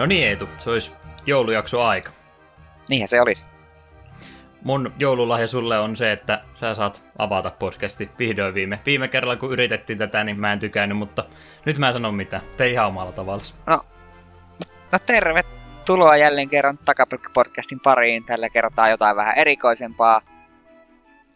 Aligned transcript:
No 0.00 0.06
niin 0.06 0.28
Eetu, 0.28 0.48
se 0.58 0.70
olisi 0.70 0.92
joulujakso 1.26 1.82
aika. 1.82 2.10
Niinhän 2.88 3.08
se 3.08 3.20
olisi. 3.20 3.44
Mun 4.64 4.92
joululahja 4.98 5.46
sulle 5.46 5.78
on 5.78 5.96
se, 5.96 6.12
että 6.12 6.40
sä 6.54 6.74
saat 6.74 7.04
avata 7.18 7.50
podcasti 7.58 8.10
vihdoin 8.18 8.54
viime. 8.54 8.80
Viime 8.86 9.08
kerralla 9.08 9.36
kun 9.36 9.52
yritettiin 9.52 9.98
tätä, 9.98 10.24
niin 10.24 10.40
mä 10.40 10.52
en 10.52 10.58
tykännyt, 10.58 10.98
mutta 10.98 11.24
nyt 11.64 11.78
mä 11.78 11.92
sanon 11.92 12.14
mitä. 12.14 12.40
Te 12.56 12.68
ihan 12.68 12.86
omalla 12.86 13.12
tavalla. 13.12 13.42
No, 13.66 13.84
no 14.92 14.98
tervetuloa 15.06 16.16
jälleen 16.16 16.48
kerran 16.48 16.78
Takapyrkki-podcastin 16.78 17.80
pariin. 17.82 18.24
Tällä 18.24 18.48
kertaa 18.48 18.88
jotain 18.88 19.16
vähän 19.16 19.38
erikoisempaa. 19.38 20.22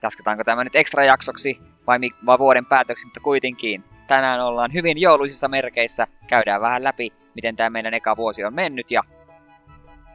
Jasketaanko 0.02 0.44
tämä 0.44 0.64
nyt 0.64 0.76
ekstra 0.76 1.04
jaksoksi 1.04 1.60
vai, 1.86 1.98
vai 2.26 2.38
vuoden 2.38 2.66
päätöksi, 2.66 3.06
mutta 3.06 3.20
kuitenkin. 3.20 3.84
Tänään 4.06 4.40
ollaan 4.40 4.72
hyvin 4.72 5.00
jouluisissa 5.00 5.48
merkeissä. 5.48 6.06
Käydään 6.28 6.60
vähän 6.60 6.84
läpi 6.84 7.23
miten 7.34 7.56
tämä 7.56 7.70
meidän 7.70 7.94
eka 7.94 8.16
vuosi 8.16 8.44
on 8.44 8.54
mennyt 8.54 8.90
ja 8.90 9.02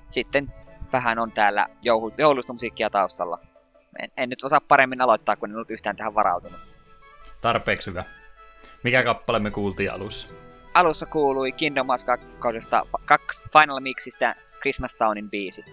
sitten 0.10 0.54
vähän 0.94 1.20
on 1.20 1.32
täällä 1.32 1.68
joulu, 1.82 2.14
joulusta 2.18 2.54
musiikkia 2.54 2.90
taustalla. 2.90 3.40
En, 4.00 4.12
en 4.18 4.30
nyt 4.30 4.44
osaa 4.44 4.62
paremmin 4.62 5.02
aloittaa, 5.02 5.36
kun 5.36 5.50
en 5.50 5.56
ollut 5.56 5.72
yhtään 5.72 5.96
tähän 5.96 6.16
varautunut. 6.16 6.60
Tarpeeksi 7.42 7.90
hyvä. 7.90 8.04
Mikä 8.84 9.04
kappale 9.04 9.40
me 9.40 9.52
kuultiin 9.52 9.92
alussa? 9.92 10.30
Alussa 10.74 11.06
kuului 11.06 11.52
Kingdom 11.52 11.88
Hearts 11.88 12.06
2 13.06 13.50
Final 13.54 13.80
Mixistä 13.80 14.36
Christmas 14.62 14.96
Townin 14.96 15.30
biisi. 15.30 15.66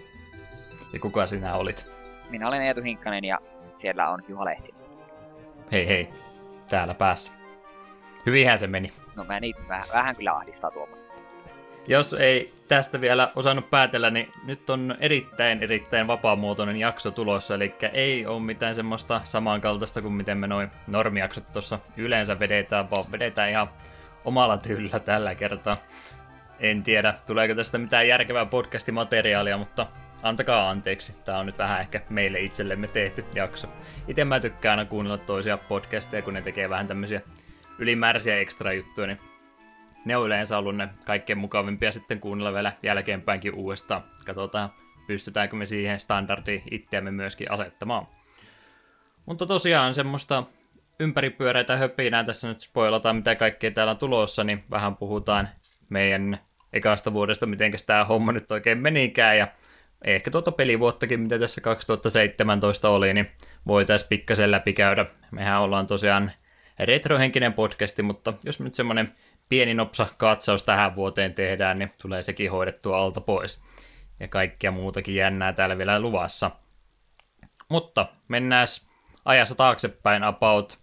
Ja 0.93 1.01
kuka 1.01 1.27
sinä 1.27 1.55
olit? 1.55 1.87
Minä 2.31 2.49
olen 2.49 2.63
Eetu 2.63 2.83
Hinkkanen 2.83 3.25
ja 3.25 3.39
siellä 3.77 4.09
on 4.09 4.23
Juha 4.29 4.45
Lehti. 4.45 4.75
Hei 5.73 5.89
hei, 5.89 6.09
täällä 6.71 6.95
päässä. 6.95 7.33
Hyvinhän 8.27 8.59
se 8.59 8.67
meni. 8.67 8.93
No 9.17 9.25
mä 9.25 9.41
niin, 9.41 9.55
vähän, 9.69 9.85
vähän 9.93 10.17
kyllä 10.17 10.33
ahdistaa 10.33 10.71
tuomasta. 10.71 11.13
Jos 11.89 12.15
ei 12.15 12.53
tästä 12.69 13.01
vielä 13.01 13.31
osannut 13.37 13.71
päätellä, 13.71 14.11
niin 14.11 14.33
nyt 14.45 14.71
on 14.71 14.97
erittäin 15.01 15.63
erittäin 15.63 16.07
vapaamuotoinen 16.07 16.77
jakso 16.77 17.11
tulossa, 17.11 17.55
eli 17.55 17.75
ei 17.93 18.27
ole 18.27 18.41
mitään 18.41 18.75
semmoista 18.75 19.21
samankaltaista 19.25 20.03
kuin 20.03 20.15
miten 20.15 20.39
me 20.39 20.47
noin 20.47 20.71
normijaksot 20.87 21.53
tuossa 21.53 21.79
yleensä 21.97 22.39
vedetään, 22.39 22.91
vaan 22.91 23.05
vedetään 23.13 23.51
ihan 23.51 23.69
omalla 24.25 24.59
tyylillä 24.59 24.99
tällä 24.99 25.35
kertaa. 25.35 25.75
En 26.61 26.83
tiedä, 26.83 27.15
tuleeko 27.27 27.55
tästä 27.55 27.79
mitään 27.79 28.09
järkevää 28.09 28.47
podcastimateriaalia, 28.47 29.59
mutta 29.59 29.87
antakaa 30.23 30.71
anteeksi. 30.71 31.15
Tämä 31.25 31.39
on 31.39 31.47
nyt 31.47 31.59
vähän 31.59 31.81
ehkä 31.81 32.01
meille 32.09 32.41
itsellemme 32.41 32.89
tehty 32.89 33.25
jakso. 33.35 33.69
Itse 34.09 34.25
mä 34.25 34.41
tykkään 34.41 34.79
aina 34.79 34.91
kuunnella 34.91 35.19
toisia 35.19 35.59
podcasteja, 35.59 36.23
kun 36.23 36.35
ne 36.35 36.43
tekee 36.43 36.71
vähän 36.71 36.87
tämmöisiä 36.87 37.21
ylimääräisiä 37.79 38.39
ekstra 38.39 38.73
juttuja, 38.73 39.07
niin 39.07 39.21
ne 40.07 40.17
on 40.17 40.27
yleensä 40.27 40.59
ollut 40.59 40.77
ne 40.77 40.89
kaikkein 41.05 41.39
mukavimpia 41.39 41.93
sitten 41.93 42.21
kuunnella 42.21 42.53
vielä 42.53 42.73
jälkeenpäinkin 42.83 43.55
uudestaan. 43.55 44.05
Katsotaan, 44.27 44.73
pystytäänkö 45.07 45.57
me 45.57 45.67
siihen 45.67 46.01
standardiin 46.01 46.63
itseämme 46.71 47.11
myöskin 47.11 47.51
asettamaan. 47.51 48.07
Mutta 49.27 49.47
tosiaan 49.47 49.95
semmoista 49.95 50.45
ympäripyöreitä 51.01 51.77
höpinää 51.77 52.25
tässä 52.25 52.49
nyt 52.49 52.61
spoilataan, 52.61 53.17
mitä 53.17 53.35
kaikkea 53.35 53.71
täällä 53.71 53.91
on 53.91 53.99
tulossa, 53.99 54.45
niin 54.45 54.65
vähän 54.71 54.97
puhutaan 54.97 55.49
meidän 55.89 56.39
ekasta 56.73 57.13
vuodesta, 57.13 57.47
miten 57.47 57.73
tämä 57.87 58.05
homma 58.05 58.33
nyt 58.33 58.53
oikein 58.53 58.79
menikään, 58.79 59.39
ja 59.39 59.49
ehkä 60.05 60.31
tuota 60.31 60.53
pelivuottakin, 60.53 61.21
mitä 61.21 61.39
tässä 61.39 61.61
2017 61.61 62.91
oli, 62.91 63.15
niin 63.15 63.31
voitaisiin 63.67 64.09
pikkasen 64.09 64.51
läpikäydä. 64.51 65.07
Mehän 65.31 65.61
ollaan 65.61 65.87
tosiaan 65.87 66.33
retrohenkinen 66.79 67.53
podcasti, 67.53 68.03
mutta 68.03 68.33
jos 68.45 68.61
nyt 68.61 68.75
semmoinen 68.75 69.13
pieni 69.49 69.75
nopsa 69.75 70.07
katsaus 70.19 70.63
tähän 70.63 70.97
vuoteen 70.97 71.35
tehdään, 71.35 71.79
niin 71.79 71.93
tulee 72.03 72.23
sekin 72.23 72.51
hoidettua 72.51 72.99
alta 72.99 73.21
pois. 73.21 73.63
Ja 74.21 74.29
kaikkia 74.29 74.71
muutakin 74.71 75.15
jännää 75.15 75.53
täällä 75.53 75.79
vielä 75.79 76.01
luvassa. 76.01 76.51
Mutta 77.69 78.07
mennään 78.29 78.67
ajassa 79.25 79.55
taaksepäin 79.55 80.25
about. 80.25 80.79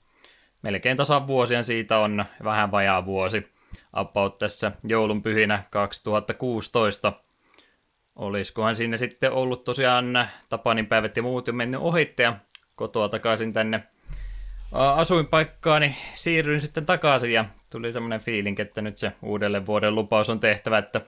Melkein 0.62 0.98
tasan 0.98 1.28
vuosien 1.28 1.64
siitä 1.64 1.98
on 1.98 2.26
vähän 2.44 2.72
vajaa 2.72 3.06
vuosi. 3.06 3.54
About 3.94 4.38
tässä 4.38 4.72
joulun 4.84 5.24
pyhinä 5.24 5.64
2016. 5.70 7.14
Olisikohan 8.16 8.76
sinne 8.76 8.98
sitten 8.98 9.32
ollut 9.32 9.64
tosiaan 9.64 10.28
Tapanin 10.50 10.88
päivät 10.88 11.18
ja 11.18 11.24
muut 11.24 11.48
jo 11.48 11.54
mennyt 11.54 11.82
ohitte 11.82 12.24
ja 12.24 12.36
kotoa 12.76 13.10
takaisin 13.10 13.54
tänne 13.54 13.84
asuinpaikkaani 14.74 15.96
siirryin 16.14 16.62
sitten 16.62 16.86
takaisin 16.86 17.34
ja 17.34 17.46
tuli 17.72 17.94
semmoinen 17.94 18.20
fiilinki, 18.20 18.62
että 18.62 18.82
nyt 18.82 18.98
se 18.98 19.12
uudelle 19.22 19.66
vuoden 19.66 19.96
lupaus 19.96 20.30
on 20.30 20.40
tehtävä, 20.40 20.78
että 20.78 21.02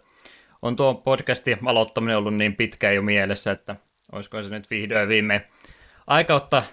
on 0.61 0.75
tuo 0.75 0.93
podcasti 0.93 1.57
aloittaminen 1.65 2.17
ollut 2.17 2.35
niin 2.35 2.55
pitkä 2.55 2.91
jo 2.91 3.01
mielessä, 3.01 3.51
että 3.51 3.75
olisiko 4.11 4.41
se 4.41 4.49
nyt 4.49 4.69
vihdoin 4.69 5.09
viimein 5.09 5.41
aika 6.07 6.35
ottaa 6.35 6.63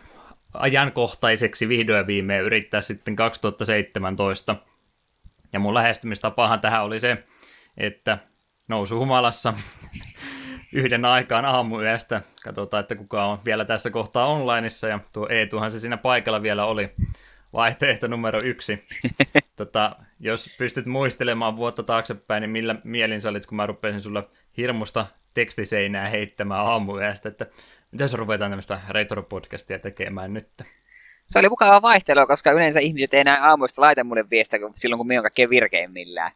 ajankohtaiseksi 0.55 1.69
vihdoin 1.69 2.07
viimein 2.07 2.45
yrittää 2.45 2.81
sitten 2.81 3.17
2017. 3.17 4.57
Ja 5.53 5.61
mun 5.61 5.75
lähestymistapahan 5.75 6.61
tähän 6.61 6.85
oli 6.85 7.01
se, 7.01 7.25
että 7.77 8.19
nousu 8.69 8.99
humalassa 8.99 9.55
yhden 10.72 11.05
aikaan 11.05 11.44
aamuyöstä. 11.44 12.22
Katsotaan, 12.44 12.81
että 12.81 12.97
kuka 12.97 13.25
on 13.25 13.38
vielä 13.44 13.65
tässä 13.65 13.91
kohtaa 13.91 14.27
onlineissa 14.27 14.88
ja 14.88 14.99
tuo 15.12 15.27
Eetuhan 15.31 15.71
se 15.71 15.78
siinä 15.78 15.97
paikalla 15.97 16.43
vielä 16.43 16.65
oli 16.65 16.91
vaihtoehto 17.53 18.06
numero 18.06 18.41
yksi. 18.41 18.84
tota, 19.56 19.97
jos 20.21 20.55
pystyt 20.59 20.87
muistelemaan 20.87 21.56
vuotta 21.56 21.82
taaksepäin, 21.82 22.41
niin 22.41 22.50
millä 22.50 22.77
mielin 22.84 23.21
sä 23.21 23.28
olit, 23.28 23.47
kun 23.47 23.56
mä 23.56 23.66
rupesin 23.66 24.00
sulle 24.00 24.25
hirmusta 24.56 25.06
tekstiseinää 25.34 26.09
heittämään 26.09 26.66
aamuyöstä, 26.66 27.28
että 27.28 27.47
mitä 27.91 28.05
jos 28.05 28.15
ruvetaan 28.15 28.50
tämmöistä 28.50 28.81
retro-podcastia 28.88 29.78
tekemään 29.82 30.34
nyt? 30.34 30.49
Se 31.27 31.38
oli 31.38 31.49
mukava 31.49 31.82
vaihtelu, 31.82 32.27
koska 32.27 32.53
yleensä 32.53 32.81
ihmiset 32.81 33.15
ei 33.15 33.21
enää 33.21 33.49
aamuista 33.49 33.82
laita 33.82 34.05
mulle 34.05 34.31
viestiä 34.31 34.61
silloin, 34.75 34.99
kun 34.99 35.06
minä 35.06 35.21
on 35.21 35.25
kaikkein 35.25 35.50
virkeimmillään. 35.50 36.32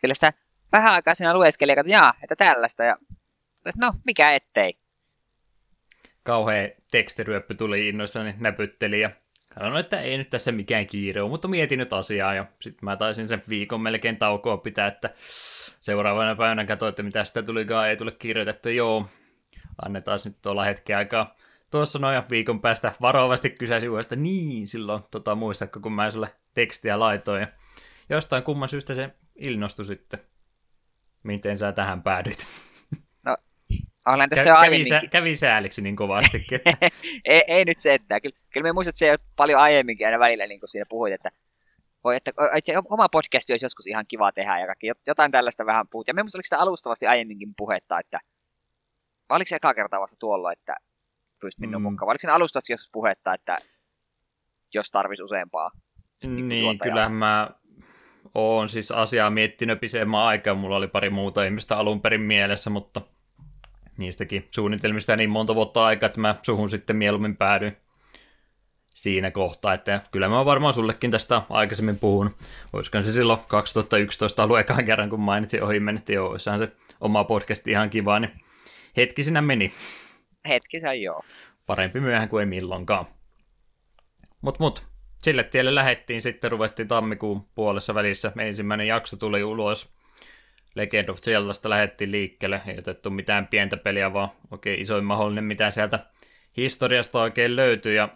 Kyllä 0.00 0.14
sitä 0.14 0.32
vähän 0.72 0.94
aikaa 0.94 1.14
siinä 1.14 1.34
lueskelin 1.34 1.76
ja 1.76 1.84
jaa, 1.86 2.14
että 2.22 2.36
tällaista, 2.36 2.84
ja 2.84 2.96
no, 3.76 3.92
mikä 4.04 4.32
ettei. 4.32 4.78
Kauhea 6.22 6.68
tekstiryöppy 6.90 7.54
tuli 7.54 7.88
innoissani, 7.88 8.34
näpytteli 8.38 9.00
ja 9.00 9.10
Sanoin, 9.58 9.80
että 9.80 10.00
ei 10.00 10.18
nyt 10.18 10.30
tässä 10.30 10.52
mikään 10.52 10.86
kiire 10.86 11.22
ole, 11.22 11.30
mutta 11.30 11.48
mietin 11.48 11.78
nyt 11.78 11.92
asiaa 11.92 12.34
ja 12.34 12.46
sitten 12.60 12.84
mä 12.84 12.96
taisin 12.96 13.28
sen 13.28 13.42
viikon 13.48 13.80
melkein 13.80 14.16
taukoa 14.16 14.56
pitää, 14.56 14.86
että 14.86 15.10
seuraavana 15.80 16.36
päivänä 16.36 16.64
katsoin, 16.64 16.88
että 16.88 17.02
mitä 17.02 17.24
sitä 17.24 17.42
tulikaan, 17.42 17.88
ei 17.88 17.96
tule 17.96 18.12
kirjoitettu, 18.12 18.68
joo, 18.68 19.06
annetaan 19.84 20.18
nyt 20.24 20.36
tuolla 20.42 20.64
hetki 20.64 20.94
aikaa. 20.94 21.36
Tuossa 21.70 21.98
noin 21.98 22.22
viikon 22.30 22.60
päästä 22.60 22.92
varovasti 23.00 23.50
kysäsi 23.50 23.88
uudestaan, 23.88 24.22
niin 24.22 24.66
silloin 24.66 25.02
tota, 25.10 25.34
muistatko, 25.34 25.80
kun 25.80 25.92
mä 25.92 26.10
sulle 26.10 26.28
tekstiä 26.54 26.98
laitoin 26.98 27.40
ja 27.40 27.48
jostain 28.08 28.42
kumman 28.42 28.68
syystä 28.68 28.94
se 28.94 29.10
innostui 29.36 29.84
sitten. 29.84 30.20
Miten 31.22 31.56
sä 31.56 31.72
tähän 31.72 32.02
päädyit? 32.02 32.46
Olen 34.06 34.30
tästä 34.30 34.44
Kä, 34.44 34.60
kävi, 34.62 34.84
sä, 34.84 35.00
kävi 35.10 35.36
sääliksi 35.36 35.82
niin 35.82 35.96
kovastikin. 35.96 36.60
Ei, 37.24 37.42
ei, 37.46 37.64
nyt 37.64 37.80
se, 37.80 37.94
että 37.94 38.20
kyllä, 38.20 38.36
kyllä 38.52 38.64
me 38.64 38.72
muistat, 38.72 38.92
että 39.02 39.16
se 39.16 39.30
paljon 39.36 39.60
aiemminkin 39.60 40.06
aina 40.06 40.18
välillä 40.18 40.46
niin 40.46 40.60
kuin 40.60 40.68
siinä 40.68 40.86
puhuit, 40.88 41.14
että 41.14 41.30
voi, 42.04 42.16
että 42.16 42.30
itse 42.56 42.74
oma 42.88 43.08
podcasti 43.08 43.52
olisi 43.52 43.64
joskus 43.64 43.86
ihan 43.86 44.04
kiva 44.08 44.32
tehdä 44.32 44.58
ja 44.58 44.66
kaikki, 44.66 44.86
jotain 45.06 45.32
tällaista 45.32 45.66
vähän 45.66 45.88
puhut. 45.88 46.08
Ja 46.08 46.14
me 46.14 46.22
muistan, 46.22 46.38
oliko 46.38 46.46
sitä 46.46 46.58
alustavasti 46.58 47.06
aiemminkin 47.06 47.54
puhetta, 47.56 47.98
että 47.98 48.20
vai 49.28 49.36
oliko 49.36 49.48
se 49.48 49.56
eka 49.56 49.74
kertaa 49.74 50.00
vasta 50.00 50.16
tuolla, 50.20 50.52
että 50.52 50.76
pyysit 51.40 51.60
minun 51.60 51.82
mm. 51.82 51.82
mukaan, 51.82 52.06
vai 52.06 52.12
oliko 52.12 52.20
se 52.20 52.30
alustavasti 52.30 52.72
joskus 52.72 52.90
puhetta, 52.92 53.34
että 53.34 53.58
jos 54.74 54.90
tarvisi 54.90 55.22
useampaa? 55.22 55.70
Niin, 56.22 56.48
niin 56.48 56.78
kyllä 56.78 57.08
mä 57.08 57.50
oon 58.34 58.68
siis 58.68 58.90
asiaa 58.90 59.30
miettinyt 59.30 59.80
pisemmän 59.80 60.20
aikaa, 60.20 60.54
mulla 60.54 60.76
oli 60.76 60.88
pari 60.88 61.10
muuta 61.10 61.44
ihmistä 61.44 61.76
alun 61.76 62.00
perin 62.00 62.20
mielessä, 62.20 62.70
mutta 62.70 63.00
niistäkin 63.98 64.48
suunnitelmista 64.50 65.16
niin 65.16 65.30
monta 65.30 65.54
vuotta 65.54 65.86
aikaa, 65.86 66.06
että 66.06 66.20
mä 66.20 66.34
suhun 66.42 66.70
sitten 66.70 66.96
mieluummin 66.96 67.36
päädyin. 67.36 67.76
siinä 68.94 69.30
kohtaa, 69.30 69.74
että 69.74 70.00
kyllä 70.10 70.28
mä 70.28 70.44
varmaan 70.44 70.74
sullekin 70.74 71.10
tästä 71.10 71.42
aikaisemmin 71.50 71.98
puhun. 71.98 72.34
Olisikohan 72.72 73.02
se 73.04 73.12
silloin 73.12 73.40
2011 73.48 74.44
ollut 74.44 74.58
ekan 74.58 74.84
kerran, 74.84 75.10
kun 75.10 75.20
mainitsin 75.20 75.62
ohi 75.62 75.80
mennyt, 75.80 76.08
joo, 76.08 76.30
olisihan 76.30 76.58
se 76.58 76.72
oma 77.00 77.24
podcast 77.24 77.68
ihan 77.68 77.90
kiva, 77.90 78.20
niin 78.20 78.32
hetki 78.96 79.24
sinä 79.24 79.42
meni. 79.42 79.72
Hetki 80.48 80.80
se 80.80 80.94
joo. 80.94 81.22
Parempi 81.66 82.00
myöhään 82.00 82.28
kuin 82.28 82.40
ei 82.40 82.46
milloinkaan. 82.46 83.04
Mut 84.40 84.58
mut, 84.58 84.86
sille 85.22 85.44
tielle 85.44 85.74
lähettiin 85.74 86.20
sitten, 86.20 86.50
ruvettiin 86.50 86.88
tammikuun 86.88 87.46
puolessa 87.54 87.94
välissä. 87.94 88.32
Ensimmäinen 88.38 88.86
jakso 88.86 89.16
tuli 89.16 89.44
ulos. 89.44 89.95
Legend 90.76 91.08
of 91.08 91.20
Zeldasta 91.20 91.70
lähettiin 91.70 92.12
liikkeelle, 92.12 92.60
ei 92.66 92.78
otettu 92.78 93.10
mitään 93.10 93.46
pientä 93.46 93.76
peliä, 93.76 94.12
vaan 94.12 94.28
oikein 94.50 94.80
isoin 94.80 95.04
mahdollinen, 95.04 95.44
mitä 95.44 95.70
sieltä 95.70 95.98
historiasta 96.56 97.20
oikein 97.20 97.56
löytyy. 97.56 97.94
Ja 97.94 98.08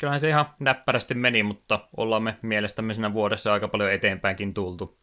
kyllähän 0.00 0.20
se 0.20 0.28
ihan 0.28 0.46
näppärästi 0.58 1.14
meni, 1.14 1.42
mutta 1.42 1.88
ollaan 1.96 2.22
me 2.22 2.36
mielestämme 2.42 2.94
siinä 2.94 3.12
vuodessa 3.12 3.52
aika 3.52 3.68
paljon 3.68 3.92
eteenpäinkin 3.92 4.54
tultu. 4.54 4.98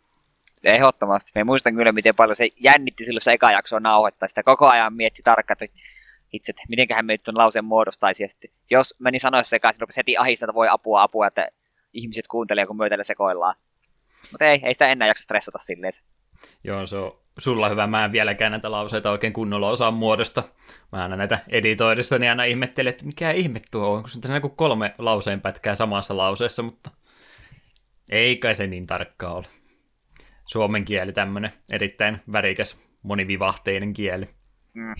Ehdottomasti. 0.63 1.31
Me 1.35 1.43
muistan 1.43 1.75
kyllä, 1.75 1.91
miten 1.91 2.15
paljon 2.15 2.35
se 2.35 2.47
jännitti 2.59 3.05
silloin 3.05 3.21
se 3.21 3.33
eka 3.33 3.51
jakso 3.51 3.79
nauhoittaa. 3.79 4.27
Sitä 4.27 4.43
koko 4.43 4.69
ajan 4.69 4.93
mietti 4.93 5.21
tarkkaan, 5.23 5.57
että 5.61 5.79
itse, 6.33 6.51
että 6.51 6.63
mitenköhän 6.69 7.05
me 7.05 7.13
nyt 7.13 7.23
tuon 7.23 7.37
lauseen 7.37 7.65
muodostaisi. 7.65 8.23
Ja 8.23 8.29
sitten, 8.29 8.49
jos 8.71 8.95
meni 8.99 9.19
sanoissa 9.19 9.49
sekaisin, 9.49 9.81
rupesi 9.81 9.97
heti 9.97 10.17
ahistaa, 10.17 10.45
että 10.45 10.53
voi 10.53 10.67
apua, 10.69 11.01
apua, 11.01 11.27
että 11.27 11.47
ihmiset 11.93 12.27
kuuntelee, 12.27 12.65
kun 12.65 12.77
myötällä 12.77 13.03
sekoillaan. 13.03 13.55
Mutta 14.31 14.45
ei, 14.45 14.59
ei 14.63 14.73
sitä 14.73 14.87
enää 14.87 15.07
jaksa 15.07 15.23
stressata 15.23 15.57
silleen. 15.57 15.93
Joo, 16.63 16.85
se 16.85 16.97
on 16.97 17.19
sulla 17.39 17.69
hyvä. 17.69 17.87
Mä 17.87 18.05
en 18.05 18.11
vieläkään 18.11 18.51
näitä 18.51 18.71
lauseita 18.71 19.11
oikein 19.11 19.33
kunnolla 19.33 19.69
osaa 19.69 19.91
muodosta. 19.91 20.43
Mä 20.91 21.03
aina 21.03 21.15
näitä 21.15 21.39
editoidessa, 21.49 22.19
niin 22.19 22.29
aina 22.29 22.43
ihmettelen, 22.43 22.91
että 22.91 23.05
mikä 23.05 23.31
ihme 23.31 23.61
tuo 23.71 23.87
on, 23.87 24.01
kun 24.01 24.09
se 24.09 24.19
on 24.43 24.51
kolme 24.55 24.95
lauseen 24.97 25.41
pätkää 25.41 25.75
samassa 25.75 26.17
lauseessa, 26.17 26.63
mutta 26.63 26.91
ei 28.11 28.37
kai 28.37 28.55
se 28.55 28.67
niin 28.67 28.87
tarkkaa 28.87 29.33
ole. 29.33 29.45
Suomen 30.45 30.85
kieli 30.85 31.13
tämmönen 31.13 31.53
erittäin 31.71 32.21
värikäs, 32.31 32.81
monivivahteinen 33.03 33.93
kieli. 33.93 34.29
Mm. 34.73 34.95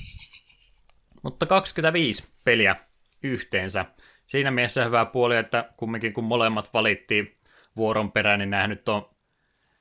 Mutta 1.23 1.45
25 1.45 2.33
peliä 2.43 2.75
yhteensä. 3.23 3.85
Siinä 4.27 4.51
mielessä 4.51 4.85
hyvä 4.85 5.05
puoli, 5.05 5.37
että 5.37 5.69
kumminkin 5.77 6.13
kun 6.13 6.23
molemmat 6.23 6.73
valittiin 6.73 7.37
vuoron 7.77 8.11
perään, 8.11 8.39
niin 8.39 8.49
nämä 8.49 8.67
nyt 8.67 8.89
on 8.89 9.12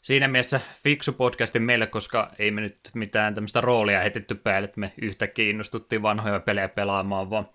siinä 0.03 0.29
mielessä 0.29 0.61
fiksu 0.85 1.13
podcasti 1.13 1.59
meille, 1.59 1.87
koska 1.87 2.31
ei 2.39 2.51
me 2.51 2.61
nyt 2.61 2.79
mitään 2.95 3.35
tämmöistä 3.35 3.61
roolia 3.61 4.01
heitetty 4.01 4.35
päälle, 4.35 4.65
että 4.65 4.81
me 4.81 4.93
yhtäkkiä 5.03 5.51
innostuttiin 5.51 6.03
vanhoja 6.03 6.41
pelejä 6.41 6.69
pelaamaan, 6.69 7.31
vaan 7.31 7.49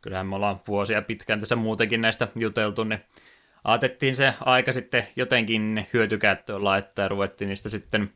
kyllähän 0.00 0.26
me 0.26 0.36
ollaan 0.36 0.60
vuosia 0.68 1.02
pitkään 1.02 1.40
tässä 1.40 1.56
muutenkin 1.56 2.00
näistä 2.00 2.28
juteltu, 2.36 2.84
niin 2.84 3.00
ajateltiin 3.64 4.16
se 4.16 4.34
aika 4.40 4.72
sitten 4.72 5.06
jotenkin 5.16 5.86
hyötykäyttöön 5.92 6.64
laittaa 6.64 7.04
ja 7.04 7.08
ruvettiin 7.08 7.48
niistä 7.48 7.68
sitten 7.68 8.12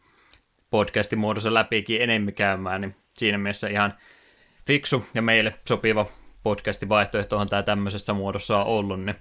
podcastin 0.70 1.18
muodossa 1.18 1.54
läpikin 1.54 2.02
enemmän 2.02 2.34
käymään, 2.34 2.80
niin 2.80 2.96
siinä 3.14 3.38
mielessä 3.38 3.68
ihan 3.68 3.94
fiksu 4.66 5.04
ja 5.14 5.22
meille 5.22 5.54
sopiva 5.68 6.06
podcastin 6.42 6.88
vaihtoehtohan 6.88 7.48
tämä 7.48 7.62
tämmöisessä 7.62 8.12
muodossa 8.12 8.58
on 8.58 8.66
ollut, 8.66 9.04
niin 9.04 9.16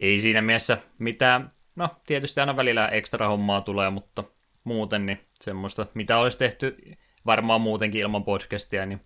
ei 0.00 0.20
siinä 0.20 0.42
mielessä 0.42 0.78
mitään, 0.98 1.52
no 1.78 1.88
tietysti 2.06 2.40
aina 2.40 2.56
välillä 2.56 2.88
ekstra 2.88 3.28
hommaa 3.28 3.60
tulee, 3.60 3.90
mutta 3.90 4.24
muuten 4.64 5.06
niin 5.06 5.20
semmoista, 5.40 5.86
mitä 5.94 6.18
olisi 6.18 6.38
tehty 6.38 6.76
varmaan 7.26 7.60
muutenkin 7.60 8.00
ilman 8.00 8.24
podcastia, 8.24 8.86
niin 8.86 9.00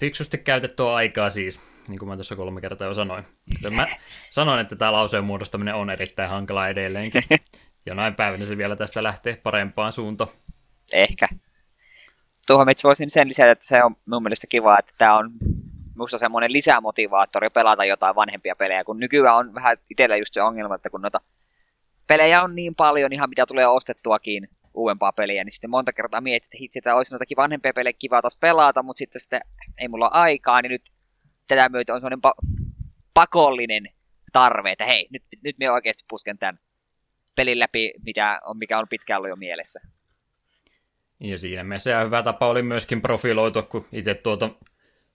fiksusti 0.00 0.38
käytettyä 0.38 0.94
aikaa 0.94 1.30
siis, 1.30 1.62
niin 1.88 1.98
kuin 1.98 2.08
mä 2.08 2.16
tuossa 2.16 2.36
kolme 2.36 2.60
kertaa 2.60 2.86
jo 2.86 2.94
sanoin. 2.94 3.24
Joten 3.54 3.74
mä 3.74 3.86
sanoin, 4.30 4.60
että 4.60 4.76
tämä 4.76 4.92
lauseen 4.92 5.24
muodostaminen 5.24 5.74
on 5.74 5.90
erittäin 5.90 6.30
hankala 6.30 6.68
edelleenkin. 6.68 7.22
Jonain 7.86 8.14
päivänä 8.14 8.44
se 8.44 8.56
vielä 8.56 8.76
tästä 8.76 9.02
lähtee 9.02 9.36
parempaan 9.36 9.92
suuntaan. 9.92 10.30
Ehkä 10.92 11.28
tuohon 12.46 12.70
itse 12.70 12.88
voisin 12.88 13.10
sen 13.10 13.28
lisätä, 13.28 13.50
että 13.50 13.66
se 13.66 13.84
on 13.84 13.96
mun 14.06 14.22
mielestä 14.22 14.46
kiva, 14.46 14.78
että 14.78 14.92
tämä 14.98 15.18
on 15.18 15.30
musta 15.96 16.18
semmoinen 16.18 16.52
lisämotivaattori 16.52 17.50
pelata 17.50 17.84
jotain 17.84 18.14
vanhempia 18.14 18.56
pelejä, 18.56 18.84
kun 18.84 19.00
nykyään 19.00 19.36
on 19.36 19.54
vähän 19.54 19.76
itsellä 19.90 20.16
just 20.16 20.34
se 20.34 20.42
ongelma, 20.42 20.74
että 20.74 20.90
kun 20.90 21.02
noita 21.02 21.20
pelejä 22.06 22.42
on 22.42 22.54
niin 22.54 22.74
paljon, 22.74 23.12
ihan 23.12 23.28
mitä 23.28 23.46
tulee 23.46 23.66
ostettuakin 23.66 24.48
uudempaa 24.74 25.12
peliä, 25.12 25.44
niin 25.44 25.52
sitten 25.52 25.70
monta 25.70 25.92
kertaa 25.92 26.20
mietit, 26.20 26.44
että 26.44 26.56
hitsi, 26.60 26.78
että 26.78 26.94
olisi 26.94 27.12
noitakin 27.12 27.36
vanhempia 27.36 27.72
pelejä 27.72 27.92
kiva 27.98 28.22
taas 28.22 28.36
pelata, 28.36 28.82
mutta 28.82 28.98
sitten, 28.98 29.20
sitten 29.20 29.40
ei 29.78 29.88
mulla 29.88 30.10
ole 30.10 30.20
aikaa, 30.20 30.62
niin 30.62 30.70
nyt 30.70 30.82
tätä 31.48 31.68
myötä 31.68 31.94
on 31.94 32.00
semmoinen 32.00 32.20
pa- 32.26 32.68
pakollinen 33.14 33.88
tarve, 34.32 34.72
että 34.72 34.84
hei, 34.84 35.08
nyt, 35.10 35.22
nyt 35.44 35.58
me 35.58 35.70
oikeasti 35.70 36.04
pusken 36.08 36.38
tämän 36.38 36.58
pelin 37.36 37.58
läpi, 37.58 37.92
mikä 38.04 38.40
on, 38.44 38.58
mikä 38.58 38.78
on 38.78 38.88
pitkään 38.88 39.18
ollut 39.18 39.28
jo 39.28 39.36
mielessä. 39.36 39.80
Ja 41.20 41.38
siinä 41.38 41.64
mielessä 41.64 42.00
hyvä 42.00 42.22
tapa 42.22 42.48
oli 42.48 42.62
myöskin 42.62 43.02
profiloitua, 43.02 43.62
kun 43.62 43.86
itse 43.92 44.14
tuota 44.14 44.50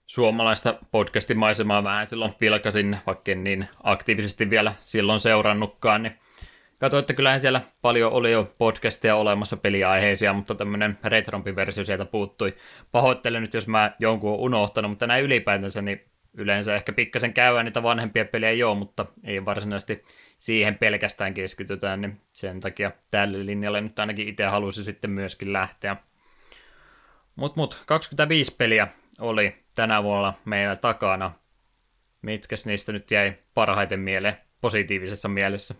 suomalaista 0.08 0.74
podcastimaisemaa 0.90 1.84
vähän 1.84 2.06
silloin 2.06 2.34
pilkasin, 2.38 2.98
vaikka 3.06 3.32
en 3.32 3.44
niin 3.44 3.68
aktiivisesti 3.82 4.50
vielä 4.50 4.74
silloin 4.80 5.20
seurannutkaan, 5.20 6.02
niin 6.02 6.18
katsoin, 6.80 7.00
että 7.00 7.14
kyllähän 7.14 7.40
siellä 7.40 7.60
paljon 7.82 8.12
oli 8.12 8.32
jo 8.32 8.54
podcasteja 8.58 9.16
olemassa 9.16 9.56
peliaiheisia, 9.56 10.32
mutta 10.32 10.54
tämmöinen 10.54 10.98
retrompi 11.04 11.56
versio 11.56 11.84
sieltä 11.84 12.04
puuttui. 12.04 12.56
Pahoittelen 12.92 13.42
nyt, 13.42 13.54
jos 13.54 13.68
mä 13.68 13.92
jonkun 13.98 14.32
on 14.32 14.38
unohtanut, 14.38 14.90
mutta 14.90 15.06
näin 15.06 15.24
ylipäätänsä 15.24 15.82
niin 15.82 16.04
yleensä 16.34 16.74
ehkä 16.74 16.92
pikkasen 16.92 17.32
käydään 17.32 17.64
niitä 17.64 17.82
vanhempia 17.82 18.24
pelejä 18.24 18.52
joo, 18.52 18.74
mutta 18.74 19.06
ei 19.24 19.44
varsinaisesti 19.44 20.04
siihen 20.38 20.78
pelkästään 20.78 21.34
keskitytään, 21.34 22.00
niin 22.00 22.20
sen 22.32 22.60
takia 22.60 22.90
tälle 23.10 23.46
linjalle 23.46 23.80
nyt 23.80 23.98
ainakin 23.98 24.28
itse 24.28 24.44
halusin 24.44 24.84
sitten 24.84 25.10
myöskin 25.10 25.52
lähteä. 25.52 25.96
Mut 27.36 27.56
mut, 27.56 27.82
25 27.86 28.54
peliä 28.58 28.88
oli 29.20 29.56
tänä 29.74 30.02
vuonna 30.02 30.34
meillä 30.44 30.76
takana. 30.76 31.32
Mitkäs 32.22 32.66
niistä 32.66 32.92
nyt 32.92 33.10
jäi 33.10 33.34
parhaiten 33.54 34.00
mieleen 34.00 34.36
positiivisessa 34.60 35.28
mielessä? 35.28 35.74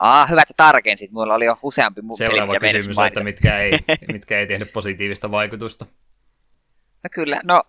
Aa, 0.00 0.26
hyvä, 0.26 0.42
että 0.42 0.54
tarkensit. 0.56 1.10
Mulla 1.10 1.34
oli 1.34 1.44
jo 1.44 1.58
useampi 1.62 2.02
muu 2.02 2.16
Seuraava 2.16 2.58
kysymys 2.60 2.98
on, 2.98 3.06
että 3.06 3.24
mitkä 3.24 3.58
ei, 3.58 3.72
mitkä 4.12 4.38
ei 4.38 4.46
tehnyt 4.46 4.72
positiivista 4.72 5.30
vaikutusta. 5.30 5.86
No 7.04 7.10
kyllä, 7.14 7.40
no 7.44 7.62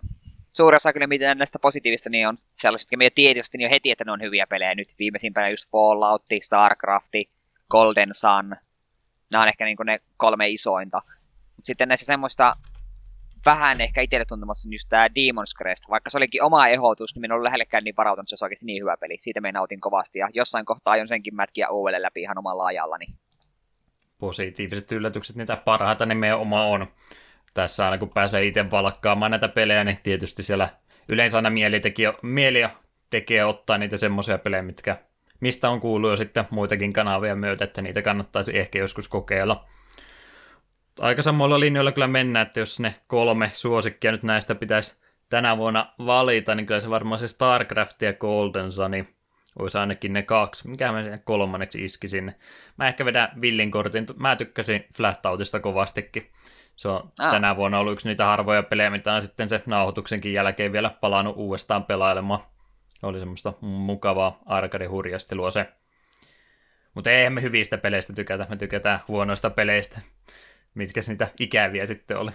suurin 0.56 0.76
osa 0.76 0.92
kyllä 0.92 1.06
mitä 1.06 1.34
näistä 1.34 1.58
positiivista 1.58 2.10
niin 2.10 2.28
on 2.28 2.36
sellaiset, 2.58 2.86
jotka 2.86 2.96
me 2.96 3.10
tietysti 3.10 3.58
niin 3.58 3.64
jo 3.64 3.70
heti, 3.70 3.90
että 3.90 4.04
ne 4.04 4.12
on 4.12 4.20
hyviä 4.20 4.46
pelejä. 4.46 4.74
Nyt 4.74 4.94
viimeisimpänä 4.98 5.48
just 5.48 5.70
Fallout, 5.70 6.22
Starcraft, 6.42 7.12
Golden 7.70 8.10
Sun. 8.14 8.56
Nämä 9.30 9.42
on 9.42 9.48
ehkä 9.48 9.64
niin 9.64 9.76
ne 9.84 9.98
kolme 10.16 10.48
isointa. 10.48 11.02
Mutta 11.56 11.66
sitten 11.66 11.88
näissä 11.88 12.06
semmoista 12.06 12.56
vähän 13.46 13.80
ehkä 13.80 14.00
itselle 14.00 14.24
tuntumassa 14.24 14.68
just 14.72 14.88
tämä 14.88 15.06
Demon's 15.06 15.58
Crest. 15.58 15.90
Vaikka 15.90 16.10
se 16.10 16.18
olikin 16.18 16.42
oma 16.42 16.68
ehdotus, 16.68 17.14
niin 17.14 17.20
minä 17.20 17.34
olen 17.34 17.44
lähellekään 17.44 17.84
niin 17.84 17.96
varautunut, 17.96 18.28
se 18.28 18.32
olisi 18.32 18.44
oikeasti 18.44 18.66
niin 18.66 18.82
hyvä 18.82 18.96
peli. 18.96 19.16
Siitä 19.18 19.40
me 19.40 19.52
nautin 19.52 19.80
kovasti 19.80 20.18
ja 20.18 20.28
jossain 20.34 20.64
kohtaa 20.64 20.92
aion 20.92 21.08
senkin 21.08 21.34
mätkiä 21.34 21.68
uudelleen 21.68 22.02
läpi 22.02 22.20
ihan 22.20 22.38
omalla 22.38 22.64
ajallani. 22.64 23.06
Positiiviset 24.18 24.92
yllätykset, 24.92 25.36
niitä 25.36 25.56
parhaita 25.56 26.06
nimenomaan 26.06 26.68
on 26.68 26.86
tässä 27.54 27.84
aina 27.84 27.98
kun 27.98 28.10
pääsee 28.10 28.44
itse 28.44 28.70
valkkaamaan 28.70 29.30
näitä 29.30 29.48
pelejä, 29.48 29.84
niin 29.84 29.98
tietysti 30.02 30.42
siellä 30.42 30.68
yleensä 31.08 31.36
aina 31.36 31.50
mieli, 31.50 31.80
teki, 31.80 32.02
mieli 32.22 32.64
tekee 33.10 33.44
ottaa 33.44 33.78
niitä 33.78 33.96
semmoisia 33.96 34.38
pelejä, 34.38 34.62
mitkä, 34.62 34.96
mistä 35.40 35.70
on 35.70 35.80
kuullut 35.80 36.10
jo 36.10 36.16
sitten 36.16 36.44
muitakin 36.50 36.92
kanavia 36.92 37.36
myötä, 37.36 37.64
että 37.64 37.82
niitä 37.82 38.02
kannattaisi 38.02 38.58
ehkä 38.58 38.78
joskus 38.78 39.08
kokeilla. 39.08 39.64
Aika 41.00 41.22
samoilla 41.22 41.60
linjoilla 41.60 41.92
kyllä 41.92 42.06
mennään, 42.06 42.46
että 42.46 42.60
jos 42.60 42.80
ne 42.80 42.94
kolme 43.06 43.50
suosikkia 43.54 44.12
nyt 44.12 44.22
näistä 44.22 44.54
pitäisi 44.54 45.00
tänä 45.28 45.56
vuonna 45.56 45.94
valita, 45.98 46.54
niin 46.54 46.66
kyllä 46.66 46.80
se 46.80 46.90
varmaan 46.90 47.18
se 47.18 47.28
StarCraft 47.28 48.02
ja 48.02 48.12
Golden 48.12 48.72
Sun 48.72 49.06
olisi 49.58 49.78
ainakin 49.78 50.12
ne 50.12 50.22
kaksi. 50.22 50.68
Mikä 50.68 50.92
mä 50.92 51.02
sen 51.02 51.22
kolmanneksi 51.24 51.84
iskisin? 51.84 52.34
Mä 52.76 52.88
ehkä 52.88 53.04
vedän 53.04 53.28
villin 53.40 53.70
kortin. 53.70 54.06
Mä 54.16 54.36
tykkäsin 54.36 54.84
Flatout 54.96 55.40
kovastikin. 55.62 56.30
Se 56.76 56.88
on 56.88 57.12
ah. 57.18 57.30
tänä 57.30 57.56
vuonna 57.56 57.78
ollut 57.78 57.92
yksi 57.92 58.08
niitä 58.08 58.24
harvoja 58.24 58.62
pelejä, 58.62 58.90
mitä 58.90 59.12
on 59.12 59.22
sitten 59.22 59.48
se 59.48 59.62
nauhoituksenkin 59.66 60.32
jälkeen 60.32 60.72
vielä 60.72 60.90
palannut 60.90 61.36
uudestaan 61.36 61.84
pelailemaan. 61.84 62.40
Oli 63.02 63.18
semmoista 63.18 63.52
mukavaa 63.60 64.40
arcade-hurjastelua 64.46 65.50
se. 65.50 65.68
Mutta 66.94 67.10
eihän 67.10 67.32
me 67.32 67.42
hyvistä 67.42 67.78
peleistä 67.78 68.12
tykätä, 68.12 68.46
me 68.50 68.56
tykätään 68.56 69.00
huonoista 69.08 69.50
peleistä. 69.50 70.00
Mitkä 70.76 71.00
niitä 71.08 71.28
ikäviä 71.40 71.86
sitten 71.86 72.18
oli? 72.18 72.30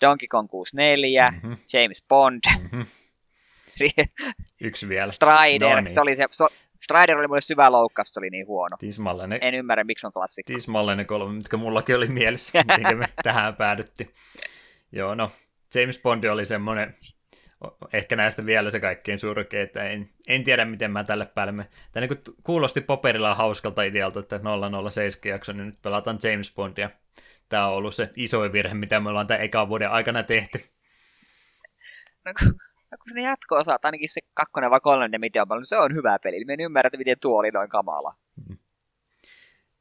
Donkey 0.00 0.28
Kong 0.28 0.50
64, 0.50 1.30
mm-hmm. 1.30 1.56
James 1.72 2.04
Bond. 2.08 2.40
Mm-hmm. 2.58 2.86
Yksi 4.60 4.88
vielä. 4.88 5.12
Strider, 5.12 5.76
no 5.76 5.80
niin. 5.80 5.90
se 5.90 6.00
oli 6.00 6.16
se, 6.16 6.28
so, 6.30 6.48
Strider 6.82 7.18
oli 7.18 7.26
mulle 7.26 7.40
syvä 7.40 7.72
loukkaus, 7.72 8.08
se 8.08 8.20
oli 8.20 8.30
niin 8.30 8.46
huono. 8.46 8.76
Tismalle 8.78 9.38
En 9.40 9.54
ymmärrä, 9.54 9.84
miksi 9.84 10.06
on 10.06 10.12
klassikko. 10.12 10.52
Tismalle 10.52 10.96
ne 10.96 11.04
kolme, 11.04 11.34
mitkä 11.34 11.56
mullakin 11.56 11.96
oli 11.96 12.06
mielessä, 12.06 12.62
miten 12.78 12.98
me 12.98 13.08
tähän 13.22 13.56
päädyttiin. 13.56 14.10
Joo, 14.92 15.14
no, 15.14 15.30
James 15.74 15.98
Bond 15.98 16.24
oli 16.24 16.44
semmoinen, 16.44 16.92
ehkä 17.92 18.16
näistä 18.16 18.46
vielä 18.46 18.70
se 18.70 18.80
kaikkein 18.80 19.18
surkea, 19.18 19.62
että 19.62 19.84
en, 19.84 20.10
en 20.28 20.44
tiedä 20.44 20.64
miten 20.64 20.90
mä 20.90 21.04
tälle 21.04 21.26
päälle 21.26 21.52
me... 21.52 21.68
Tämä 21.92 22.06
niin 22.06 22.36
kuulosti 22.44 22.80
paperilla 22.80 23.34
hauskalta 23.34 23.82
idealta, 23.82 24.20
että 24.20 24.40
007 24.90 25.30
jakso, 25.30 25.52
niin 25.52 25.66
nyt 25.66 25.82
pelataan 25.82 26.18
James 26.22 26.54
Bondia. 26.54 26.90
Tämä 27.48 27.68
on 27.68 27.74
ollut 27.74 27.94
se 27.94 28.10
isoin 28.16 28.52
virhe, 28.52 28.74
mitä 28.74 29.00
me 29.00 29.08
ollaan 29.08 29.26
tämän 29.26 29.42
ekan 29.42 29.68
vuoden 29.68 29.90
aikana 29.90 30.22
tehty. 30.22 30.64
No 32.24 32.32
kun, 32.38 32.48
no 32.90 32.98
kun 32.98 33.08
sinne 33.08 33.22
jatko 33.22 33.64
saat 33.64 33.84
ainakin 33.84 34.08
se 34.08 34.20
kakkonen 34.34 34.70
vai 34.70 34.80
kolmannen 34.80 35.20
mitä 35.20 35.46
on, 35.50 35.66
se 35.66 35.78
on 35.78 35.94
hyvä 35.94 36.18
peli. 36.18 36.44
Mä 36.44 36.52
en 36.52 36.60
ymmärrä, 36.60 36.86
että 36.86 36.98
miten 36.98 37.20
tuo 37.20 37.38
oli 37.38 37.50
noin 37.50 37.68
kamala. 37.68 38.14
Mm. 38.48 38.56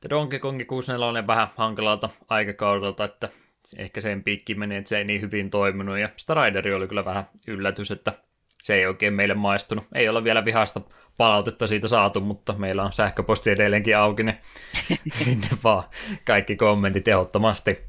Donkey 0.10 0.40
Kong 0.40 0.62
64 0.68 1.20
on 1.20 1.28
vähän 1.28 1.48
hankalalta 1.56 2.10
aikakaudelta, 2.30 3.04
että 3.04 3.30
ehkä 3.78 4.02
sen 4.02 4.24
piikki 4.24 4.56
meni, 4.56 4.76
että 4.76 4.90
se 4.90 4.98
ei 4.98 5.04
niin 5.04 5.22
hyvin 5.22 5.50
toiminut. 5.50 6.00
Ja 6.00 6.10
Rideri 6.30 6.74
oli 6.74 6.88
kyllä 6.88 7.06
vähän 7.06 7.30
yllätys, 7.48 7.92
että 7.92 8.14
se 8.62 8.76
ei 8.76 8.86
oikein 8.86 9.14
meille 9.14 9.34
maistunut. 9.34 9.86
Ei 9.96 10.10
olla 10.10 10.24
vielä 10.24 10.46
vihasta 10.46 10.82
palautetta 11.18 11.68
siitä 11.68 11.88
saatu, 11.88 12.22
mutta 12.22 12.54
meillä 12.54 12.84
on 12.84 12.94
sähköposti 12.94 13.50
edelleenkin 13.50 13.98
auki, 13.98 14.24
niin 14.24 14.38
sinne 15.14 15.48
vaan 15.64 15.84
kaikki 16.26 16.56
kommentit 16.56 17.08
ehdottomasti. 17.08 17.80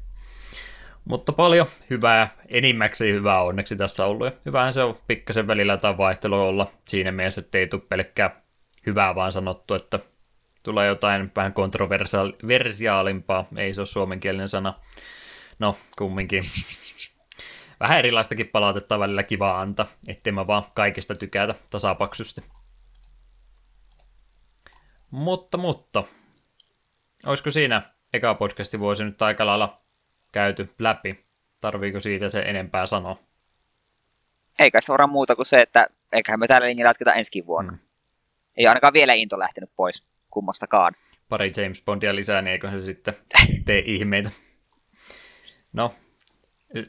Mutta 1.05 1.31
paljon 1.31 1.67
hyvää, 1.89 2.35
enimmäkseen 2.47 3.13
hyvää 3.13 3.41
onneksi 3.41 3.75
tässä 3.75 4.05
ollut. 4.05 4.27
Ja 4.27 4.31
hyvähän 4.45 4.73
se 4.73 4.83
on 4.83 4.97
pikkasen 5.07 5.47
välillä 5.47 5.73
jotain 5.73 5.97
vaihtelua 5.97 6.43
olla 6.43 6.71
siinä 6.87 7.11
mielessä, 7.11 7.41
että 7.41 7.57
ei 7.57 7.67
tule 7.67 7.81
pelkkää 7.89 8.41
hyvää 8.85 9.15
vaan 9.15 9.31
sanottu, 9.31 9.73
että 9.73 9.99
tulee 10.63 10.87
jotain 10.87 11.31
vähän 11.35 11.53
kontroversiaalimpaa, 11.53 13.47
ei 13.57 13.73
se 13.73 13.81
ole 13.81 13.85
suomenkielinen 13.85 14.47
sana. 14.47 14.73
No, 15.59 15.77
kumminkin. 15.97 16.43
Vähän 17.79 17.99
erilaistakin 17.99 18.47
palautetta 18.47 18.99
välillä 18.99 19.23
kiva 19.23 19.61
antaa, 19.61 19.87
ettei 20.07 20.33
mä 20.33 20.47
vaan 20.47 20.63
kaikista 20.73 21.15
tykätä 21.15 21.55
tasapaksusti. 21.69 22.43
Mutta, 25.11 25.57
mutta, 25.57 26.03
olisiko 27.25 27.51
siinä 27.51 27.93
eka 28.13 28.35
podcasti 28.35 28.79
vuosi 28.79 29.03
nyt 29.03 29.21
aika 29.21 29.45
lailla 29.45 29.81
käyty 30.31 30.69
läpi? 30.79 31.25
Tarviiko 31.61 31.99
siitä 31.99 32.29
se 32.29 32.41
enempää 32.41 32.85
sanoa? 32.85 33.19
Eikä 34.59 34.81
suoraan 34.81 35.09
muuta 35.09 35.35
kuin 35.35 35.45
se, 35.45 35.61
että 35.61 35.87
eiköhän 36.11 36.39
me 36.39 36.47
täällä 36.47 36.67
linjalla 36.67 36.89
jatketa 36.89 37.13
ensi 37.13 37.43
vuonna. 37.45 37.71
Mm. 37.71 37.79
Ei 38.57 38.67
ainakaan 38.67 38.93
vielä 38.93 39.13
into 39.13 39.39
lähtenyt 39.39 39.69
pois 39.75 40.03
kummastakaan. 40.29 40.93
Pari 41.29 41.51
James 41.57 41.83
Bondia 41.85 42.15
lisää, 42.15 42.41
niin 42.41 42.51
eikö 42.51 42.71
se 42.71 42.81
sitten 42.81 43.13
tee 43.65 43.83
ihmeitä. 43.85 44.29
No, 45.73 45.93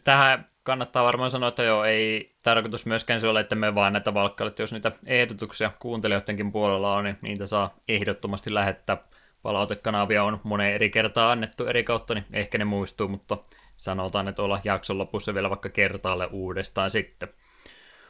tähän 0.04 0.48
kannattaa 0.62 1.04
varmaan 1.04 1.30
sanoa, 1.30 1.48
että 1.48 1.62
joo, 1.62 1.84
ei 1.84 2.36
tarkoitus 2.42 2.86
myöskään 2.86 3.20
se 3.20 3.28
ole, 3.28 3.40
että 3.40 3.54
me 3.54 3.74
vaan 3.74 3.92
näitä 3.92 4.14
valkkailet, 4.14 4.58
jos 4.58 4.72
niitä 4.72 4.92
ehdotuksia 5.06 5.72
kuuntelijoidenkin 5.78 6.52
puolella 6.52 6.94
on, 6.94 7.04
niin 7.04 7.18
niitä 7.22 7.46
saa 7.46 7.74
ehdottomasti 7.88 8.54
lähettää. 8.54 8.96
Palautekanavia 9.42 10.24
on 10.24 10.40
moneen 10.42 10.74
eri 10.74 10.90
kertaa 10.90 11.32
annettu 11.32 11.66
eri 11.66 11.84
kautta, 11.84 12.14
niin 12.14 12.24
ehkä 12.32 12.58
ne 12.58 12.64
muistuu, 12.64 13.08
mutta 13.08 13.34
sanotaan, 13.76 14.28
että 14.28 14.42
olla 14.42 14.60
jakson 14.64 14.98
lopussa 14.98 15.34
vielä 15.34 15.50
vaikka 15.50 15.68
kertaalle 15.68 16.26
uudestaan 16.26 16.90
sitten. 16.90 17.28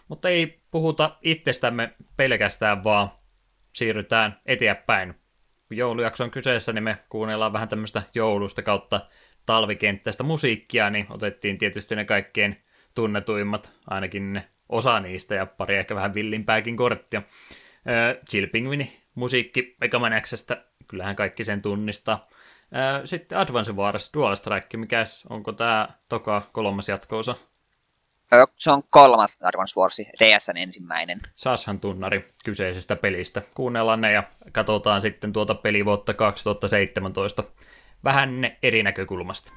Mutta 0.08 0.28
ei 0.28 0.60
puhuta 0.70 1.16
itsestämme 1.22 1.94
pelkästään, 2.16 2.84
vaan 2.84 3.12
siirrytään 3.72 4.40
eteenpäin. 4.46 5.14
Kun 5.68 5.76
joulujakso 5.76 6.24
on 6.24 6.30
kyseessä, 6.30 6.72
niin 6.72 6.84
me 6.84 6.98
kuunnellaan 7.08 7.52
vähän 7.52 7.68
tämmöistä 7.68 8.02
joulusta 8.14 8.62
kautta 8.62 9.00
talvikenttäistä 9.46 10.22
musiikkia, 10.22 10.90
niin 10.90 11.06
otettiin 11.10 11.58
tietysti 11.58 11.96
ne 11.96 12.04
kaikkein 12.04 12.64
tunnetuimmat, 12.94 13.72
ainakin 13.90 14.32
ne 14.32 14.48
osa 14.68 15.00
niistä 15.00 15.34
ja 15.34 15.46
pari 15.46 15.76
ehkä 15.76 15.94
vähän 15.94 16.14
villimpääkin 16.14 16.76
korttia. 16.76 17.22
Chill 18.30 18.46
Penguini 18.46 19.00
musiikki 19.14 19.76
Megamaniacsesta, 19.80 20.56
kyllähän 20.88 21.16
kaikki 21.16 21.44
sen 21.44 21.62
tunnistaa. 21.62 22.28
Sitten 23.04 23.38
Advance 23.38 23.72
Wars 23.72 24.10
Dual 24.14 24.36
Strike, 24.36 24.76
mikäs, 24.76 25.26
onko 25.30 25.52
tämä 25.52 25.88
toka 26.08 26.42
kolmas 26.52 26.88
jatkoosa? 26.88 27.34
Se 28.56 28.70
on 28.70 28.82
kolmas 28.90 29.38
Advance 29.42 29.80
Wars, 29.80 29.96
DSN 29.98 30.56
ensimmäinen. 30.56 31.20
Saashan 31.34 31.80
tunnari 31.80 32.34
kyseisestä 32.44 32.96
pelistä. 32.96 33.42
Kuunnellaan 33.54 34.00
ne 34.00 34.12
ja 34.12 34.22
katsotaan 34.52 35.00
sitten 35.00 35.32
tuota 35.32 35.54
pelivuotta 35.54 36.14
2017 36.14 37.44
vähän 38.04 38.56
eri 38.62 38.82
näkökulmasta. 38.82 39.52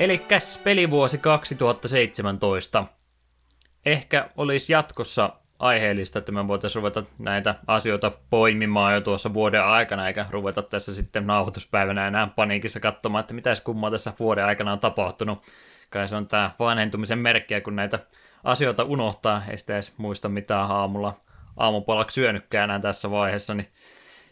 Eli 0.00 0.26
pelivuosi 0.64 1.18
2017. 1.18 2.84
Ehkä 3.86 4.30
olisi 4.36 4.72
jatkossa 4.72 5.32
aiheellista, 5.58 6.18
että 6.18 6.32
me 6.32 6.48
voitaisiin 6.48 6.80
ruveta 6.82 7.02
näitä 7.18 7.54
asioita 7.66 8.12
poimimaan 8.30 8.94
jo 8.94 9.00
tuossa 9.00 9.34
vuoden 9.34 9.64
aikana, 9.64 10.08
eikä 10.08 10.26
ruveta 10.30 10.62
tässä 10.62 10.92
sitten 10.92 11.26
nauhoituspäivänä 11.26 12.08
enää 12.08 12.26
paniikissa 12.26 12.80
katsomaan, 12.80 13.20
että 13.20 13.34
mitäs 13.34 13.60
kummaa 13.60 13.90
tässä 13.90 14.12
vuoden 14.18 14.44
aikana 14.44 14.72
on 14.72 14.80
tapahtunut. 14.80 15.42
Kai 15.90 16.08
se 16.08 16.16
on 16.16 16.28
tämä 16.28 16.50
vanhentumisen 16.58 17.18
merkkiä, 17.18 17.60
kun 17.60 17.76
näitä 17.76 17.98
asioita 18.44 18.84
unohtaa, 18.84 19.42
ei 19.50 19.58
sitä 19.58 19.74
edes 19.74 19.98
muista 19.98 20.28
mitään 20.28 20.70
aamulla 20.70 21.20
aamupalaksi 21.56 22.14
syönytkään 22.14 22.64
enää 22.64 22.78
tässä 22.78 23.10
vaiheessa, 23.10 23.54
niin 23.54 23.68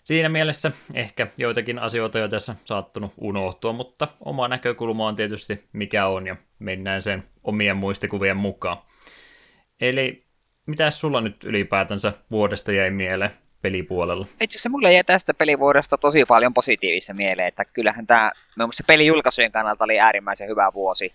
Siinä 0.08 0.28
mielessä 0.28 0.72
ehkä 0.94 1.26
joitakin 1.38 1.78
asioita 1.78 2.18
jo 2.18 2.28
tässä 2.28 2.54
saattanut 2.64 3.12
unohtua, 3.16 3.72
mutta 3.72 4.08
oma 4.20 4.48
näkökulma 4.48 5.06
on 5.06 5.16
tietysti 5.16 5.64
mikä 5.72 6.06
on 6.06 6.26
ja 6.26 6.36
mennään 6.58 7.02
sen 7.02 7.24
omien 7.44 7.76
muistikuvien 7.76 8.36
mukaan. 8.36 8.76
Eli 9.80 10.26
mitä 10.66 10.90
sulla 10.90 11.20
nyt 11.20 11.44
ylipäätänsä 11.44 12.12
vuodesta 12.30 12.72
jäi 12.72 12.90
mieleen 12.90 13.30
pelipuolella? 13.62 14.26
Itse 14.40 14.56
asiassa 14.56 14.68
mulle 14.68 14.92
jäi 14.92 15.04
tästä 15.04 15.34
pelivuodesta 15.34 15.98
tosi 15.98 16.24
paljon 16.28 16.54
positiivista 16.54 17.14
mieleen, 17.14 17.48
että 17.48 17.64
kyllähän 17.64 18.06
tämä 18.06 18.32
se 18.72 18.84
pelijulkaisujen 18.86 19.52
kannalta 19.52 19.84
oli 19.84 20.00
äärimmäisen 20.00 20.48
hyvä 20.48 20.72
vuosi. 20.74 21.12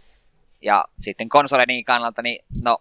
Ja 0.61 0.85
sitten 0.99 1.29
konsoleiden 1.29 1.83
kannalta, 1.83 2.21
niin 2.21 2.45
no 2.63 2.77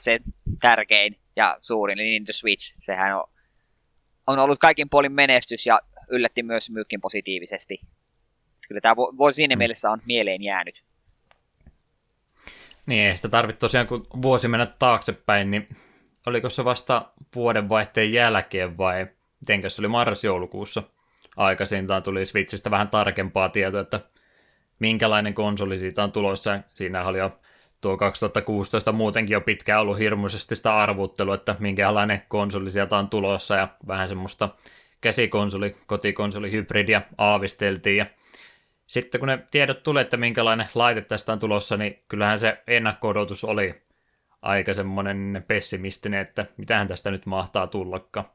se 0.00 0.20
tärkein 0.60 1.18
ja 1.36 1.58
suurin, 1.60 1.98
eli 1.98 2.08
Nintendo 2.08 2.32
Switch, 2.32 2.74
sehän 2.78 3.16
on, 3.16 3.33
on 4.26 4.38
ollut 4.38 4.58
kaikin 4.58 4.90
puolin 4.90 5.12
menestys 5.12 5.66
ja 5.66 5.80
yllätti 6.08 6.42
myös 6.42 6.70
myykin 6.70 7.00
positiivisesti. 7.00 7.80
Kyllä 8.68 8.80
tämä 8.80 8.96
vuosi 8.96 9.36
siinä 9.36 9.54
mm. 9.54 9.58
mielessä 9.58 9.90
on 9.90 10.02
mieleen 10.06 10.42
jäänyt. 10.42 10.84
Niin, 12.86 13.06
ei 13.06 13.16
sitä 13.16 13.28
tarvitse 13.28 13.58
tosiaan, 13.58 13.86
kun 13.86 14.06
vuosi 14.22 14.48
mennä 14.48 14.66
taaksepäin, 14.66 15.50
niin 15.50 15.68
oliko 16.26 16.50
se 16.50 16.64
vasta 16.64 17.12
vuodenvaihteen 17.34 18.12
jälkeen 18.12 18.78
vai 18.78 19.06
mitenkä 19.40 19.68
se 19.68 19.82
oli 19.82 19.88
marras-joulukuussa 19.88 20.82
aikaisintaan 21.36 22.02
tuli 22.02 22.24
Switchistä 22.24 22.70
vähän 22.70 22.88
tarkempaa 22.88 23.48
tietoa, 23.48 23.80
että 23.80 24.00
minkälainen 24.78 25.34
konsoli 25.34 25.78
siitä 25.78 26.04
on 26.04 26.12
tulossa. 26.12 26.60
Siinä 26.66 27.04
oli 27.04 27.18
jo 27.18 27.40
tuo 27.84 27.96
2016 27.96 28.92
muutenkin 28.92 29.34
jo 29.34 29.40
pitkään 29.40 29.80
ollut 29.80 29.98
hirmuisesti 29.98 30.56
sitä 30.56 30.76
arvuttelua, 30.76 31.34
että 31.34 31.56
minkälainen 31.58 32.22
konsoli 32.28 32.70
sieltä 32.70 32.96
on 32.96 33.08
tulossa 33.08 33.56
ja 33.56 33.68
vähän 33.86 34.08
semmoista 34.08 34.48
käsikonsoli, 35.00 35.76
kotikonsoli, 35.86 36.52
hybridia 36.52 37.02
aavisteltiin 37.18 37.96
ja 37.96 38.06
sitten 38.86 39.18
kun 39.18 39.28
ne 39.28 39.46
tiedot 39.50 39.82
tuli, 39.82 40.00
että 40.00 40.16
minkälainen 40.16 40.66
laite 40.74 41.00
tästä 41.00 41.32
on 41.32 41.38
tulossa, 41.38 41.76
niin 41.76 42.02
kyllähän 42.08 42.38
se 42.38 42.62
ennakko 42.66 43.14
oli 43.46 43.82
aika 44.42 44.74
semmoinen 44.74 45.44
pessimistinen, 45.48 46.20
että 46.20 46.46
mitähän 46.56 46.88
tästä 46.88 47.10
nyt 47.10 47.26
mahtaa 47.26 47.66
tullakaan. 47.66 48.26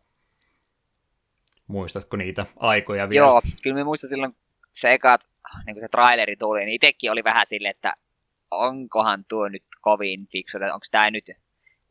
Muistatko 1.68 2.18
niitä 2.18 2.46
aikoja 2.56 3.10
vielä? 3.10 3.26
Joo, 3.26 3.42
kyllä 3.64 3.76
me 3.76 3.84
muistan 3.84 4.10
silloin 4.10 4.36
se 4.74 4.94
eka, 4.94 5.18
niin 5.66 5.76
kun 5.76 5.82
se 5.82 5.88
traileri 5.88 6.36
tuli, 6.36 6.60
niin 6.60 6.76
itsekin 6.76 7.12
oli 7.12 7.24
vähän 7.24 7.46
silleen, 7.46 7.72
että 7.76 7.94
onkohan 8.52 9.26
tuo 9.26 9.48
nyt 9.48 9.64
kovin 9.82 10.28
fiksu, 10.28 10.58
että 10.58 10.74
onko 10.74 10.86
tämä 10.92 11.12
nyt 11.12 11.26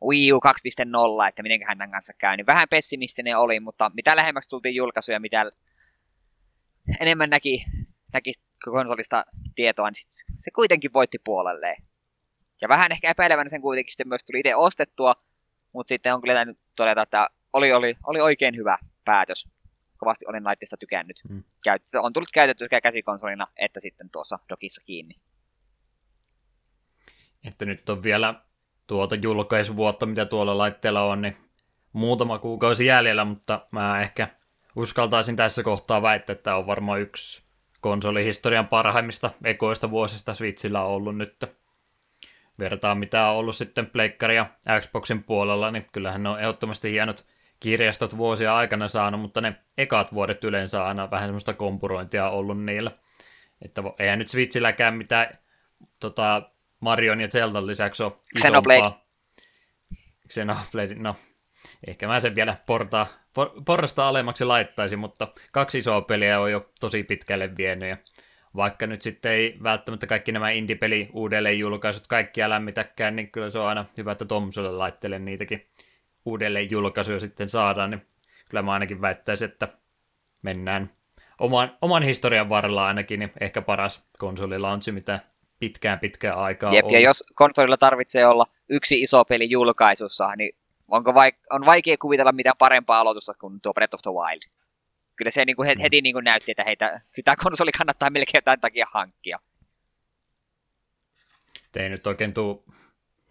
Wii 0.09 0.33
U 0.33 0.37
2.0, 0.37 1.29
että 1.29 1.43
mitenköhän 1.43 1.79
tämän 1.79 1.91
kanssa 1.91 2.13
käy. 2.19 2.37
Niin 2.37 2.47
vähän 2.47 2.69
pessimistinen 2.71 3.39
oli, 3.39 3.61
mutta 3.61 3.91
mitä 3.95 4.17
lähemmäksi 4.17 4.51
tultiin 4.51 4.75
julkaisuja, 4.75 5.21
mitä 5.21 5.51
enemmän 7.01 7.31
näki, 7.31 7.65
näki 8.13 8.33
konsolista 8.65 9.25
tietoa, 9.55 9.91
niin 9.91 9.95
sit 9.95 10.27
se 10.39 10.51
kuitenkin 10.51 10.93
voitti 10.93 11.19
puolelleen. 11.25 11.83
Ja 12.61 12.69
vähän 12.69 12.93
ehkä 12.93 13.11
epäilevänä 13.11 13.49
sen 13.49 13.61
kuitenkin 13.61 13.93
sitten 13.93 14.09
myös 14.09 14.25
tuli 14.25 14.41
itse 14.41 14.55
ostettua, 14.55 15.15
mutta 15.73 15.89
sitten 15.89 16.15
on 16.15 16.21
kyllä 16.21 16.35
täytynyt 16.35 16.59
todeta, 16.77 17.03
että 17.03 17.29
oli, 17.53 17.73
oli, 17.73 17.97
oli 18.07 18.21
oikein 18.21 18.57
hyvä 18.57 18.79
päätös. 19.05 19.49
Kovasti 19.97 20.25
olen 20.29 20.45
laitteessa 20.45 20.77
tykännyt. 20.77 21.21
Hmm. 21.29 21.45
Käyt, 21.65 21.83
on 22.03 22.13
tullut 22.13 22.33
käytetty 22.35 22.65
sekä 22.65 22.81
käsikonsolina 22.81 23.47
että 23.57 23.81
sitten 23.81 24.11
tuossa 24.11 24.39
dokissa 24.49 24.83
kiinni. 24.85 25.15
Että 27.45 27.65
nyt 27.65 27.91
on 27.91 28.03
vielä 28.03 28.35
tuota 28.87 29.15
julkaisuvuotta, 29.15 30.07
mitä 30.07 30.25
tuolla 30.25 30.59
laitteella 30.59 31.03
on, 31.03 31.23
niin 31.23 31.37
muutama 31.93 32.39
kuukausi 32.39 32.87
jäljellä, 32.87 33.25
mutta 33.25 33.67
mä 33.71 34.01
ehkä 34.01 34.29
uskaltaisin 34.77 35.37
tässä 35.37 35.63
kohtaa 35.63 36.03
väittää, 36.03 36.33
että 36.33 36.57
on 36.57 36.67
varmaan 36.67 37.01
yksi 37.01 37.49
konsolihistorian 37.81 38.69
parhaimmista 38.69 39.31
ekoista 39.45 39.91
vuosista 39.91 40.35
Switchillä 40.35 40.83
on 40.83 40.91
ollut 40.91 41.17
nyt. 41.17 41.45
Vertaa 42.59 42.95
mitä 42.95 43.27
on 43.27 43.37
ollut 43.37 43.57
sitten 43.57 43.87
Pleikkari 43.87 44.37
ja 44.37 44.47
Xboxin 44.81 45.25
puolella, 45.25 45.71
niin 45.71 45.87
kyllähän 45.93 46.23
ne 46.23 46.29
on 46.29 46.41
ehdottomasti 46.41 46.91
hienot 46.91 47.27
kirjastot 47.61 48.17
vuosia 48.17 48.57
aikana 48.57 48.89
saanut, 48.89 49.21
mutta 49.21 49.41
ne 49.41 49.57
ekat 49.79 50.15
vuodet 50.15 50.45
yleensä 50.45 50.85
aina 50.85 51.11
vähän 51.11 51.29
semmoista 51.29 51.55
kompurointia 51.55 52.31
ollut 52.31 52.65
niillä. 52.65 52.91
Että 53.63 53.83
eihän 53.99 54.19
nyt 54.19 54.29
Switchilläkään 54.29 54.95
mitään 54.95 55.39
tota, 56.01 56.51
Marion 56.81 57.21
ja 57.21 57.29
Zeldan 57.29 57.67
lisäksi 57.67 58.03
ole 58.03 58.13
Xenoblade. 58.39 58.95
Xenoblade, 60.33 60.95
no 60.95 61.17
ehkä 61.87 62.07
mä 62.07 62.21
sen 62.21 62.35
vielä 62.35 62.57
portaa, 62.67 63.07
por, 63.35 63.51
porrasta 63.65 64.09
alemmaksi 64.09 64.45
laittaisin, 64.45 64.99
mutta 64.99 65.29
kaksi 65.53 65.79
isoa 65.79 66.01
peliä 66.01 66.41
on 66.41 66.53
jo 66.53 66.71
tosi 66.81 67.03
pitkälle 67.03 67.57
vienyt 67.57 67.89
ja 67.89 67.97
vaikka 68.57 68.87
nyt 68.87 69.03
sitten 69.03 69.33
ei 69.33 69.59
välttämättä 69.63 70.07
kaikki 70.07 70.33
nämä 70.33 70.51
indie-peli 70.51 71.09
uudelleen 71.13 71.59
julkaisut 71.59 72.07
kaikkia 72.07 72.51
lämmitäkään, 72.51 73.17
niin 73.17 73.31
kyllä 73.31 73.51
se 73.51 73.59
on 73.59 73.69
aina 73.69 73.85
hyvä, 73.97 74.13
että 74.13 74.25
Tomsolle 74.25 74.73
laittelen 74.73 75.25
niitäkin 75.25 75.67
uudelleen 76.25 76.71
julkaisuja 76.71 77.21
sitten 77.21 77.49
saadaan, 77.49 77.91
niin 77.91 78.07
kyllä 78.49 78.63
mä 78.63 78.73
ainakin 78.73 79.01
väittäisin, 79.01 79.51
että 79.51 79.69
mennään 80.43 80.91
oman, 81.39 81.77
oman 81.83 82.03
historian 82.03 82.49
varrella 82.49 82.87
ainakin 82.87 83.21
niin 83.21 83.33
ehkä 83.41 83.63
paras 83.63 84.09
konsolilaunchi, 84.19 84.93
mitä 84.93 85.21
pitkään 85.59 85.99
pitkään 85.99 86.39
aikaa 86.39 86.75
Jep, 86.75 86.91
ja 86.91 87.01
jos 87.01 87.25
konsolilla 87.35 87.77
tarvitsee 87.77 88.27
olla 88.27 88.47
yksi 88.69 89.03
iso 89.03 89.25
peli 89.25 89.51
julkaisussa, 89.51 90.37
niin 90.37 90.57
onko 90.89 91.11
vaik- 91.11 91.47
on 91.51 91.67
vaikea 91.67 91.97
kuvitella 91.97 92.33
mitään 92.33 92.57
parempaa 92.59 93.01
aloitusta 93.01 93.35
kuin 93.35 93.61
tuo 93.61 93.75
Breath 93.75 93.95
of 93.95 94.03
the 94.03 94.11
Wild. 94.11 94.43
Kyllä 95.17 95.31
se 95.31 95.45
niin 95.45 95.57
kuin 95.57 95.69
mm. 95.69 95.81
heti 95.81 96.01
niin 96.01 96.13
kuin 96.15 96.25
näytti, 96.25 96.51
että 96.51 96.65
heitä, 96.65 97.01
tämä 97.25 97.37
konsoli 97.37 97.71
kannattaa 97.79 98.11
melkein 98.11 98.39
jotain 98.39 98.61
takia 98.61 98.87
hankkia. 98.91 99.39
Ei 101.77 101.89
nyt 101.89 102.07
oikein 102.07 102.35
tuu 102.35 102.65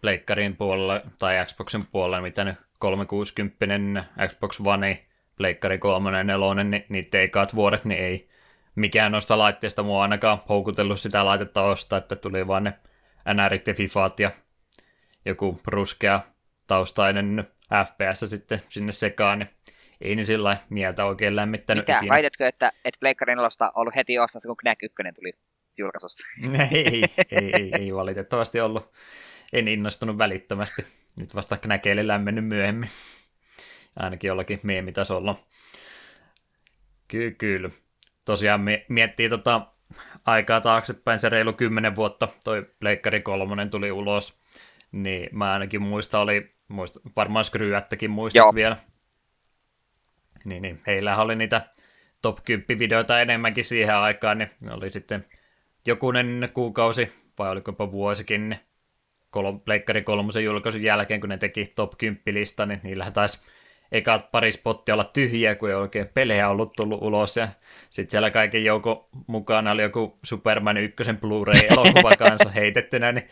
Pleikkarin 0.00 0.56
puolella 0.56 1.00
tai 1.18 1.46
Xboxin 1.46 1.86
puolella, 1.86 2.20
mitä 2.20 2.44
nyt 2.44 2.56
360 2.78 4.04
Xbox 4.28 4.60
One, 4.64 5.06
Pleikkari 5.36 5.78
3 5.78 6.24
4, 6.24 6.64
niin 6.64 6.84
niitä 6.88 7.22
ekaat 7.22 7.54
vuodet, 7.54 7.84
niin 7.84 8.00
ei 8.00 8.27
mikään 8.74 9.12
noista 9.12 9.38
laitteista 9.38 9.82
mua 9.82 10.02
ainakaan 10.02 10.38
houkutellut 10.48 11.00
sitä 11.00 11.24
laitetta 11.24 11.62
ostaa, 11.62 11.98
että 11.98 12.16
tuli 12.16 12.46
vaan 12.46 12.64
ne 12.64 12.72
NRit 13.34 13.66
ja 13.66 13.74
FIFAt 13.74 14.20
ja 14.20 14.30
joku 15.24 15.60
ruskea 15.66 16.20
taustainen 16.66 17.48
FPS 17.84 18.30
sitten 18.30 18.62
sinne 18.68 18.92
sekaan, 18.92 19.38
niin 19.38 19.50
ei 20.00 20.16
niin 20.16 20.26
sillä 20.26 20.56
mieltä 20.70 21.04
oikein 21.04 21.36
lämmittänyt 21.36 21.82
Mitä? 21.82 21.98
Ikinä. 21.98 22.14
Väitätkö, 22.14 22.48
että 22.48 22.72
et 22.84 22.94
Pleikkari 23.00 23.34
4 23.34 23.48
ollut 23.74 23.94
heti 23.96 24.18
ostaa, 24.18 24.40
kun 24.46 24.56
Knack 24.56 24.82
1 24.82 24.94
tuli 25.14 25.32
julkaisussa? 25.78 26.26
ei, 26.70 27.02
ei, 27.30 27.50
ei, 27.52 27.70
ei, 27.78 27.94
valitettavasti 27.94 28.60
ollut. 28.60 28.92
En 29.52 29.68
innostunut 29.68 30.18
välittömästi. 30.18 30.86
Nyt 31.18 31.34
vasta 31.34 31.56
Knäkeille 31.56 32.06
lämmennyt 32.06 32.46
myöhemmin. 32.46 32.90
Ainakin 33.96 34.28
jollakin 34.28 34.60
meemitasolla. 34.62 35.44
Kyllä, 37.08 37.30
kyllä 37.30 37.70
tosiaan 38.28 38.60
miettii 38.88 39.28
tota 39.28 39.66
aikaa 40.24 40.60
taaksepäin, 40.60 41.18
se 41.18 41.28
reilu 41.28 41.52
kymmenen 41.52 41.96
vuotta 41.96 42.28
toi 42.44 42.66
Pleikkari 42.80 43.20
kolmonen 43.20 43.70
tuli 43.70 43.92
ulos, 43.92 44.40
niin 44.92 45.28
mä 45.32 45.52
ainakin 45.52 45.82
muista 45.82 46.20
oli, 46.20 46.54
muista, 46.68 47.00
varmaan 47.16 47.44
Skryättäkin 47.44 48.10
muistat 48.10 48.38
Joo. 48.38 48.54
vielä. 48.54 48.76
Niin, 50.44 50.62
niin, 50.62 50.80
heillä 50.86 51.16
oli 51.16 51.36
niitä 51.36 51.60
top 52.22 52.38
10 52.44 52.78
videoita 52.78 53.20
enemmänkin 53.20 53.64
siihen 53.64 53.96
aikaan, 53.96 54.38
niin 54.38 54.50
oli 54.72 54.90
sitten 54.90 55.24
jokunen 55.86 56.48
kuukausi, 56.54 57.12
vai 57.38 57.50
oliko 57.50 57.70
jopa 57.70 57.92
vuosikin, 57.92 58.48
niin 58.48 58.60
kol- 59.30 59.58
Pleikkari 59.64 60.02
kolmosen 60.02 60.44
julkaisun 60.44 60.82
jälkeen, 60.82 61.20
kun 61.20 61.28
ne 61.28 61.38
teki 61.38 61.68
top 61.76 61.92
10 61.98 62.22
lista, 62.26 62.66
niin 62.66 62.80
niillähän 62.82 63.12
taisi 63.12 63.40
ekat 63.92 64.30
pari 64.30 64.52
spottia 64.52 64.94
olla 64.94 65.04
tyhjiä, 65.04 65.54
kun 65.54 65.68
ei 65.68 65.74
oikein 65.74 66.08
pelejä 66.14 66.48
ollut 66.48 66.72
tullut 66.76 67.02
ulos. 67.02 67.36
Ja 67.36 67.48
sitten 67.90 68.10
siellä 68.10 68.30
kaiken 68.30 68.64
joukko 68.64 69.08
mukana 69.26 69.70
oli 69.70 69.82
joku 69.82 70.18
Superman 70.24 70.76
1 70.76 71.12
Blu-ray-elokuva 71.20 72.16
kanssa 72.28 72.50
heitettynä, 72.50 73.12
niin 73.12 73.28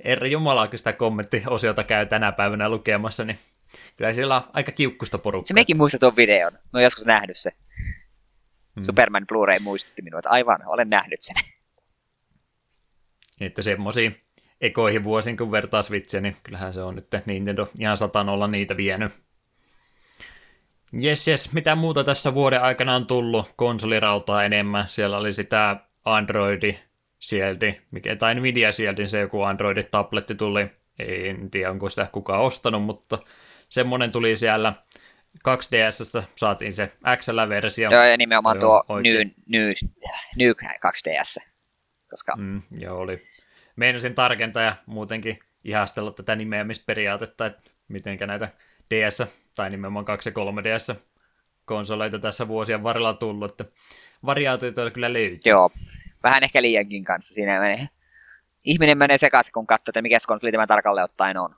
eri 0.00 0.30
jumala, 0.30 0.68
kun 0.68 0.78
sitä 0.78 0.92
kommenttiosiota 0.92 1.84
käy 1.84 2.06
tänä 2.06 2.32
päivänä 2.32 2.68
lukemassa, 2.68 3.24
niin 3.24 3.38
kyllä 3.96 4.12
siellä 4.12 4.36
on 4.36 4.42
aika 4.52 4.72
kiukkusta 4.72 5.18
porukkaa. 5.18 5.48
Se 5.48 5.54
mekin 5.54 5.76
muistat 5.76 6.00
tuon 6.00 6.16
videon. 6.16 6.52
No 6.72 6.80
joskus 6.80 7.06
nähnyt 7.06 7.36
se. 7.36 7.50
Hmm. 8.74 8.82
Superman 8.82 9.26
Blu-ray 9.32 9.58
muistutti 9.60 10.02
minua, 10.02 10.18
että 10.18 10.30
aivan, 10.30 10.66
olen 10.66 10.90
nähnyt 10.90 11.22
sen. 11.22 11.36
Että 13.40 13.62
semmoisiin 13.62 14.20
ekoihin 14.60 15.04
vuosiin, 15.04 15.36
kun 15.36 15.50
vertaa 15.50 15.82
Switchiä, 15.82 16.20
niin 16.20 16.36
kyllähän 16.42 16.72
se 16.72 16.82
on 16.82 16.94
nyt 16.94 17.08
Nintendo 17.26 17.68
ihan 17.78 17.96
satanolla 17.96 18.46
niitä 18.46 18.76
vienyt. 18.76 19.23
Jes, 20.98 21.28
jes. 21.28 21.52
Mitä 21.52 21.74
muuta 21.74 22.04
tässä 22.04 22.34
vuoden 22.34 22.62
aikana 22.62 22.94
on 22.94 23.06
tullut? 23.06 23.52
Konsolirautaa 23.56 24.44
enemmän. 24.44 24.88
Siellä 24.88 25.18
oli 25.18 25.32
sitä 25.32 25.76
Androidi 26.04 26.78
sieltä, 27.18 27.66
mikä, 27.90 28.16
tai 28.16 28.34
Nvidia 28.34 28.72
sieltä, 28.72 29.06
se 29.06 29.20
joku 29.20 29.42
Android-tabletti 29.42 30.34
tuli. 30.34 30.70
En 30.98 31.50
tiedä, 31.50 31.70
onko 31.70 31.90
sitä 31.90 32.08
kukaan 32.12 32.40
ostanut, 32.40 32.82
mutta 32.82 33.18
semmonen 33.68 34.12
tuli 34.12 34.36
siellä. 34.36 34.72
2DSstä 35.48 36.22
saatiin 36.36 36.72
se 36.72 36.92
XL-versio. 37.16 37.90
Joo, 37.90 38.02
ja 38.02 38.16
nimenomaan 38.16 38.58
tuo 38.58 38.84
New, 38.88 39.30
New, 39.46 39.72
New 40.36 40.50
2DS. 40.50 41.46
Koska... 42.10 42.36
Mm, 42.36 42.62
joo, 42.78 42.98
oli. 42.98 43.22
Meinasin 43.76 44.14
tarkentaa 44.14 44.62
ja 44.62 44.76
muutenkin 44.86 45.38
ihastella 45.64 46.10
tätä 46.10 46.36
nimeämisperiaatetta, 46.36 47.46
että 47.46 47.70
mitenkä 47.88 48.26
näitä 48.26 48.48
DS 48.94 49.22
tai 49.54 49.70
nimenomaan 49.70 50.04
2 50.04 50.28
ja 50.28 50.32
3DS 50.32 51.00
konsoleita 51.64 52.18
tässä 52.18 52.48
vuosien 52.48 52.82
varrella 52.82 53.14
tullut, 53.14 53.50
että 53.50 53.64
variaatioita 54.26 54.90
kyllä 54.90 55.12
löytyy. 55.12 55.38
Joo, 55.44 55.70
vähän 56.22 56.44
ehkä 56.44 56.62
liiankin 56.62 57.04
kanssa 57.04 57.34
siinä 57.34 57.60
menee. 57.60 57.88
Ihminen 58.64 58.98
menee 58.98 59.18
sekaisin, 59.18 59.52
kun 59.52 59.66
katsoo, 59.66 59.90
että 59.90 60.02
mikä 60.02 60.18
konsoli 60.26 60.52
tämä 60.52 60.66
tarkalleen 60.66 61.04
ottaen 61.04 61.36
on. 61.36 61.54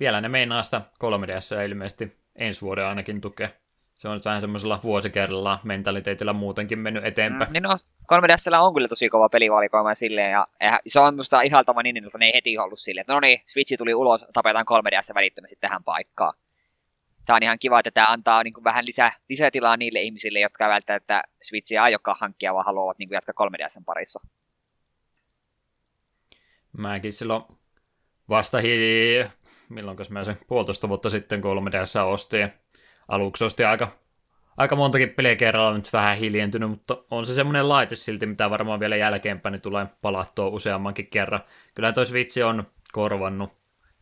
Vielä 0.00 0.20
ne 0.20 0.28
meinaa 0.28 0.62
sitä 0.62 0.80
3DS 1.04 1.68
ilmeisesti 1.68 2.16
ensi 2.38 2.60
vuoden 2.60 2.86
ainakin 2.86 3.20
tukea. 3.20 3.48
Se 3.94 4.08
on 4.08 4.14
nyt 4.14 4.24
vähän 4.24 4.40
semmoisella 4.40 4.80
vuosikerralla 4.82 5.58
mentaliteetillä 5.64 6.32
muutenkin 6.32 6.78
mennyt 6.78 7.04
eteenpäin. 7.04 7.50
Mm, 7.50 7.52
niin 7.52 7.62
no, 7.62 7.70
3DS 8.12 8.58
on 8.58 8.74
kyllä 8.74 8.88
tosi 8.88 9.08
kova 9.08 9.28
pelivalikoima 9.28 9.94
silleen, 9.94 10.30
ja 10.30 10.46
se 10.86 11.00
on 11.00 11.16
musta 11.16 11.40
ihaltava 11.40 11.82
niin, 11.82 11.96
että 11.96 12.18
ne 12.18 12.26
ei 12.26 12.34
heti 12.34 12.58
ollut 12.58 12.78
silleen, 12.78 13.00
että 13.00 13.12
no 13.12 13.20
niin, 13.20 13.42
Switchi 13.46 13.76
tuli 13.76 13.94
ulos, 13.94 14.24
tapetaan 14.32 14.66
3DS 14.66 15.14
välittömästi 15.14 15.56
tähän 15.60 15.84
paikkaan. 15.84 16.34
Tämä 17.24 17.36
on 17.36 17.42
ihan 17.42 17.58
kiva, 17.58 17.78
että 17.78 17.90
tämä 17.90 18.06
antaa 18.08 18.42
niin 18.42 18.54
kuin 18.54 18.64
vähän 18.64 18.86
lisää, 18.86 19.12
lisätilaa 19.28 19.76
niille 19.76 20.00
ihmisille, 20.00 20.40
jotka 20.40 20.68
välttämättä 20.68 21.22
Switchia 21.42 21.82
aiokkaan 21.82 22.16
hankkia, 22.20 22.54
vaan 22.54 22.66
haluavat 22.66 22.98
niin 22.98 23.08
kuin 23.08 23.16
jatkaa 23.16 23.48
3DSn 23.48 23.84
parissa. 23.84 24.20
Mäkin 26.78 27.12
silloin 27.12 27.42
vasta 28.28 28.58
hi... 28.58 29.24
milloin 29.68 29.98
mä 30.10 30.24
sen 30.24 30.38
puolitoista 30.46 30.88
vuotta 30.88 31.10
sitten 31.10 31.40
3DS 31.40 32.00
ostin. 32.04 32.52
Aluksi 33.12 33.44
ostin 33.44 33.66
aika, 33.66 33.88
aika 34.56 34.76
montakin 34.76 35.10
peliä 35.10 35.36
kerralla 35.36 35.76
nyt 35.76 35.92
vähän 35.92 36.16
hiljentynyt, 36.16 36.70
mutta 36.70 36.96
on 37.10 37.24
se 37.24 37.34
semmoinen 37.34 37.68
laite 37.68 37.96
silti, 37.96 38.26
mitä 38.26 38.50
varmaan 38.50 38.80
vielä 38.80 38.96
jälkeenpäin 38.96 39.52
niin 39.52 39.60
tulee 39.60 39.86
palattua 40.02 40.46
useammankin 40.46 41.06
kerran. 41.06 41.40
Kyllä 41.74 41.92
toi 41.92 42.06
Switch 42.06 42.44
on 42.44 42.66
korvannut 42.92 43.52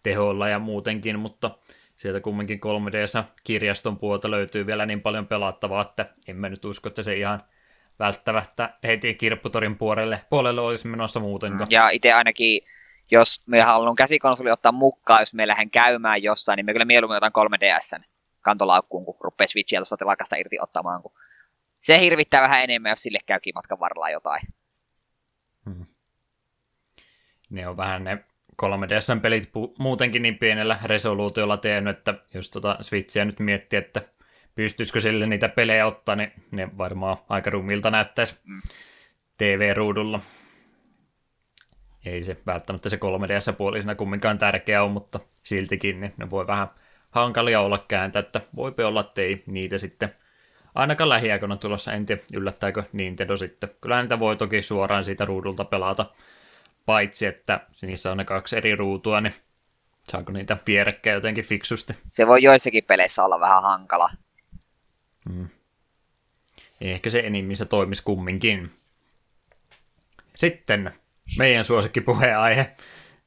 teholla 0.02 0.48
ja 0.48 0.58
muutenkin, 0.58 1.18
mutta 1.18 1.50
sieltä 1.96 2.20
kumminkin 2.20 2.60
3 2.60 2.92
d 2.92 3.04
kirjaston 3.44 3.98
puolta 3.98 4.30
löytyy 4.30 4.66
vielä 4.66 4.86
niin 4.86 5.00
paljon 5.00 5.26
pelattavaa, 5.26 5.82
että 5.82 6.06
en 6.28 6.36
mä 6.36 6.48
nyt 6.48 6.64
usko, 6.64 6.88
että 6.88 7.02
se 7.02 7.14
ihan 7.14 7.42
välttämättä 7.98 8.74
heti 8.84 9.14
kirpputorin 9.14 9.78
puolelle, 9.78 10.20
puolelle 10.30 10.60
olisi 10.60 10.88
menossa 10.88 11.20
muutenkaan. 11.20 11.66
Ja 11.70 11.90
itse 11.90 12.12
ainakin, 12.12 12.60
jos 13.10 13.42
me 13.46 13.60
haluan 13.60 13.96
käsikonsoli 13.96 14.50
ottaa 14.50 14.72
mukaan, 14.72 15.22
jos 15.22 15.34
me 15.34 15.46
lähden 15.46 15.70
käymään 15.70 16.22
jossain, 16.22 16.56
niin 16.56 16.66
me 16.66 16.72
kyllä 16.72 16.84
mieluummin 16.84 17.16
otan 17.16 17.32
3DSn 17.38 18.09
kantolaukkuun, 18.40 19.04
kun 19.04 19.16
rupeaa 19.20 19.48
Switchiä 19.48 19.80
tuosta 19.80 19.96
telakasta 19.96 20.36
irti 20.36 20.56
ottamaan, 20.60 21.02
kun 21.02 21.12
se 21.80 22.00
hirvittää 22.00 22.42
vähän 22.42 22.62
enemmän, 22.62 22.90
jos 22.90 23.02
sille 23.02 23.18
käykin 23.26 23.54
matkan 23.54 23.80
varrella 23.80 24.10
jotain. 24.10 24.42
Hmm. 25.64 25.86
Ne 27.50 27.68
on 27.68 27.76
vähän 27.76 28.04
ne 28.04 28.24
3DS-pelit 28.62 29.44
pu- 29.44 29.74
muutenkin 29.78 30.22
niin 30.22 30.38
pienellä 30.38 30.78
resoluutiolla 30.84 31.56
tehnyt, 31.56 31.98
että 31.98 32.14
jos 32.34 32.50
tota 32.50 32.78
Switchiä 32.80 33.24
nyt 33.24 33.38
miettii, 33.38 33.78
että 33.78 34.02
pystyisikö 34.54 35.00
sille 35.00 35.26
niitä 35.26 35.48
pelejä 35.48 35.86
ottaa, 35.86 36.16
niin 36.16 36.32
ne 36.50 36.68
varmaan 36.78 37.16
aika 37.28 37.50
rumilta 37.50 37.90
näyttäisi 37.90 38.40
mm. 38.44 38.60
TV-ruudulla. 39.36 40.20
Ei 42.04 42.24
se 42.24 42.36
välttämättä 42.46 42.88
se 42.90 42.96
3DS-puolisena 42.96 43.94
kumminkaan 43.94 44.38
tärkeä 44.38 44.82
on, 44.82 44.90
mutta 44.90 45.20
siltikin 45.44 46.00
niin 46.00 46.14
ne 46.16 46.30
voi 46.30 46.46
vähän 46.46 46.68
hankalia 47.10 47.60
olla 47.60 47.84
kääntää, 47.88 48.20
että 48.20 48.40
voipi 48.56 48.82
olla, 48.82 49.00
että 49.00 49.22
ei 49.22 49.42
niitä 49.46 49.78
sitten 49.78 50.14
ainakaan 50.74 51.08
lähiaikoina 51.08 51.56
tulossa, 51.56 51.92
en 51.92 52.06
tiedä 52.06 52.22
yllättääkö 52.34 52.84
Nintendo 52.92 53.36
sitten. 53.36 53.70
Kyllä 53.80 54.02
niitä 54.02 54.18
voi 54.18 54.36
toki 54.36 54.62
suoraan 54.62 55.04
siitä 55.04 55.24
ruudulta 55.24 55.64
pelata, 55.64 56.06
paitsi 56.86 57.26
että 57.26 57.60
niissä 57.82 58.10
on 58.10 58.16
ne 58.16 58.24
kaksi 58.24 58.56
eri 58.56 58.76
ruutua, 58.76 59.20
niin 59.20 59.34
saako 60.08 60.32
niitä 60.32 60.56
vierekkäin 60.66 61.14
jotenkin 61.14 61.44
fiksusti. 61.44 61.96
Se 62.00 62.26
voi 62.26 62.42
joissakin 62.42 62.84
peleissä 62.84 63.24
olla 63.24 63.40
vähän 63.40 63.62
hankala. 63.62 64.10
Mm. 65.28 65.48
Ehkä 66.80 67.10
se 67.10 67.20
enimmissä 67.20 67.64
toimisi 67.64 68.02
kumminkin. 68.04 68.70
Sitten 70.34 70.92
meidän 71.38 71.64
suosikkipuheenaihe 71.64 72.70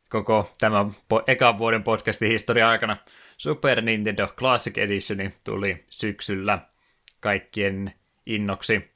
koko 0.10 0.52
tämän 0.60 0.86
po- 0.86 1.24
ekan 1.28 1.58
vuoden 1.58 1.84
podcastin 1.84 2.30
historia 2.30 2.70
aikana. 2.70 2.98
Super 3.38 3.82
Nintendo 3.82 4.28
Classic 4.28 4.78
Edition 4.78 5.32
tuli 5.44 5.86
syksyllä 5.90 6.60
kaikkien 7.20 7.94
innoksi. 8.26 8.94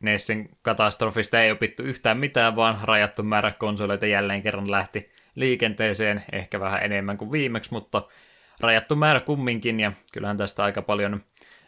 Nessin 0.00 0.50
katastrofista 0.64 1.42
ei 1.42 1.50
opittu 1.50 1.82
yhtään 1.82 2.18
mitään, 2.18 2.56
vaan 2.56 2.78
rajattu 2.82 3.22
määrä 3.22 3.50
konsoleita 3.50 4.06
jälleen 4.06 4.42
kerran 4.42 4.70
lähti 4.70 5.10
liikenteeseen, 5.34 6.24
ehkä 6.32 6.60
vähän 6.60 6.82
enemmän 6.82 7.18
kuin 7.18 7.32
viimeksi, 7.32 7.72
mutta 7.72 8.02
rajattu 8.60 8.96
määrä 8.96 9.20
kumminkin, 9.20 9.80
ja 9.80 9.92
kyllähän 10.12 10.36
tästä 10.36 10.64
aika 10.64 10.82
paljon 10.82 11.24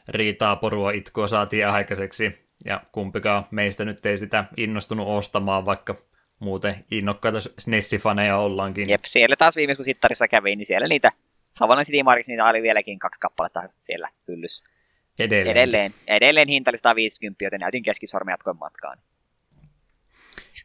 riitaa, 0.08 0.56
porua, 0.56 0.90
itkua 0.90 1.28
saatiin 1.28 1.68
aikaiseksi, 1.68 2.48
ja 2.64 2.82
kumpikaan 2.92 3.46
meistä 3.50 3.84
nyt 3.84 4.06
ei 4.06 4.18
sitä 4.18 4.44
innostunut 4.56 5.08
ostamaan, 5.08 5.66
vaikka 5.66 5.94
muuten 6.38 6.84
innokkaita 6.90 7.38
Nessifaneja 7.66 8.36
ollaankin. 8.36 8.84
Jep, 8.88 9.04
siellä 9.04 9.36
taas 9.36 9.56
viimeis 9.56 9.78
kun 9.78 9.84
sittarissa 9.84 10.28
kävi, 10.28 10.56
niin 10.56 10.66
siellä 10.66 10.88
niitä 10.88 11.12
Savonnan 11.58 11.84
City 11.84 12.02
Markets, 12.02 12.28
niitä 12.28 12.44
oli 12.44 12.62
vieläkin 12.62 12.98
kaksi 12.98 13.20
kappaletta 13.20 13.68
siellä 13.80 14.08
hyllyssä. 14.28 14.70
Edelleen. 15.18 15.56
Edelleen, 15.56 15.94
edelleen 16.06 16.48
hinta 16.48 16.70
oli 16.70 16.78
150, 16.78 17.44
joten 17.44 17.60
näytin 17.60 17.82
keskisormen 17.82 18.32
jatkoin 18.32 18.58
matkaan. 18.58 18.98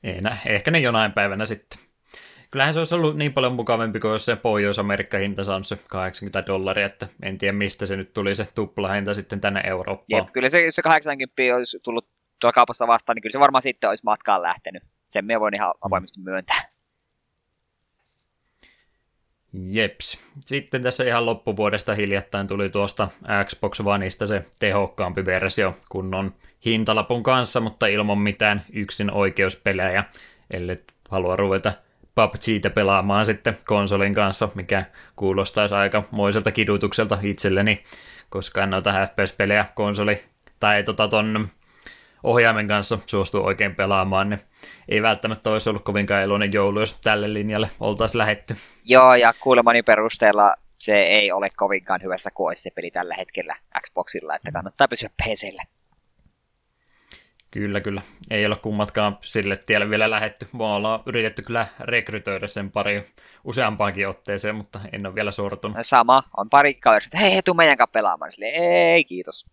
Ei, 0.04 0.22
nä, 0.22 0.38
ehkä 0.46 0.72
ne 0.72 0.80
jonain 0.80 1.12
päivänä 1.12 1.46
sitten. 1.46 1.80
Kyllähän 2.52 2.74
se 2.74 2.80
olisi 2.80 2.96
ollut 2.96 3.18
niin 3.18 3.34
paljon 3.34 3.54
mukavampi 3.54 4.00
kuin 4.00 4.12
jos 4.12 4.26
se 4.26 4.36
Pohjois-Amerikka-hinta 4.36 5.44
saanut 5.44 5.68
se 5.68 5.78
80 5.90 6.46
dollaria, 6.48 6.86
että 6.86 7.08
en 7.22 7.38
tiedä 7.38 7.58
mistä 7.58 7.86
se 7.86 7.98
nyt 7.98 8.14
tuli 8.14 8.36
se 8.36 8.48
tuplahinta 8.56 9.14
sitten 9.14 9.42
tänne 9.42 9.62
Eurooppaan. 9.66 10.24
Jep, 10.24 10.34
kyllä 10.34 10.50
se, 10.50 10.66
jos 10.66 10.76
se 10.76 10.82
80 10.82 11.56
olisi 11.56 11.80
tullut 11.84 12.08
tuolla 12.40 12.54
kaupassa 12.54 12.88
vastaan, 12.88 13.16
niin 13.16 13.22
kyllä 13.22 13.34
se 13.34 13.40
varmaan 13.40 13.62
sitten 13.62 13.90
olisi 13.90 14.04
matkaan 14.04 14.42
lähtenyt. 14.42 14.84
Sen 15.08 15.26
me 15.26 15.40
voin 15.40 15.56
ihan 15.56 15.74
avoimesti 15.82 16.20
myöntää. 16.20 16.73
Jeps. 19.54 20.20
Sitten 20.40 20.84
tässä 20.84 21.04
ihan 21.04 21.26
loppuvuodesta 21.26 21.96
hiljattain 21.96 22.48
tuli 22.48 22.70
tuosta 22.70 23.10
Xbox 23.46 23.80
Oneista 23.80 24.26
se 24.26 24.46
tehokkaampi 24.60 25.26
versio 25.26 25.78
kunnon 25.90 26.34
hintalapun 26.66 27.24
kanssa, 27.24 27.60
mutta 27.60 27.88
ilman 27.88 28.18
mitään 28.18 28.66
yksin 28.74 29.12
oikeuspelejä, 29.12 30.04
ellei 30.54 30.78
halua 31.10 31.36
ruveta 31.36 31.74
PUBGtä 32.16 32.70
pelaamaan 32.70 33.26
sitten 33.26 33.58
konsolin 33.66 34.14
kanssa, 34.14 34.50
mikä 34.56 34.86
kuulostaisi 35.16 35.76
aika 35.76 36.04
moiselta 36.12 36.52
kidutukselta 36.52 37.18
itselleni, 37.22 37.84
koska 38.30 38.64
en 38.64 38.70
noita 38.70 39.08
FPS-pelejä 39.08 39.66
konsoli 39.76 40.24
tai 40.60 40.84
tota 40.84 41.08
ton 41.08 41.50
ohjaimen 42.24 42.68
kanssa 42.68 43.00
suostu 43.06 43.46
oikein 43.46 43.76
pelaamaan, 43.76 44.30
niin 44.30 44.42
ei 44.90 45.02
välttämättä 45.02 45.50
olisi 45.50 45.70
ollut 45.70 45.84
kovinkaan 45.84 46.24
iloinen 46.24 46.54
joulu, 46.54 46.80
jos 46.80 47.00
tälle 47.04 47.34
linjalle 47.34 47.70
oltaisiin 47.80 48.20
lähetty. 48.20 48.56
Joo, 48.84 49.16
ja 49.16 49.34
kuulemani 49.34 49.84
perusteella 49.84 50.56
se 50.80 51.04
ei 51.04 51.32
ole 51.32 51.50
kovinkaan 51.58 52.02
hyvässä 52.04 52.32
koissa 52.34 52.64
se 52.64 52.72
peli 52.72 52.92
tällä 52.92 53.16
hetkellä 53.18 53.56
Xboxilla, 53.82 54.36
että 54.36 54.52
kannattaa 54.52 54.88
pysyä 54.88 55.10
PCllä. 55.24 55.64
Kyllä, 57.52 57.82
kyllä. 57.82 58.02
Ei 58.32 58.46
ole 58.46 58.56
kummatkaan 58.56 59.18
sille 59.22 59.58
tielle 59.58 59.90
vielä 59.90 60.10
lähetty. 60.10 60.48
Me 60.54 60.64
ollaan 60.64 61.04
yritetty 61.06 61.42
kyllä 61.42 61.68
rekrytoida 61.80 62.48
sen 62.48 62.72
pari 62.72 63.14
useampaankin 63.44 64.08
otteeseen, 64.08 64.56
mutta 64.56 64.80
en 64.92 65.06
ole 65.06 65.16
vielä 65.16 65.32
sortunut. 65.32 65.78
Sama. 65.82 66.24
On 66.38 66.50
pari 66.50 66.74
kaveria, 66.74 67.06
että 67.06 67.18
hei, 67.18 67.42
tuu 67.42 67.54
meidän 67.54 67.78
kanssa 67.78 67.92
pelaamaan. 67.92 68.32
Sille, 68.32 68.48
ei, 68.48 69.04
kiitos. 69.04 69.46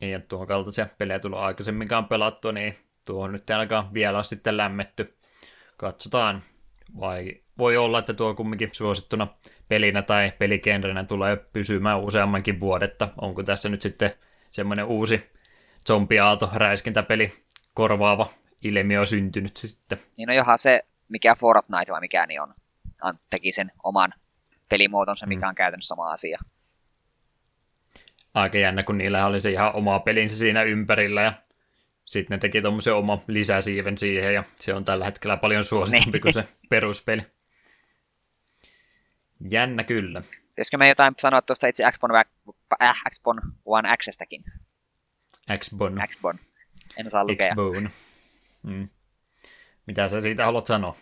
Ei 0.00 0.14
ole 0.14 0.22
tuohon 0.22 0.46
kaltaisia 0.46 0.86
pelejä 0.98 1.18
tullut 1.18 1.38
aikaisemminkaan 1.38 2.04
pelattua, 2.04 2.52
niin 2.52 2.76
tuo 3.06 3.28
nyt 3.28 3.50
ainakaan 3.50 3.94
vielä 3.94 4.18
on 4.18 4.24
sitten 4.24 4.56
lämmetty. 4.56 5.16
Katsotaan. 5.76 6.42
Vai 7.00 7.40
voi 7.58 7.76
olla, 7.76 7.98
että 7.98 8.14
tuo 8.14 8.34
kumminkin 8.34 8.70
suosittuna 8.72 9.28
pelinä 9.68 10.02
tai 10.02 10.32
pelikenrenä 10.38 11.04
tulee 11.04 11.36
pysymään 11.36 12.00
useammankin 12.00 12.60
vuodetta. 12.60 13.08
Onko 13.20 13.42
tässä 13.42 13.68
nyt 13.68 13.82
sitten 13.82 14.10
semmoinen 14.50 14.84
uusi 14.84 15.30
zombiaalto 15.86 16.50
räiskintäpeli 16.54 17.32
korvaava 17.74 18.30
ilmiö 18.62 19.00
on 19.00 19.06
syntynyt 19.06 19.56
sitten. 19.56 19.98
Niin 20.16 20.26
no 20.26 20.34
johan 20.34 20.58
se, 20.58 20.82
mikä 21.08 21.34
Fortnite 21.34 21.92
vai 21.92 22.00
mikä 22.00 22.26
niin 22.26 22.40
on, 22.40 22.54
teki 23.30 23.52
sen 23.52 23.72
oman 23.82 24.14
pelimuotonsa, 24.68 25.26
mikä 25.26 25.46
mm. 25.46 25.48
on 25.48 25.54
käytännössä 25.54 25.88
sama 25.88 26.10
asia. 26.10 26.38
Aika 28.34 28.58
jännä, 28.58 28.82
kun 28.82 28.98
niillä 28.98 29.26
oli 29.26 29.40
se 29.40 29.50
ihan 29.50 29.74
oma 29.74 29.98
pelinsä 30.00 30.36
siinä 30.36 30.62
ympärillä 30.62 31.22
ja 31.22 31.32
sitten 32.06 32.34
ne 32.34 32.38
teki 32.38 32.62
tuommoisen 32.62 32.94
oma 32.94 33.22
lisäsiiven 33.26 33.98
siihen 33.98 34.34
ja 34.34 34.44
se 34.56 34.74
on 34.74 34.84
tällä 34.84 35.04
hetkellä 35.04 35.36
paljon 35.36 35.64
suositumpi 35.64 36.10
niin. 36.12 36.22
kuin 36.22 36.34
se 36.34 36.48
peruspeli. 36.68 37.22
Jännä 39.50 39.84
kyllä. 39.84 40.22
Pitäisikö 40.48 40.78
me 40.78 40.88
jotain 40.88 41.14
sanoa 41.18 41.42
tuosta 41.42 41.66
itse 41.66 41.84
Xbox, 41.90 42.10
äh, 42.82 43.02
Xbox 43.10 43.36
One 43.64 43.96
Xstäkin? 43.96 44.44
Xbon. 45.58 46.38
En 46.96 47.06
osaa 47.06 47.24
lukea. 47.24 47.52
Xbone. 47.54 47.90
Mm. 48.62 48.88
Mitä 49.86 50.08
sä 50.08 50.20
siitä 50.20 50.44
haluat 50.44 50.66
sanoa? 50.66 50.96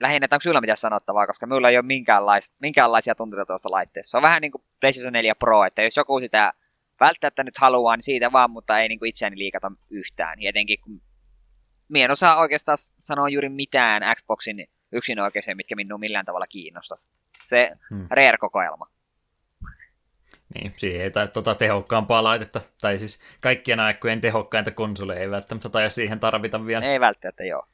lähinnä, 0.00 0.24
että 0.24 0.36
onko 0.36 0.40
sinulla 0.40 0.60
mitään 0.60 0.76
sanottavaa, 0.76 1.26
koska 1.26 1.46
minulla 1.46 1.68
ei 1.68 1.76
ole 1.76 1.86
minkäänlais, 1.86 2.54
minkäänlaisia 2.60 3.14
tunteita 3.14 3.46
tuossa 3.46 3.70
laitteessa. 3.70 4.10
Se 4.10 4.16
on 4.16 4.22
vähän 4.22 4.40
niin 4.40 4.52
kuin 4.52 4.64
PlayStation 4.80 5.12
4 5.12 5.34
Pro, 5.34 5.64
että 5.64 5.82
jos 5.82 5.96
joku 5.96 6.20
sitä 6.20 6.52
välttämättä 7.00 7.44
nyt 7.44 7.58
haluaa, 7.58 7.96
niin 7.96 8.02
siitä 8.02 8.32
vaan, 8.32 8.50
mutta 8.50 8.80
ei 8.80 8.88
niin 8.88 8.98
kuin 8.98 9.08
itseäni 9.08 9.38
liikata 9.38 9.72
yhtään. 9.90 10.42
Ja 10.42 10.50
etenkin 10.50 10.80
kun 10.80 11.02
minä 11.88 12.04
en 12.04 12.10
osaa 12.10 12.40
oikeastaan 12.40 12.78
sanoa 12.78 13.28
juuri 13.28 13.48
mitään 13.48 14.02
Xboxin 14.16 14.66
yksin 14.92 15.20
oikein, 15.20 15.56
mitkä 15.56 15.76
minua 15.76 15.98
millään 15.98 16.24
tavalla 16.24 16.46
kiinnostaisi. 16.46 17.10
Se 17.44 17.72
hmm. 17.90 18.06
Rare-kokoelma. 18.10 18.86
Niin, 20.54 20.72
siihen 20.76 21.00
ei 21.00 21.28
tuota 21.32 21.54
tehokkaampaa 21.54 22.22
laitetta, 22.22 22.60
tai 22.80 22.98
siis 22.98 23.20
kaikkien 23.42 23.80
aikojen 23.80 24.20
tehokkainta 24.20 24.70
konsoleja 24.70 25.20
ei 25.20 25.30
välttämättä 25.30 25.68
tai 25.68 25.90
siihen 25.90 26.20
tarvita 26.20 26.66
vielä. 26.66 26.86
Ei 26.86 27.00
välttämättä, 27.00 27.44
joo. 27.44 27.66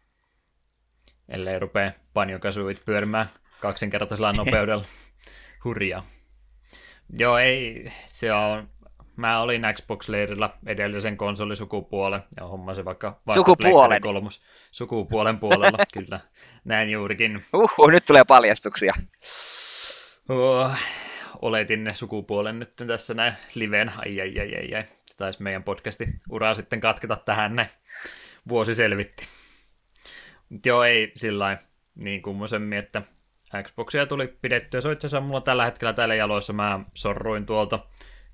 Ellei 1.28 1.58
rupea 1.58 1.92
panjokasuit 2.14 2.82
pyörimään 2.84 3.30
kaksinkertaisella 3.60 4.32
nopeudella. 4.44 4.84
Hurjaa. 5.64 6.06
Joo, 7.18 7.38
ei, 7.38 7.92
se 8.06 8.32
on, 8.32 8.68
mä 9.16 9.40
olin 9.40 9.62
Xbox-leirillä 9.74 10.50
edellisen 10.66 11.16
konsolisukupuolen, 11.16 12.22
ja 12.36 12.46
hommasin 12.46 12.84
vaikka 12.84 13.20
Sukupuolen? 13.34 14.00
Kolmus, 14.00 14.42
sukupuolen 14.70 15.38
puolella, 15.38 15.78
kyllä. 15.94 16.20
Näin 16.64 16.90
juurikin. 16.90 17.44
Uhu, 17.52 17.90
nyt 17.90 18.04
tulee 18.04 18.24
paljastuksia. 18.24 18.94
Oh, 20.28 20.70
oletin 21.42 21.84
ne 21.84 21.94
sukupuolen 21.94 22.58
nyt 22.58 22.76
tässä 22.76 23.14
näin 23.14 23.32
liveen. 23.54 23.92
Ai, 23.96 24.20
ai, 24.20 24.38
ai, 24.38 24.54
ai, 24.54 24.74
ai. 24.74 24.84
Se 25.06 25.16
taisi 25.16 25.42
meidän 25.42 25.62
podcasti 25.64 26.08
uraa 26.30 26.54
sitten 26.54 26.80
katketa 26.80 27.16
tähän 27.16 27.56
näin. 27.56 27.68
Vuosi 28.48 28.74
selvitti. 28.74 29.28
Mut 30.48 30.66
joo, 30.66 30.84
ei 30.84 31.12
sillä 31.14 31.58
niin 31.94 32.22
kummosemmin, 32.22 32.78
että 32.78 33.02
Xboxia 33.62 34.06
tuli 34.06 34.26
pidettyä. 34.42 34.80
Se 34.80 34.88
on 34.88 34.92
itse 34.92 35.06
asiassa 35.06 35.26
mulla 35.26 35.40
tällä 35.40 35.64
hetkellä 35.64 35.92
täällä 35.92 36.14
jaloissa. 36.14 36.52
Mä 36.52 36.80
sorruin 36.94 37.46
tuolta 37.46 37.78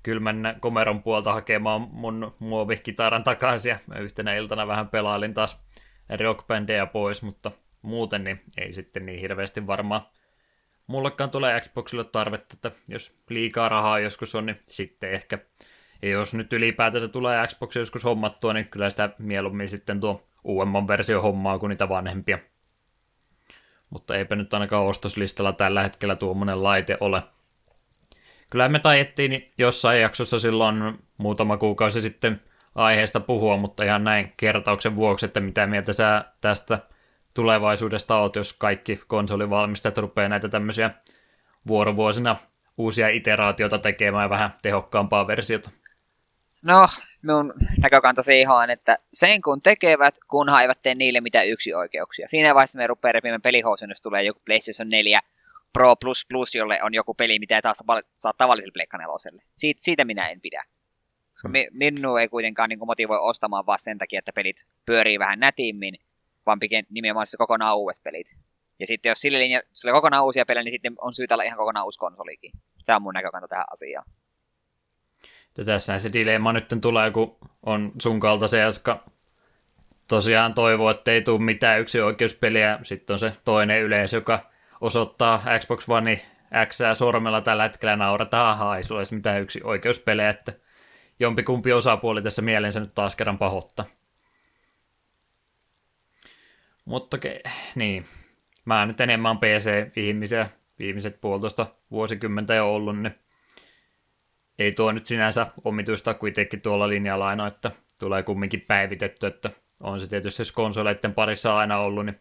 kylmän 0.03 0.57
komeron 0.59 1.03
puolta 1.03 1.33
hakemaan 1.33 1.81
mun 1.81 2.35
muovikitaran 2.39 3.23
takaisin 3.23 3.69
ja 3.69 3.99
yhtenä 3.99 4.35
iltana 4.35 4.67
vähän 4.67 4.89
pelailin 4.89 5.33
taas 5.33 5.63
rockbändeja 6.19 6.85
pois, 6.85 7.21
mutta 7.21 7.51
muuten 7.81 8.23
niin 8.23 8.41
ei 8.57 8.73
sitten 8.73 9.05
niin 9.05 9.19
hirveästi 9.19 9.67
varmaan 9.67 10.01
mullekaan 10.87 11.29
tulee 11.29 11.61
Xboxille 11.61 12.03
tarvetta, 12.03 12.53
että 12.53 12.71
jos 12.89 13.17
liikaa 13.29 13.69
rahaa 13.69 13.99
joskus 13.99 14.35
on, 14.35 14.45
niin 14.45 14.59
sitten 14.67 15.11
ehkä. 15.11 15.37
Ja 16.01 16.09
jos 16.09 16.33
nyt 16.33 16.53
ylipäätänsä 16.53 17.07
tulee 17.07 17.47
Xbox 17.47 17.75
joskus 17.75 18.03
hommattua, 18.03 18.53
niin 18.53 18.67
kyllä 18.67 18.89
sitä 18.89 19.09
mieluummin 19.17 19.69
sitten 19.69 19.99
tuo 19.99 20.27
uudemman 20.43 20.87
versio 20.87 21.21
hommaa 21.21 21.59
kuin 21.59 21.69
niitä 21.69 21.89
vanhempia. 21.89 22.39
Mutta 23.89 24.15
eipä 24.15 24.35
nyt 24.35 24.53
ainakaan 24.53 24.85
ostoslistalla 24.85 25.53
tällä 25.53 25.83
hetkellä 25.83 26.15
tuommoinen 26.15 26.63
laite 26.63 26.97
ole. 26.99 27.23
Kyllä 28.53 28.69
me 28.69 28.79
tajettiin 28.79 29.51
jossain 29.57 30.01
jaksossa 30.01 30.39
silloin 30.39 30.99
muutama 31.17 31.57
kuukausi 31.57 32.01
sitten 32.01 32.41
aiheesta 32.75 33.19
puhua, 33.19 33.57
mutta 33.57 33.83
ihan 33.83 34.03
näin 34.03 34.33
kertauksen 34.37 34.95
vuoksi, 34.95 35.25
että 35.25 35.39
mitä 35.39 35.67
mieltä 35.67 35.93
sä 35.93 36.25
tästä 36.41 36.79
tulevaisuudesta 37.33 38.17
oot, 38.17 38.35
jos 38.35 38.53
kaikki 38.53 38.99
konsolivalmistajat 39.07 39.97
rupeaa 39.97 40.29
näitä 40.29 40.49
tämmöisiä 40.49 40.91
vuorovuosina 41.67 42.35
uusia 42.77 43.09
iteraatioita 43.09 43.79
tekemään 43.79 44.29
vähän 44.29 44.53
tehokkaampaa 44.61 45.27
versiota? 45.27 45.69
No, 46.61 46.85
minun 47.21 47.53
näkökanta 47.81 48.21
siihen 48.21 48.49
on, 48.49 48.69
että 48.69 48.97
sen 49.13 49.41
kun 49.41 49.61
tekevät, 49.61 50.15
kunhan 50.27 50.61
eivät 50.61 50.81
tee 50.81 50.95
niille 50.95 51.21
mitään 51.21 51.47
yksi 51.47 51.73
oikeuksia. 51.73 52.27
Siinä 52.27 52.55
vaiheessa 52.55 52.79
me 52.79 52.87
rupeaa 52.87 53.11
repimään 53.11 53.41
pelihousun, 53.41 53.89
jos 53.89 54.01
tulee 54.01 54.23
joku 54.23 54.41
PlayStation 54.45 54.89
4 54.89 55.21
Pro 55.73 55.95
Plus 55.95 56.25
Plus, 56.29 56.55
jolle 56.55 56.83
on 56.83 56.93
joku 56.93 57.13
peli, 57.13 57.39
mitä 57.39 57.55
ei 57.55 57.61
taas 57.61 57.83
saa 58.15 58.33
tavalliselle 58.37 58.73
Pleikka 58.73 58.97
Siitä, 59.57 59.83
siitä 59.83 60.05
minä 60.05 60.29
en 60.29 60.41
pidä. 60.41 60.63
Hmm. 61.43 61.51
minua 61.71 62.21
ei 62.21 62.27
kuitenkaan 62.27 62.69
niin 62.69 62.85
motivoi 62.85 63.19
ostamaan 63.19 63.65
vaan 63.65 63.79
sen 63.79 63.97
takia, 63.97 64.19
että 64.19 64.33
pelit 64.33 64.65
pyörii 64.85 65.19
vähän 65.19 65.39
nätimmin, 65.39 65.93
vaan 66.45 66.59
piken 66.59 66.85
nimenomaan 66.89 67.27
se 67.27 67.37
kokonaan 67.37 67.77
uudet 67.77 68.03
pelit. 68.03 68.35
Ja 68.79 68.87
sitten 68.87 69.09
jos 69.09 69.21
sille 69.21 69.39
linja, 69.39 69.61
sille 69.73 69.91
kokonaan 69.91 70.25
uusia 70.25 70.45
pelejä, 70.45 70.63
niin 70.63 70.73
sitten 70.73 70.95
on 71.01 71.13
syytä 71.13 71.35
olla 71.35 71.43
ihan 71.43 71.57
kokonaan 71.57 71.85
uusi 71.85 71.99
konsolikin. 71.99 72.51
Se 72.83 72.93
on 72.93 73.01
mun 73.01 73.13
näkökanta 73.13 73.47
tähän 73.47 73.65
asiaan. 73.71 74.05
Tässä 75.65 75.99
se 75.99 76.13
dilemma 76.13 76.53
nyt 76.53 76.65
tulee, 76.81 77.11
kun 77.11 77.37
on 77.65 77.91
sun 78.01 78.19
kaltaisia, 78.19 78.63
jotka 78.63 79.03
tosiaan 80.07 80.53
toivoo, 80.53 80.89
että 80.89 81.11
ei 81.11 81.21
tule 81.21 81.41
mitään 81.41 81.79
yksi 81.79 82.01
oikeuspeliä. 82.01 82.79
Sitten 82.83 83.13
on 83.13 83.19
se 83.19 83.33
toinen 83.45 83.81
yleisö, 83.81 84.17
joka 84.17 84.52
osoittaa 84.83 85.43
Xbox 85.59 85.89
One 85.89 86.25
X 86.65 86.79
sormella 86.93 87.41
tällä 87.41 87.63
hetkellä 87.63 87.95
naurataan, 87.95 88.83
sulla 88.83 89.01
edes 89.01 89.11
mitään 89.11 89.41
yksi 89.41 89.61
oikeuspelejä, 89.63 90.29
että 90.29 90.53
jompikumpi 91.19 91.73
osapuoli 91.73 92.21
tässä 92.21 92.41
mielensä 92.41 92.79
nyt 92.79 92.95
taas 92.95 93.15
kerran 93.15 93.37
pahoittaa. 93.37 93.85
Mutta 96.85 97.17
ke, 97.17 97.43
niin, 97.75 98.05
mä 98.65 98.85
nyt 98.85 99.01
enemmän 99.01 99.37
PC-ihmisiä 99.37 100.49
viimeiset 100.79 101.21
puolitoista 101.21 101.65
vuosikymmentä 101.91 102.53
jo 102.55 102.73
ollut, 102.73 102.99
niin 102.99 103.15
ei 104.59 104.71
tuo 104.71 104.91
nyt 104.91 105.05
sinänsä 105.05 105.47
omituista 105.63 106.13
kuitenkin 106.13 106.61
tuolla 106.61 106.89
linjalla 106.89 107.27
aina, 107.27 107.47
että 107.47 107.71
tulee 107.99 108.23
kumminkin 108.23 108.63
päivitetty, 108.67 109.27
että 109.27 109.49
on 109.79 109.99
se 109.99 110.07
tietysti, 110.07 110.41
jos 110.41 110.51
konsoleiden 110.51 111.13
parissa 111.13 111.57
aina 111.57 111.77
ollut, 111.77 112.05
niin 112.05 112.19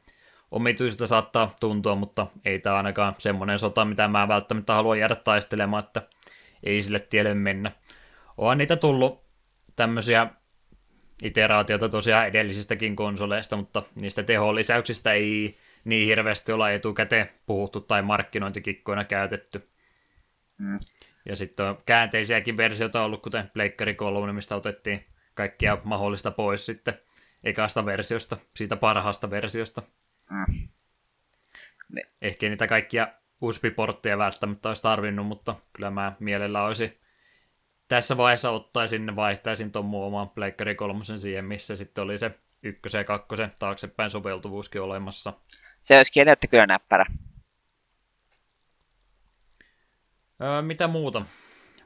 omituista 0.52 1.06
saattaa 1.06 1.56
tuntua, 1.60 1.94
mutta 1.94 2.26
ei 2.44 2.58
tämä 2.58 2.76
ainakaan 2.76 3.14
semmoinen 3.18 3.58
sota, 3.58 3.84
mitä 3.84 4.08
mä 4.08 4.28
välttämättä 4.28 4.74
haluan 4.74 4.98
jäädä 4.98 5.14
taistelemaan, 5.14 5.84
että 5.84 6.02
ei 6.62 6.82
sille 6.82 7.00
tielle 7.00 7.34
mennä. 7.34 7.72
Onhan 8.36 8.58
niitä 8.58 8.76
tullut 8.76 9.24
tämmöisiä 9.76 10.26
iteraatiota 11.22 11.88
tosiaan 11.88 12.26
edellisistäkin 12.26 12.96
konsoleista, 12.96 13.56
mutta 13.56 13.82
niistä 14.00 14.22
teholisäyksistä 14.22 15.12
ei 15.12 15.58
niin 15.84 16.06
hirveästi 16.06 16.52
olla 16.52 16.70
etukäteen 16.70 17.30
puhuttu 17.46 17.80
tai 17.80 18.02
markkinointikikkoina 18.02 19.04
käytetty. 19.04 19.68
Mm. 20.58 20.78
Ja 21.28 21.36
sitten 21.36 21.66
on 21.66 21.78
käänteisiäkin 21.86 22.56
versioita 22.56 23.02
ollut, 23.04 23.22
kuten 23.22 23.50
Pleikkari 23.54 23.94
3, 23.94 24.32
mistä 24.32 24.56
otettiin 24.56 25.06
kaikkia 25.34 25.78
mahdollista 25.84 26.30
pois 26.30 26.66
sitten 26.66 26.94
ekasta 27.44 27.86
versiosta, 27.86 28.36
siitä 28.56 28.76
parhaasta 28.76 29.30
versiosta. 29.30 29.82
Mm. 30.32 30.68
Ehkä 32.22 32.48
niitä 32.48 32.66
kaikkia 32.66 33.08
USB-portteja 33.40 34.18
välttämättä 34.18 34.68
olisi 34.68 34.82
tarvinnut, 34.82 35.26
mutta 35.26 35.56
kyllä 35.72 35.90
mä 35.90 36.16
mielellä 36.20 36.64
olisi 36.64 37.00
tässä 37.88 38.16
vaiheessa 38.16 38.50
ottaisin 38.50 39.06
ja 39.06 39.16
vaihtaisin 39.16 39.72
tuon 39.72 39.84
mun 39.84 40.04
oman 40.04 40.30
Pleikkari 40.30 40.74
3 40.74 41.04
siihen, 41.04 41.44
missä 41.44 41.76
sitten 41.76 42.04
oli 42.04 42.18
se 42.18 42.38
ykkösen 42.62 42.98
ja 42.98 43.04
kakkosen 43.04 43.52
taaksepäin 43.58 44.10
soveltuvuuskin 44.10 44.82
olemassa. 44.82 45.32
Se 45.82 45.96
olisi 45.96 46.12
kielletty 46.12 46.46
kyllä 46.46 46.66
näppärä. 46.66 47.06
Öö, 50.42 50.62
mitä 50.62 50.88
muuta 50.88 51.24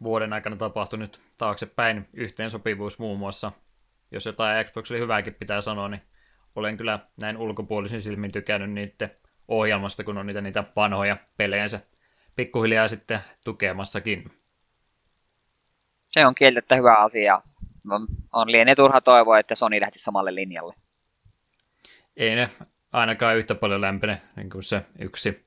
vuoden 0.02 0.32
aikana 0.32 0.56
tapahtui 0.56 0.98
nyt 0.98 1.20
taaksepäin? 1.36 2.08
Yhteensopivuus 2.12 2.98
muun 2.98 3.18
muassa. 3.18 3.52
Jos 4.10 4.26
jotain 4.26 4.66
Xboxille 4.66 5.00
hyvääkin 5.00 5.34
pitää 5.34 5.60
sanoa, 5.60 5.88
niin 5.88 6.02
olen 6.56 6.76
kyllä 6.76 6.98
näin 7.16 7.36
ulkopuolisin 7.36 8.00
silmin 8.00 8.32
tykännyt 8.32 8.70
niiden 8.70 9.10
ohjelmasta, 9.48 10.04
kun 10.04 10.18
on 10.18 10.26
niitä, 10.26 10.40
niitä 10.40 10.64
vanhoja 10.76 11.16
pelejänsä 11.36 11.80
pikkuhiljaa 12.36 12.88
sitten 12.88 13.20
tukemassakin. 13.44 14.32
Se 16.08 16.26
on 16.26 16.34
kieltettä 16.34 16.76
hyvä 16.76 16.94
asia. 16.94 17.42
On, 17.90 18.06
on 18.32 18.52
lienee 18.52 18.74
turha 18.74 19.00
toivoa, 19.00 19.38
että 19.38 19.54
Sony 19.54 19.80
lähtisi 19.80 20.04
samalle 20.04 20.34
linjalle. 20.34 20.74
Ei 22.16 22.34
ne 22.34 22.50
ainakaan 22.92 23.36
yhtä 23.36 23.54
paljon 23.54 23.80
lämpene 23.80 24.22
niin 24.36 24.50
kuin 24.50 24.62
se 24.62 24.82
yksi 24.98 25.46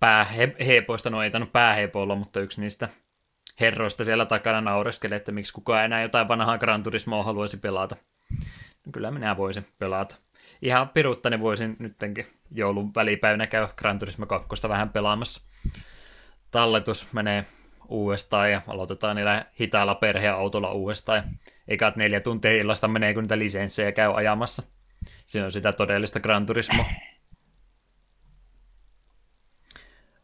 päähepoista, 0.00 1.10
no 1.10 1.22
ei 1.22 1.30
tainnut 1.30 1.52
päähepo 1.52 2.16
mutta 2.16 2.40
yksi 2.40 2.60
niistä 2.60 2.88
herroista 3.60 4.04
siellä 4.04 4.26
takana 4.26 4.60
naureskelee, 4.60 5.16
että 5.16 5.32
miksi 5.32 5.52
kukaan 5.52 5.84
enää 5.84 6.02
jotain 6.02 6.28
vanhaa 6.28 6.58
Gran 6.58 6.82
Turismoa 6.82 7.22
haluaisi 7.22 7.56
pelata. 7.56 7.96
Kyllä 8.92 9.10
minä 9.10 9.36
voisin 9.36 9.66
pelata. 9.78 10.16
Ihan 10.62 10.88
piruuttani 10.88 11.40
voisin 11.40 11.76
nyttenkin 11.78 12.26
joulun 12.50 12.94
välipäivänä 12.94 13.46
käydä 13.46 13.68
Gran 13.76 13.98
Turismo 13.98 14.26
2 14.26 14.68
vähän 14.68 14.90
pelaamassa. 14.90 15.48
Talletus 16.50 17.12
menee 17.12 17.46
uudestaan 17.88 18.52
ja 18.52 18.62
aloitetaan 18.66 19.16
niillä 19.16 19.46
hitailla 19.60 19.94
perheautolla 19.94 20.72
uudestaan. 20.72 21.22
Eikä 21.68 21.92
neljä 21.96 22.20
tuntia 22.20 22.50
illasta 22.50 22.88
menee, 22.88 23.14
kun 23.14 23.22
niitä 23.22 23.38
lisenssejä 23.38 23.92
käy 23.92 24.12
ajamassa. 24.14 24.62
Siinä 25.26 25.44
on 25.44 25.52
sitä 25.52 25.72
todellista 25.72 26.20
Gran 26.20 26.46
Turismo. 26.46 26.84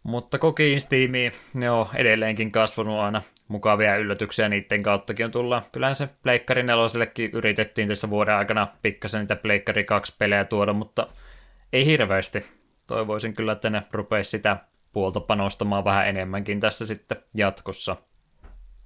Mutta 0.03 0.38
kokiin 0.38 0.81
Steamia, 0.81 1.31
ne 1.55 1.70
on 1.70 1.87
edelleenkin 1.94 2.53
kasvanut 2.53 2.98
aina 2.98 3.22
mukavia 3.48 3.96
yllätyksiä 3.96 4.48
niiden 4.48 4.83
kauttakin 4.83 5.26
on 5.26 5.33
tulla. 5.33 5.62
Kyllähän 5.72 5.96
se 5.96 6.09
Pleikkari 6.22 6.62
4 6.62 6.85
yritettiin 7.33 7.88
tässä 7.88 8.11
vuoden 8.11 8.35
aikana 8.35 8.68
pikkasen 8.83 9.20
niitä 9.20 9.37
Pleikkari 9.37 9.85
2 9.85 10.14
pelejä 10.18 10.44
tuoda, 10.44 10.72
mutta 10.72 11.07
ei 11.72 11.87
hirveästi. 11.87 12.46
toivoisin 12.87 13.35
kyllä, 13.35 13.52
että 13.52 13.70
ne 13.70 13.83
rupeisi 13.92 14.30
sitä 14.30 14.57
puolta 14.92 15.20
panostamaan 15.20 15.85
vähän 15.85 16.09
enemmänkin 16.09 16.61
tässä 16.61 16.87
sitten 16.87 17.16
jatkossa. 17.35 17.96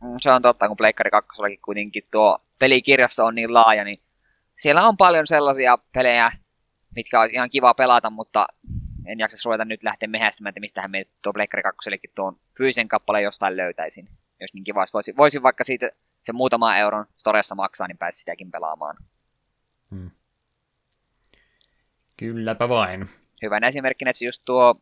Mm, 0.02 0.16
se 0.20 0.30
on 0.30 0.42
totta, 0.42 0.68
kun 0.68 0.76
Pleikkari 0.76 1.10
2 1.10 1.42
kuitenkin 1.64 2.02
tuo 2.10 2.38
pelikirjasto 2.58 3.24
on 3.24 3.34
niin 3.34 3.54
laaja, 3.54 3.84
niin 3.84 4.02
siellä 4.56 4.88
on 4.88 4.96
paljon 4.96 5.26
sellaisia 5.26 5.78
pelejä, 5.92 6.32
mitkä 6.94 7.20
olisi 7.20 7.34
ihan 7.34 7.50
kiva 7.50 7.74
pelata, 7.74 8.10
mutta 8.10 8.46
en 9.06 9.18
jaksa 9.18 9.48
ruveta 9.48 9.64
nyt 9.64 9.82
lähteä 9.82 10.08
mehästämään, 10.08 10.50
että 10.50 10.60
mistähän 10.60 10.90
me 10.90 11.06
tuo 11.22 11.32
Pleikkari 11.32 11.62
2 11.62 11.90
tuon 12.14 12.36
fyysisen 12.58 12.88
kappaleen 12.88 13.24
jostain 13.24 13.56
löytäisin. 13.56 14.08
Jos 14.40 14.54
niin 14.54 14.64
kiva 14.64 14.84
voisin, 14.94 15.16
voisin 15.16 15.42
vaikka 15.42 15.64
siitä 15.64 15.90
se 16.22 16.32
muutama 16.32 16.76
euron 16.76 17.06
storessa 17.16 17.54
maksaa, 17.54 17.88
niin 17.88 17.98
pääsi 17.98 18.18
sitäkin 18.18 18.50
pelaamaan. 18.50 18.96
Hmm. 19.90 20.10
Kylläpä 22.16 22.68
vain. 22.68 23.10
Hyvänä 23.42 23.66
esimerkkinä, 23.66 24.10
että 24.10 24.24
just 24.24 24.42
tuo 24.44 24.80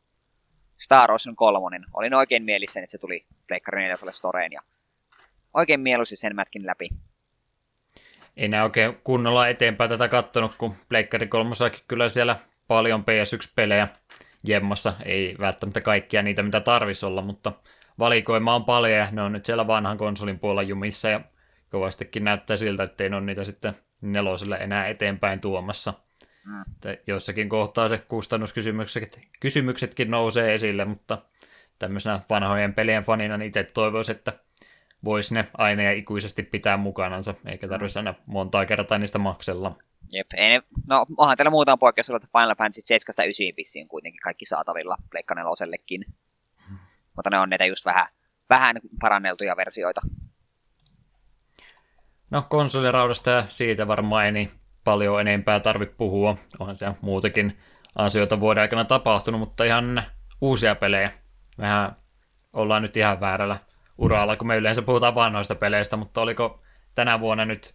Star 0.78 1.12
Ocean 1.12 1.36
3. 1.36 1.80
Olin 1.94 2.14
oikein 2.14 2.42
mielissä, 2.42 2.80
että 2.80 2.90
se 2.90 2.98
tuli 2.98 3.26
Pleikkari 3.48 3.82
4 3.82 3.96
Storeen 4.12 4.52
ja 4.52 4.60
oikein 5.54 5.80
mieluisi 5.80 6.16
sen 6.16 6.34
mätkin 6.34 6.66
läpi. 6.66 6.88
Nää 8.48 8.64
oikein 8.64 8.96
kunnolla 9.04 9.48
eteenpäin 9.48 9.90
tätä 9.90 10.08
kattonut, 10.08 10.54
kun 10.54 10.74
Pleikkari 10.88 11.26
3 11.26 11.54
kyllä 11.88 12.08
siellä 12.08 12.36
paljon 12.68 13.00
PS1-pelejä 13.00 13.88
jemmassa. 14.44 14.92
Ei 15.04 15.36
välttämättä 15.40 15.80
kaikkia 15.80 16.22
niitä, 16.22 16.42
mitä 16.42 16.60
tarvisi 16.60 17.06
olla, 17.06 17.22
mutta 17.22 17.52
valikoima 17.98 18.54
on 18.54 18.64
paljon 18.64 18.98
ja 18.98 19.08
ne 19.12 19.22
on 19.22 19.32
nyt 19.32 19.44
siellä 19.44 19.66
vanhan 19.66 19.98
konsolin 19.98 20.38
puolella 20.38 20.62
jumissa 20.62 21.08
ja 21.08 21.20
kovastikin 21.70 22.24
näyttää 22.24 22.56
siltä, 22.56 22.82
että 22.82 23.04
ei 23.04 23.10
ole 23.10 23.20
niitä 23.20 23.44
sitten 23.44 23.76
neloselle 24.00 24.56
enää 24.56 24.88
eteenpäin 24.88 25.40
tuomassa. 25.40 25.94
Mm. 26.44 26.64
Jossakin 27.06 27.48
kohtaa 27.48 27.88
se 27.88 27.98
kustannuskysymyksetkin 27.98 30.10
nousee 30.10 30.54
esille, 30.54 30.84
mutta 30.84 31.18
tämmöisenä 31.78 32.20
vanhojen 32.30 32.74
pelien 32.74 33.04
fanina 33.04 33.36
niin 33.36 33.48
itse 33.48 33.64
toivoisin, 33.64 34.16
että 34.16 34.32
voisi 35.04 35.34
ne 35.34 35.48
aina 35.58 35.82
ja 35.82 35.92
ikuisesti 35.92 36.42
pitää 36.42 36.76
mukanansa, 36.76 37.34
eikä 37.46 37.68
tarvitsisi 37.68 37.98
aina 37.98 38.14
montaa 38.26 38.66
kertaa 38.66 38.98
niistä 38.98 39.18
maksella. 39.18 39.76
Jep, 40.12 40.26
ei 40.36 40.50
ne, 40.50 40.62
no 40.86 41.06
onhan 41.16 41.36
täällä 41.36 41.50
muutama 41.50 41.76
poikkeus 41.76 42.10
että 42.10 42.28
Final 42.38 42.54
Fantasy 42.54 42.82
7 42.86 43.26
9 43.26 43.46
vissiin 43.56 43.88
kuitenkin 43.88 44.20
kaikki 44.20 44.46
saatavilla 44.46 44.96
Pleikka 45.10 45.34
nelosellekin. 45.34 46.04
Mutta 47.16 47.30
ne 47.30 47.38
on 47.38 47.50
näitä 47.50 47.64
just 47.64 47.84
vähän, 47.84 48.06
vähän 48.50 48.76
paranneltuja 49.00 49.56
versioita. 49.56 50.00
No 52.30 52.42
konsoliraudasta 52.48 53.30
ja 53.30 53.44
siitä 53.48 53.88
varmaan 53.88 54.26
ei 54.26 54.32
niin 54.32 54.50
paljon 54.84 55.20
enempää 55.20 55.60
tarvitse 55.60 55.94
puhua. 55.98 56.36
Onhan 56.58 56.76
siellä 56.76 56.96
muutakin 57.00 57.58
asioita 57.96 58.40
vuoden 58.40 58.62
aikana 58.62 58.84
tapahtunut, 58.84 59.40
mutta 59.40 59.64
ihan 59.64 60.02
uusia 60.40 60.74
pelejä. 60.74 61.10
Mehän 61.58 61.96
ollaan 62.52 62.82
nyt 62.82 62.96
ihan 62.96 63.20
väärällä 63.20 63.58
uralla, 63.98 64.36
kun 64.36 64.46
me 64.46 64.56
yleensä 64.56 64.82
puhutaan 64.82 65.14
vanhoista 65.14 65.54
peleistä, 65.54 65.96
mutta 65.96 66.20
oliko 66.20 66.62
tänä 66.94 67.20
vuonna 67.20 67.44
nyt 67.44 67.74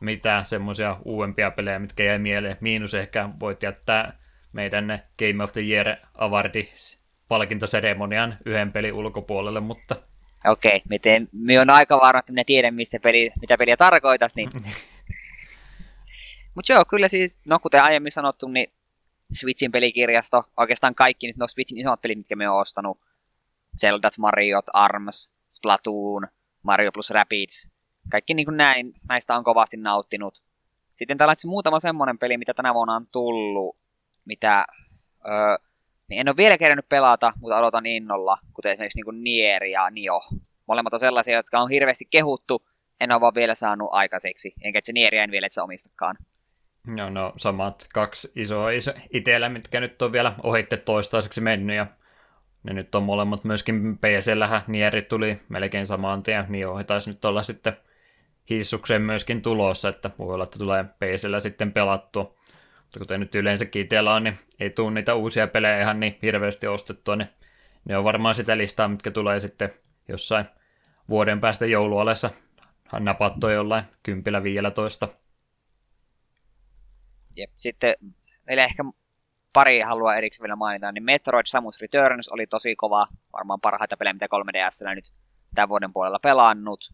mitään 0.00 0.44
semmoisia 0.44 0.96
uudempia 1.04 1.50
pelejä, 1.50 1.78
mitkä 1.78 2.04
jäi 2.04 2.18
mieleen. 2.18 2.56
Miinus 2.60 2.94
ehkä 2.94 3.28
voit 3.40 3.62
jättää 3.62 4.18
meidän 4.52 5.02
Game 5.18 5.44
of 5.44 5.52
the 5.52 5.60
Year 5.60 5.96
Awardis 6.14 7.01
palkintoseremonian 7.28 8.36
yhden 8.46 8.72
pelin 8.72 8.92
ulkopuolelle, 8.92 9.60
mutta... 9.60 9.96
Okei, 10.46 10.76
okay, 10.76 10.80
miten, 10.88 11.28
me 11.32 11.60
on 11.60 11.70
aika 11.70 12.00
varma, 12.00 12.18
että 12.18 12.32
minä 12.32 12.44
tiedän, 12.46 12.74
mistä 12.74 13.00
peli, 13.00 13.30
mitä 13.40 13.58
peliä 13.58 13.76
tarkoitat, 13.76 14.32
niin... 14.34 14.50
mutta 16.54 16.72
joo, 16.72 16.84
kyllä 16.84 17.08
siis, 17.08 17.40
no 17.44 17.58
kuten 17.58 17.82
aiemmin 17.82 18.12
sanottu, 18.12 18.48
niin 18.48 18.72
Switchin 19.32 19.72
pelikirjasto, 19.72 20.44
oikeastaan 20.56 20.94
kaikki 20.94 21.26
nyt 21.26 21.36
no 21.36 21.48
Switchin 21.48 21.78
isommat 21.78 22.00
pelit, 22.00 22.18
mitkä 22.18 22.36
me 22.36 22.48
on 22.48 22.60
ostanut, 22.60 23.00
Zeldat, 23.80 24.18
Mariot, 24.18 24.64
ARMS, 24.72 25.32
Splatoon, 25.48 26.28
Mario 26.62 26.92
plus 26.92 27.10
Rabbids, 27.10 27.70
kaikki 28.10 28.34
niin 28.34 28.46
kuin 28.46 28.56
näin, 28.56 28.94
näistä 29.08 29.36
on 29.36 29.44
kovasti 29.44 29.76
nauttinut. 29.76 30.42
Sitten 30.94 31.18
täällä 31.18 31.34
on 31.44 31.50
muutama 31.50 31.80
semmonen 31.80 32.18
peli, 32.18 32.38
mitä 32.38 32.54
tänä 32.54 32.74
vuonna 32.74 32.94
on 32.94 33.06
tullut, 33.06 33.76
mitä 34.24 34.66
öö, 35.26 35.56
niin 36.12 36.20
en 36.20 36.28
ole 36.28 36.36
vielä 36.36 36.58
kerännyt 36.58 36.88
pelata, 36.88 37.32
mutta 37.40 37.58
odotan 37.58 37.86
innolla, 37.86 38.38
kuten 38.54 38.72
esimerkiksi 38.72 39.00
niin 39.00 39.24
Nier 39.24 39.64
ja 39.64 39.90
Nio. 39.90 40.20
Molemmat 40.66 40.94
on 40.94 41.00
sellaisia, 41.00 41.36
jotka 41.36 41.60
on 41.60 41.70
hirveästi 41.70 42.04
kehuttu, 42.10 42.68
en 43.00 43.12
ole 43.12 43.20
vaan 43.20 43.34
vielä 43.34 43.54
saanut 43.54 43.88
aikaiseksi, 43.92 44.52
enkä 44.62 44.80
se 44.82 44.92
Nieria 44.92 45.22
en 45.22 45.30
vielä 45.30 45.46
itse 45.46 45.62
omistakaan. 45.62 46.16
Joo, 46.96 47.10
no 47.10 47.32
samat 47.36 47.86
kaksi 47.94 48.32
isoa 48.36 48.70
iso, 48.70 48.90
itsellä, 49.12 49.48
mitkä 49.48 49.80
nyt 49.80 50.02
on 50.02 50.12
vielä 50.12 50.34
ohitte 50.42 50.76
toistaiseksi 50.76 51.40
mennyt, 51.40 51.76
ja 51.76 51.86
ne 52.62 52.72
nyt 52.72 52.94
on 52.94 53.02
molemmat 53.02 53.44
myöskin 53.44 53.98
PC-lähän, 53.98 54.62
Nieri 54.66 55.02
tuli 55.02 55.40
melkein 55.48 55.86
samaan 55.86 56.22
tien, 56.22 56.44
niin 56.48 56.68
ohi 56.68 56.84
taisi 56.84 57.10
nyt 57.10 57.24
olla 57.24 57.42
sitten 57.42 57.76
hissukseen 58.50 59.02
myöskin 59.02 59.42
tulossa, 59.42 59.88
että 59.88 60.10
voi 60.18 60.34
olla, 60.34 60.44
että 60.44 60.58
tulee 60.58 60.84
PCllä 60.84 61.40
sitten 61.40 61.72
pelattua. 61.72 62.34
Mutta 62.92 62.98
kuten 62.98 63.20
nyt 63.20 63.34
yleensäkin 63.34 63.82
itsellä 63.82 64.14
on, 64.14 64.24
niin 64.24 64.38
ei 64.60 64.70
tule 64.70 64.90
niitä 64.90 65.14
uusia 65.14 65.46
pelejä 65.46 65.80
ihan 65.80 66.00
niin 66.00 66.18
hirveästi 66.22 66.66
ostettua, 66.66 67.16
niin 67.16 67.28
ne 67.84 67.96
on 67.96 68.04
varmaan 68.04 68.34
sitä 68.34 68.56
listaa, 68.56 68.88
mitkä 68.88 69.10
tulee 69.10 69.40
sitten 69.40 69.72
jossain 70.08 70.44
vuoden 71.08 71.40
päästä 71.40 71.66
joulualessa 71.66 72.30
napattua 72.98 73.52
jollain 73.52 73.84
kympillä 74.02 74.42
15. 74.42 75.08
Jep. 77.36 77.50
Sitten 77.56 77.94
vielä 78.48 78.64
ehkä 78.64 78.84
pari 79.52 79.80
haluaa 79.80 80.16
erikseen 80.16 80.42
vielä 80.42 80.56
mainita, 80.56 80.92
niin 80.92 81.04
Metroid 81.04 81.46
Samus 81.46 81.80
Returns 81.80 82.28
oli 82.28 82.46
tosi 82.46 82.76
kova, 82.76 83.08
varmaan 83.32 83.60
parhaita 83.60 83.96
pelejä, 83.96 84.12
mitä 84.12 84.26
3DS 84.26 84.94
nyt 84.94 85.12
tämän 85.54 85.68
vuoden 85.68 85.92
puolella 85.92 86.18
pelannut. 86.18 86.92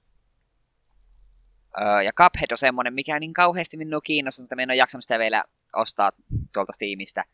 Öö, 1.80 2.02
ja 2.02 2.12
Cuphead 2.12 2.50
on 2.50 2.58
semmonen, 2.58 2.94
mikä 2.94 3.18
niin 3.18 3.32
kauheasti 3.32 3.76
minua 3.76 4.00
kiinnostaa, 4.00 4.42
mutta 4.42 4.56
en 4.58 4.70
ole 4.70 4.76
jaksanut 4.76 5.02
sitä 5.02 5.18
vielä 5.18 5.44
ostaa 5.76 6.12
tuolta 6.54 6.72
Steamista. 6.72 7.24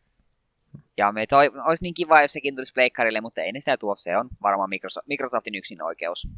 Ja 0.97 1.13
me 1.13 1.27
toi, 1.27 1.51
olisi 1.65 1.85
niin 1.85 1.95
kiva, 1.95 2.23
jos 2.23 2.33
sekin 2.33 2.57
tulisi 2.57 2.73
Pleikkarille, 2.73 3.21
mutta 3.21 3.41
ei 3.41 3.53
ne 3.53 3.61
sitä 3.61 3.77
tuo, 3.77 3.95
se 3.97 4.17
on 4.17 4.29
varmaan 4.43 4.69
Microsoft, 4.69 5.07
Microsoftin 5.07 5.55
yksin 5.55 5.83
oikeus. 5.83 6.29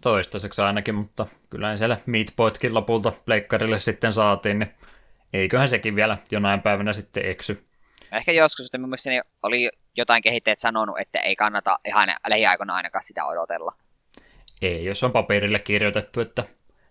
Toistaiseksi 0.00 0.62
ainakin, 0.62 0.94
mutta 0.94 1.26
kyllä 1.50 1.76
siellä 1.76 1.98
Meatboytkin 2.06 2.74
lopulta 2.74 3.12
Pleikkarille 3.24 3.78
sitten 3.78 4.12
saatiin, 4.12 4.58
niin 4.58 4.74
eiköhän 5.32 5.68
sekin 5.68 5.96
vielä 5.96 6.18
jonain 6.30 6.60
päivänä 6.62 6.92
sitten 6.92 7.26
eksy. 7.26 7.64
Ehkä 8.12 8.32
joskus, 8.32 8.66
että 8.66 8.78
mielestäni 8.78 9.20
oli 9.42 9.70
jotain 9.96 10.22
kehittäjät 10.22 10.58
sanonut, 10.58 10.98
että 11.00 11.18
ei 11.18 11.36
kannata 11.36 11.78
ihan 11.84 12.08
lähiaikoina 12.28 12.74
ainakaan 12.74 13.02
sitä 13.02 13.24
odotella. 13.24 13.72
Ei, 14.62 14.84
jos 14.84 15.04
on 15.04 15.12
paperille 15.12 15.58
kirjoitettu, 15.58 16.20
että 16.20 16.44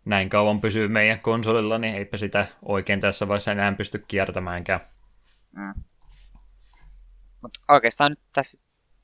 näin 0.06 0.30
kauan 0.30 0.62
pysyy 0.62 0.88
meidän 0.88 1.20
konsolilla, 1.20 1.78
niin 1.78 1.96
eipä 1.96 2.18
sitä 2.18 2.48
oikein 2.66 3.00
tässä 3.00 3.28
vaiheessa 3.28 3.52
enää 3.52 3.72
pysty 3.72 4.06
kiertämäänkään. 4.08 4.80
Mm. 5.56 5.74
Mutta 7.42 7.60
oikeastaan 7.68 8.12
nyt 8.12 8.20
tässä 8.34 8.62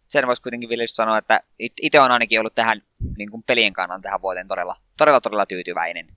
sen 0.08 0.28
voisi 0.28 0.42
kuitenkin 0.42 0.70
vielä 0.70 0.84
sanoa, 0.88 1.18
että 1.18 1.42
itse 1.60 2.00
on 2.00 2.12
ainakin 2.12 2.40
ollut 2.40 2.56
tähän 2.56 2.82
niin 3.18 3.32
kuin 3.32 3.44
pelien 3.44 3.74
kannalta 3.74 4.02
tähän 4.02 4.22
vuoteen 4.22 4.48
todella, 4.48 4.76
todella, 4.98 5.22
todella 5.22 5.46
tyytyväinen. 5.46 6.08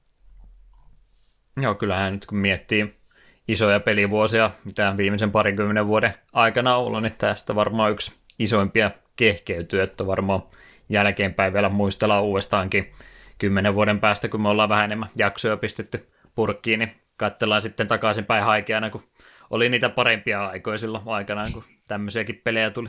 Joo, 1.57 1.75
kyllähän 1.75 2.13
nyt 2.13 2.27
kun 2.27 2.39
miettii 2.39 3.01
isoja 3.49 3.81
pelivuosia, 3.81 4.51
mitä 4.65 4.95
viimeisen 4.97 5.31
parinkymmenen 5.31 5.87
vuoden 5.87 6.15
aikana 6.33 6.77
on 6.77 6.85
ollut, 6.85 7.03
niin 7.03 7.15
tästä 7.19 7.55
varmaan 7.55 7.93
yksi 7.93 8.21
isoimpia 8.39 8.91
kehkeytyy, 9.17 9.83
että 9.83 10.07
varmaan 10.07 10.43
jälkeenpäin 10.89 11.53
vielä 11.53 11.69
muistellaan 11.69 12.25
uudestaankin 12.25 12.93
kymmenen 13.41 13.75
vuoden 13.75 14.01
päästä, 14.01 14.29
kun 14.29 14.41
me 14.41 14.49
ollaan 14.49 14.69
vähän 14.69 14.85
enemmän 14.85 15.09
jaksoja 15.17 15.57
pistetty 15.57 16.09
purkkiin, 16.35 16.79
niin 16.79 17.01
katsellaan 17.17 17.63
sitten 17.63 17.89
takaisinpäin 17.89 18.45
haikeana, 18.45 18.91
kun 18.91 19.03
oli 19.51 19.69
niitä 19.69 19.89
parempia 19.89 20.47
aikoja 20.47 20.79
silloin 20.79 21.05
aikanaan, 21.07 21.53
kun 21.53 21.65
tämmöisiäkin 21.89 22.41
pelejä 22.45 22.71
tuli. 22.71 22.89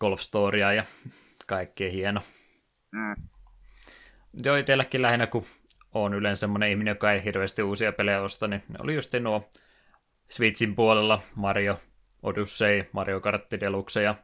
Golf 0.00 0.20
Storya 0.20 0.72
ja 0.72 0.84
kaikkea 1.46 1.90
hieno. 1.90 2.20
Mm. 2.92 3.14
Joo, 4.44 4.56
itselläkin 4.56 5.02
lähinnä, 5.02 5.26
kun 5.26 5.46
on 5.94 6.14
yleensä 6.14 6.40
semmoinen 6.40 6.70
ihminen, 6.70 6.92
joka 6.92 7.12
ei 7.12 7.24
hirveästi 7.24 7.62
uusia 7.62 7.92
pelejä 7.92 8.22
osta, 8.22 8.48
niin 8.48 8.62
ne 8.68 8.76
oli 8.82 8.94
just 8.94 9.14
nuo 9.20 9.50
Switchin 10.28 10.74
puolella 10.74 11.22
Mario 11.34 11.80
Odyssey, 12.22 12.84
Mario 12.92 13.20
Kart 13.20 13.50
Deluxe 13.60 14.02
ja 14.02 14.14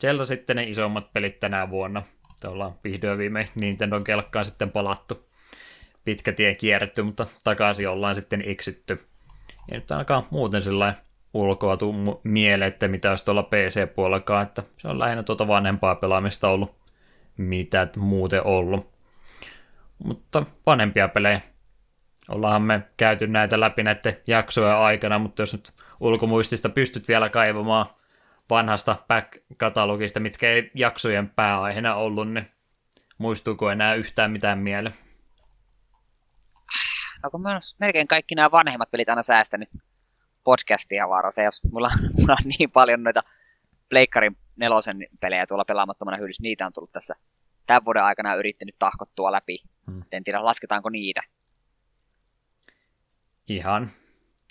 Zelda 0.00 0.24
sitten 0.24 0.56
ne 0.56 0.64
isommat 0.64 1.12
pelit 1.12 1.40
tänä 1.40 1.70
vuonna. 1.70 2.02
Te 2.46 2.50
ollaan 2.50 2.74
vihdoin 2.84 3.18
viimein 3.18 3.48
Nintendon 3.54 4.04
kelkkaan 4.04 4.44
sitten 4.44 4.70
palattu. 4.70 5.28
Pitkä 6.04 6.32
tie 6.32 6.54
kierretty, 6.54 7.02
mutta 7.02 7.26
takaisin 7.44 7.88
ollaan 7.88 8.14
sitten 8.14 8.42
eksytty. 8.46 9.06
Ja 9.70 9.74
nyt 9.76 9.90
ainakaan 9.90 10.26
muuten 10.30 10.62
sillä 10.62 10.94
ulkoa 11.34 11.76
tuu 11.76 12.20
mieleen, 12.24 12.68
että 12.68 12.88
mitä 12.88 13.10
olisi 13.10 13.24
tuolla 13.24 13.42
PC-puolellakaan, 13.42 14.42
että 14.42 14.62
se 14.78 14.88
on 14.88 14.98
lähinnä 14.98 15.22
tuota 15.22 15.48
vanhempaa 15.48 15.94
pelaamista 15.94 16.48
ollut, 16.48 16.74
mitä 17.36 17.88
muuten 17.96 18.46
ollut. 18.46 18.92
Mutta 20.04 20.46
vanhempia 20.66 21.08
pelejä. 21.08 21.40
Ollaanhan 22.28 22.62
me 22.62 22.82
käyty 22.96 23.26
näitä 23.26 23.60
läpi 23.60 23.82
näiden 23.82 24.16
jaksoja 24.26 24.84
aikana, 24.84 25.18
mutta 25.18 25.42
jos 25.42 25.52
nyt 25.52 25.72
ulkomuistista 26.00 26.68
pystyt 26.68 27.08
vielä 27.08 27.28
kaivamaan 27.28 27.86
vanhasta 28.50 28.96
back-katalogista, 29.08 30.20
mitkä 30.20 30.50
ei 30.50 30.70
jaksojen 30.74 31.28
pääaiheena 31.28 31.94
ollut, 31.94 32.32
niin 32.32 32.50
muistuuko 33.18 33.70
enää 33.70 33.94
yhtään 33.94 34.30
mitään 34.30 34.58
mieleen? 34.58 34.94
No 37.22 37.30
kun 37.30 37.42
mä 37.42 37.58
melkein 37.78 38.08
kaikki 38.08 38.34
nämä 38.34 38.50
vanhemmat 38.50 38.90
pelit 38.90 39.08
aina 39.08 39.22
säästänyt 39.22 39.68
podcastia 40.44 41.08
varten, 41.08 41.44
jos 41.44 41.64
mulla, 41.72 41.88
mulla 42.18 42.32
on 42.32 42.50
niin 42.58 42.70
paljon 42.70 43.02
noita 43.02 43.22
Pleikkarin 43.88 44.36
nelosen 44.56 45.06
pelejä 45.20 45.46
tuolla 45.46 45.64
pelaamattomana 45.64 46.16
hyllyssä, 46.16 46.42
niitä 46.42 46.66
on 46.66 46.72
tullut 46.72 46.92
tässä 46.92 47.14
tämän 47.66 47.84
vuoden 47.84 48.02
aikana 48.02 48.34
yrittänyt 48.34 48.74
tahkottua 48.78 49.32
läpi. 49.32 49.58
Hmm. 49.86 50.02
En 50.12 50.24
tiedä, 50.24 50.44
lasketaanko 50.44 50.88
niitä. 50.90 51.22
Ihan 53.48 53.90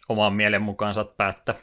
oman 0.09 0.33
mielen 0.33 0.61
mukaan 0.61 0.93
saat 0.93 1.17
päättää. 1.17 1.55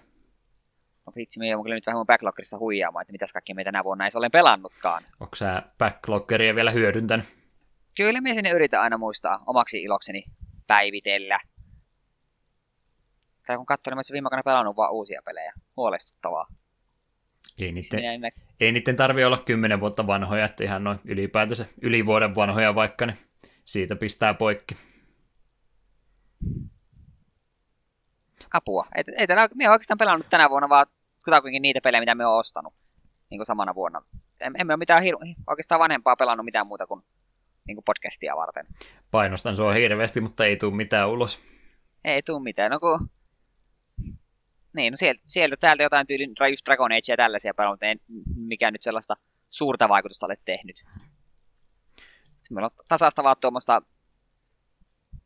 No 1.06 1.12
vitsi, 1.16 1.38
me 1.38 1.48
joudun 1.48 1.64
kyllä 1.64 1.74
nyt 1.74 1.86
vähän 1.86 1.98
mun 1.98 2.06
backloggerissa 2.06 2.58
huijaamaan, 2.58 3.02
että 3.02 3.12
mitäs 3.12 3.32
kaikki 3.32 3.54
meitä 3.54 3.68
tänä 3.68 3.84
vuonna 3.84 4.04
ei 4.04 4.10
ole 4.14 4.30
pelannutkaan. 4.30 5.02
Onko 5.20 5.36
sä 5.36 5.62
backloggeria 5.78 6.54
vielä 6.54 6.70
hyödyntänyt? 6.70 7.26
Kyllä 7.96 8.20
me 8.20 8.34
sinne 8.34 8.50
yritän 8.50 8.80
aina 8.80 8.98
muistaa 8.98 9.42
omaksi 9.46 9.82
ilokseni 9.82 10.24
päivitellä. 10.66 11.40
Tai 13.46 13.56
kun 13.56 13.66
katsoin, 13.66 13.96
niin 13.96 14.12
viime 14.12 14.26
aikoina 14.26 14.42
pelannut 14.42 14.76
vaan 14.76 14.92
uusia 14.92 15.22
pelejä. 15.24 15.52
Huolestuttavaa. 15.76 16.46
Ei 17.60 17.72
niiden, 17.72 18.20
minä... 18.20 18.30
ei 18.60 18.72
niiden 18.72 18.96
tarvi 18.96 19.24
olla 19.24 19.38
kymmenen 19.38 19.80
vuotta 19.80 20.06
vanhoja, 20.06 20.44
että 20.44 20.64
ihan 20.64 20.84
noin 20.84 20.98
ylipäätänsä 21.04 21.66
yli 21.82 22.06
vuoden 22.06 22.34
vanhoja 22.34 22.74
vaikka, 22.74 23.06
niin 23.06 23.18
siitä 23.64 23.96
pistää 23.96 24.34
poikki. 24.34 24.76
Apua. 28.52 28.86
Ei, 28.94 29.04
ei 29.18 29.26
tällä, 29.26 29.48
minä 29.54 29.70
oikeastaan 29.70 29.98
pelannut 29.98 30.26
tänä 30.30 30.50
vuonna 30.50 30.68
vaan 30.68 30.86
kutakuinkin 31.24 31.62
niitä 31.62 31.80
pelejä, 31.80 32.00
mitä 32.00 32.14
me 32.14 32.26
olen 32.26 32.38
ostanut 32.38 32.74
niin 33.30 33.38
kuin 33.38 33.46
samana 33.46 33.74
vuonna. 33.74 34.02
En, 34.40 34.52
emme 34.58 34.72
ole 34.72 34.78
mitään 34.78 35.02
hir- 35.02 35.34
oikeastaan 35.46 35.78
vanhempaa 35.78 36.16
pelannut 36.16 36.44
mitään 36.44 36.66
muuta 36.66 36.86
kuin, 36.86 37.02
niin 37.66 37.76
kuin 37.76 37.84
podcastia 37.84 38.36
varten. 38.36 38.66
Painostan 39.10 39.56
sua 39.56 39.72
hirveästi, 39.72 40.20
mutta 40.20 40.46
ei 40.46 40.56
tule 40.56 40.76
mitään 40.76 41.10
ulos. 41.10 41.42
Ei 42.04 42.22
tule 42.22 42.42
mitään. 42.42 42.70
No 42.70 42.80
kun 42.80 43.10
niin, 44.76 44.92
no 44.92 44.96
sieltä, 44.96 45.22
sieltä 45.26 45.56
täältä 45.56 45.82
jotain 45.82 46.06
tyylin 46.06 46.30
just 46.50 46.66
Dragon 46.66 46.92
Age 46.92 47.12
ja 47.12 47.16
tällaisia 47.16 47.54
pelejä, 47.54 47.72
mutta 47.72 47.86
ei 47.86 47.96
mikä 48.36 48.70
nyt 48.70 48.82
sellaista 48.82 49.16
suurta 49.50 49.88
vaikutusta 49.88 50.26
ole 50.26 50.36
tehnyt. 50.44 50.84
Meillä 52.50 52.66
on 52.66 52.84
tasasta 52.88 53.22
vaan 53.22 53.36
tuommoista 53.40 53.82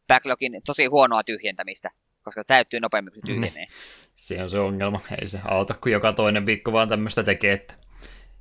backlogin 0.09 0.63
tosi 0.67 0.87
huonoa 0.87 1.25
tyhjentämistä, 1.25 1.91
koska 2.27 2.45
täyttyy 2.45 2.81
nopeammin 2.81 3.13
kuin 3.13 3.27
tyhjenee. 3.27 3.51
Niin. 3.51 3.69
Se 4.17 4.43
on 4.43 4.51
se 4.51 4.59
ongelma. 4.59 5.01
Ei 5.21 5.27
se 5.27 5.41
auta, 5.45 5.75
kun 5.75 5.93
joka 5.93 6.13
toinen 6.13 6.47
viikko 6.47 6.73
vaan 6.73 6.89
tämmöistä 6.89 7.23
tekee, 7.23 7.53
että 7.53 7.75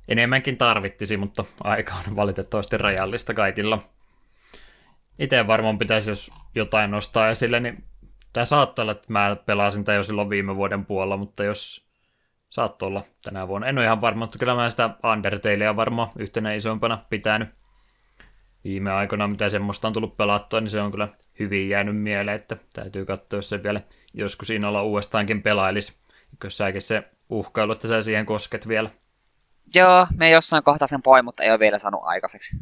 enemmänkin 0.08 0.56
tarvittisi, 0.56 1.16
mutta 1.16 1.44
aika 1.64 1.94
on 2.08 2.16
valitettavasti 2.16 2.78
rajallista 2.78 3.34
kaikilla. 3.34 3.88
Itse 5.18 5.46
varmaan 5.46 5.78
pitäisi, 5.78 6.10
jos 6.10 6.30
jotain 6.54 6.90
nostaa 6.90 7.30
esille, 7.30 7.60
niin 7.60 7.84
Tämä 8.36 8.44
saattaa 8.44 8.82
olla, 8.82 8.92
että 8.92 9.12
mä 9.12 9.36
pelasin 9.46 9.84
tätä 9.84 9.96
jo 9.96 10.02
silloin 10.02 10.30
viime 10.30 10.56
vuoden 10.56 10.86
puolella, 10.86 11.16
mutta 11.16 11.44
jos 11.44 11.86
saattoi 12.50 12.86
olla 12.86 13.02
tänä 13.24 13.48
vuonna. 13.48 13.66
En 13.66 13.78
ole 13.78 13.84
ihan 13.84 14.00
varma, 14.00 14.24
mutta 14.24 14.38
kyllä 14.38 14.54
mä 14.54 14.70
sitä 14.70 14.90
Undertalea 15.12 15.76
varmaan 15.76 16.10
yhtenä 16.18 16.54
isompana 16.54 17.04
pitänyt 17.10 17.48
viime 18.66 18.92
aikoina, 18.92 19.28
mitä 19.28 19.48
semmoista 19.48 19.86
on 19.86 19.92
tullut 19.92 20.16
pelattua, 20.16 20.60
niin 20.60 20.70
se 20.70 20.80
on 20.80 20.90
kyllä 20.90 21.08
hyvin 21.38 21.68
jäänyt 21.68 21.96
mieleen, 21.96 22.34
että 22.36 22.56
täytyy 22.72 23.04
katsoa, 23.04 23.38
jos 23.38 23.48
se 23.48 23.62
vielä 23.62 23.80
joskus 24.14 24.48
olla 24.66 24.82
uudestaankin 24.82 25.42
pelailisi. 25.42 25.96
Jos 26.44 26.56
säkin 26.56 26.82
se 26.82 27.04
uhkailu, 27.28 27.72
että 27.72 27.88
sä 27.88 28.02
siihen 28.02 28.26
kosket 28.26 28.68
vielä. 28.68 28.90
Joo, 29.74 30.06
me 30.16 30.30
jossain 30.30 30.62
kohtaa 30.62 30.86
sen 30.86 31.02
poin, 31.02 31.24
mutta 31.24 31.42
ei 31.42 31.50
ole 31.50 31.58
vielä 31.58 31.78
saanut 31.78 32.00
aikaiseksi. 32.04 32.56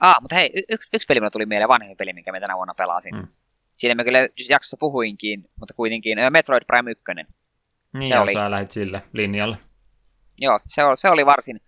Ah, 0.00 0.16
mutta 0.20 0.34
hei, 0.34 0.50
y- 0.56 0.74
yksi, 0.74 0.88
yksi 0.92 1.06
peli 1.06 1.30
tuli 1.32 1.46
mieleen, 1.46 1.68
vanhempi 1.68 1.94
peli, 1.96 2.12
minkä 2.12 2.32
me 2.32 2.40
tänä 2.40 2.56
vuonna 2.56 2.74
pelasin. 2.74 3.14
Mm. 3.14 3.28
Siinä 3.76 3.94
mä 3.94 4.04
kyllä 4.04 4.18
jaksossa 4.48 4.76
puhuinkin, 4.80 5.50
mutta 5.60 5.74
kuitenkin 5.74 6.18
Metroid 6.30 6.62
Prime 6.66 6.90
1. 6.90 7.04
Niin, 7.14 8.08
se 8.08 8.14
joo, 8.14 8.22
oli... 8.22 8.32
sä 8.32 8.50
lähdit 8.50 8.70
sille 8.70 9.02
linjalle. 9.12 9.58
Joo, 10.38 10.60
se 10.66 10.84
oli, 10.84 10.96
se 10.96 11.10
oli 11.10 11.26
varsin 11.26 11.60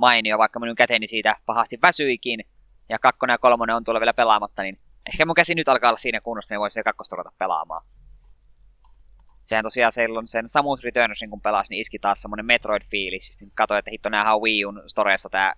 mainio, 0.00 0.38
vaikka 0.38 0.60
minun 0.60 0.76
käteni 0.76 1.06
siitä 1.06 1.36
pahasti 1.46 1.78
väsyikin, 1.82 2.40
ja 2.88 2.98
kakkonen 2.98 3.34
ja 3.34 3.38
kolmonen 3.38 3.76
on 3.76 3.84
tuolla 3.84 4.00
vielä 4.00 4.14
pelaamatta, 4.14 4.62
niin 4.62 4.78
ehkä 5.06 5.26
mun 5.26 5.34
käsi 5.34 5.54
nyt 5.54 5.68
alkaa 5.68 5.90
olla 5.90 5.96
siinä 5.96 6.20
kunnossa, 6.20 6.54
me 6.54 6.60
voisi 6.60 6.82
kakkosta 6.82 7.16
ruveta 7.16 7.36
pelaamaan. 7.38 7.86
Sehän 9.44 9.64
tosiaan 9.64 9.92
on 10.16 10.28
sen 10.28 10.48
Samus 10.48 10.84
Returnsin 10.84 11.30
kun 11.30 11.40
pelasi, 11.40 11.70
niin 11.70 11.80
iski 11.80 11.98
taas 11.98 12.22
semmonen 12.22 12.46
Metroid-fiilis. 12.46 13.26
Sitten 13.26 13.50
katsoin, 13.54 13.78
että 13.78 13.90
hitto 13.90 14.08
näähän 14.08 14.34
on 14.34 14.42
Wii 14.42 14.64
U'n 14.64 14.82
storeessa 14.86 15.28
tää 15.28 15.54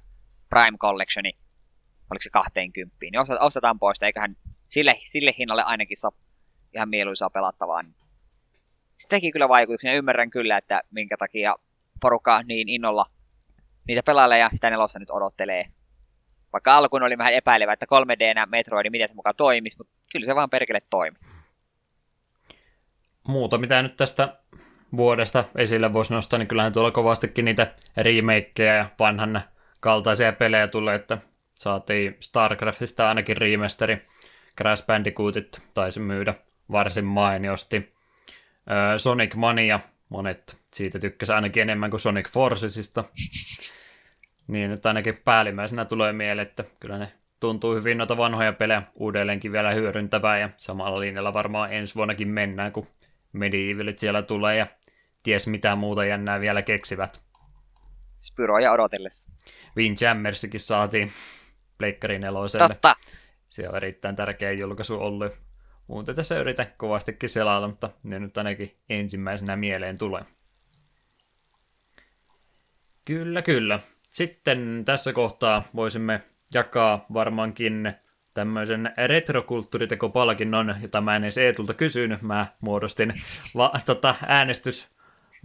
Prime 0.49 0.79
Collectioni, 0.79 1.33
oliko 2.11 2.23
se 2.23 2.31
20, 2.31 2.97
niin 3.01 3.13
ostetaan 3.41 3.79
pois, 3.79 4.03
eiköhän 4.03 4.37
sille, 4.69 4.99
sille 5.03 5.35
hinnalle 5.39 5.63
ainakin 5.63 5.97
saa 5.97 6.13
ihan 6.75 6.89
mieluisaa 6.89 7.31
pelattavaa. 7.31 7.83
Niin 7.83 7.95
teki 9.09 9.33
kyllä 9.33 9.49
vaikutuksia, 9.49 9.95
ymmärrän 9.95 10.31
kyllä, 10.31 10.59
että 10.59 10.83
minkä 10.91 11.17
takia 11.17 11.57
porukka 12.01 12.43
niin 12.43 12.69
innolla 12.69 13.07
niitä 13.89 14.03
pelailee 14.07 14.39
ja 14.39 14.51
sitä 14.55 14.71
nelosta 14.71 14.99
nyt 14.99 15.11
odottelee. 15.11 15.65
Vaikka 16.53 16.77
alkuun 16.77 17.03
oli 17.03 17.19
vähän 17.19 17.33
epäilevä, 17.33 17.73
että 17.73 17.87
3D 17.87 18.47
Metroid, 18.47 18.91
miten 18.91 19.09
se 19.09 19.15
mukaan 19.15 19.37
toimisi, 19.37 19.77
mutta 19.79 19.93
kyllä 20.13 20.27
se 20.27 20.35
vaan 20.35 20.51
perkele 20.51 20.83
toimi. 20.91 21.17
Muuta, 23.29 23.59
mitä 23.59 23.83
nyt 23.83 23.97
tästä 23.97 24.37
vuodesta 24.97 25.45
esille 25.57 25.93
voisi 25.93 26.15
nostaa, 26.15 26.39
niin 26.39 26.49
kyllähän 26.49 26.73
tuolla 26.73 26.91
kovastikin 26.91 27.45
niitä 27.45 27.75
remakeja 27.97 28.75
ja 28.75 28.87
vanhan 28.99 29.43
kaltaisia 29.81 30.33
pelejä 30.33 30.69
tulee, 30.69 30.95
että 30.95 31.19
Saatiin 31.55 32.17
StarCraftista 32.21 33.09
ainakin 33.09 33.37
remasteri. 33.37 34.09
Crash 34.59 34.87
Bandicootit 34.87 35.63
taisi 35.75 36.01
myydä 36.01 36.35
varsin 36.73 37.05
mainiosti. 37.05 37.95
Sonic 38.97 39.35
Mania, 39.35 39.81
monet 40.09 40.62
siitä 40.75 40.99
tykkäsivät 40.99 41.37
ainakin 41.37 41.63
enemmän 41.63 41.91
kuin 41.91 42.01
Sonic 42.01 42.29
Forcesista. 42.29 43.05
niin 44.49 44.71
nyt 44.71 44.87
ainakin 44.87 45.19
päällimmäisenä 45.25 45.85
tulee 45.85 46.13
mieleen, 46.13 46.49
että 46.49 46.65
kyllä 46.81 46.99
ne 46.99 47.13
tuntuu 47.41 47.75
hyvin 47.75 47.99
noita 47.99 48.17
vanhoja 48.17 48.53
pelejä 48.53 48.83
uudelleenkin 48.95 49.53
vielä 49.53 49.73
hyödyntävää 49.73 50.39
ja 50.39 50.51
samalla 50.57 51.01
linjalla 51.01 51.35
varmaan 51.35 51.73
ensi 51.73 51.95
vuonnakin 51.95 52.29
mennään, 52.29 52.73
kun 52.73 52.87
Medievalit 53.33 53.99
siellä 53.99 54.23
tulee 54.23 54.57
ja 54.57 54.67
ties 55.23 55.47
mitä 55.47 55.77
muuta 55.77 56.05
jännää 56.05 56.41
vielä 56.41 56.63
keksivät. 56.63 57.23
Spyroja 58.19 58.73
odotellessa. 58.73 59.31
Windjammersikin 59.77 60.61
saatiin 60.61 61.13
Pleikkari 61.79 62.19
neloselle. 62.19 62.69
Totta. 62.69 62.97
Se 63.49 63.69
on 63.69 63.77
erittäin 63.77 64.17
tärkeä 64.17 64.53
julkaisu 64.53 64.95
ollut. 64.95 65.33
Muuten 65.87 66.17
tässä 66.17 66.39
yritän 66.39 66.73
kovastikin 66.77 67.29
selailla, 67.29 67.69
mutta 67.69 67.91
ne 68.03 68.19
nyt 68.19 68.39
ainakin 68.39 68.77
ensimmäisenä 68.89 69.57
mieleen 69.57 69.99
tulee. 69.99 70.23
Kyllä, 73.05 73.43
kyllä. 73.43 73.81
Sitten 74.11 74.83
tässä 74.85 75.13
kohtaa 75.13 75.63
voisimme 75.77 76.23
jakaa 76.55 77.07
varmaankin 77.15 77.93
tämmöisen 78.35 78.93
retrokulttuuritekopalkinnon, 79.07 80.75
jota 80.83 81.01
mä 81.01 81.17
en 81.17 81.25
edes 81.25 81.39
Eetulta 81.39 81.75
kysynyt. 81.75 82.23
Mä 82.23 82.47
muodostin 82.61 83.13
va- 83.57 83.73
tota, 83.87 84.15
äänestys 84.27 84.89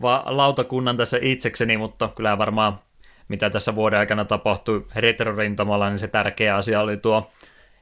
va- 0.01 0.24
lautakunnan 0.26 0.97
tässä 0.97 1.18
itsekseni, 1.22 1.78
mutta 1.78 2.10
kyllä 2.16 2.38
varmaan 2.38 2.80
mitä 3.28 3.49
tässä 3.49 3.76
vuoden 3.76 3.99
aikana 3.99 4.26
tapahtui 4.26 4.86
retro-rintamalla, 4.95 5.89
niin 5.89 5.99
se 5.99 6.08
tärkeä 6.08 6.55
asia 6.55 6.82
oli 6.82 6.97
tuo 6.97 7.32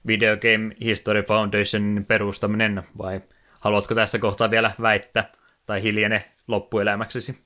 Video 0.07 0.37
Game 0.37 0.75
History 0.81 1.23
Foundationin 1.23 2.05
perustaminen, 2.05 2.83
vai 2.97 3.21
haluatko 3.61 3.95
tässä 3.95 4.19
kohtaa 4.19 4.49
vielä 4.49 4.71
väittää 4.81 5.31
tai 5.65 5.83
hiljene 5.83 6.31
loppuelämäksesi? 6.47 7.44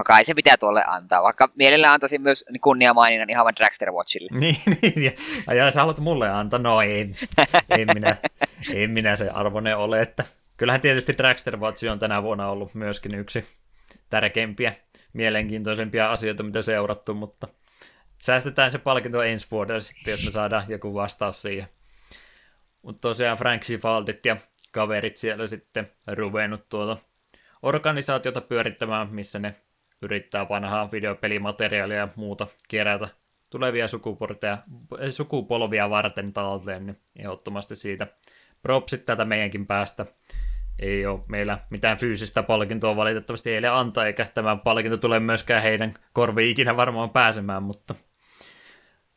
No 0.00 0.04
kai 0.04 0.24
se 0.24 0.34
pitää 0.34 0.56
tuolle 0.56 0.84
antaa, 0.86 1.22
vaikka 1.22 1.48
mielellä 1.54 1.92
antaisin 1.92 2.22
myös 2.22 2.44
kunniamaininnan 2.60 3.30
ihan 3.30 3.44
vain 3.44 3.56
Dragster 3.56 3.92
Watchille. 3.92 4.28
niin, 4.40 4.56
niin, 4.82 5.14
ja, 5.46 5.54
ja 5.54 5.70
sä 5.70 5.80
haluat 5.80 5.98
mulle 5.98 6.30
antaa, 6.30 6.58
no 6.58 6.82
ei, 6.82 7.14
ei 7.70 7.84
minä, 7.84 8.16
ei 8.74 8.86
minä 8.86 9.16
se 9.16 9.30
arvone 9.30 9.76
ole, 9.76 10.00
että 10.00 10.24
kyllähän 10.56 10.80
tietysti 10.80 11.18
Dragster 11.18 11.56
Watch 11.56 11.90
on 11.90 11.98
tänä 11.98 12.22
vuonna 12.22 12.48
ollut 12.48 12.74
myöskin 12.74 13.14
yksi 13.14 13.46
tärkeimpiä 14.10 14.74
mielenkiintoisempia 15.12 16.12
asioita, 16.12 16.42
mitä 16.42 16.62
seurattu, 16.62 17.14
mutta 17.14 17.48
säästetään 18.22 18.70
se 18.70 18.78
palkinto 18.78 19.22
ensi 19.22 19.46
vuodelle 19.50 19.82
sitten, 19.82 20.12
jos 20.12 20.24
me 20.24 20.30
saadaan 20.30 20.64
joku 20.68 20.94
vastaus 20.94 21.42
siihen. 21.42 21.68
Mutta 22.82 23.08
tosiaan 23.08 23.38
Frank 23.38 23.62
Sifaldit 23.62 24.26
ja 24.26 24.36
kaverit 24.70 25.16
siellä 25.16 25.46
sitten 25.46 25.92
ruvennut 26.06 26.68
tuota 26.68 26.96
organisaatiota 27.62 28.40
pyörittämään, 28.40 29.08
missä 29.08 29.38
ne 29.38 29.54
yrittää 30.02 30.48
vanhaa 30.48 30.90
videopelimateriaalia 30.92 31.96
ja 31.96 32.08
muuta 32.16 32.46
kerätä 32.68 33.08
tulevia 33.50 33.86
sukupolvia 35.10 35.90
varten 35.90 36.32
talteen, 36.32 36.86
niin 36.86 37.00
ehdottomasti 37.16 37.76
siitä 37.76 38.06
propsit 38.62 39.06
tätä 39.06 39.24
meidänkin 39.24 39.66
päästä. 39.66 40.06
Ei 40.78 41.06
ole 41.06 41.20
meillä 41.28 41.58
mitään 41.70 41.98
fyysistä 41.98 42.42
palkintoa 42.42 42.96
valitettavasti 42.96 43.50
heille 43.50 43.68
antaa, 43.68 44.06
eikä 44.06 44.26
tämä 44.34 44.56
palkinto 44.56 44.96
tule 44.96 45.20
myöskään 45.20 45.62
heidän 45.62 45.94
korviin 46.12 46.50
ikinä 46.50 46.76
varmaan 46.76 47.10
pääsemään, 47.10 47.62
mutta 47.62 47.94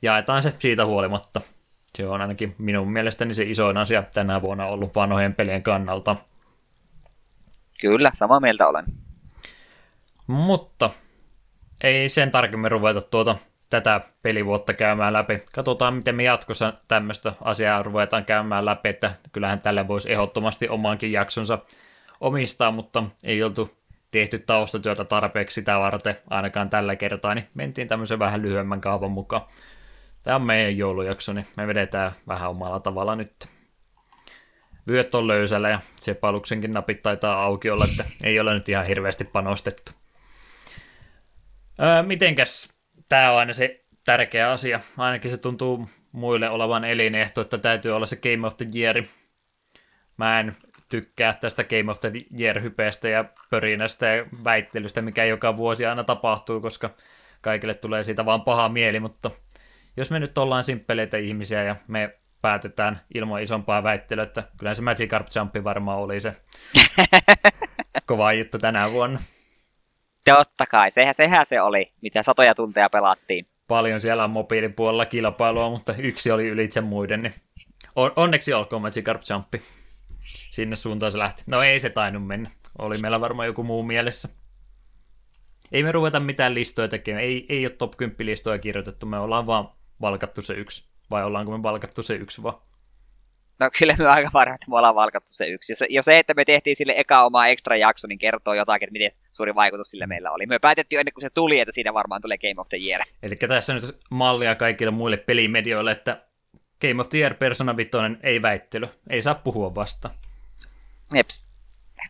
jaetaan 0.02 0.42
se 0.42 0.54
siitä 0.60 0.86
huolimatta. 0.86 1.42
Se 1.98 2.08
on 2.08 2.22
ainakin 2.22 2.56
minun 2.58 2.92
mielestäni 2.92 3.34
se 3.34 3.44
isoin 3.44 3.78
asia 3.78 4.04
tänä 4.14 4.42
vuonna 4.42 4.66
ollut 4.66 4.96
vanhojen 4.96 5.36
pelien 5.36 5.64
kannalta. 5.64 6.16
Kyllä, 7.82 8.12
samaa 8.14 8.40
mieltä 8.40 8.68
olen. 8.68 8.86
Mutta 10.28 10.89
ei 11.84 12.09
sen 12.09 12.32
tarkemmin 12.32 12.71
ruveta 12.71 13.01
tuota 13.01 13.36
tätä 13.69 14.01
pelivuotta 14.21 14.74
käymään 14.74 15.13
läpi. 15.13 15.43
Katsotaan, 15.55 15.93
miten 15.93 16.15
me 16.15 16.24
jatkossa 16.24 16.74
tämmöistä 16.88 17.34
asiaa 17.41 17.84
ruvetaan 17.84 18.26
käymään 18.26 18.65
läpi, 18.65 18.89
että 18.89 19.13
kyllähän 19.32 19.61
tälle 19.61 19.88
voisi 19.88 20.11
ehdottomasti 20.11 20.69
omaankin 20.69 21.11
jaksonsa 21.11 21.59
omistaa, 22.19 22.71
mutta 22.71 23.03
ei 23.24 23.43
oltu 23.43 23.78
tehty 24.11 24.39
taustatyötä 24.39 25.03
tarpeeksi 25.03 25.53
sitä 25.53 25.80
varten 25.80 26.17
ainakaan 26.30 26.69
tällä 26.69 26.95
kertaa, 26.95 27.36
niin 27.36 27.47
mentiin 27.53 27.88
tämmöisen 27.88 28.19
vähän 28.19 28.41
lyhyemmän 28.41 28.82
kaavan 28.82 29.11
mukaan. 29.11 29.41
Tämä 30.24 30.36
on 30.36 30.41
meidän 30.41 30.78
joulujakso, 30.78 31.34
niin 31.34 31.47
me 31.57 31.67
vedetään 31.67 32.11
vähän 32.28 32.49
omalla 32.49 32.80
tavalla 32.80 33.15
nyt. 33.15 33.47
Vyöt 34.88 35.15
on 35.15 35.28
löysällä 35.28 35.69
ja 35.69 35.80
sepaluksenkin 36.01 36.74
napit 36.74 37.01
taitaa 37.01 37.43
auki 37.43 37.69
olla, 37.69 37.86
että 37.86 38.05
ei 38.24 38.39
ole 38.39 38.53
nyt 38.53 38.69
ihan 38.69 38.86
hirveästi 38.86 39.24
panostettu. 39.24 39.91
Öö, 41.82 42.03
mitenkäs 42.03 42.78
tämä 43.09 43.32
on 43.32 43.39
aina 43.39 43.53
se 43.53 43.86
tärkeä 44.05 44.51
asia. 44.51 44.80
Ainakin 44.97 45.32
se 45.32 45.38
tuntuu 45.38 45.89
muille 46.11 46.49
olevan 46.49 46.86
elinehto, 46.86 47.41
että 47.41 47.57
täytyy 47.57 47.91
olla 47.91 48.05
se 48.05 48.15
Game 48.15 48.47
of 48.47 48.57
the 48.57 48.65
Year. 48.76 49.03
Mä 50.17 50.39
en 50.39 50.57
tykkää 50.89 51.34
tästä 51.34 51.63
Game 51.63 51.91
of 51.91 51.99
the 51.99 52.11
Year-hypeestä 52.39 53.09
ja 53.09 53.26
pörinästä 53.49 54.07
ja 54.07 54.26
väittelystä, 54.43 55.01
mikä 55.01 55.26
joka 55.26 55.57
vuosi 55.57 55.86
aina 55.86 56.03
tapahtuu, 56.03 56.61
koska 56.61 56.89
kaikille 57.41 57.74
tulee 57.74 58.03
siitä 58.03 58.26
vaan 58.26 58.41
paha 58.41 58.69
mieli, 58.69 58.99
mutta 58.99 59.32
jos 59.97 60.11
me 60.11 60.19
nyt 60.19 60.38
ollaan 60.38 60.63
simppeleitä 60.63 61.17
ihmisiä 61.17 61.63
ja 61.63 61.76
me 61.88 62.17
päätetään 62.41 62.99
ilman 63.15 63.41
isompaa 63.41 63.84
väittelyä, 63.84 64.24
että 64.24 64.43
kyllä 64.57 64.74
se 64.74 64.82
Magikarp 64.82 65.28
Jump 65.36 65.55
varmaan 65.63 65.99
oli 65.99 66.19
se 66.19 66.36
kova 68.05 68.34
juttu 68.34 68.57
tänä 68.57 68.91
vuonna. 68.91 69.19
Totta 70.26 70.65
kai, 70.65 70.91
sehän, 70.91 71.13
sehän 71.13 71.45
se 71.45 71.61
oli, 71.61 71.91
mitä 72.01 72.24
satoja 72.24 72.55
tunteja 72.55 72.89
pelattiin. 72.89 73.47
Paljon 73.67 74.01
siellä 74.01 74.24
on 74.24 74.30
mobiilipuolella 74.30 75.05
kilpailua, 75.05 75.69
mutta 75.69 75.95
yksi 75.97 76.32
oli 76.32 76.47
ylitse 76.47 76.82
muiden, 76.82 77.21
niin 77.21 77.34
on, 77.95 78.11
onneksi 78.15 78.53
olkoon 78.53 78.82
Magikarp 78.82 79.21
Jump. 79.30 79.53
Sinne 80.51 80.76
suuntaan 80.76 81.11
se 81.11 81.17
lähti. 81.17 81.43
No 81.47 81.63
ei 81.63 81.80
se 81.80 81.89
tainnut 81.89 82.28
mennä. 82.28 82.51
Oli 82.80 82.95
meillä 83.01 83.21
varmaan 83.21 83.47
joku 83.47 83.63
muu 83.63 83.84
mielessä. 83.84 84.30
Ei 85.71 85.84
me 85.84 85.91
ruveta 85.91 86.19
mitään 86.19 86.53
listoja 86.53 86.88
tekemään. 86.88 87.24
Ei, 87.24 87.45
ei 87.49 87.65
ole 87.65 87.69
top 87.69 87.97
10 87.97 88.26
listoja 88.26 88.59
kirjoitettu. 88.59 89.05
Me 89.05 89.19
ollaan 89.19 89.47
vaan 89.47 89.69
valkattu 90.01 90.41
se 90.41 90.53
yksi. 90.53 90.86
Vai 91.11 91.24
ollaanko 91.24 91.57
me 91.57 91.63
valkattu 91.63 92.03
se 92.03 92.13
yksi 92.13 92.43
vaan? 92.43 92.57
No 93.60 93.70
kyllä 93.80 93.95
me 93.99 94.08
aika 94.08 94.30
varmaan, 94.34 94.56
että 94.56 94.70
me 94.70 94.78
ollaan 94.78 94.95
valkattu 94.95 95.28
se 95.34 95.47
yksi. 95.47 95.72
Jos, 95.72 95.84
jo 95.89 96.04
se, 96.04 96.20
että 96.20 96.34
me 96.34 96.45
tehtiin 96.45 96.76
sille 96.76 96.93
eka 96.97 97.24
oma 97.24 97.47
extra 97.47 97.76
jakso, 97.76 98.08
niin 98.08 98.20
kertoo 98.20 98.54
jotakin, 98.54 98.88
että 98.88 98.91
miten 98.91 99.12
suuri 99.32 99.56
vaikutus 99.56 99.91
sille 99.91 100.08
meillä 100.08 100.32
oli. 100.32 100.45
Me 100.45 100.60
päätettiin 100.60 100.99
ennen 100.99 101.14
kuin 101.14 101.22
se 101.22 101.30
tuli, 101.30 101.60
että 101.60 101.72
siitä 101.72 101.93
varmaan 101.93 102.22
tulee 102.22 102.38
Game 102.38 102.62
of 102.62 102.68
the 102.70 102.78
Year. 102.78 103.01
Eli 103.24 103.36
tässä 103.36 103.74
nyt 103.74 103.97
mallia 104.12 104.56
kaikille 104.56 104.91
muille 104.91 105.18
pelimedioille, 105.18 105.91
että 105.91 106.24
Game 106.82 107.01
of 107.01 107.10
the 107.10 107.18
Year 107.18 107.34
Persona 107.34 107.78
5 107.78 107.91
ei 108.24 108.41
väittely. 108.41 108.88
Ei 109.10 109.22
saa 109.22 109.36
puhua 109.36 109.76
vasta. 109.76 110.10
Jeps. 111.14 111.45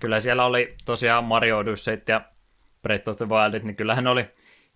Kyllä 0.01 0.19
siellä 0.19 0.45
oli 0.45 0.75
tosiaan 0.85 1.23
Mario 1.23 1.57
Odyssey 1.57 2.01
ja 2.07 2.21
Breath 2.81 3.09
of 3.09 3.17
the 3.17 3.29
Wild, 3.29 3.63
niin 3.63 3.75
kyllähän 3.75 4.07
oli 4.07 4.25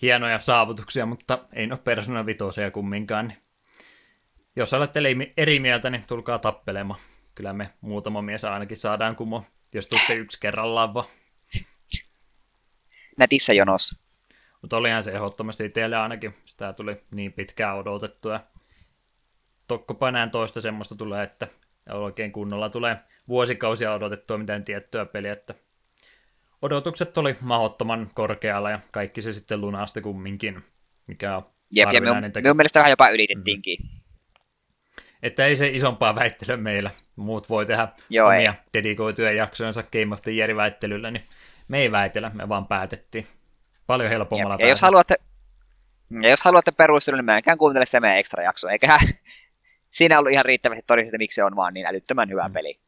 hienoja 0.02 0.40
saavutuksia, 0.40 1.06
mutta 1.06 1.40
ei 1.54 1.66
ole 1.72 1.78
Persona 1.78 2.26
5 2.26 2.40
kumminkaan. 2.74 3.28
Niin 3.28 3.38
jos 4.58 4.74
olette 4.74 5.00
eri 5.38 5.60
mieltä, 5.60 5.90
niin 5.90 6.04
tulkaa 6.08 6.40
tappelemaan. 6.40 7.00
Kyllä 7.36 7.54
me 7.54 7.70
muutama 7.82 8.22
mies 8.22 8.46
ainakin 8.46 8.78
saadaan 8.78 9.16
kumo, 9.16 9.46
jos 9.74 9.88
tuutte 9.88 10.14
yksi 10.14 10.40
kerrallaan 10.40 10.94
vaan. 10.94 11.06
Nätissä 13.18 13.54
jonossa. 13.54 13.96
Mutta 14.62 14.78
olihan 14.78 15.04
se 15.04 15.12
ehdottomasti 15.12 15.66
itselle 15.66 15.98
ainakin. 15.98 16.34
Sitä 16.46 16.74
tuli 16.74 17.02
niin 17.12 17.34
pitkään 17.34 17.78
odotettua. 17.78 18.40
Tokkopa 19.68 20.12
näin 20.12 20.32
toista 20.32 20.62
semmoista 20.62 20.96
tulee, 20.96 21.24
että 21.24 21.48
oikein 21.90 22.32
kunnolla 22.32 22.70
tulee 22.70 22.98
vuosikausia 23.28 23.94
odotettua 23.94 24.38
mitään 24.38 24.64
tiettyä 24.64 25.06
peliä, 25.06 25.34
että 25.34 25.54
odotukset 26.62 27.18
oli 27.18 27.36
mahdottoman 27.42 28.10
korkealla 28.14 28.72
ja 28.72 28.80
kaikki 28.92 29.22
se 29.22 29.34
sitten 29.34 29.62
lunasti 29.62 30.02
kumminkin, 30.02 30.64
mikä 31.08 31.38
on 31.38 31.44
Jep, 31.76 31.94
ja 31.94 32.02
minun, 32.02 32.18
minun 32.36 32.58
mielestä 32.58 32.80
vähän 32.80 32.90
jopa 32.90 33.10
ylitettiinkin. 33.10 33.80
Mm-hmm. 33.82 33.97
Että 35.24 35.46
ei 35.46 35.56
se 35.56 35.68
isompaa 35.68 36.16
väittelyä 36.16 36.58
meillä. 36.58 36.92
Muut 37.16 37.50
voi 37.50 37.66
tehdä 37.66 37.88
Joo, 38.10 38.28
omia 38.28 38.52
ei. 38.52 38.58
dedikoituja 38.74 39.32
jaksojensa 39.32 39.84
Game 39.84 40.14
of 40.14 40.22
the 40.22 40.56
väittelyllä, 40.56 41.12
niin 41.12 41.24
me 41.68 41.80
ei 41.80 41.92
väitellä, 41.92 42.32
me 42.34 42.50
vaan 42.50 42.68
päätettiin. 42.68 43.28
Paljon 43.88 44.10
helpommalla 44.10 44.56
ja, 44.60 44.66
ja 44.66 44.70
jos 44.70 44.82
haluatte, 44.82 45.16
ja 46.22 46.30
jos 46.30 46.44
haluatte 46.44 46.72
perustelun, 46.72 47.18
niin 47.18 47.26
menkään 47.26 47.58
kuuntele 47.58 47.86
se 47.86 48.00
meidän 48.00 48.20
ekstra 48.20 48.44
jakso. 48.44 48.70
Eikä 48.70 48.98
siinä 49.98 50.20
ollut 50.20 50.32
ihan 50.32 50.46
riittävästi 50.46 50.84
todistettu, 50.88 51.18
miksi 51.18 51.36
se 51.36 51.44
on 51.44 51.56
vaan 51.56 51.74
niin 51.74 51.86
älyttömän 51.86 52.30
hyvä 52.30 52.48
mm. 52.48 52.54
peli. 52.54 52.80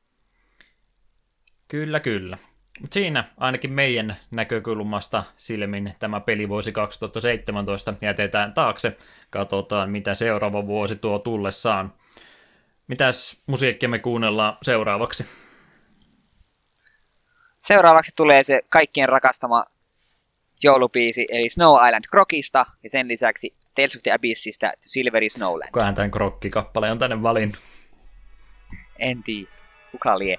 Kyllä, 1.68 2.00
kyllä. 2.00 2.38
Mutta 2.82 2.94
siinä 2.94 3.24
ainakin 3.38 3.72
meidän 3.72 4.16
näkökulmasta 4.32 5.24
silmin 5.38 5.94
tämä 6.00 6.20
pelivuosi 6.20 6.72
2017 6.72 7.94
jätetään 8.02 8.54
taakse. 8.54 8.98
Katsotaan, 9.30 9.90
mitä 9.90 10.14
seuraava 10.14 10.68
vuosi 10.68 10.96
tuo 10.96 11.20
tullessaan. 11.20 11.94
Mitäs 12.90 13.44
musiikkia 13.48 13.90
me 13.90 14.00
kuunnellaan 14.00 14.58
seuraavaksi? 14.62 15.26
Seuraavaksi 17.62 18.12
tulee 18.16 18.44
se 18.44 18.62
kaikkien 18.70 19.10
rakastama 19.10 19.66
joulupiisi, 20.64 21.26
eli 21.32 21.50
Snow 21.50 21.88
Island 21.88 22.04
Krokista, 22.10 22.66
ja 22.84 22.90
sen 22.90 23.08
lisäksi 23.08 23.54
Tales 23.76 23.96
of 23.96 24.04
the 24.04 24.12
Abyssistä 24.12 24.74
Silvery 24.82 25.30
Snowland. 25.30 25.72
Kukaan 25.72 25.96
tämän 25.96 26.12
Krokki-kappale 26.12 26.92
on 26.92 27.00
tänne 27.00 27.22
valin? 27.22 27.54
En 29.00 29.24
tiedä. 29.24 29.50
Kuka 29.92 30.20
lie? 30.20 30.38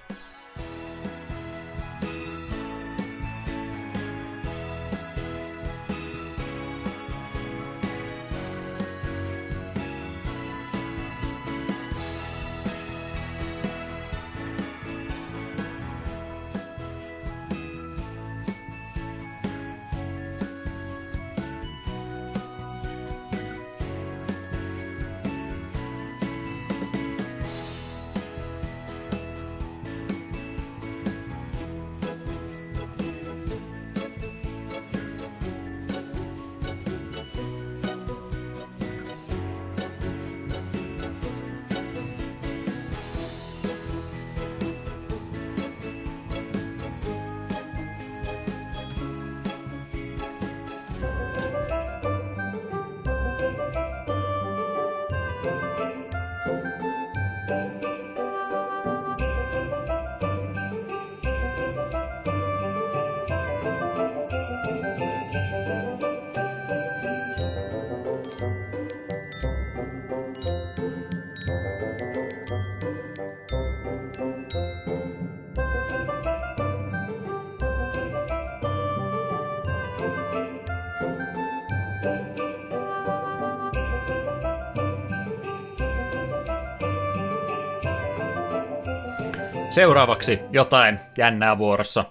Seuraavaksi 89.71 90.39
jotain 90.51 90.99
jännää 91.17 91.57
vuorossa. 91.57 92.05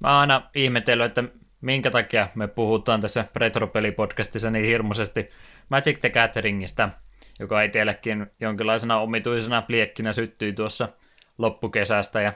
Mä 0.00 0.08
oon 0.08 0.20
aina 0.20 0.50
ihmetellyt, 0.54 1.06
että 1.06 1.24
minkä 1.60 1.90
takia 1.90 2.28
me 2.34 2.48
puhutaan 2.48 3.00
tässä 3.00 3.24
Retropeli-podcastissa 3.36 4.50
niin 4.50 4.64
hirmuisesti 4.64 5.30
Magic 5.68 6.00
the 6.00 6.10
Gatheringistä, 6.10 6.88
joka 7.38 7.62
itsellekin 7.62 8.26
jonkinlaisena 8.40 9.00
omituisena 9.00 9.62
liekkinä 9.68 10.12
syttyi 10.12 10.52
tuossa 10.52 10.88
loppukesästä 11.38 12.20
ja 12.20 12.32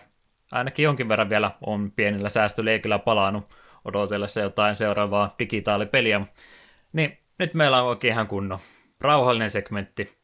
ainakin 0.53 0.83
jonkin 0.83 1.09
verran 1.09 1.31
vielä 1.31 1.51
on 1.67 1.93
pienellä 1.93 2.29
säästöleikillä 2.29 2.99
palannut 2.99 3.55
odotellessa 3.85 4.41
jotain 4.41 4.77
seuraavaa 4.77 5.35
digitaalipeliä. 5.39 6.21
Niin 6.93 7.19
nyt 7.39 7.55
meillä 7.55 7.83
on 7.83 7.89
oikein 7.89 8.13
ihan 8.13 8.27
kunnon 8.27 8.59
rauhallinen 9.01 9.51
segmentti 9.51 10.19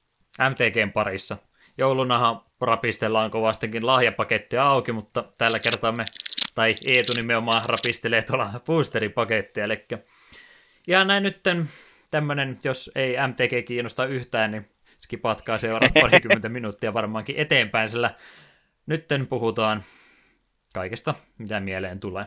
MTGn 0.50 0.92
parissa. 0.92 1.36
Joulunahan 1.78 2.40
rapistellaan 2.60 3.30
kovastikin 3.30 3.86
lahjapakettia 3.86 4.68
auki, 4.68 4.92
mutta 4.92 5.24
tällä 5.38 5.58
kertaa 5.58 5.92
me, 5.92 6.04
tai 6.54 6.70
Eetu 6.88 7.12
nimenomaan 7.16 7.62
rapistelee 7.68 8.22
tuolla 8.22 8.60
boosteripakettia, 8.66 9.64
eli 9.64 9.86
ja 10.86 11.04
näin 11.04 11.22
nytten 11.22 11.68
tämmönen, 12.10 12.58
jos 12.64 12.90
ei 12.94 13.16
MTG 13.28 13.66
kiinnosta 13.66 14.06
yhtään, 14.06 14.50
niin 14.50 14.70
skipatkaa 14.98 15.58
seuraavat 15.58 15.94
parikymmentä 16.02 16.48
minuuttia 16.48 16.94
varmaankin 16.94 17.36
eteenpäin, 17.36 17.88
sillä 17.88 18.14
nytten 18.86 19.26
puhutaan 19.26 19.84
kaikesta, 20.74 21.14
mitä 21.38 21.60
mieleen 21.60 22.00
tulee. 22.00 22.24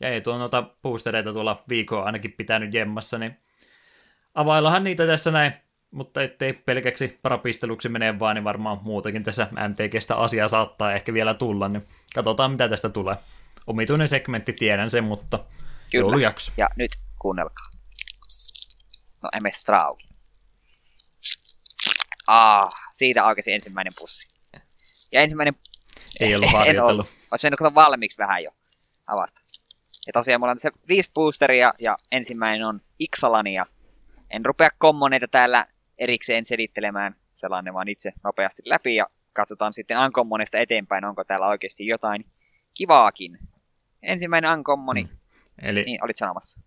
Ja 0.00 0.08
ei 0.08 0.20
tuo 0.20 0.38
noita 0.38 0.62
boostereita 0.82 1.32
tuolla 1.32 1.64
viikkoa 1.68 2.02
ainakin 2.02 2.32
pitänyt 2.32 2.74
jemmassa, 2.74 3.18
niin 3.18 3.38
availlahan 4.34 4.84
niitä 4.84 5.06
tässä 5.06 5.30
näin, 5.30 5.52
mutta 5.90 6.22
ettei 6.22 6.52
pelkäksi 6.52 7.18
parapisteluksi 7.22 7.88
mene 7.88 8.18
vaan, 8.18 8.34
niin 8.34 8.44
varmaan 8.44 8.78
muutakin 8.82 9.22
tässä 9.22 9.48
MTGstä 9.52 10.16
asiaa 10.16 10.48
saattaa 10.48 10.92
ehkä 10.92 11.12
vielä 11.12 11.34
tulla, 11.34 11.68
niin 11.68 11.86
katsotaan 12.14 12.50
mitä 12.50 12.68
tästä 12.68 12.88
tulee. 12.88 13.16
Omituinen 13.66 14.08
segmentti, 14.08 14.52
tiedän 14.52 14.90
sen, 14.90 15.04
mutta 15.04 15.38
Kyllä. 15.38 16.02
joulujakso. 16.02 16.52
Ja 16.56 16.68
nyt 16.76 16.90
kuunnelkaa. 17.20 17.64
No 19.22 19.28
MS 19.42 19.64
Trauki. 19.64 20.06
Ah, 22.26 22.70
siitä 22.94 23.24
aukesi 23.24 23.52
ensimmäinen 23.52 23.92
pussi. 24.00 24.28
Ja 25.12 25.20
ensimmäinen... 25.20 25.54
Ei 26.20 26.34
ollut 26.34 26.52
harjoitellut. 26.52 27.12
Olisi 27.32 27.46
mennyt 27.46 27.74
valmiiksi 27.74 28.18
vähän 28.18 28.44
jo 28.44 28.50
avasta. 29.06 29.40
Ja 30.06 30.12
tosiaan 30.12 30.40
mulla 30.40 30.50
on 30.50 30.56
tässä 30.56 30.70
viisi 30.88 31.10
boosteria 31.14 31.72
ja 31.78 31.94
ensimmäinen 32.12 32.68
on 32.68 32.80
Ixalania. 32.98 33.66
En 34.30 34.44
rupea 34.44 34.70
kommoneita 34.78 35.28
täällä 35.28 35.66
erikseen 36.00 36.44
selittelemään, 36.44 37.14
sellainen 37.34 37.74
vaan 37.74 37.88
itse 37.88 38.12
nopeasti 38.24 38.62
läpi 38.64 38.94
ja 38.94 39.06
katsotaan 39.32 39.72
sitten 39.72 39.98
Unkommonista 39.98 40.58
eteenpäin, 40.58 41.04
onko 41.04 41.24
täällä 41.24 41.46
oikeasti 41.46 41.86
jotain 41.86 42.24
kivaakin. 42.74 43.38
Ensimmäinen 44.02 44.50
Uncommoni, 44.50 45.02
mm. 45.02 45.08
Eli... 45.62 45.82
niin 45.82 46.04
olit 46.04 46.16
sanomassa. 46.16 46.60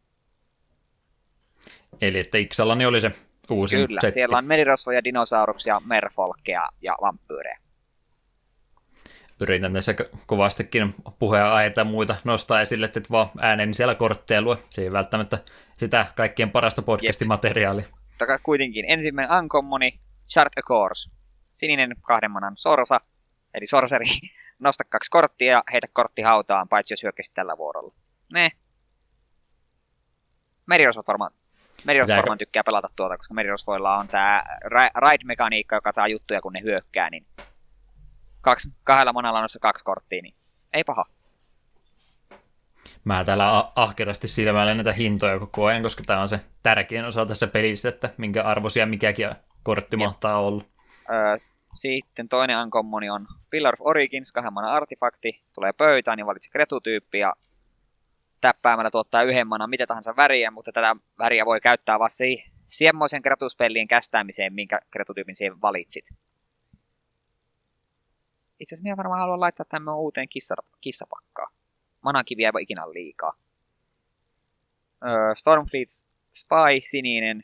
Eli 2.02 2.20
että 2.20 2.38
Ixalani 2.38 2.86
oli 2.86 3.02
se 3.02 3.12
uusi 3.50 3.76
Kyllä, 3.76 4.02
setti. 4.02 4.14
siellä 4.14 4.38
on 4.38 4.46
merirosvoja, 4.46 5.04
dinosauruksia, 5.04 5.82
merfolkkeja 5.86 6.70
ja 6.82 6.98
vampyyrejä 7.02 7.64
yritän 9.40 9.74
tässä 9.74 9.96
kovastikin 10.26 10.96
puheenaiheita 11.20 11.82
ja 11.82 11.86
muita 11.86 12.16
nostaa 12.24 12.62
esille, 12.62 12.86
että 12.86 13.02
vaan 13.12 13.30
ääneen 13.40 13.70
niin 13.70 13.76
siellä 13.76 13.96
kortteja 13.96 14.42
lue. 14.42 14.58
Se 14.70 14.82
ei 14.82 14.92
välttämättä 14.92 15.38
sitä 15.78 16.06
kaikkien 16.16 16.52
parasta 16.52 16.82
podcastimateriaalia. 16.82 17.86
Taka 18.18 18.39
kuitenkin 18.39 18.86
ensimmäinen 18.88 19.38
Uncommoni, 19.38 19.99
Shark 20.34 20.53
Course. 20.68 21.11
Sininen 21.51 21.95
kahden 22.01 22.32
manan 22.32 22.53
sorsa, 22.57 23.01
eli 23.53 23.66
sorseri. 23.66 24.05
Nosta 24.59 24.84
kaksi 24.89 25.11
korttia 25.11 25.51
ja 25.51 25.64
heitä 25.72 25.88
kortti 25.93 26.22
hautaan, 26.22 26.70
paitsi 26.70 26.93
jos 26.93 27.03
hyökkäsit 27.03 27.34
tällä 27.34 27.57
vuorolla. 27.57 27.93
Ne. 28.34 28.51
Merirosvot 30.66 31.07
varmaan 31.07 31.32
Merirosvot 31.86 32.18
varmaan 32.18 32.38
tykkää 32.38 32.64
pelata 32.64 32.88
tuota, 32.95 33.18
koska 33.18 33.34
merirosvoilla 33.34 33.97
on 33.97 34.07
tämä 34.07 34.43
ride-mekaniikka, 34.95 35.76
joka 35.76 35.91
saa 35.91 36.07
juttuja, 36.07 36.41
kun 36.41 36.53
ne 36.53 36.61
hyökkää, 36.61 37.09
niin 37.09 37.26
kaksi, 38.41 38.70
kahdella 38.84 39.14
manalla 39.14 39.39
noissa 39.39 39.59
kaksi 39.59 39.86
korttia, 39.86 40.22
niin 40.22 40.36
ei 40.74 40.84
paha. 40.84 41.05
Mä 43.04 43.24
täällä 43.24 43.72
ahkerasti 43.76 44.28
silmäilen 44.28 44.78
näitä 44.78 44.93
hintoja 44.93 45.39
koko 45.39 45.66
ajan, 45.66 45.84
koska 45.84 46.04
tämä 46.06 46.22
on 46.22 46.30
se 46.30 46.39
tärkein 46.64 47.06
osa 47.06 47.26
tässä 47.26 47.47
pelissä, 47.47 47.89
että 47.89 48.10
minkä 48.18 48.43
arvoisia 48.43 48.86
mikäkin 48.86 49.30
kortti 49.64 49.95
Jep. 49.95 49.99
mahtaa 49.99 50.39
olla. 50.39 50.64
Öö, 51.10 51.38
sitten 51.74 52.30
toinen 52.30 52.58
uncommoni 52.58 53.10
on 53.10 53.28
Pillar 53.49 53.74
of 53.74 53.88
Origins, 53.88 54.32
kahden 54.32 54.54
mana 54.54 54.72
artifakti, 54.72 55.43
tulee 55.56 55.74
pöytään 55.74 56.20
ja 56.20 56.26
valitse 56.26 56.49
kretutyyppi 56.49 57.20
ja 57.20 57.34
täppäämällä 58.41 58.91
tuottaa 58.91 59.24
yhden 59.24 59.47
manan 59.47 59.70
mitä 59.70 59.88
tahansa 59.88 60.16
väriä, 60.16 60.51
mutta 60.51 60.72
tätä 60.72 60.95
väriä 61.20 61.45
voi 61.45 61.62
käyttää 61.62 61.99
vasta 61.99 62.24
semmoisen 62.68 63.22
kretuspellien 63.22 63.88
kästäämiseen, 63.88 64.54
minkä 64.54 64.80
kretutyypin 64.91 65.36
siihen 65.36 65.62
valitsit 65.62 66.06
itse 68.64 68.76
asiassa 68.76 68.84
minä 68.84 68.97
varmaan 68.97 69.20
haluan 69.20 69.39
laittaa 69.39 69.66
tämän 69.70 69.95
uuteen 69.95 70.30
kissa, 70.30 70.56
kissapakkaan. 70.82 71.43
Manakiviä 72.04 72.51
ei 72.58 72.64
ikinä 72.64 72.93
liikaa. 72.93 73.34
Öö, 75.08 75.36
Stormfleet 75.36 75.88
Spy, 76.34 76.82
sininen, 76.82 77.43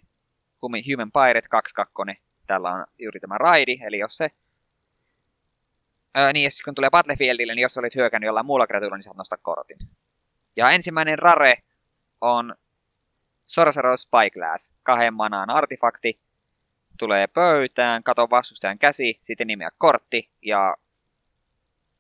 Human 0.62 1.12
Pirate 1.12 1.47
22. 1.49 2.24
Tällä 2.47 2.72
on 2.72 2.86
juuri 2.99 3.20
tämä 3.20 3.38
raidi, 3.38 3.78
eli 3.82 3.99
jos 3.99 4.18
se... 4.18 4.30
Öö, 6.18 6.34
niin, 6.34 6.43
jos 6.43 6.62
kun 6.66 6.76
tulee 6.76 6.89
Battlefieldille, 6.89 7.55
niin 7.55 7.62
jos 7.62 7.78
olit 7.78 7.95
hyökännyt 7.95 8.26
jollain 8.26 8.45
muulla 8.45 8.68
kreatuilla, 8.68 8.97
niin 8.97 9.03
saat 9.03 9.18
nostaa 9.18 9.39
kortin. 9.41 9.78
Ja 10.55 10.70
ensimmäinen 10.70 11.20
rare 11.20 11.57
on 12.22 12.55
Sorcerer 13.45 13.97
Spyglass, 13.97 14.74
kahden 14.84 15.14
manaan 15.14 15.49
artifakti, 15.49 16.20
tulee 16.97 17.28
pöytään, 17.28 18.03
kato 18.03 18.28
vastustajan 18.30 18.80
käsi, 18.80 19.20
sitten 19.22 19.47
nimeä 19.47 19.70
kortti, 19.78 20.30
ja 20.41 20.76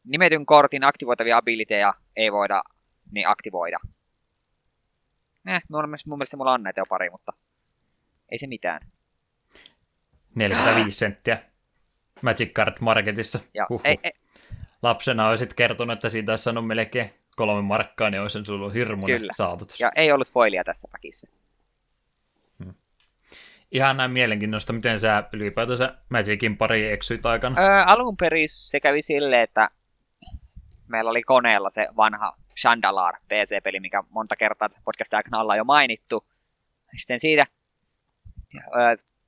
nimetyn 0.03 0.45
kortin 0.45 0.83
aktivoitavia 0.83 1.37
abiliteja 1.37 1.93
ei 2.19 2.31
voida 2.31 2.63
niin 3.11 3.27
aktivoida. 3.27 3.77
Eh, 5.47 5.61
mun, 5.69 5.89
mun 6.05 6.17
mielestä 6.17 6.37
mulla 6.37 6.53
on 6.53 6.63
näitä 6.63 6.81
jo 6.81 6.85
pari, 6.89 7.09
mutta 7.09 7.33
ei 8.31 8.37
se 8.37 8.47
mitään. 8.47 8.81
45 10.35 10.97
senttiä 10.97 11.43
Magic 12.21 12.53
Card 12.53 12.77
Marketissa. 12.79 13.39
Ja, 13.53 13.67
ei, 13.83 13.97
ei. 14.03 14.11
Lapsena 14.81 15.27
olisit 15.27 15.53
kertonut, 15.53 15.93
että 15.93 16.09
siitä 16.09 16.31
olisi 16.31 16.43
saanut 16.43 16.67
melkein 16.67 17.13
kolme 17.35 17.61
markkaa, 17.61 18.09
niin 18.09 18.21
olisi 18.21 18.51
ollut 18.51 18.73
hirmuinen 18.73 19.19
Kyllä. 19.19 19.33
saavutus. 19.35 19.79
Ja 19.79 19.91
ei 19.95 20.11
ollut 20.11 20.31
foilia 20.31 20.63
tässä 20.63 20.87
pakissa. 20.91 21.27
Hmm. 22.63 22.73
Ihan 23.71 23.97
näin 23.97 24.11
mielenkiintoista, 24.11 24.73
miten 24.73 24.99
sä 24.99 25.23
ylipäätänsä 25.33 25.95
Magicin 26.09 26.57
pari 26.57 26.91
eksyit 26.91 27.25
aikana? 27.25 27.61
Öö, 27.61 27.83
alun 27.83 28.17
perin 28.17 28.49
se 28.49 28.79
kävi 28.79 29.01
silleen, 29.01 29.41
että 29.41 29.69
meillä 30.89 31.09
oli 31.09 31.23
koneella 31.23 31.69
se 31.69 31.87
vanha 31.97 32.35
Chandalar 32.61 33.15
PC-peli, 33.27 33.79
mikä 33.79 34.03
monta 34.09 34.35
kertaa 34.35 34.69
tässä 34.69 34.81
podcastin 34.85 35.17
aikana 35.17 35.55
jo 35.55 35.63
mainittu. 35.63 36.25
Sitten 36.95 37.19
siitä, 37.19 37.45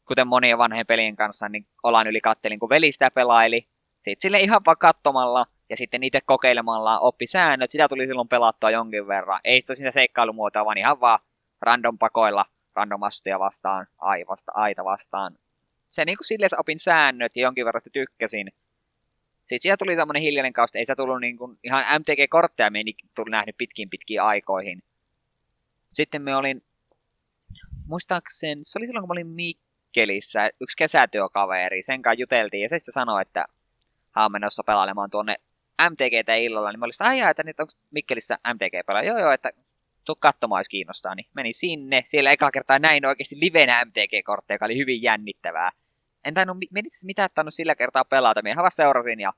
kuten 0.08 0.28
monien 0.28 0.58
vanhojen 0.58 0.86
pelien 0.86 1.16
kanssa, 1.16 1.50
niin 1.50 1.66
ollaan 1.84 2.08
yli 2.08 2.20
kattelin, 2.20 2.60
kun 2.60 2.70
veli 2.70 2.92
sitä 2.92 3.12
pelaili. 3.12 3.68
Sitten 4.00 4.22
sille 4.22 4.40
ihan 4.40 4.62
vaan 4.66 4.78
katsomalla 4.78 5.46
ja 5.70 5.78
sitten 5.78 6.04
itse 6.04 6.20
kokeilemalla 6.26 7.00
oppi 7.00 7.28
säännöt. 7.28 7.70
Sitä 7.70 7.88
tuli 7.88 8.08
silloin 8.08 8.28
pelattua 8.28 8.72
jonkin 8.72 9.08
verran. 9.08 9.40
Ei 9.44 9.62
sitä 9.62 9.76
siinä 9.76 9.92
seikkailumuotoa, 9.92 10.66
vaan 10.66 10.78
ihan 10.78 11.00
vaan 11.00 11.20
random 11.62 11.98
pakoilla, 11.98 12.46
random 12.76 13.04
astuja 13.04 13.40
vastaan, 13.40 13.88
aivasta, 13.98 14.52
aita 14.56 14.84
vastaan. 14.84 15.38
Se 15.90 16.06
niin 16.06 16.18
kuin 16.18 16.28
silleen 16.28 16.60
opin 16.60 16.80
säännöt 16.80 17.36
ja 17.36 17.42
jonkin 17.42 17.66
verran 17.66 17.82
tykkäsin. 17.94 18.52
Sitten 19.52 19.62
siitä 19.62 19.78
tuli 19.78 19.96
semmoinen 19.96 20.24
hiljainen 20.24 20.54
kausi, 20.54 20.78
ei 20.78 20.86
sitä 20.86 20.96
tullut 20.96 21.22
niin 21.22 21.38
kuin, 21.38 21.60
ihan 21.64 21.84
MTG-kortteja 22.00 22.70
me 22.70 22.80
ei 22.80 22.96
tullut 23.16 23.32
nähnyt 23.32 23.58
pitkin 23.58 23.90
pitkiin 23.90 24.22
aikoihin. 24.22 24.84
Sitten 25.94 26.22
me 26.22 26.36
olin, 26.36 26.64
muistaakseni, 27.88 28.64
se 28.64 28.80
oli 28.80 28.88
silloin 28.88 29.02
kun 29.02 29.08
mä 29.08 29.14
olin 29.14 29.28
Mikkelissä, 29.28 30.50
yksi 30.62 30.78
kesätyökaveri, 30.78 31.84
sen 31.84 32.02
kanssa 32.02 32.22
juteltiin, 32.22 32.62
ja 32.62 32.70
se 32.70 32.80
sitten 32.80 32.94
sanoi, 32.94 33.22
että 33.22 33.46
hän 34.16 34.26
on 34.26 34.32
menossa 34.32 34.64
pelailemaan 34.64 35.10
tuonne 35.10 35.36
MTGtä 35.90 36.36
illalla, 36.36 36.72
niin 36.72 36.80
mä 36.80 36.86
olin 36.86 36.94
sitä, 36.94 37.06
aijaa, 37.06 37.30
että 37.30 37.44
nyt 37.44 37.60
onko 37.60 37.72
Mikkelissä 37.92 38.38
MTG 38.54 38.86
pelaa? 38.88 39.04
Joo, 39.04 39.18
joo, 39.18 39.32
että 39.32 39.52
tuu 40.06 40.16
katsomaan, 40.20 40.60
jos 40.60 40.70
kiinnostaa, 40.70 41.16
niin 41.16 41.26
meni 41.34 41.54
sinne. 41.54 42.02
Siellä 42.06 42.32
eka 42.32 42.52
kertaa 42.52 42.80
näin 42.80 43.06
oikeasti 43.06 43.36
livenä 43.42 43.86
MTG-kortteja, 43.86 44.56
joka 44.56 44.66
oli 44.66 44.78
hyvin 44.78 45.02
jännittävää 45.02 45.72
en 46.26 46.34
tainnut 46.34 46.58
menissä 46.72 47.06
mitään 47.06 47.30
tainnut 47.36 47.54
sillä 47.54 47.76
kertaa 47.76 48.06
pelata. 48.06 48.42
Minä 48.42 48.56
vaan 48.56 48.72
seurasin 48.72 49.20
ja 49.20 49.34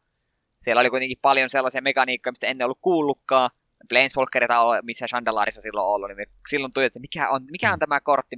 siellä 0.59 0.79
oli 0.79 0.89
kuitenkin 0.89 1.17
paljon 1.21 1.49
sellaisia 1.49 1.81
mekaniikkoja, 1.81 2.31
mistä 2.31 2.47
ennen 2.47 2.65
ollut 2.65 2.79
kuullutkaan. 2.81 3.49
Planeswalkerita, 3.89 4.63
missä 4.83 5.05
Chandalarissa 5.05 5.61
silloin 5.61 5.87
ollut, 5.87 6.09
niin 6.17 6.27
silloin 6.49 6.73
tuli, 6.73 6.85
että 6.85 6.99
mikä 6.99 7.29
on, 7.29 7.45
mikä 7.51 7.73
on 7.73 7.79
tämä 7.79 8.01
kortti, 8.01 8.35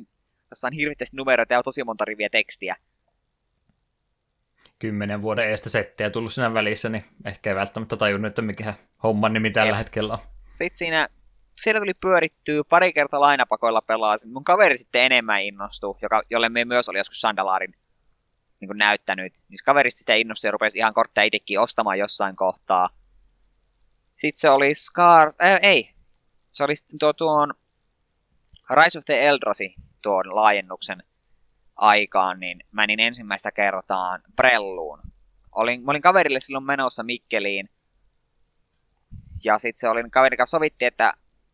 jossa 0.50 0.68
on 0.68 0.74
hirvittävästi 0.74 1.18
numeroita 1.18 1.54
ja 1.54 1.64
tosi 1.64 1.84
monta 1.84 2.06
riviä 2.06 2.30
tekstiä. 2.30 2.76
kymmenen 4.80 5.22
vuoden 5.22 5.50
eestä 5.50 5.70
settiä 5.70 6.10
tullut 6.10 6.34
siinä 6.34 6.54
välissä, 6.54 6.90
niin 6.90 7.06
ehkä 7.26 7.50
ei 7.50 7.56
välttämättä 7.56 7.98
tajunnut, 7.98 8.30
että 8.30 8.42
mikä 8.42 8.74
homman 9.04 9.34
nimi 9.34 9.52
tällä 9.52 9.72
Jep. 9.72 9.78
hetkellä 9.78 10.14
on. 10.14 10.20
Sitten 10.54 10.78
siinä, 10.78 11.10
siellä 11.62 11.82
tuli 11.82 11.94
pyörittyä 11.94 12.64
pari 12.70 12.94
kertaa 12.94 13.20
lainapakoilla 13.20 13.82
pelaasin. 13.82 14.34
Mun 14.34 14.44
kaveri 14.44 14.78
sitten 14.78 15.02
enemmän 15.02 15.42
innostui, 15.42 15.96
joka, 16.02 16.22
jolle 16.30 16.50
me 16.50 16.66
myös 16.66 16.90
oli 16.90 16.98
joskus 16.98 17.22
Sandalaarin 17.22 17.76
niin 18.66 18.70
kuin 18.70 18.78
näyttänyt. 18.78 19.34
Niin 19.50 19.58
kaverista 19.66 20.00
sitä 20.00 20.16
innostui 20.16 20.48
ja 20.48 20.52
rupesi 20.52 20.78
ihan 20.78 20.94
kortteja 20.94 21.26
itsekin 21.26 21.60
ostamaan 21.60 22.00
jossain 22.00 22.36
kohtaa. 22.36 22.90
Sitten 24.16 24.40
se 24.40 24.50
oli 24.50 24.76
Scar... 24.76 25.32
Äh, 25.44 25.60
ei. 25.62 25.92
Se 26.52 26.64
oli 26.64 26.76
sitten 26.76 27.00
tuo 27.00 27.14
tuon 27.14 27.54
Rise 28.76 28.98
of 28.98 29.06
the 29.06 29.28
Eldrasi 29.28 29.76
tuon 30.02 30.36
laajennuksen 30.36 31.04
aikaan, 31.76 32.40
niin 32.40 32.60
menin 32.72 33.00
ensimmäistä 33.00 33.52
kertaa 33.52 34.20
Prelluun. 34.36 35.00
Olin, 35.52 35.84
mä 35.84 35.92
olin 35.92 36.02
kaverille 36.02 36.40
silloin 36.40 36.66
menossa 36.66 37.04
Mikkeliin. 37.04 37.70
Ja 39.44 39.60
sitten 39.60 39.80
se 39.80 39.90
oli 39.90 40.10
kaverin 40.10 40.38
kanssa 40.38 40.58
sovittiin, 40.58 40.88
että 40.88 41.14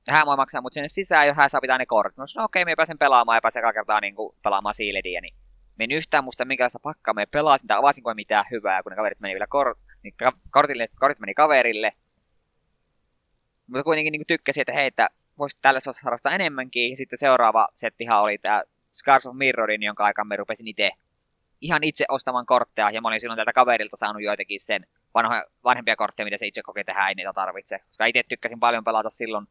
hän 0.09 0.25
voi 0.25 0.37
maksaa 0.37 0.61
mut 0.61 0.73
sinne 0.73 0.87
sisään, 0.87 1.27
jos 1.27 1.37
hän 1.37 1.49
saa 1.49 1.61
pitää 1.61 1.77
ne 1.77 1.85
kortit. 1.85 2.17
No, 2.17 2.23
okei, 2.23 2.61
okay, 2.61 2.71
me 2.71 2.75
pääsen 2.75 2.97
pelaamaan 2.97 3.37
ja 3.37 3.41
pääsen 3.41 3.63
kertaa 3.73 4.01
niin 4.01 4.15
kuin, 4.15 4.35
pelaamaan 4.43 4.73
Sealediä, 4.73 5.21
niin 5.21 5.35
me 5.81 5.85
en 5.85 5.91
yhtään 5.91 6.23
muista 6.23 6.45
minkälaista 6.45 6.79
pakkaa 6.79 7.13
me 7.13 7.25
pelasin 7.25 7.67
tai 7.67 7.77
avasin 7.77 8.03
kuin 8.03 8.15
mitään 8.15 8.45
hyvää, 8.51 8.83
kun 8.83 8.89
ne 8.89 8.95
kaverit 8.95 9.19
meni 9.19 9.33
vielä 9.33 9.47
kor- 9.47 9.75
niin 10.03 10.13
kortille, 10.51 10.87
kortit 10.99 11.19
meni 11.19 11.33
kaverille. 11.33 11.93
Mutta 13.67 13.83
kuitenkin 13.83 14.11
niin 14.11 14.27
tykkäsin, 14.27 14.61
että 14.61 14.73
hei, 14.73 14.87
että 14.87 15.09
voisi 15.37 15.59
tällä 15.61 15.79
harrastaa 16.03 16.31
enemmänkin. 16.31 16.89
Ja 16.89 16.97
sitten 16.97 17.19
seuraava 17.19 17.67
settihan 17.75 18.21
oli 18.21 18.37
tämä 18.37 18.63
Scars 18.93 19.27
of 19.27 19.35
Mirrorin, 19.35 19.83
jonka 19.83 20.05
aikaan 20.05 20.27
me 20.27 20.35
rupesin 20.35 20.67
itse 20.67 20.91
ihan 21.61 21.83
itse 21.83 22.05
ostamaan 22.09 22.45
kortteja, 22.45 22.91
ja 22.91 23.01
mä 23.01 23.07
olin 23.07 23.19
silloin 23.19 23.37
tältä 23.37 23.53
kaverilta 23.53 23.97
saanut 23.97 24.21
joitakin 24.21 24.59
sen 24.59 24.85
vanhoja, 25.13 25.45
vanhempia 25.63 25.95
kortteja, 25.95 26.25
mitä 26.25 26.37
se 26.37 26.47
itse 26.47 26.61
kokee 26.63 26.83
tehdä, 26.83 27.07
ei 27.07 27.15
niitä 27.15 27.33
tarvitse. 27.33 27.79
Koska 27.79 28.05
itse 28.05 28.23
tykkäsin 28.29 28.59
paljon 28.59 28.83
pelata 28.83 29.09
silloin 29.09 29.47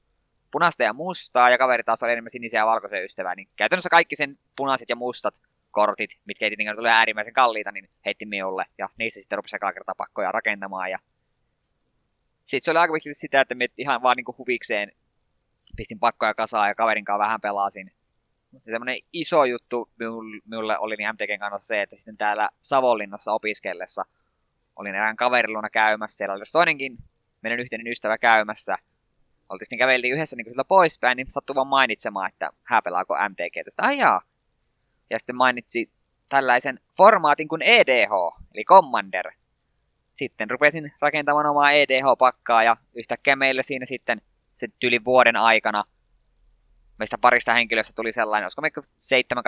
punaista 0.51 0.83
ja 0.83 0.93
mustaa, 0.93 1.51
ja 1.51 1.59
kaveri 1.59 1.83
taas 1.83 2.03
oli 2.03 2.12
enemmän 2.12 2.31
sinisiä 2.31 2.61
ja 2.61 2.66
valkoisia 2.66 3.05
ystävää, 3.05 3.35
niin 3.35 3.49
käytännössä 3.57 3.91
kaikki 3.91 4.16
sen 4.16 4.39
punaiset 4.57 4.91
ja 4.91 4.97
mustat 4.97 5.35
kortit, 5.71 6.11
mitkä 6.25 6.47
ei 6.47 6.51
tietenkään 6.51 6.77
tule 6.77 6.91
äärimmäisen 6.91 7.35
kalliita, 7.35 7.73
niin 7.73 7.89
heitti 8.07 8.27
minulle, 8.27 8.64
ja 8.79 8.89
niissä 8.99 9.21
sitten 9.21 9.37
rupesi 9.37 9.57
ekaa 9.57 9.73
kertaa 9.73 9.95
pakkoja 9.95 10.33
rakentamaan, 10.33 10.91
ja 10.91 10.99
sitten 12.45 12.64
se 12.64 12.71
oli 12.71 12.79
aika 12.79 12.95
sitä, 13.12 13.41
että 13.41 13.55
ihan 13.79 14.03
vaan 14.03 14.16
niinku 14.16 14.35
huvikseen 14.39 14.93
pistin 15.77 15.99
pakkoja 15.99 16.35
kasaan 16.35 16.68
ja 16.68 16.75
kaverin 16.75 17.05
kanssa 17.05 17.25
vähän 17.25 17.41
pelasin. 17.41 17.93
Ja 18.53 18.61
semmoinen 18.73 18.97
iso 19.12 19.45
juttu 19.45 19.91
minulle 20.45 20.79
oli 20.79 20.97
niin 20.97 21.09
MTGn 21.12 21.39
kannalta 21.39 21.64
se, 21.64 21.83
että 21.83 21.97
sitten 21.97 22.16
täällä 22.16 22.49
Savonlinnassa 22.61 23.33
opiskellessa 23.33 24.05
olin 24.77 24.95
erään 24.95 25.16
kaverin 25.16 25.53
luona 25.53 25.71
käymässä. 25.71 26.16
Siellä 26.16 26.35
oli 26.35 26.43
toinenkin 26.53 26.99
meidän 27.43 27.61
yhteinen 27.61 27.93
ystävä 27.93 28.18
käymässä. 28.18 28.77
Oltiin 29.49 29.66
sitten 29.66 29.79
käveltiin 29.79 30.14
yhdessä 30.14 30.37
niin 30.37 30.51
sillä 30.51 30.64
poispäin, 30.64 31.16
niin 31.16 31.31
sattui 31.31 31.57
vaan 31.57 31.66
mainitsemaan, 31.66 32.29
että 32.29 32.51
hän 32.64 32.83
pelaako 32.83 33.14
MTG 33.29 33.64
tästä. 33.64 33.83
Ai 33.83 33.99
jaa. 33.99 34.23
Ja 35.11 35.18
sitten 35.18 35.36
mainitsi 35.36 35.92
tällaisen 36.28 36.78
formaatin 36.96 37.48
kuin 37.48 37.62
EDH, 37.62 38.11
eli 38.54 38.64
Commander. 38.64 39.32
Sitten 40.12 40.50
rupesin 40.50 40.92
rakentamaan 41.00 41.46
omaa 41.46 41.70
EDH-pakkaa 41.70 42.62
ja 42.62 42.76
yhtäkkiä 42.94 43.36
meille 43.36 43.62
siinä 43.62 43.86
sitten 43.86 44.22
se 44.54 44.68
yli 44.84 45.04
vuoden 45.04 45.36
aikana 45.36 45.84
meistä 46.98 47.18
parista 47.18 47.52
henkilöstä 47.52 47.92
tuli 47.96 48.12
sellainen, 48.12 48.44
olisiko 48.44 48.62
me 48.62 48.70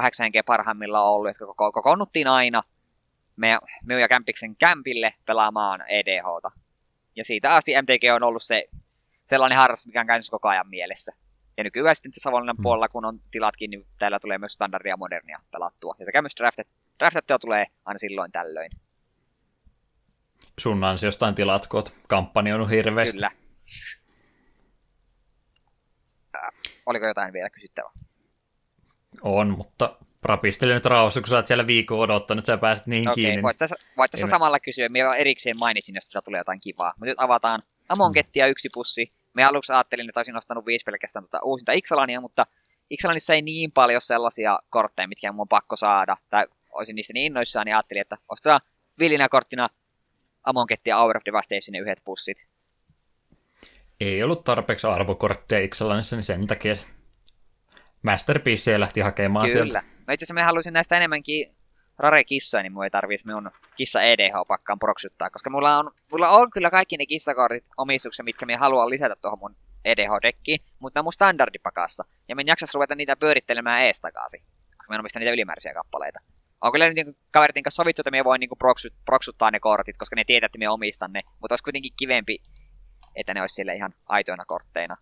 7-8 0.01 0.05
henkeä 0.21 0.43
parhaimmillaan 0.47 1.07
ollut, 1.07 1.31
jotka 1.31 1.47
koko, 1.47 1.73
kokoonnuttiin 1.73 2.27
aina 2.27 2.63
me, 3.37 3.59
me 3.85 4.01
ja 4.01 4.09
Kämpiksen 4.09 4.57
kämpille 4.57 5.15
pelaamaan 5.27 5.85
EDHta. 5.89 6.51
Ja 7.17 7.25
siitä 7.25 7.55
asti 7.55 7.73
MTG 7.83 8.05
on 8.15 8.23
ollut 8.23 8.43
se 8.43 8.65
sellainen 9.25 9.59
harrastus, 9.59 9.87
mikä 9.87 10.01
on 10.01 10.07
käynyt 10.07 10.27
koko 10.31 10.49
ajan 10.49 10.69
mielessä. 10.69 11.13
Ja 11.57 11.65
nykyään 11.65 11.97
sitten 11.97 12.13
Savonlinnan 12.21 12.57
hmm. 12.57 12.63
puolella, 12.63 12.89
kun 12.89 13.05
on 13.05 13.21
tilatkin, 13.31 13.71
niin 13.71 13.87
täällä 13.99 14.19
tulee 14.21 14.39
myös 14.39 14.53
standardia 14.53 14.97
modernia 14.97 15.41
pelattua. 15.51 15.95
Ja 15.99 16.05
sekä 16.05 16.23
myös 16.23 16.37
draftet, 16.37 16.69
draftettua 16.99 17.39
tulee 17.39 17.67
aina 17.85 17.99
silloin 17.99 18.33
tällöin. 18.33 18.71
Sun 20.61 20.85
ansiostaan 20.85 21.35
tilat, 21.35 21.67
kun 21.67 21.79
oot 21.79 21.95
kampanjoinut 22.09 22.71
hirveästi. 22.71 23.17
Kyllä. 23.17 23.31
oliko 26.87 27.07
jotain 27.07 27.33
vielä 27.33 27.51
kysyttävää? 27.51 27.91
On, 29.23 29.51
mutta 29.51 29.97
rapistele 30.23 30.75
nyt 30.75 30.87
rauhassa, 30.87 31.21
kun 31.21 31.29
sä 31.29 31.37
oot 31.37 31.47
siellä 31.47 31.67
viikon 31.67 31.99
odottanut, 31.99 32.47
sä 32.47 32.59
pääset 32.59 32.87
niihin 32.87 33.09
okay, 33.09 33.15
kiinni. 33.15 33.43
Voit 33.43 33.57
tässä, 33.57 33.77
voit 33.97 34.11
tässä 34.11 34.27
samalla 34.27 34.61
kysyä, 34.61 34.89
minä 34.89 35.15
erikseen 35.15 35.59
mainitsin, 35.61 35.95
jos 35.95 36.25
tulee 36.25 36.41
jotain 36.41 36.61
kivaa. 36.61 36.93
Mutta 36.97 37.07
nyt 37.07 37.15
avataan 37.21 37.63
Amonkettia 37.89 38.47
yksi 38.47 38.69
pussi. 38.75 39.09
Me 39.35 39.45
aluksi 39.45 39.73
ajattelin, 39.73 40.09
että 40.09 40.21
olisin 40.21 40.37
ostanut 40.37 40.67
viisi 40.67 40.85
pelkästään 40.85 41.23
tuota 41.23 41.45
uusinta 41.45 41.73
Ixalania, 41.73 42.21
mutta 42.21 42.47
Ixalanissa 42.91 43.35
ei 43.35 43.43
niin 43.43 43.73
paljon 43.73 44.01
sellaisia 44.01 44.59
kortteja, 44.71 45.09
mitkä 45.09 45.33
mun 45.33 45.41
on 45.41 45.49
pakko 45.49 45.77
saada. 45.77 46.17
Tai 46.31 46.47
olisin 46.71 46.95
niistä 46.95 47.13
niin 47.13 47.27
innoissaan, 47.27 47.67
niin 47.67 47.75
ajattelin, 47.77 48.01
että 48.01 48.19
ostetaan 48.29 48.61
villinä 48.99 49.29
korttina 49.29 49.69
Amonketti 50.45 50.91
ja 50.91 50.97
Hour 50.97 51.17
of 51.17 51.23
Devastation 51.27 51.83
yhdet 51.83 52.03
pussit 52.05 52.47
ei 54.03 54.23
ollut 54.23 54.45
tarpeeksi 54.45 54.87
arvokortteja 54.87 55.65
Ixalanissa, 55.65 56.17
niin 56.17 56.25
sen 56.25 56.47
takia 56.47 56.75
Masterpiece 58.03 58.81
lähti 58.81 59.01
hakemaan 59.01 59.49
Kyllä. 59.49 59.65
sieltä. 59.65 59.83
Mä 60.07 60.13
itse 60.13 60.25
asiassa 60.25 60.35
mä 60.35 60.45
haluaisin 60.45 60.73
näistä 60.73 60.97
enemmänkin 60.97 61.55
rare-kissoja, 61.99 62.63
niin 62.63 62.73
mun 62.73 62.85
ei 62.85 62.91
tarvitsisi 62.91 63.27
minun 63.27 63.51
kissa 63.77 64.03
EDH-pakkaan 64.03 64.79
proksuttaa, 64.79 65.31
koska 65.31 65.51
mulla 65.51 65.79
on, 65.79 65.91
mulla 66.13 66.29
on 66.29 66.51
kyllä 66.51 66.71
kaikki 66.71 66.97
ne 66.97 67.07
kissakortit 67.07 67.65
omistuksessa, 67.77 68.23
mitkä 68.23 68.47
minä 68.47 68.59
haluan 68.59 68.91
lisätä 68.91 69.17
tuohon 69.23 69.39
mun 69.39 69.57
EDH-dekkiin, 69.85 70.59
mutta 70.79 70.99
ne 70.99 71.01
on 71.01 71.05
mun 71.05 71.13
standardipakassa, 71.13 72.05
ja 72.29 72.37
minä 72.37 72.51
jaksaisi 72.51 72.75
ruveta 72.75 72.95
niitä 72.95 73.17
pyörittelemään 73.17 73.83
ees 73.83 74.01
takaisin, 74.01 74.43
koska 74.77 74.87
minä 74.89 75.01
omistan 75.01 75.21
niitä 75.21 75.33
ylimääräisiä 75.33 75.73
kappaleita. 75.75 76.21
On 76.61 76.73
kyllä 76.73 76.91
niin 76.91 77.17
kaverin 77.31 77.63
kanssa 77.63 77.83
sovittu, 77.83 78.03
että 78.03 78.11
minä 78.11 78.25
voin 78.25 78.41
niin 78.41 78.59
proksut, 78.59 78.93
proksuttaa 79.05 79.51
ne 79.51 79.61
kortit, 79.61 79.97
koska 79.97 80.17
ne 80.17 80.25
tietää, 80.25 80.47
että 80.47 80.59
minä 80.59 80.73
omistan 80.73 81.13
ne, 81.13 81.23
mutta 81.41 81.53
olisi 81.53 81.65
kuitenkin 81.65 81.93
kivempi 81.99 82.39
että 83.15 83.35
ne 83.35 83.41
olisi 83.41 83.55
sille 83.55 83.75
ihan 83.75 83.95
aitoina 84.07 84.45
kortteina. 84.45 84.97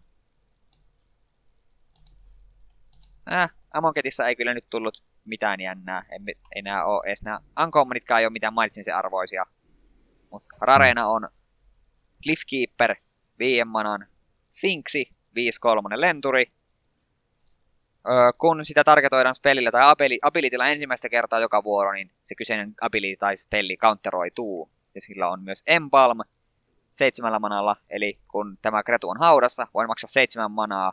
Äh, 3.33 3.51
Amonketissa 3.75 4.29
ei 4.29 4.37
kyllä 4.37 4.55
nyt 4.55 4.65
tullut 4.71 5.03
mitään 5.31 5.61
jännää. 5.61 6.05
En 6.11 6.23
enää 6.55 6.85
ole 6.85 7.03
edes 7.07 7.23
nämä 7.23 7.39
Uncommonitkaan 7.65 8.21
ei 8.21 8.27
ole 8.27 8.33
mitään 8.33 8.55
mainitsin 8.55 8.95
arvoisia. 8.95 9.47
Mutta 10.31 10.57
Rareena 10.61 11.09
on 11.09 11.29
Cliffkeeper, 12.23 12.97
5 13.39 13.65
manan, 13.65 14.07
Sphinxi, 14.51 15.11
5-3 15.11 15.13
lenturi. 15.95 16.47
Öö, 18.09 18.33
kun 18.39 18.65
sitä 18.65 18.85
targetoidaan 18.85 19.35
spellillä 19.35 19.71
tai 19.71 19.83
abilitilla 20.23 20.69
ensimmäistä 20.69 21.09
kertaa 21.09 21.41
joka 21.41 21.65
vuoro, 21.65 21.93
niin 21.93 22.11
se 22.23 22.35
kyseinen 22.35 22.75
ability 22.81 23.17
tai 23.17 23.37
spelli 23.37 23.77
counteroituu. 23.77 24.71
Ja 24.95 25.01
sillä 25.01 25.29
on 25.31 25.43
myös 25.43 25.63
Embalm, 25.67 26.19
seitsemällä 26.93 27.39
manalla, 27.39 27.77
eli 27.91 28.19
kun 28.29 28.59
tämä 28.63 28.83
kretu 28.83 29.09
on 29.09 29.19
haudassa, 29.19 29.67
voin 29.75 29.89
maksaa 29.89 30.09
seitsemän 30.09 30.51
manaa 30.51 30.93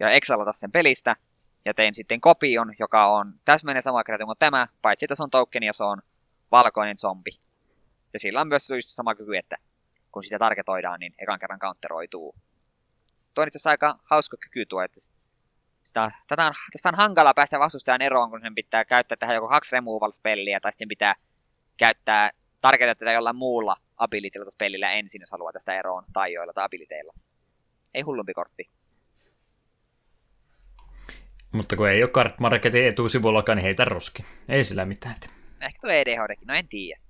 ja 0.00 0.10
exalata 0.10 0.52
sen 0.52 0.72
pelistä, 0.72 1.16
ja 1.64 1.74
tein 1.74 1.94
sitten 1.94 2.20
kopion, 2.20 2.74
joka 2.78 3.06
on 3.06 3.34
täsmälleen 3.44 3.82
sama 3.82 4.04
kretu 4.04 4.26
kuin 4.26 4.38
tämä, 4.38 4.68
paitsi 4.82 5.04
että 5.04 5.14
se 5.14 5.22
on 5.22 5.30
tokeni 5.30 5.66
ja 5.66 5.72
se 5.72 5.84
on 5.84 6.02
valkoinen 6.50 6.98
zombi. 6.98 7.30
Ja 8.12 8.20
sillä 8.20 8.40
on 8.40 8.48
myös 8.48 8.70
just 8.70 8.88
sama 8.88 9.14
kyky, 9.14 9.36
että 9.36 9.56
kun 10.12 10.24
sitä 10.24 10.38
targetoidaan, 10.38 11.00
niin 11.00 11.14
ekan 11.18 11.38
kerran 11.38 11.58
counteroituu. 11.58 12.34
Tuo 13.34 13.42
on 13.42 13.48
itse 13.48 13.56
asiassa 13.56 13.70
aika 13.70 13.98
hauska 14.04 14.36
kyky 14.36 14.66
tuo, 14.66 14.82
että 14.82 15.00
sitä, 15.82 16.10
tätä 16.26 16.46
on, 16.46 16.52
tästä 16.72 16.88
on 16.88 16.94
hankala 16.94 17.34
päästä 17.34 17.58
vastustajan 17.58 18.02
eroon, 18.02 18.30
kun 18.30 18.40
sen 18.40 18.54
pitää 18.54 18.84
käyttää 18.84 19.16
tähän 19.16 19.34
joko 19.34 19.48
kaksi 19.48 19.76
removal-spelliä, 19.76 20.60
tai 20.60 20.72
sitten 20.72 20.88
pitää 20.88 21.14
käyttää, 21.76 22.30
targetata 22.60 22.98
tätä 22.98 23.12
jollain 23.12 23.36
muulla 23.36 23.76
abilitilla 23.96 24.50
spellillä 24.50 24.92
ensin, 24.92 25.22
jos 25.22 25.32
haluaa 25.32 25.52
tästä 25.52 25.78
eroon 25.78 26.04
taijoilla 26.12 26.52
tai 26.52 26.64
abiliteilla. 26.64 27.12
Ei 27.94 28.02
hullumpi 28.02 28.34
kortti. 28.34 28.70
Mutta 31.54 31.76
kun 31.76 31.88
ei 31.88 32.02
ole 32.02 32.10
kartmarketin 32.10 32.86
etusivullakaan, 32.86 33.56
niin 33.56 33.64
heitä 33.64 33.84
roski. 33.84 34.24
Ei 34.48 34.64
sillä 34.64 34.84
mitään. 34.84 35.14
Ehkä 35.60 35.78
tuo 35.80 35.90
EDH-dekki, 35.90 36.44
no 36.46 36.54
en 36.54 36.68
tiedä. 36.68 37.00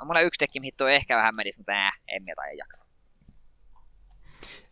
On 0.00 0.06
mulla 0.06 0.20
yksi 0.20 0.40
dekki, 0.40 0.60
mihin 0.60 0.74
tuo 0.76 0.88
ehkä 0.88 1.16
vähän 1.16 1.36
menisi, 1.36 1.58
mutta 1.58 1.72
ää, 1.72 1.92
en 2.08 2.22
mä 2.22 2.32
tai 2.36 2.56
jaksa. 2.56 2.86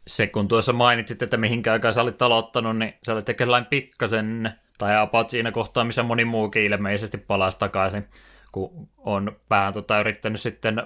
Se 0.06 0.26
kun 0.26 0.48
tuossa 0.48 0.72
mainitsit, 0.72 1.22
että 1.22 1.36
mihinkä 1.36 1.72
aikaan 1.72 1.94
sä 1.94 2.02
olit 2.02 2.22
aloittanut, 2.22 2.78
niin 2.78 2.94
sä 3.06 3.12
olit 3.12 3.28
ehkä 3.28 3.46
pikkasen, 3.70 4.52
tai 4.78 5.00
about 5.00 5.30
siinä 5.30 5.52
kohtaa, 5.52 5.84
missä 5.84 6.02
moni 6.02 6.24
muukin 6.24 6.62
ilmeisesti 6.62 7.18
palasi 7.18 7.58
takaisin 7.58 8.08
kun 8.52 8.88
on 8.96 9.40
vähän 9.50 9.72
tota, 9.72 10.00
yrittänyt 10.00 10.40
sitten 10.40 10.82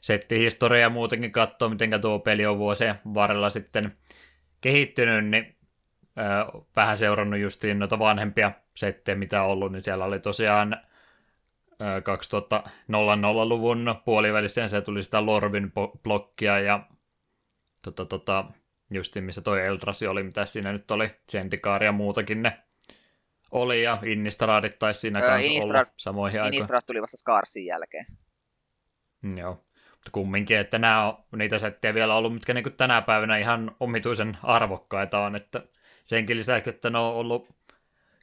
settihistoriaa 0.00 0.82
ja 0.82 0.90
muutenkin 0.90 1.32
katsoa, 1.32 1.68
miten 1.68 2.00
tuo 2.00 2.18
peli 2.18 2.46
on 2.46 2.58
vuosien 2.58 2.94
varrella 3.14 3.50
sitten 3.50 3.96
kehittynyt, 4.60 5.26
niin 5.26 5.57
vähän 6.76 6.98
seurannut 6.98 7.40
justiin 7.40 7.78
noita 7.78 7.98
vanhempia 7.98 8.52
settejä, 8.76 9.16
mitä 9.16 9.42
on 9.42 9.50
ollut, 9.50 9.72
niin 9.72 9.82
siellä 9.82 10.04
oli 10.04 10.20
tosiaan 10.20 10.76
2000-luvun 11.80 13.94
puolivälissä 14.04 14.68
se 14.68 14.80
tuli 14.80 15.02
sitä 15.02 15.26
Lorvin 15.26 15.72
blokkia 16.02 16.58
ja 16.58 16.86
tota, 17.82 18.04
tota, 18.04 18.44
justiin 18.90 19.24
missä 19.24 19.40
toi 19.40 19.60
Eldrasi 19.60 20.06
oli, 20.06 20.22
mitä 20.22 20.46
siinä 20.46 20.72
nyt 20.72 20.90
oli, 20.90 21.10
Zendikar 21.32 21.84
ja 21.84 21.92
muutakin 21.92 22.42
ne 22.42 22.58
oli, 23.50 23.82
ja 23.82 23.98
Innistraadit 24.02 24.78
taisi 24.78 25.00
siinä 25.00 25.18
öö, 25.18 25.28
kanssa 25.28 25.50
Innistrad, 25.50 25.80
olla 25.80 25.92
samoihin 25.96 26.40
aikoihin. 26.40 26.54
Innistrad 26.54 26.80
tuli 26.86 27.02
vasta 27.02 27.16
Scarsin 27.16 27.66
jälkeen. 27.66 28.06
Mm, 29.22 29.38
joo, 29.38 29.64
mutta 29.90 30.10
kumminkin, 30.12 30.58
että 30.58 30.78
nämä 30.78 31.08
on 31.08 31.24
niitä 31.36 31.58
settejä 31.58 31.94
vielä 31.94 32.14
ollut, 32.14 32.34
mitkä 32.34 32.54
niin 32.54 32.72
tänä 32.76 33.02
päivänä 33.02 33.38
ihan 33.38 33.76
omituisen 33.80 34.38
arvokkaita 34.42 35.18
on, 35.18 35.36
että 35.36 35.62
senkin 36.08 36.36
lisäksi, 36.36 36.70
että 36.70 36.90
ne 36.90 36.98
on 36.98 37.14
ollut 37.14 37.48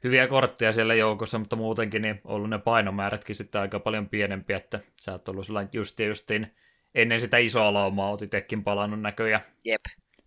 hyviä 0.04 0.26
kortteja 0.26 0.72
siellä 0.72 0.94
joukossa, 0.94 1.38
mutta 1.38 1.56
muutenkin 1.56 2.02
niin 2.02 2.20
ollut 2.24 2.50
ne 2.50 2.58
painomäärätkin 2.58 3.34
sitten 3.34 3.60
aika 3.60 3.80
paljon 3.80 4.08
pienempiä, 4.08 4.56
että 4.56 4.80
sä 5.00 5.12
oot 5.12 5.28
ollut 5.28 5.46
sellainen 5.46 5.70
justiin, 5.72 6.08
justiin 6.08 6.54
ennen 6.94 7.20
sitä 7.20 7.38
isoa 7.38 7.72
laumaa 7.72 8.10
oot 8.10 8.22
itekin 8.22 8.64
palannut 8.64 9.00
näköjä. 9.00 9.40
Jep. 9.64 9.80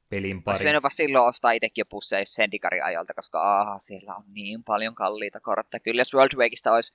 Pelin 0.10 0.44
pari. 0.44 0.68
Olisi 0.68 0.84
vasta 0.84 0.98
silloin 0.98 1.26
ostaa 1.26 1.52
itsekin 1.52 1.82
jo 1.82 1.86
pusseja 1.86 2.26
Sendikarin 2.26 2.84
ajalta, 2.84 3.14
koska 3.14 3.62
aha, 3.62 3.80
siellä 3.80 4.16
on 4.16 4.24
niin 4.28 4.64
paljon 4.64 4.96
kalliita 4.96 5.40
kortteja. 5.40 5.80
Kyllä 5.80 6.02
jos 6.02 6.14
World 6.14 6.38
Wakeista 6.38 6.74
olisi 6.74 6.94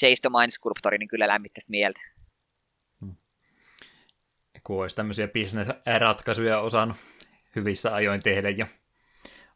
Chase 0.00 0.22
the 0.22 0.30
Mind 0.40 0.50
Sculptori, 0.50 0.98
niin 0.98 1.08
kyllä 1.08 1.28
lämmittäisi 1.28 1.70
mieltä. 1.70 2.00
Hmm. 3.00 3.16
Kun 4.64 4.82
olisi 4.82 4.96
tämmöisiä 4.96 5.28
business-ratkaisuja 5.28 6.60
osannut 6.60 6.96
hyvissä 7.56 7.94
ajoin 7.94 8.22
tehdä 8.22 8.50
ja 8.50 8.66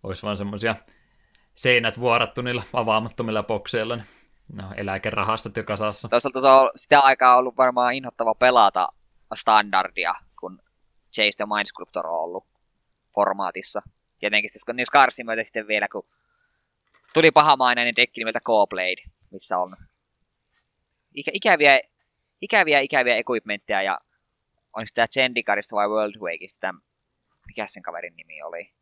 olisi 0.04 0.22
vaan 0.22 0.36
semmoisia 0.36 0.76
seinät 1.54 2.00
vuorattu 2.00 2.42
niillä 2.42 2.62
avaamattomilla 2.72 3.42
bokseilla, 3.42 3.96
niin 3.96 4.06
no, 4.52 4.70
eläkerahastot 4.76 5.56
joka 5.56 5.76
saassa. 5.76 6.08
Toisaalta 6.08 6.40
se 6.40 6.48
on 6.48 6.70
sitä 6.76 7.00
aikaa 7.00 7.36
ollut 7.36 7.56
varmaan 7.56 7.94
inhottava 7.94 8.34
pelata 8.34 8.88
standardia, 9.34 10.14
kun 10.40 10.62
Chase 11.16 11.36
the 11.36 11.44
Mind 11.46 11.66
Sculptor 11.66 12.06
on 12.06 12.20
ollut 12.20 12.46
formaatissa. 13.14 13.82
Tietenkin 14.18 14.50
siis 14.50 14.64
niissä 14.72 14.90
Scarsin 14.90 15.26
myötä 15.26 15.44
sitten 15.44 15.66
vielä, 15.66 15.88
kun 15.92 16.06
tuli 17.14 17.30
pahamainen 17.30 17.96
dekki 17.96 18.20
nimeltä 18.20 18.40
K-Blade, 18.40 19.02
missä 19.30 19.58
on 19.58 19.76
ikä, 21.14 21.30
ikäviä, 21.34 21.80
ikäviä, 22.40 22.80
ikäviä 22.80 23.16
equipmentteja 23.16 23.82
ja 23.82 23.98
on 24.76 24.86
sitä 24.86 25.06
Zendikarista 25.14 25.76
vai 25.76 25.88
World 25.88 26.14
Wakeista, 26.20 26.74
mikä 27.46 27.66
sen 27.66 27.82
kaverin 27.82 28.16
nimi 28.16 28.42
oli? 28.42 28.73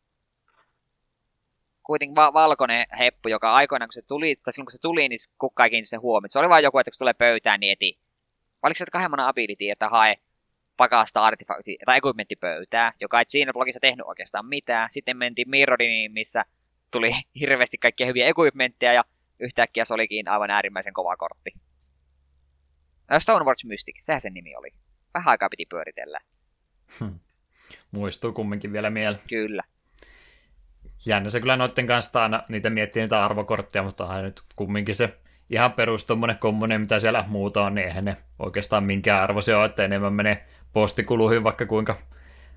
Kuitenkin 1.83 2.17
va- 2.17 2.33
valkoinen 2.33 2.87
heppu, 2.99 3.29
joka 3.29 3.53
aikoinaan 3.53 3.89
kun 3.89 3.93
se 3.93 4.03
tuli, 4.03 4.37
tai 4.37 4.53
silloin 4.53 4.67
kun 4.67 4.73
se 4.73 4.79
tuli, 4.81 5.09
niin 5.09 5.19
kukaan 5.39 5.71
ei 5.73 5.85
sen 5.85 6.01
huomioon. 6.01 6.31
Se 6.31 6.39
oli 6.39 6.49
vain 6.49 6.65
joku, 6.65 6.79
että 6.79 6.91
kun 6.91 6.95
se 6.95 6.99
tulee 6.99 7.15
pöytään, 7.15 7.61
niin 7.61 7.73
eti. 7.73 7.99
Oliko 8.63 8.79
se 8.79 8.85
kahden 8.93 9.21
ability, 9.21 9.71
että 9.71 9.89
hae 9.89 10.17
pakasta 10.77 11.25
artefakti 11.25 11.79
tai 11.87 11.99
equipmenttipöytää, 11.99 12.93
joka 13.01 13.19
ei 13.19 13.25
siinä 13.29 13.53
blogissa 13.53 13.81
tehnyt 13.81 14.07
oikeastaan 14.07 14.47
mitään. 14.47 14.89
Sitten 14.91 15.17
mentiin 15.17 15.51
Mirrodiniin, 15.51 16.13
missä 16.13 16.45
tuli 16.91 17.11
hirveästi 17.41 17.79
kaikkia 17.79 18.07
hyviä 18.07 18.27
equipmentteja 18.27 18.93
ja 18.93 19.05
yhtäkkiä 19.41 19.85
se 19.85 19.95
olikin 19.95 20.29
aivan 20.29 20.51
äärimmäisen 20.51 20.93
kova 20.93 21.17
kortti. 21.17 21.51
Stonewatch 23.19 23.67
Mystic, 23.67 23.97
sehän 24.01 24.21
sen 24.21 24.35
nimi 24.35 24.57
oli. 24.57 24.69
Vähän 25.15 25.31
aikaa 25.31 25.49
piti 25.49 25.67
pyöritellä. 25.67 26.21
Hmm. 27.01 27.21
Muistuu 27.91 28.33
kumminkin 28.33 28.73
vielä 28.73 28.91
mieleen. 28.91 29.23
Kyllä 29.29 29.63
jännä 31.07 31.31
se 31.31 31.41
kyllä 31.41 31.57
noiden 31.57 31.87
kanssa 31.87 32.23
aina 32.23 32.43
niitä 32.49 32.71
miettii 32.71 33.03
niitä 33.03 33.25
arvokortteja, 33.25 33.83
mutta 33.83 34.05
aina 34.05 34.23
nyt 34.23 34.43
kumminkin 34.57 34.95
se 34.95 35.19
ihan 35.51 35.73
perus 35.73 36.05
tuommoinen 36.05 36.39
kommonen, 36.39 36.81
mitä 36.81 36.99
siellä 36.99 37.25
muuta 37.29 37.65
on, 37.65 37.75
niin 37.75 37.87
eihän 37.87 38.05
ne 38.05 38.17
oikeastaan 38.39 38.85
minkään 38.85 39.23
arvoisia 39.23 39.59
ole, 39.59 39.67
että 39.67 39.85
enemmän 39.85 40.13
menee 40.13 40.47
postikuluihin 40.73 41.45
vaikka 41.45 41.67
kuinka, 41.67 41.97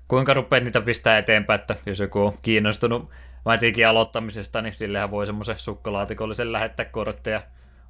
kuinka 0.08 0.34
rupeat 0.34 0.64
niitä 0.64 0.80
pistää 0.80 1.18
eteenpäin, 1.18 1.60
että 1.60 1.76
jos 1.86 2.00
joku 2.00 2.20
on 2.20 2.38
kiinnostunut 2.42 3.10
Magicin 3.44 3.88
aloittamisesta, 3.88 4.62
niin 4.62 4.74
sillehän 4.74 5.10
voi 5.10 5.26
semmoisen 5.26 5.58
sukkalaatikollisen 5.58 6.52
lähettää 6.52 6.86
kortteja. 6.86 7.42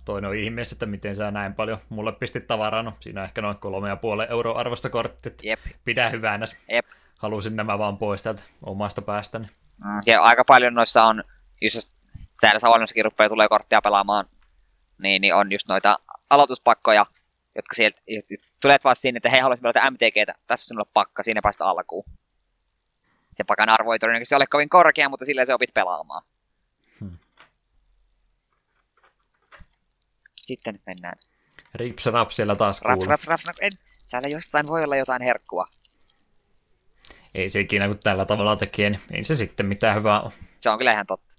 Toinen 0.04 0.30
on 0.30 0.36
ihmeessä, 0.36 0.74
että 0.74 0.86
miten 0.86 1.16
sä 1.16 1.30
näin 1.30 1.54
paljon 1.54 1.78
mulle 1.88 2.12
pistit 2.12 2.46
tavaraa, 2.46 2.82
no 2.82 2.92
siinä 3.00 3.20
on 3.20 3.24
ehkä 3.24 3.42
noin 3.42 3.56
kolme 3.56 3.88
ja 3.88 3.96
puoli 3.96 4.26
euroa 4.30 4.58
arvosta 4.58 4.90
korttit. 4.90 5.44
Jep. 5.44 5.60
Pidä 5.84 6.08
hyvänä. 6.08 6.46
Jep. 6.72 6.86
Halusin 7.18 7.56
nämä 7.56 7.78
vaan 7.78 7.98
pois 7.98 8.22
täältä 8.22 8.42
omasta 8.62 9.02
päästäni. 9.02 9.46
Mm, 9.84 10.00
ja 10.06 10.22
aika 10.22 10.44
paljon 10.44 10.74
noissa 10.74 11.04
on, 11.04 11.24
jos 11.60 11.92
täällä 12.40 12.58
Savonlinnassakin 12.58 13.04
rupeaa 13.04 13.28
tulee 13.28 13.48
korttia 13.48 13.82
pelaamaan, 13.82 14.28
niin, 14.98 15.20
niin 15.20 15.34
on 15.34 15.52
just 15.52 15.68
noita 15.68 15.98
aloituspakkoja, 16.30 17.06
jotka 17.54 17.74
sieltä 17.74 18.00
tulee 18.60 18.78
vaan 18.84 18.96
sinne, 18.96 19.18
että 19.18 19.30
hei, 19.30 19.40
haluaisin 19.40 19.62
pelata 19.62 19.90
MTGtä, 19.90 20.34
tässä 20.46 20.66
sinulle 20.66 20.90
pakka, 20.94 21.22
siinä 21.22 21.40
päästä 21.42 21.66
alkuun. 21.66 22.04
Se 23.32 23.44
pakan 23.44 23.68
arvo 23.68 23.92
ei 23.92 23.98
todennäköisesti 23.98 24.34
ole 24.34 24.46
kovin 24.46 24.68
korkea, 24.68 25.08
mutta 25.08 25.24
sillä 25.24 25.44
se 25.44 25.54
opit 25.54 25.74
pelaamaan. 25.74 26.22
Hmm. 27.00 27.18
Sitten 30.36 30.74
nyt 30.74 30.82
mennään. 30.86 31.18
Rips 31.74 32.06
rap 32.06 32.30
siellä 32.30 32.56
taas 32.56 32.82
raps, 32.82 33.06
raps, 33.06 33.26
raps, 33.26 33.46
raps, 33.46 33.58
en. 33.60 33.70
Täällä 34.10 34.28
jostain 34.28 34.66
voi 34.66 34.84
olla 34.84 34.96
jotain 34.96 35.22
herkkua 35.22 35.64
ei 37.36 37.50
se 37.50 37.60
ikinä 37.60 37.88
kun 37.88 37.98
tällä 38.02 38.24
tavalla 38.24 38.56
tekee, 38.56 38.90
niin 38.90 39.00
ei 39.12 39.24
se 39.24 39.34
sitten 39.34 39.66
mitään 39.66 39.96
hyvää 39.96 40.20
ole. 40.20 40.32
Se 40.60 40.70
on 40.70 40.78
kyllä 40.78 40.92
ihan 40.92 41.06
totta. 41.06 41.34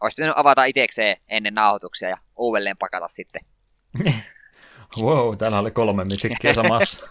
Olisi 0.00 0.14
pitänyt 0.14 0.38
avata 0.38 0.64
itsekseen 0.64 1.16
ennen 1.28 1.54
nauhoituksia 1.54 2.08
ja 2.08 2.16
uudelleen 2.36 2.76
pakata 2.76 3.08
sitten. 3.08 3.42
wow, 5.02 5.36
täällä 5.36 5.58
oli 5.58 5.70
kolme 5.70 6.04
mitikkiä 6.04 6.54
samassa. 6.54 7.10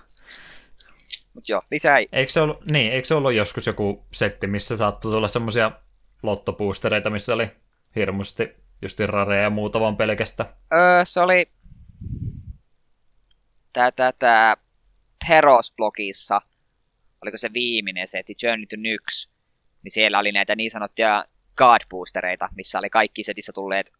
Mut 1.33 1.49
joo, 1.49 1.61
lisää 1.71 1.97
ei. 1.97 2.07
Eikö 2.11 2.31
se, 2.31 2.41
ollut, 2.41 2.71
niin, 2.71 2.91
eikö 2.91 3.07
se 3.07 3.15
ollut 3.15 3.33
joskus 3.33 3.67
joku 3.67 4.05
setti, 4.13 4.47
missä 4.47 4.77
saattoi 4.77 5.11
tulla 5.11 5.27
semmoisia 5.27 5.71
lottopuustereita, 6.23 7.09
missä 7.09 7.33
oli 7.33 7.51
hirmusti 7.95 8.49
just 8.81 8.99
rareja 8.99 9.43
ja 9.43 9.49
muuta 9.49 9.79
vaan 9.79 9.97
pelkästä? 9.97 10.45
Öö, 10.73 11.05
se 11.05 11.19
oli 11.19 11.51
tää, 13.73 13.91
tää, 13.91 14.11
tää 14.11 14.57
Heros-blogissa 15.29 16.41
oliko 17.27 17.37
se 17.37 17.53
viimeinen 17.53 18.07
setti, 18.07 18.35
Journey 18.43 18.65
to 18.65 18.75
Nyx, 18.75 19.29
niin 19.83 19.91
siellä 19.91 20.19
oli 20.19 20.31
näitä 20.31 20.55
niin 20.55 20.71
sanottuja 20.71 21.25
God 21.57 21.81
boostereita, 21.89 22.49
missä 22.55 22.79
oli 22.79 22.89
kaikki 22.89 23.23
setissä 23.23 23.53
tulleet 23.53 23.93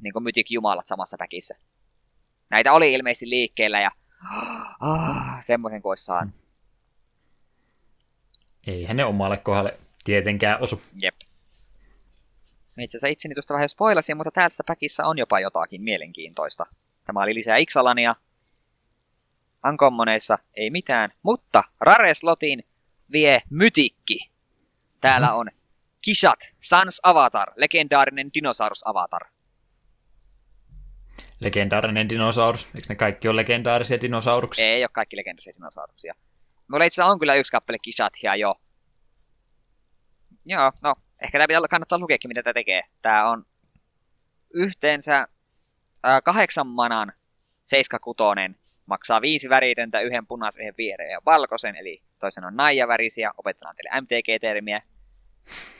niin 0.00 0.12
kuin 0.12 0.22
mytik 0.22 0.50
jumalat 0.50 0.86
samassa 0.86 1.16
päkissä. 1.18 1.56
Näitä 2.50 2.72
oli 2.72 2.92
ilmeisesti 2.92 3.30
liikkeellä 3.30 3.80
ja 3.80 3.90
ah, 4.80 5.40
semmoisen 5.40 5.82
kuin 5.82 5.90
olisi 5.90 6.04
saanut. 6.04 6.34
Eihän 8.66 8.96
ne 8.96 9.04
omalle 9.04 9.36
kohdalle 9.36 9.78
tietenkään 10.04 10.62
osu. 10.62 10.82
Jep. 11.02 11.14
Itse 12.80 12.96
asiassa 12.96 13.12
itseni 13.12 13.34
tuosta 13.34 13.54
vähän 13.54 13.68
spoilasin, 13.68 14.16
mutta 14.16 14.30
tässä 14.30 14.64
päkissä 14.66 15.06
on 15.06 15.18
jopa 15.18 15.40
jotakin 15.40 15.82
mielenkiintoista. 15.82 16.66
Tämä 17.04 17.22
oli 17.22 17.34
lisää 17.34 17.56
Ixalania, 17.56 18.16
Unkommoneissa 19.70 20.38
ei 20.54 20.70
mitään, 20.70 21.10
mutta 21.22 21.62
Rare-slotin 21.80 22.62
vie 23.12 23.42
Mytikki. 23.50 24.30
Täällä 25.00 25.34
on 25.34 25.50
Kishat, 26.04 26.38
Sans 26.58 27.00
Avatar, 27.02 27.52
legendaarinen 27.56 28.30
dinosaurus-avatar. 28.34 29.22
Legendaarinen 31.40 32.08
dinosaurus. 32.08 32.64
Eikö 32.74 32.86
ne 32.88 32.94
kaikki 32.94 33.28
ole 33.28 33.36
legendaarisia 33.36 34.00
dinosauruksia? 34.00 34.66
Ei 34.66 34.82
ole 34.82 34.90
kaikki 34.92 35.16
legendaarisia 35.16 35.52
dinosauruksia. 35.56 36.14
Mulla 36.68 36.84
itse 36.84 37.04
on 37.04 37.18
kyllä 37.18 37.34
yksi 37.34 37.52
kappale 37.52 37.78
Kishathia 37.82 38.36
jo. 38.36 38.54
Joo, 40.44 40.72
no, 40.82 40.94
ehkä 41.22 41.38
tämä 41.38 41.46
pitää 41.48 41.68
kannattaa 41.70 41.98
lukeekin, 41.98 42.28
mitä 42.28 42.42
tämä 42.42 42.54
tekee. 42.54 42.82
Tämä 43.02 43.30
on 43.30 43.46
yhteensä 44.54 45.18
äh, 46.06 46.22
kahdeksan 46.24 46.66
manan 46.66 47.12
76 47.64 48.56
maksaa 48.86 49.20
viisi 49.20 49.48
väritöntä, 49.48 50.00
yhden 50.00 50.26
punaisen, 50.26 50.62
yhden 50.62 50.74
vihreän 50.78 51.10
ja 51.10 51.20
valkoisen, 51.26 51.76
eli 51.76 52.02
toisen 52.18 52.44
on 52.44 52.56
naija-värisiä, 52.56 53.30
opetetaan 53.38 53.76
teille 53.76 54.00
MTG-termiä. 54.00 54.82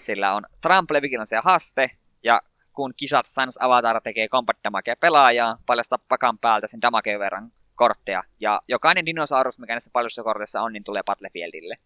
Sillä 0.01 0.35
on 0.35 0.47
Trample, 0.61 1.03
Vigilance 1.03 1.37
ja 1.37 1.43
Haste, 1.43 1.91
ja 2.23 2.43
kun 2.73 2.95
kisat 2.97 3.27
Sans 3.27 3.59
Avatar 3.61 4.01
tekee 4.01 4.29
combat 4.29 4.57
damagea 4.65 4.97
pelaajaa, 4.97 5.59
paljastaa 5.67 5.99
pakan 6.09 6.39
päältä 6.39 6.67
sen 6.67 6.83
damageen 6.83 7.21
verran 7.21 7.53
kortteja, 7.75 8.23
ja 8.41 8.63
jokainen 8.69 9.07
dinosaurus, 9.07 9.59
mikä 9.59 9.73
näissä 9.73 9.91
paljossa 9.93 10.23
korteissa 10.23 10.61
on, 10.61 10.73
niin 10.73 10.85
tulee 10.85 11.03
Battlefieldille. 11.07 11.77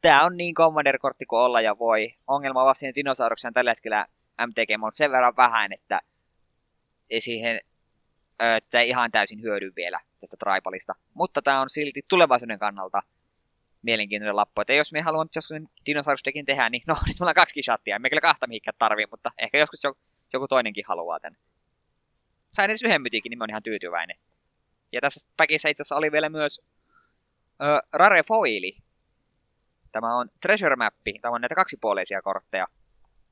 Tää 0.00 0.22
on 0.22 0.36
niin 0.36 0.54
Commander-kortti 0.54 1.26
kuin 1.26 1.40
olla 1.40 1.60
ja 1.60 1.78
voi. 1.78 2.10
Ongelma 2.26 2.64
vaan 2.64 2.76
siinä 2.76 2.94
dinosauruksen 2.94 3.52
tällä 3.52 3.70
hetkellä 3.70 4.06
MTG 4.46 4.82
on 4.82 4.92
sen 4.92 5.12
verran 5.12 5.36
vähän, 5.36 5.72
että 5.72 6.00
ei 7.10 7.20
siihen 7.20 7.60
että 8.56 8.70
se 8.70 8.80
ei 8.80 8.88
ihan 8.88 9.10
täysin 9.10 9.42
hyödy 9.42 9.72
vielä 9.76 10.00
tästä 10.20 10.36
Tribalista. 10.36 10.94
Mutta 11.14 11.42
tämä 11.42 11.60
on 11.60 11.70
silti 11.70 12.02
tulevaisuuden 12.08 12.58
kannalta 12.58 13.02
mielenkiintoinen 13.82 14.36
lappu. 14.36 14.60
Että 14.60 14.72
jos 14.72 14.92
me 14.92 15.00
haluamme 15.00 15.28
joskus 15.36 15.48
sen 15.48 15.68
dinosaurusdekin 15.86 16.44
tehdä, 16.44 16.70
niin 16.70 16.82
no 16.86 16.96
nyt 17.08 17.20
mulla 17.20 17.30
on 17.30 17.34
kaksi 17.34 17.62
shattia. 17.62 17.98
Me 17.98 18.10
kyllä 18.10 18.20
kahta 18.20 18.46
mihinkään 18.46 18.74
tarvii, 18.78 19.06
mutta 19.10 19.30
ehkä 19.38 19.58
joskus 19.58 19.84
joku, 19.84 20.00
joku 20.32 20.48
toinenkin 20.48 20.84
haluaa 20.88 21.20
tämän. 21.20 21.40
sain 22.52 22.70
edes 22.70 22.82
yhden 22.82 23.02
mytiikin, 23.02 23.30
niin 23.30 23.38
mä 23.38 23.42
oon 23.42 23.50
ihan 23.50 23.62
tyytyväinen. 23.62 24.16
Ja 24.92 25.00
tässä 25.00 25.30
päkissä 25.36 25.68
itse 25.68 25.82
asiassa 25.82 25.96
oli 25.96 26.12
vielä 26.12 26.28
myös 26.28 26.60
ö, 27.62 27.80
Rare 27.92 28.22
Foili. 28.22 28.76
Tämä 29.92 30.16
on 30.16 30.28
Treasure 30.40 30.76
Mappi. 30.76 31.18
Tämä 31.22 31.34
on 31.34 31.40
näitä 31.40 31.54
kaksipuoleisia 31.54 32.22
kortteja. 32.22 32.66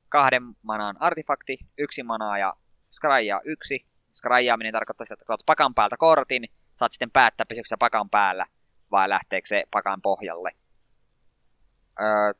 Kahden 0.09 0.43
manaan 0.61 1.01
artefakti, 1.01 1.57
yksi 1.77 2.03
manaa 2.03 2.37
ja 2.37 2.53
Skraija 2.91 3.41
yksi. 3.45 3.85
Skraijaaminen 4.13 4.73
tarkoittaa 4.73 5.05
sitä, 5.05 5.13
että 5.13 5.33
otat 5.33 5.45
pakan 5.45 5.73
päältä 5.73 5.97
kortin, 5.97 6.43
saat 6.75 6.91
sitten 6.91 7.11
päättää, 7.11 7.45
pysyykö 7.45 7.67
se 7.67 7.77
pakan 7.77 8.09
päällä 8.09 8.45
vai 8.91 9.09
lähteekö 9.09 9.47
se 9.47 9.63
pakan 9.71 10.01
pohjalle. 10.01 10.51
Öö, 12.01 12.33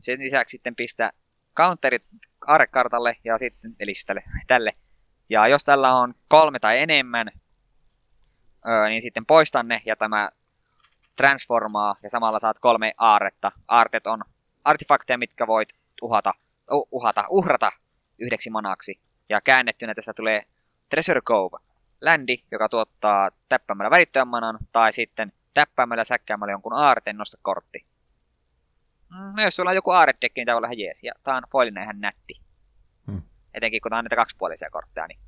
sen 0.00 0.20
lisäksi 0.20 0.52
sitten 0.52 0.76
pistä 0.76 1.12
counterit 1.56 2.04
aarekartalle 2.46 3.16
ja 3.24 3.38
sitten, 3.38 3.76
eli 3.80 3.94
siis 3.94 4.06
tälle, 4.06 4.22
tälle. 4.46 4.72
Ja 5.28 5.48
jos 5.48 5.64
tällä 5.64 5.94
on 5.94 6.14
kolme 6.28 6.58
tai 6.58 6.80
enemmän, 6.80 7.30
öö, 8.68 8.88
niin 8.88 9.02
sitten 9.02 9.26
poistan 9.26 9.68
ne 9.68 9.82
ja 9.86 9.96
tämä 9.96 10.30
transformaa 11.16 11.96
ja 12.02 12.10
samalla 12.10 12.40
saat 12.40 12.58
kolme 12.58 12.92
aaretta. 12.98 13.52
Aartet 13.68 14.06
on 14.06 14.22
artefakteja, 14.64 15.18
mitkä 15.18 15.46
voit 15.46 15.68
uhata, 16.02 16.34
uh, 16.72 16.88
uhata, 16.90 17.24
uhrata 17.28 17.72
yhdeksi 18.18 18.50
manaksi. 18.50 19.00
Ja 19.28 19.40
käännettynä 19.40 19.94
tästä 19.94 20.14
tulee 20.14 20.42
Treasure 20.88 21.20
Cove, 21.20 21.58
ländi, 22.00 22.36
joka 22.50 22.68
tuottaa 22.68 23.30
täppäämällä 23.48 23.90
värittömän 23.90 24.28
manan, 24.28 24.58
tai 24.72 24.92
sitten 24.92 25.32
täppäämällä 25.54 26.04
säkkäämällä 26.04 26.52
jonkun 26.52 26.72
aarteen 26.72 27.16
nosta 27.16 27.38
kortti. 27.42 27.86
Mm, 29.10 29.36
no 29.36 29.42
jos 29.42 29.56
sulla 29.56 29.70
on 29.70 29.76
joku 29.76 29.90
aaredekki, 29.90 30.40
niin 30.40 30.46
tämä 30.46 30.56
on 30.56 30.64
ihan 30.64 30.78
jees. 30.78 31.02
Ja 31.02 31.12
tää 31.24 31.36
on 31.36 31.42
foilina 31.52 31.82
ihan 31.82 32.00
nätti. 32.00 32.40
Hmm. 33.06 33.22
Etenkin 33.54 33.80
kun 33.80 33.90
tää 33.90 33.98
on 33.98 34.04
näitä 34.04 34.16
kaksipuolisia 34.16 34.70
kortteja, 34.70 35.06
niin 35.06 35.18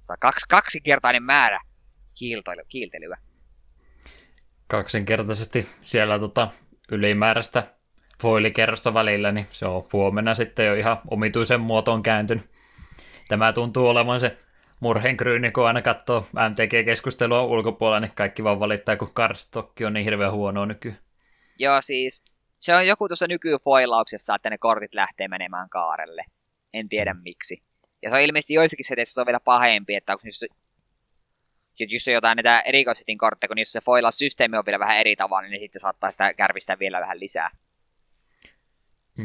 saa 0.00 0.16
kaksi, 0.16 0.46
kaksikertainen 0.48 1.22
määrä 1.22 1.60
kiiltoilu, 2.18 2.62
kiiltelyä. 2.68 3.18
Kaksinkertaisesti 4.66 5.68
siellä 5.82 6.18
tota, 6.18 6.48
ylimääräistä 6.92 7.74
foilikerrosta 8.22 8.94
välillä, 8.94 9.32
niin 9.32 9.46
se 9.50 9.66
on 9.66 9.84
huomenna 9.92 10.34
sitten 10.34 10.66
jo 10.66 10.74
ihan 10.74 11.00
omituisen 11.10 11.60
muotoon 11.60 12.02
kääntynyt. 12.02 12.50
Tämä 13.28 13.52
tuntuu 13.52 13.88
olevan 13.88 14.20
se 14.20 14.38
murheen 14.80 15.16
kryyni, 15.16 15.50
kun 15.50 15.66
aina 15.66 15.82
katsoo 15.82 16.26
MTG-keskustelua 16.32 17.42
ulkopuolella, 17.42 18.00
niin 18.00 18.12
kaikki 18.14 18.44
vaan 18.44 18.60
valittaa, 18.60 18.96
kun 18.96 19.14
karstokki 19.14 19.84
on 19.84 19.92
niin 19.92 20.04
hirveän 20.04 20.32
huono 20.32 20.64
nyky. 20.64 20.94
Joo, 21.58 21.80
siis 21.80 22.22
se 22.60 22.74
on 22.74 22.86
joku 22.86 23.08
tuossa 23.08 23.26
nykyfoilauksessa, 23.26 24.34
että 24.34 24.50
ne 24.50 24.58
kortit 24.58 24.94
lähtee 24.94 25.28
menemään 25.28 25.68
kaarelle. 25.68 26.24
En 26.72 26.88
tiedä 26.88 27.14
mm. 27.14 27.20
miksi. 27.22 27.62
Ja 28.02 28.10
se 28.10 28.16
on 28.16 28.22
ilmeisesti 28.22 28.54
joissakin 28.54 28.84
seteissä 28.84 29.14
se 29.14 29.20
on 29.20 29.26
vielä 29.26 29.40
pahempi, 29.40 29.94
että 29.94 30.12
onko 30.12 30.22
just, 30.24 30.42
just 31.92 32.06
jotain 32.06 32.36
näitä 32.36 32.60
erikoisetin 32.60 33.18
kortteja, 33.18 33.48
kun 33.48 33.58
jos 33.58 33.72
se 33.72 33.80
foilaussysteemi 33.80 34.56
on 34.56 34.66
vielä 34.66 34.78
vähän 34.78 34.98
eri 34.98 35.16
tavalla, 35.16 35.48
niin 35.48 35.60
sitten 35.60 35.80
se 35.80 35.82
saattaa 35.82 36.10
sitä 36.10 36.34
kärvistä 36.34 36.78
vielä 36.78 37.00
vähän 37.00 37.20
lisää. 37.20 37.50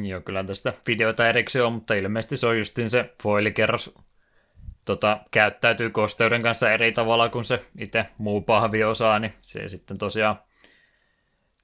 Joo, 0.03 0.22
kyllä 0.22 0.43
tästä 0.43 0.74
videota 0.88 1.30
erikseen 1.30 1.66
on, 1.66 1.74
mutta 1.74 1.93
ilmeisesti 1.93 2.38
se 2.38 2.47
on 2.47 2.58
justin 2.58 2.89
se 2.89 3.14
foilikerros 3.24 3.95
tota, 4.86 5.19
käyttäytyy 5.31 5.89
kosteuden 5.89 6.41
kanssa 6.41 6.71
eri 6.71 6.91
tavalla 6.91 7.29
kuin 7.29 7.45
se 7.45 7.65
itse 7.77 8.05
muu 8.17 8.41
pahvi 8.41 8.83
osaa, 8.83 9.19
niin 9.19 9.33
se 9.41 9.69
sitten 9.69 9.97
tosiaan 9.97 10.39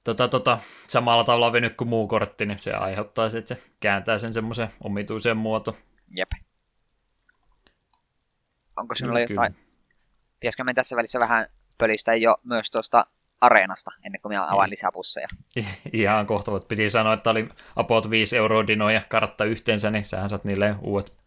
tota, 0.04 0.28
tota, 0.28 0.58
samalla 0.88 1.24
tavalla 1.24 1.52
venyt 1.52 1.76
kuin 1.76 1.88
muu 1.88 2.08
kortti, 2.08 2.46
niin 2.46 2.58
se 2.58 2.72
aiheuttaa 2.72 3.30
sitten, 3.30 3.56
että 3.56 3.64
se 3.64 3.70
kääntää 3.80 4.18
sen 4.18 4.34
semmoisen 4.34 4.68
omituisen 4.84 5.36
muoto. 5.36 5.76
Jep. 6.16 6.30
Onko 8.76 8.94
sinulla 8.94 9.18
no, 9.18 9.26
jotain? 9.28 9.56
Pitäisikö 10.40 10.64
me 10.64 10.74
tässä 10.74 10.96
välissä 10.96 11.20
vähän 11.20 11.46
pölistä 11.78 12.14
jo 12.14 12.36
myös 12.44 12.70
tuosta 12.70 13.06
areenasta, 13.40 13.90
ennen 14.04 14.20
kuin 14.20 14.30
minä 14.30 14.52
avaan 14.52 14.70
lisää 14.70 14.92
busseja. 14.92 15.26
Ihan 15.92 16.26
kohta, 16.26 16.52
piti 16.68 16.90
sanoa, 16.90 17.12
että 17.12 17.30
oli 17.30 17.48
about 17.76 18.10
5 18.10 18.36
euroa 18.36 18.66
dinoja 18.66 19.02
kartta 19.08 19.44
yhteensä, 19.44 19.90
niin 19.90 20.04
sähän 20.04 20.28
saat 20.28 20.44
niille 20.44 20.76
uudet 20.80 21.21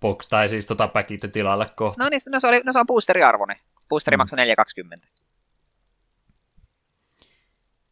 box, 0.00 0.26
tai 0.26 0.48
siis 0.48 0.66
tota 0.66 0.88
päkitty 0.88 1.28
tilalle 1.28 1.66
kohta. 1.76 2.04
No 2.04 2.08
niin, 2.08 2.20
no 2.30 2.40
se, 2.40 2.48
oli, 2.48 2.60
no 2.64 2.72
se 2.72 2.78
on 2.78 2.86
boosteriarvoinen. 2.86 3.56
Boosteri 3.88 4.16
mm. 4.16 4.20
maksaa 4.20 4.38
4,20. 5.04 5.06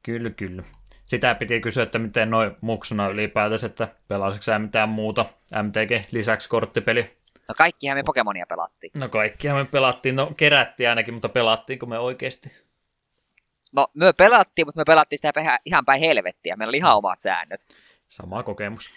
Kyllä, 0.02 0.30
kyllä. 0.30 0.62
Sitä 1.06 1.34
piti 1.34 1.60
kysyä, 1.60 1.82
että 1.82 1.98
miten 1.98 2.30
noin 2.30 2.56
muksuna 2.60 3.08
ylipäätänsä, 3.08 3.66
että 3.66 3.88
pelasitko 4.08 4.42
sä 4.42 4.58
mitään 4.58 4.88
muuta 4.88 5.26
MTG 5.62 6.12
lisäksi 6.12 6.48
korttipeli? 6.48 7.18
No 7.48 7.54
kaikkihan 7.54 7.98
me 7.98 8.02
Pokemonia 8.02 8.46
pelattiin. 8.48 8.90
No 9.00 9.08
kaikkihan 9.08 9.58
me 9.58 9.64
pelattiin, 9.64 10.16
no 10.16 10.32
kerättiin 10.36 10.88
ainakin, 10.88 11.14
mutta 11.14 11.28
pelattiinko 11.28 11.86
me 11.86 11.98
oikeasti? 11.98 12.52
No 13.72 13.86
me 13.94 14.12
pelattiin, 14.12 14.66
mutta 14.66 14.80
me 14.80 14.84
pelattiin 14.84 15.18
sitä 15.18 15.32
ihan 15.64 15.84
päin 15.84 16.00
helvettiä, 16.00 16.56
meillä 16.56 16.70
oli 16.70 16.76
ihan 16.76 16.96
omat 16.96 17.20
säännöt. 17.20 17.66
Sama 18.08 18.42
kokemus 18.42 18.90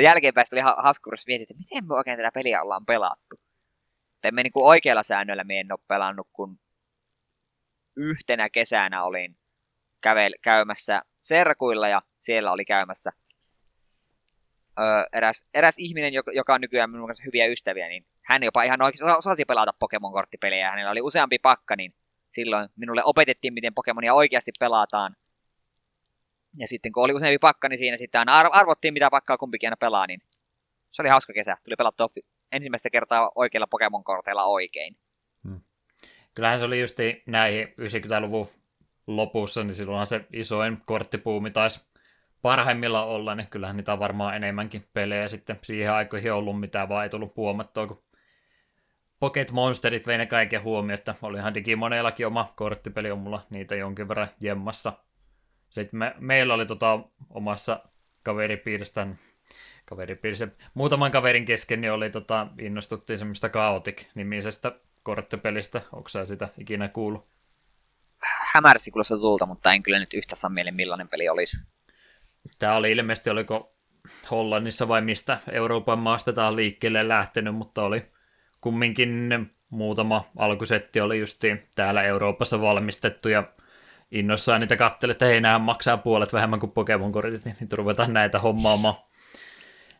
se 0.00 0.04
jälkeenpäin 0.04 0.46
oli 0.52 0.60
ihan 0.60 0.74
hauska, 0.78 1.10
mietin, 1.26 1.42
että 1.42 1.54
miten 1.58 1.84
me 1.88 1.94
oikein 1.94 2.16
tätä 2.16 2.30
peliä 2.34 2.62
ollaan 2.62 2.86
pelattu. 2.86 3.36
Tai 4.20 4.30
me 4.30 4.42
niin 4.42 4.52
kuin 4.52 4.66
oikealla 4.66 5.02
säännöllä 5.02 5.44
me 5.44 5.60
en 5.60 5.72
ole 5.72 5.80
pelannut, 5.88 6.28
kun 6.32 6.60
yhtenä 7.96 8.50
kesänä 8.50 9.04
olin 9.04 9.36
kävel, 10.00 10.34
käymässä 10.42 11.02
serkuilla 11.16 11.88
ja 11.88 12.02
siellä 12.20 12.52
oli 12.52 12.64
käymässä 12.64 13.12
öö, 14.80 15.04
eräs, 15.12 15.48
eräs 15.54 15.78
ihminen, 15.78 16.12
joka, 16.12 16.32
joka 16.32 16.54
on 16.54 16.60
nykyään 16.60 16.90
minun 16.90 17.06
kanssa 17.06 17.24
hyviä 17.26 17.46
ystäviä, 17.46 17.88
niin 17.88 18.06
hän 18.22 18.42
jopa 18.42 18.62
ihan 18.62 18.82
oikein 18.82 19.16
osasi 19.16 19.44
pelata 19.44 19.74
Pokemon-korttipelejä. 19.78 20.70
Hänellä 20.70 20.90
oli 20.90 21.00
useampi 21.00 21.38
pakka, 21.38 21.76
niin 21.76 21.94
silloin 22.30 22.68
minulle 22.76 23.04
opetettiin, 23.04 23.54
miten 23.54 23.74
Pokemonia 23.74 24.14
oikeasti 24.14 24.52
pelataan. 24.60 25.16
Ja 26.58 26.68
sitten 26.68 26.92
kun 26.92 27.04
oli 27.04 27.12
useampi 27.12 27.38
pakka, 27.40 27.68
niin 27.68 27.78
siinä 27.78 27.96
sitten 27.96 28.18
aina 28.18 28.48
arvottiin, 28.52 28.94
mitä 28.94 29.10
pakkaa 29.10 29.38
kumpikin 29.38 29.66
aina 29.66 29.76
pelaa, 29.76 30.06
niin 30.08 30.20
se 30.90 31.02
oli 31.02 31.08
hauska 31.08 31.32
kesä. 31.32 31.56
Tuli 31.64 31.76
pelattua 31.76 32.08
ensimmäistä 32.52 32.90
kertaa 32.90 33.30
oikeilla 33.34 33.66
Pokemon-korteilla 33.66 34.44
oikein. 34.44 34.96
Hmm. 35.48 35.60
Kyllähän 36.34 36.58
se 36.58 36.64
oli 36.64 36.80
just 36.80 36.96
näihin 37.26 37.68
90-luvun 37.68 38.48
lopussa, 39.06 39.64
niin 39.64 39.74
silloinhan 39.74 40.06
se 40.06 40.26
isoin 40.32 40.82
korttipuumi 40.86 41.50
taisi 41.50 41.90
parhaimmilla 42.42 43.04
olla, 43.04 43.34
niin 43.34 43.46
kyllähän 43.46 43.76
niitä 43.76 43.92
on 43.92 43.98
varmaan 43.98 44.36
enemmänkin 44.36 44.88
pelejä 44.92 45.28
sitten 45.28 45.58
siihen 45.62 45.92
aikoihin 45.92 46.32
ollut, 46.32 46.60
mitä 46.60 46.88
vaan 46.88 47.04
ei 47.04 47.10
tullut 47.10 47.36
huomattua, 47.36 47.86
kun 47.86 48.02
Pocket 49.20 49.52
Monsterit 49.52 50.06
vei 50.06 50.18
ne 50.18 50.26
kaiken 50.26 50.62
huomioon, 50.62 50.98
että 50.98 51.14
olihan 51.22 51.54
Digimoneillakin 51.54 52.26
oma 52.26 52.52
korttipeli, 52.56 53.10
on 53.10 53.18
mulla 53.18 53.46
niitä 53.50 53.74
jonkin 53.74 54.08
verran 54.08 54.28
jemmassa 54.40 54.92
sitten 55.70 55.98
me, 55.98 56.14
meillä 56.18 56.54
oli 56.54 56.66
tota, 56.66 57.00
omassa 57.30 57.84
kaveripiirissä, 58.22 59.06
kaveripiirissä, 59.84 60.48
muutaman 60.74 61.10
kaverin 61.10 61.44
kesken 61.44 61.80
niin 61.80 61.92
oli, 61.92 62.10
tota, 62.10 62.46
innostuttiin 62.58 63.18
semmoista 63.18 63.48
Chaotic-nimisestä 63.48 64.72
korttipelistä. 65.02 65.82
Onko 65.92 66.08
sä 66.08 66.24
sitä 66.24 66.48
ikinä 66.58 66.88
kuullut? 66.88 67.28
Hämärsi 68.52 68.90
kuulosta 68.90 69.18
tulta, 69.18 69.46
mutta 69.46 69.72
en 69.72 69.82
kyllä 69.82 69.98
nyt 69.98 70.14
yhtä 70.14 70.36
saa 70.36 70.50
mieleen, 70.50 70.74
millainen 70.74 71.08
peli 71.08 71.28
olisi. 71.28 71.56
Tämä 72.58 72.76
oli 72.76 72.92
ilmeisesti, 72.92 73.30
oliko 73.30 73.76
Hollannissa 74.30 74.88
vai 74.88 75.02
mistä 75.02 75.38
Euroopan 75.52 75.98
maasta 75.98 76.32
tämä 76.32 76.48
on 76.48 76.56
liikkeelle 76.56 77.08
lähtenyt, 77.08 77.54
mutta 77.54 77.82
oli 77.82 78.12
kumminkin 78.60 79.30
muutama 79.70 80.30
alkusetti 80.36 81.00
oli 81.00 81.20
justiin 81.20 81.68
täällä 81.74 82.02
Euroopassa 82.02 82.60
valmistettu 82.60 83.28
ja 83.28 83.44
innossaan 84.10 84.60
niitä 84.60 84.76
kattele, 84.76 85.12
että 85.12 85.26
hei, 85.26 85.40
maksaa 85.58 85.96
puolet 85.96 86.32
vähemmän 86.32 86.60
kuin 86.60 86.72
Pokemon-kortit, 86.72 87.44
niin 87.44 87.56
nyt 87.60 87.72
ruvetaan 87.72 88.12
näitä 88.12 88.38
hommaamaan. 88.38 88.94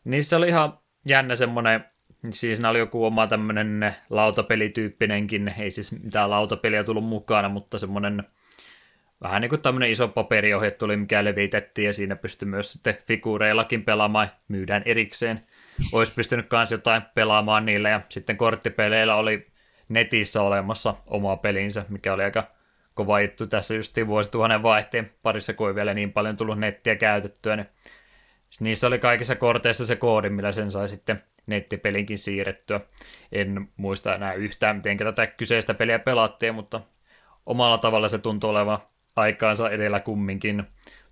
Niissä 0.04 0.36
oli 0.36 0.48
ihan 0.48 0.78
jännä 1.08 1.36
semmoinen, 1.36 1.84
siis 2.30 2.64
oli 2.64 2.78
joku 2.78 3.04
oma 3.04 3.26
tämmöinen 3.26 3.94
lautapelityyppinenkin, 4.11 5.54
ei 5.58 5.70
siis 5.70 5.92
mitään 5.92 6.30
lautapeliä 6.30 6.84
tullut 6.84 7.04
mukana, 7.04 7.48
mutta 7.48 7.78
semmoinen 7.78 8.24
vähän 9.22 9.40
niin 9.40 9.50
kuin 9.50 9.62
tämmöinen 9.62 9.90
iso 9.90 10.08
paperiohje 10.08 10.70
tuli, 10.70 10.96
mikä 10.96 11.24
levitettiin, 11.24 11.86
ja 11.86 11.92
siinä 11.92 12.16
pystyi 12.16 12.48
myös 12.48 12.72
sitten 12.72 12.96
figureillakin 13.06 13.84
pelaamaan, 13.84 14.28
myydään 14.48 14.82
erikseen. 14.84 15.40
Olisi 15.92 16.14
pystynyt 16.14 16.46
myös 16.52 16.72
jotain 16.72 17.02
pelaamaan 17.14 17.66
niillä, 17.66 17.88
ja 17.88 18.00
sitten 18.08 18.36
korttipeleillä 18.36 19.14
oli 19.14 19.46
netissä 19.88 20.42
olemassa 20.42 20.94
oma 21.06 21.36
pelinsä, 21.36 21.84
mikä 21.88 22.12
oli 22.12 22.22
aika 22.22 22.59
kova 22.95 23.20
juttu 23.20 23.47
tässä 23.47 23.74
justiin 23.74 24.07
vuosituhannen 24.07 24.62
vaihteen 24.62 25.11
parissa, 25.22 25.55
kun 25.55 25.68
ei 25.68 25.74
vielä 25.74 25.95
niin 25.95 26.12
paljon 26.12 26.36
tullut 26.36 26.59
nettiä 26.59 26.97
käytettyä, 26.97 27.57
niin 27.57 27.66
niissä 28.61 28.86
oli 28.86 28.99
kaikissa 28.99 29.36
korteissa 29.36 29.86
se 29.86 29.97
koodi, 29.97 30.30
millä 30.30 30.53
sen 30.53 30.70
sai 30.70 30.88
sitten 30.88 31.22
nettipelinkin 31.47 32.18
siirrettyä. 32.18 32.80
En 33.32 33.68
muista 33.76 34.14
enää 34.14 34.32
yhtään, 34.32 34.76
miten 34.76 34.97
tätä 34.97 35.26
kyseistä 35.26 35.74
peliä 35.74 35.99
pelattiin, 35.99 36.55
mutta 36.55 36.80
omalla 37.47 37.78
tavalla 37.78 38.09
se 38.09 38.18
tuntui 38.18 38.51
olevan 38.51 38.78
aikaansa 39.16 39.70
edellä 39.70 40.01
kumminkin. 40.01 40.64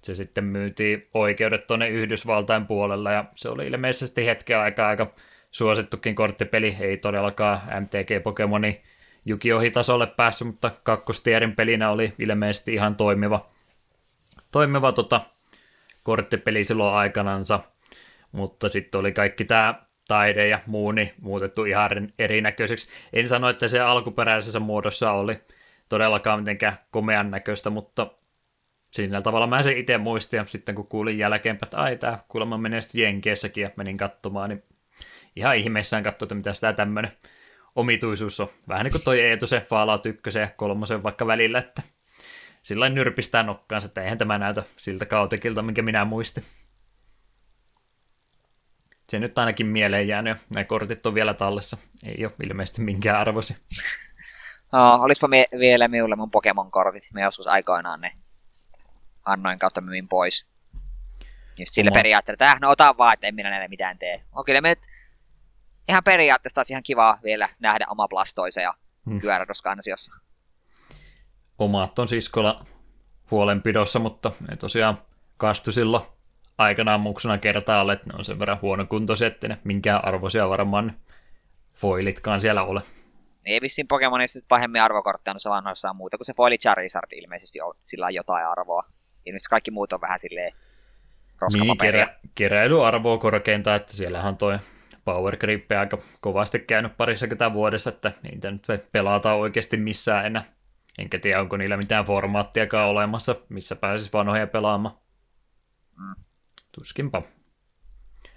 Se 0.02 0.14
sitten 0.14 0.44
myytiin 0.44 1.08
oikeudet 1.14 1.66
tuonne 1.66 1.88
Yhdysvaltain 1.88 2.66
puolella 2.66 3.12
ja 3.12 3.24
se 3.34 3.48
oli 3.48 3.66
ilmeisesti 3.66 4.26
hetken 4.26 4.58
aikaa 4.58 4.88
aika 4.88 5.14
suosittukin 5.50 6.14
korttipeli, 6.14 6.76
ei 6.80 6.96
todellakaan 6.96 7.60
MTG 7.80 8.22
Pokemoni 8.22 8.82
Jukiohi 9.28 9.70
tasolle 9.70 10.06
päässyt, 10.06 10.46
mutta 10.46 10.70
kakkostierin 10.82 11.56
pelinä 11.56 11.90
oli 11.90 12.14
ilmeisesti 12.18 12.74
ihan 12.74 12.96
toimiva, 12.96 13.50
toimiva 14.52 14.92
tota, 14.92 15.20
korttipeli 16.02 16.64
silloin 16.64 16.94
aikanansa, 16.94 17.60
mutta 18.32 18.68
sitten 18.68 18.98
oli 18.98 19.12
kaikki 19.12 19.44
tämä 19.44 19.82
taide 20.08 20.48
ja 20.48 20.60
muu 20.66 20.92
niin 20.92 21.12
muutettu 21.20 21.64
ihan 21.64 21.90
erinäköiseksi. 22.18 22.88
En 23.12 23.28
sano, 23.28 23.48
että 23.48 23.68
se 23.68 23.80
alkuperäisessä 23.80 24.60
muodossa 24.60 25.12
oli 25.12 25.40
todellakaan 25.88 26.40
mitenkään 26.40 26.78
komean 26.90 27.30
näköistä, 27.30 27.70
mutta 27.70 28.06
sillä 28.90 29.22
tavalla 29.22 29.46
mä 29.46 29.62
sen 29.62 29.78
itse 29.78 29.98
muistin, 29.98 30.38
ja 30.38 30.46
sitten 30.46 30.74
kun 30.74 30.88
kuulin 30.88 31.18
jälkeenpäin, 31.18 31.66
että 31.66 31.78
ai 31.78 31.96
tää 31.96 32.24
kuulemma 32.28 32.58
menee 32.58 32.80
sitten 32.80 33.00
Jenkeessäkin, 33.00 33.62
ja 33.62 33.70
menin 33.76 33.96
katsomaan, 33.96 34.48
niin 34.50 34.62
ihan 35.36 35.56
ihmeissään 35.56 36.02
katsoin, 36.02 36.26
että 36.26 36.34
mitä 36.34 36.54
sitä 36.54 36.72
tämmöinen 36.72 37.12
omituisuus 37.74 38.40
on. 38.40 38.48
Vähän 38.68 38.84
niin 38.84 38.92
kuin 38.92 39.02
toi 39.02 39.20
Eetu 39.20 39.46
se 39.46 39.60
Fallout 39.60 40.06
1 40.06 40.38
ja 40.38 40.48
3 40.56 41.02
vaikka 41.02 41.26
välillä, 41.26 41.58
että 41.58 41.82
sillä 42.62 42.88
nyrpistää 42.88 43.42
nokkaansa, 43.42 43.86
että 43.86 44.02
eihän 44.02 44.18
tämä 44.18 44.38
näytä 44.38 44.62
siltä 44.76 45.06
kautekilta, 45.06 45.62
minkä 45.62 45.82
minä 45.82 46.04
muistin. 46.04 46.44
Se 49.08 49.18
nyt 49.18 49.38
ainakin 49.38 49.66
mieleen 49.66 50.08
jäänyt, 50.08 50.36
ja 50.36 50.44
nämä 50.54 50.64
kortit 50.64 51.06
on 51.06 51.14
vielä 51.14 51.34
tallessa. 51.34 51.76
Ei 52.04 52.24
ole 52.24 52.32
ilmeisesti 52.44 52.82
minkään 52.82 53.20
arvosi. 53.20 53.56
No, 54.72 54.94
olispa 54.94 55.28
mie- 55.28 55.48
vielä 55.58 55.88
minulle 55.88 56.16
mun 56.16 56.30
Pokemon-kortit. 56.30 57.02
Me 57.12 57.22
joskus 57.22 57.46
aikoinaan 57.46 58.00
ne 58.00 58.12
annoin 59.24 59.58
kautta 59.58 59.80
myin 59.80 60.08
pois. 60.08 60.46
Just 61.58 61.74
sillä 61.74 61.88
Oma. 61.88 61.94
periaatteella, 61.94 62.34
että 62.34 62.52
äh, 62.52 62.60
no 62.60 62.70
ota 62.70 62.94
vaan, 62.98 63.14
että 63.14 63.26
en 63.26 63.34
minä 63.34 63.50
näille 63.50 63.68
mitään 63.68 63.98
tee. 63.98 64.22
On 64.32 64.44
kyllä 64.44 64.60
me 64.60 64.76
ihan 65.88 66.04
periaatteessa 66.04 66.54
taas 66.54 66.70
ihan 66.70 66.82
kiva 66.82 67.18
vielä 67.24 67.48
nähdä 67.58 67.86
oma 67.90 68.08
plastoisa 68.08 68.60
ja 68.60 68.74
hmm. 69.10 69.20
kyörädoskansiossa. 69.20 70.12
Omat 71.58 71.98
on 71.98 72.08
siskolla 72.08 72.66
huolenpidossa, 73.30 73.98
mutta 73.98 74.32
ne 74.48 74.56
tosiaan 74.56 75.02
kastu 75.36 75.72
silloin 75.72 76.04
aikanaan 76.58 77.00
muksuna 77.00 77.38
kertaalle, 77.38 77.92
että 77.92 78.06
ne 78.06 78.14
on 78.18 78.24
sen 78.24 78.38
verran 78.38 78.58
huonokuntoisia, 78.62 79.28
että 79.28 79.48
ne 79.48 79.58
minkään 79.64 80.04
arvoisia 80.04 80.48
varmaan 80.48 80.96
foilitkaan 81.74 82.40
siellä 82.40 82.64
ole. 82.64 82.82
Ei 83.44 83.60
vissiin 83.60 83.88
Pokemonissa 83.88 84.40
pahemmin 84.48 84.82
arvokortteja 84.82 85.34
noissa 85.34 85.50
vanhoissa 85.50 85.90
on 85.90 85.96
muuta 85.96 86.18
kuin 86.18 86.26
se 86.26 86.34
foili 86.34 86.58
Charizard 86.58 87.12
ilmeisesti 87.22 87.60
on, 87.60 87.74
sillä 87.84 88.06
on 88.06 88.14
jotain 88.14 88.46
arvoa. 88.46 88.84
Ilmeisesti 89.26 89.48
kaikki 89.50 89.70
muut 89.70 89.92
on 89.92 90.00
vähän 90.00 90.20
silleen 90.20 90.52
niin, 91.52 91.78
kerä, 91.78 92.06
keräilyarvoa 92.34 93.18
korkeinta, 93.18 93.74
että 93.74 93.92
siellähän 93.92 94.36
toi 94.36 94.58
Power 95.08 95.36
Grip 95.36 95.72
aika 95.80 95.98
kovasti 96.20 96.58
käynyt 96.58 96.96
parissakymmentä 96.96 97.52
vuodessa, 97.52 97.90
että 97.90 98.12
niitä 98.22 98.50
nyt 98.50 98.66
pelataan 98.92 99.38
oikeasti 99.38 99.76
missään 99.76 100.26
enää. 100.26 100.52
Enkä 100.98 101.18
tiedä, 101.18 101.40
onko 101.40 101.56
niillä 101.56 101.76
mitään 101.76 102.04
formaattiakaan 102.04 102.88
olemassa, 102.88 103.36
missä 103.48 103.76
pääsisi 103.76 104.12
vanhoja 104.12 104.46
pelaamaan. 104.46 104.98
Mm. 105.96 106.24
Tuskinpa. 106.72 107.22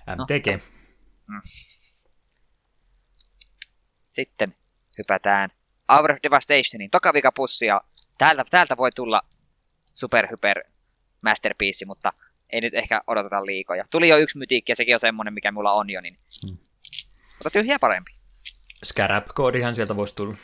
MTG. 0.07 0.47
No, 0.47 1.35
mm. 1.35 1.41
Sitten 4.09 4.55
hypätään 4.97 5.49
Hour 5.91 6.11
of 6.11 6.17
Devastationin 6.23 6.91
tokavikapussi 6.91 7.65
ja 7.65 7.81
täältä, 8.17 8.43
täältä 8.51 8.77
voi 8.77 8.89
tulla 8.95 9.21
super 9.93 10.27
hyper 10.31 10.63
masterpiece, 11.21 11.85
mutta 11.85 12.13
ei 12.51 12.61
nyt 12.61 12.73
ehkä 12.73 13.01
odoteta 13.07 13.45
liikoja. 13.45 13.85
Tuli 13.89 14.09
jo 14.09 14.17
yksi 14.17 14.37
mytiikki 14.37 14.71
ja 14.71 14.75
sekin 14.75 14.95
on 14.95 14.99
semmonen, 14.99 15.33
mikä 15.33 15.51
mulla 15.51 15.71
on 15.71 15.89
jo, 15.89 16.01
niin 16.01 16.17
hmm. 16.49 16.57
mutta 17.37 17.49
tyhjää 17.49 17.79
parempi. 17.79 18.11
Scarab-koodihan 18.85 19.75
sieltä 19.75 19.95
voisi 19.95 20.15
tulla. 20.15 20.37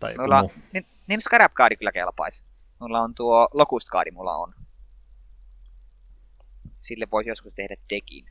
Tai 0.00 0.14
mulla, 0.18 0.42
niin, 0.74 0.86
niin 1.08 1.20
Scarab-kaadi 1.20 1.76
kyllä 1.76 1.92
kelpaisi. 1.92 2.44
Mulla 2.80 3.00
on 3.00 3.14
tuo 3.14 3.48
Locust-kaadi, 3.54 4.10
mulla 4.10 4.36
on. 4.36 4.54
Sille 6.80 7.06
voisi 7.12 7.30
joskus 7.30 7.52
tehdä 7.54 7.76
dekin. 7.90 8.26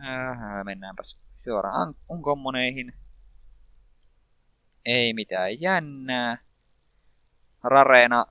Äh, 0.00 0.64
mennäänpäs 0.64 1.18
suoraan 1.44 1.94
unkommoneihin. 2.08 2.92
Ei 4.84 5.14
mitään 5.14 5.60
jännää. 5.60 6.38
Rareena 7.64 8.26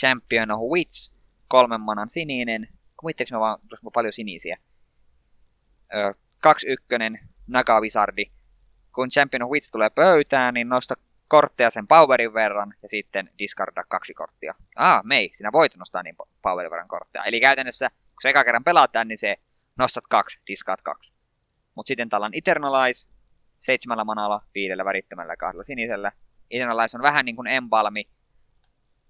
Champion 0.00 0.50
of 0.50 0.60
Wits, 0.60 1.12
kolmen 1.50 1.80
manan 1.80 2.08
sininen. 2.08 2.68
Kuvittelis 2.96 3.32
mä 3.32 3.40
vaan, 3.40 3.58
koska 3.70 3.90
paljon 3.90 4.12
sinisiä. 4.12 4.58
Öö, 5.94 6.10
kaksi 6.42 6.66
ykkönen, 6.68 7.18
Naga 7.46 7.80
Wizardi. 7.80 8.24
Kun 8.94 9.08
Champion 9.08 9.42
of 9.42 9.50
Wits 9.50 9.70
tulee 9.70 9.90
pöytään, 9.90 10.54
niin 10.54 10.68
nosta 10.68 10.94
kortteja 11.28 11.70
sen 11.70 11.86
powerin 11.86 12.34
verran 12.34 12.74
ja 12.82 12.88
sitten 12.88 13.30
discarda 13.38 13.84
kaksi 13.88 14.14
korttia. 14.14 14.54
Ah, 14.76 15.04
mei, 15.04 15.30
sinä 15.32 15.52
voit 15.52 15.76
nostaa 15.76 16.02
niin 16.02 16.16
powerin 16.42 16.70
verran 16.70 16.88
kortteja. 16.88 17.24
Eli 17.24 17.40
käytännössä, 17.40 17.88
kun 17.88 18.22
se 18.22 18.30
eka 18.30 18.44
kerran 18.44 18.64
pelaat 18.64 18.92
tämän, 18.92 19.08
niin 19.08 19.18
se 19.18 19.36
nostat 19.78 20.06
kaksi, 20.06 20.40
discard 20.46 20.80
kaksi. 20.84 21.14
Mutta 21.74 21.88
sitten 21.88 22.08
täällä 22.08 22.24
on 22.24 22.34
Eternalize, 22.34 23.10
seitsemällä 23.58 24.04
manalla, 24.04 24.42
viidellä 24.54 24.84
värittömällä 24.84 25.36
kahdella 25.36 25.64
sinisellä. 25.64 26.12
Eternalize 26.50 26.96
on 26.96 27.02
vähän 27.02 27.24
niin 27.24 27.36
kuin 27.36 27.48
Embalmi, 27.48 28.08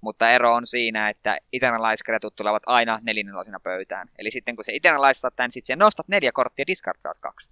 mutta 0.00 0.30
ero 0.30 0.54
on 0.54 0.66
siinä, 0.66 1.08
että 1.08 1.38
Eternalize-kretut 1.52 2.36
tulevat 2.36 2.62
aina 2.66 2.98
nelinelosina 3.02 3.60
pöytään. 3.60 4.08
Eli 4.18 4.30
sitten 4.30 4.56
kun 4.56 4.64
se 4.64 4.72
saat 5.12 5.36
tämän, 5.36 5.50
sitten 5.50 5.78
nostat 5.78 6.08
neljä 6.08 6.32
korttia 6.32 6.66
discardaat 6.66 7.18
kaksi. 7.18 7.50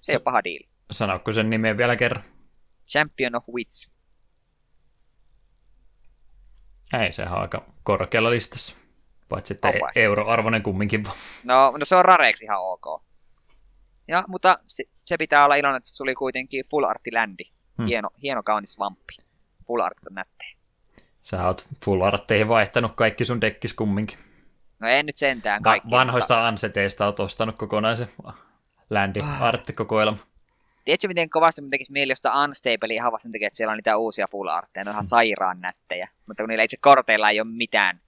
Se 0.00 0.12
ei 0.12 0.16
ole 0.16 0.22
paha 0.22 0.44
diili. 0.44 0.68
Sanoiko 0.90 1.32
sen 1.32 1.50
nimen 1.50 1.76
vielä 1.76 1.96
kerran? 1.96 2.24
Champion 2.88 3.36
of 3.36 3.44
Wits. 3.54 3.90
Ei, 7.02 7.12
se 7.12 7.22
on 7.22 7.28
aika 7.28 7.64
korkealla 7.82 8.30
listassa. 8.30 8.76
Paitsi 9.28 9.54
että 9.54 9.72
euroarvoinen 9.94 10.62
kumminkin. 10.62 11.04
No, 11.44 11.70
no 11.70 11.84
se 11.84 11.96
on 11.96 12.04
rareeksi 12.04 12.44
ihan 12.44 12.60
ok. 12.60 13.02
Ja, 14.08 14.24
mutta 14.28 14.58
se, 14.66 14.84
se 15.04 15.16
pitää 15.16 15.44
olla 15.44 15.54
iloinen, 15.54 15.76
että 15.76 15.88
se 15.88 15.96
tuli 15.96 16.14
kuitenkin 16.14 16.64
full 16.70 16.84
artti 16.84 17.12
ländi. 17.12 17.44
Hmm. 17.78 17.86
Hieno, 17.86 18.10
hieno 18.22 18.42
kaunis 18.42 18.78
vamppi. 18.78 19.12
Full 19.66 19.80
art 19.80 19.98
on 20.10 20.14
nättejä. 20.14 20.55
Sä 21.26 21.46
oot 21.46 21.66
full 21.84 22.00
artteihin 22.00 22.48
vaihtanut 22.48 22.92
kaikki 22.96 23.24
sun 23.24 23.40
dekkis 23.40 23.74
kumminkin. 23.74 24.18
No 24.78 24.88
en 24.88 25.06
nyt 25.06 25.16
sentään 25.16 25.62
kaikki. 25.62 25.90
Va- 25.90 25.96
vanhoista 25.96 26.34
mutta... 26.34 26.48
anseteista 26.48 27.06
oot 27.06 27.20
ostanut 27.20 27.56
kokonaisen 27.56 28.08
ländi 28.90 29.20
ah. 29.20 29.42
arttikokoelma. 29.42 30.18
Tiedätkö, 30.84 31.08
miten 31.08 31.30
kovasti 31.30 31.62
mun 31.62 31.70
tekisi 31.70 31.92
mieli 31.92 32.12
jostain 32.12 32.48
Unstable 32.48 32.94
ihan 32.94 33.12
vasta 33.12 33.28
takia, 33.32 33.46
että 33.46 33.56
siellä 33.56 33.72
on 33.72 33.76
niitä 33.76 33.96
uusia 33.96 34.26
full 34.30 34.48
artteja, 34.48 34.84
ne 34.84 34.90
on 34.90 34.94
ihan 34.94 35.04
sairaan 35.04 35.60
nättejä. 35.60 36.08
Mutta 36.28 36.42
kun 36.42 36.48
niillä 36.48 36.64
itse 36.64 36.76
korteilla 36.80 37.30
ei 37.30 37.40
ole 37.40 37.48
mitään 37.50 38.00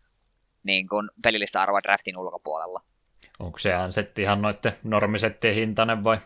niin 0.62 0.88
kuin 0.88 1.10
pelillistä 1.22 1.62
arvoa 1.62 1.80
draftin 1.82 2.20
ulkopuolella. 2.20 2.82
Onko 3.38 3.58
se 3.58 3.74
Unsetti 3.84 4.22
ihan 4.22 4.42
noitten 4.42 4.72
normisettien 4.84 5.54
hintainen 5.54 6.04
vai? 6.04 6.18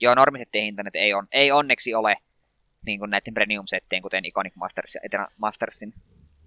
Joo, 0.00 0.14
normisettien 0.14 0.64
hintainen 0.64 0.92
ei, 0.94 1.14
on, 1.14 1.26
ei 1.32 1.52
onneksi 1.52 1.94
ole 1.94 2.16
niin 2.86 2.98
kuin 2.98 3.10
näiden 3.10 3.34
premium-settien, 3.34 4.02
kuten 4.02 4.24
Iconic 4.24 4.54
Masters 4.54 4.94
ja 4.94 5.00
Eternal 5.04 5.28
Mastersin 5.38 5.94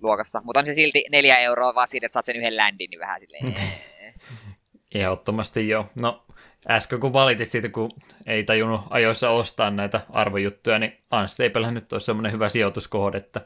luokassa. 0.02 0.42
Mutta 0.44 0.60
on 0.60 0.66
se 0.66 0.74
silti 0.74 1.04
neljä 1.12 1.38
euroa 1.38 1.76
vaan 1.76 1.88
siitä, 1.88 2.06
että 2.06 2.14
saat 2.14 2.26
sen 2.26 2.36
yhden 2.36 2.58
landin, 2.58 2.90
niin 2.90 3.00
vähän 3.00 3.20
silleen... 3.20 3.56
Ehdottomasti 4.96 5.70
joo. 5.70 5.90
No, 6.02 6.26
äsken 6.70 7.00
kun 7.00 7.14
valitit 7.14 7.50
siitä, 7.50 7.70
kun 7.70 7.92
ei 8.26 8.44
tajunnut 8.44 8.82
ajoissa 8.90 9.30
ostaa 9.30 9.72
näitä 9.72 10.02
arvojuttuja, 10.10 10.80
niin 10.80 10.98
Unstablehän 11.22 11.74
nyt 11.74 11.94
olisi 11.94 12.06
semmoinen 12.06 12.32
hyvä 12.32 12.50
sijoituskohde, 12.50 13.18
että 13.18 13.42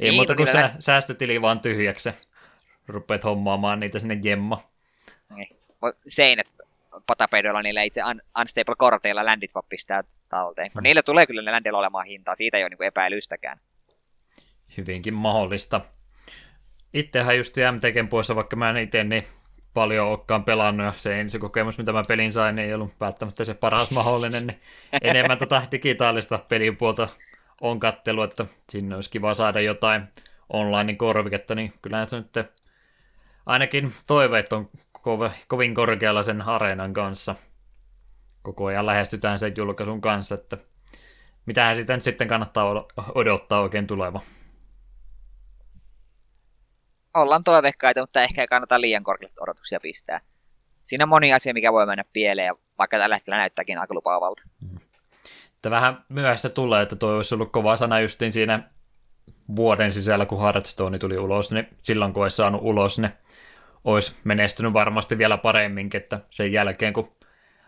ei 0.00 0.10
niin, 0.10 0.14
muuta 0.14 0.34
kuin 0.34 0.46
sä, 0.46 0.70
säästötili 0.78 1.42
vaan 1.42 1.60
tyhjäksi 1.60 2.10
rupeat 2.88 3.24
hommaamaan 3.24 3.80
niitä 3.80 3.98
sinne 3.98 4.18
jemma. 4.22 4.70
Niin. 5.36 5.48
Seinät 6.08 6.46
patapeidoilla 7.06 7.62
niillä 7.62 7.82
itse 7.82 8.00
un- 8.04 8.22
unstable-korteilla 8.40 9.24
landit 9.24 9.54
voi 9.54 9.62
pistää 9.68 10.04
talteen. 10.28 10.70
Hmm. 10.74 10.82
niillä 10.82 11.02
tulee 11.02 11.26
kyllä 11.26 11.42
ne 11.42 11.50
landilla 11.50 11.78
olemaan 11.78 12.06
hintaa, 12.06 12.34
siitä 12.34 12.56
ei 12.56 12.62
ole 12.64 12.68
niin 12.68 12.86
epäilystäkään. 12.86 13.60
Hyvinkin 14.76 15.14
mahdollista. 15.14 15.80
Itsehän 16.94 17.36
just 17.36 17.56
MTGn 17.56 18.08
puolessa, 18.08 18.36
vaikka 18.36 18.56
mä 18.56 18.70
en 18.70 18.76
itse 18.76 19.04
niin 19.04 19.26
paljon 19.74 20.06
olekaan 20.06 20.44
pelannut 20.44 20.86
ja 20.86 20.92
se 20.96 21.20
ensi 21.20 21.38
kokemus, 21.38 21.78
mitä 21.78 21.92
mä 21.92 22.02
pelin 22.08 22.32
sain, 22.32 22.56
niin 22.56 22.68
ei 22.68 22.74
ollut 22.74 22.94
välttämättä 23.00 23.44
se 23.44 23.54
paras 23.54 23.90
mahdollinen, 24.00 24.46
niin 24.46 24.60
enemmän 25.02 25.38
tätä 25.38 25.60
tota 25.60 25.70
digitaalista 25.72 26.38
pelipuolta 26.48 27.08
on 27.60 27.80
kattelu, 27.80 28.22
että 28.22 28.46
sinne 28.70 28.94
olisi 28.94 29.10
kiva 29.10 29.34
saada 29.34 29.60
jotain 29.60 30.02
online 30.48 30.94
korviketta, 30.94 31.54
niin 31.54 31.72
kyllä 31.82 32.06
se 32.06 32.16
nyt 32.16 32.50
ainakin 33.46 33.92
toiveet 34.06 34.52
on 34.52 34.70
kovin 35.48 35.74
korkealla 35.74 36.22
sen 36.22 36.42
areenan 36.42 36.92
kanssa. 36.92 37.34
Koko 38.42 38.66
ajan 38.66 38.86
lähestytään 38.86 39.38
sen 39.38 39.52
julkaisun 39.56 40.00
kanssa, 40.00 40.34
että 40.34 40.58
mitähän 41.46 41.76
sitä 41.76 41.94
nyt 41.94 42.02
sitten 42.02 42.28
kannattaa 42.28 42.86
odottaa 43.14 43.60
oikein 43.60 43.86
tuleva. 43.86 44.20
Ollaan 47.14 47.44
toiveikkaita, 47.44 48.00
mutta 48.00 48.22
ehkä 48.22 48.40
ei 48.40 48.46
kannata 48.46 48.80
liian 48.80 49.04
korkeat 49.04 49.32
odotuksia 49.40 49.80
pistää. 49.80 50.20
siinä 50.82 51.04
on 51.04 51.08
moni 51.08 51.32
asia, 51.32 51.54
mikä 51.54 51.72
voi 51.72 51.86
mennä 51.86 52.04
pieleen, 52.12 52.54
vaikka 52.78 52.98
tällä 52.98 53.16
hetkellä 53.16 53.38
näyttääkin 53.38 53.78
aika 53.78 53.94
lupaavalta. 53.94 54.42
Että 55.54 55.70
vähän 55.70 56.04
myöhässä 56.08 56.48
tulee, 56.48 56.82
että 56.82 56.96
toi 56.96 57.16
olisi 57.16 57.34
ollut 57.34 57.52
kova 57.52 57.76
sana 57.76 58.00
justiin 58.00 58.32
siinä 58.32 58.62
vuoden 59.56 59.92
sisällä, 59.92 60.26
kun 60.26 60.40
Hearthstone 60.40 60.98
tuli 60.98 61.18
ulos, 61.18 61.52
niin 61.52 61.68
silloin 61.82 62.12
kun 62.12 62.22
olisi 62.22 62.36
saanut 62.36 62.60
ulos, 62.64 62.98
ne 62.98 63.12
olisi 63.84 64.16
menestynyt 64.24 64.72
varmasti 64.72 65.18
vielä 65.18 65.36
paremminkin, 65.38 66.00
että 66.00 66.20
sen 66.30 66.52
jälkeen 66.52 66.92
kun 66.92 67.12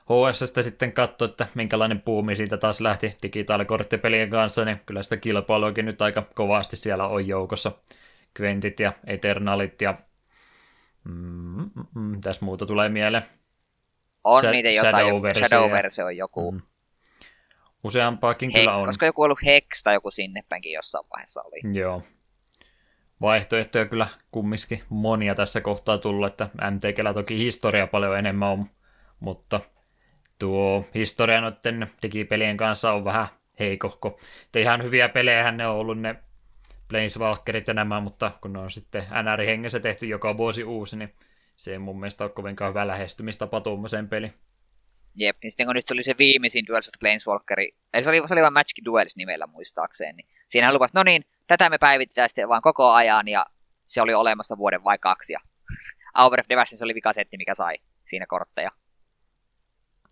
HSstä 0.06 0.62
sitten 0.62 0.92
katsoi, 0.92 1.28
että 1.28 1.46
minkälainen 1.54 2.00
puumi 2.00 2.36
siitä 2.36 2.56
taas 2.56 2.80
lähti 2.80 3.16
digitaalikorttipelien 3.22 4.30
kanssa, 4.30 4.64
niin 4.64 4.80
kyllä 4.86 5.02
sitä 5.02 5.16
kilpailuakin 5.16 5.84
nyt 5.84 6.02
aika 6.02 6.22
kovasti 6.34 6.76
siellä 6.76 7.06
on 7.06 7.26
joukossa. 7.26 7.72
Quentit 8.40 8.80
ja 8.80 8.92
Eternalit 9.06 9.82
ja 9.82 9.94
mm, 11.04 11.70
mm, 11.74 11.86
mm, 11.94 12.20
tässä 12.20 12.44
muuta 12.44 12.66
tulee 12.66 12.88
mieleen. 12.88 13.22
On 14.24 14.44
Sha- 14.44 14.50
niitä 14.50 14.70
jotain, 14.70 15.06
Shadow-versio. 15.36 16.06
On 16.06 16.16
joku. 16.16 16.52
Mm. 16.52 16.60
Useampaakin 17.84 18.50
He, 18.50 18.58
kyllä 18.58 18.76
on. 18.76 18.84
Olisiko 18.84 19.06
joku 19.06 19.22
ollut 19.22 19.42
Hex 19.44 19.82
tai 19.84 19.94
joku 19.94 20.10
sinne 20.10 20.42
päinkin 20.48 20.72
jossain 20.72 21.04
vaiheessa 21.14 21.42
oli. 21.42 21.60
Joo. 21.72 22.02
Vaihtoehtoja 23.20 23.86
kyllä 23.86 24.06
kumminkin 24.30 24.82
monia 24.88 25.34
tässä 25.34 25.60
kohtaa 25.60 25.98
tullut, 25.98 26.26
että 26.26 26.48
MTGllä 26.70 27.14
toki 27.14 27.38
historia 27.38 27.86
paljon 27.86 28.18
enemmän 28.18 28.48
on, 28.48 28.66
mutta 29.20 29.60
tuo 30.38 30.84
historia 30.94 31.40
noiden 31.40 31.90
digipelien 32.02 32.56
kanssa 32.56 32.92
on 32.92 33.04
vähän 33.04 33.26
heikohko. 33.58 34.18
Että 34.46 34.58
ihan 34.58 34.82
hyviä 34.82 35.08
pelejä 35.08 35.52
ne 35.52 35.66
on 35.66 35.76
ollut 35.76 35.98
ne 35.98 36.16
Planeswalkerit 36.88 37.68
ja 37.68 37.74
nämä, 37.74 38.00
mutta 38.00 38.32
kun 38.42 38.52
ne 38.52 38.58
on 38.58 38.70
sitten 38.70 39.02
NR-hengessä 39.02 39.80
tehty 39.80 40.06
joka 40.06 40.36
vuosi 40.36 40.64
uusi, 40.64 40.96
niin 40.96 41.14
se 41.56 41.72
ei 41.72 41.78
mun 41.78 42.00
mielestä 42.00 42.24
ole 42.24 42.32
kovinkaan 42.32 42.70
hyvä 42.70 42.86
lähestymistapa 42.86 43.60
tuommoiseen 43.60 44.08
peliin. 44.08 44.34
Jep, 45.14 45.36
niin 45.42 45.50
sitten 45.50 45.66
kun 45.66 45.74
nyt 45.74 45.84
tuli 45.88 46.02
se 46.02 46.14
viimeisin 46.18 46.66
Duels 46.66 46.88
of 46.88 46.92
Planeswalkeri, 47.00 47.74
eli 47.94 48.02
se 48.02 48.10
oli, 48.10 48.22
se 48.28 48.34
oli 48.34 48.42
vain 48.42 48.52
Magic 48.52 48.84
Duels 48.84 49.16
nimellä 49.16 49.46
muistaakseni, 49.46 50.12
niin 50.12 50.26
siinähän 50.48 50.74
lupasi, 50.74 50.94
no 50.94 51.02
niin, 51.02 51.22
tätä 51.46 51.70
me 51.70 51.78
päivitetään 51.78 52.28
sitten 52.28 52.48
vaan 52.48 52.62
koko 52.62 52.90
ajan, 52.90 53.28
ja 53.28 53.46
se 53.86 54.02
oli 54.02 54.14
olemassa 54.14 54.58
vuoden 54.58 54.84
vai 54.84 54.98
kaksi, 54.98 55.32
ja 55.32 55.40
Hour 56.18 56.40
of 56.40 56.46
se 56.64 56.84
oli 56.84 56.94
vikasetti, 56.94 57.36
mikä 57.36 57.54
sai 57.54 57.74
siinä 58.04 58.26
kortteja. 58.26 58.70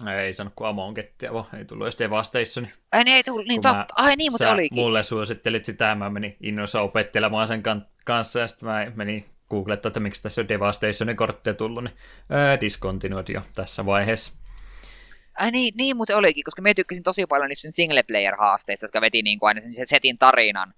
Ei 0.08 0.34
sanonut 0.34 0.54
kuin 0.56 0.68
Amonkettia, 0.68 1.32
vaan 1.32 1.46
ei 1.58 1.64
tullut 1.64 1.84
edes 1.84 1.98
Devastation. 1.98 2.68
Ai 2.92 3.04
niin, 3.04 3.16
ei 3.16 3.22
tullut, 3.22 3.46
niin 3.46 3.62
totta, 3.62 3.86
ai 3.96 4.16
niin, 4.16 4.32
mutta 4.32 4.52
olikin. 4.52 4.78
mulle 4.78 5.02
suosittelit 5.02 5.64
sitä, 5.64 5.94
mä 5.94 6.10
menin 6.10 6.36
innoissa 6.40 6.80
opettelemaan 6.80 7.48
sen 7.48 7.62
kan- 7.62 7.86
kanssa, 8.04 8.40
ja 8.40 8.48
sitten 8.48 8.68
mä 8.68 8.92
menin 8.94 9.24
googlettaa, 9.50 9.88
että 9.88 10.00
miksi 10.00 10.22
tässä 10.22 10.40
on 10.40 10.48
Devastationin 10.48 11.16
kortteja 11.16 11.54
tullut, 11.54 11.84
niin 11.84 11.94
ää, 12.30 12.60
discontinued 12.60 13.26
jo 13.28 13.42
tässä 13.54 13.86
vaiheessa. 13.86 14.32
Ai 15.38 15.50
niin, 15.50 15.74
niin 15.76 15.96
muuten 15.96 16.16
olikin, 16.16 16.44
koska 16.44 16.62
mä 16.62 16.74
tykkäsin 16.74 17.02
tosi 17.02 17.26
paljon 17.26 17.48
niistä 17.48 17.70
single 17.70 18.02
player 18.02 18.36
haasteista, 18.36 18.84
jotka 18.84 19.00
veti 19.00 19.22
niin 19.22 19.38
kuin 19.38 19.48
aina 19.48 19.60
sen 19.70 19.86
setin 19.86 20.18
tarinan. 20.18 20.74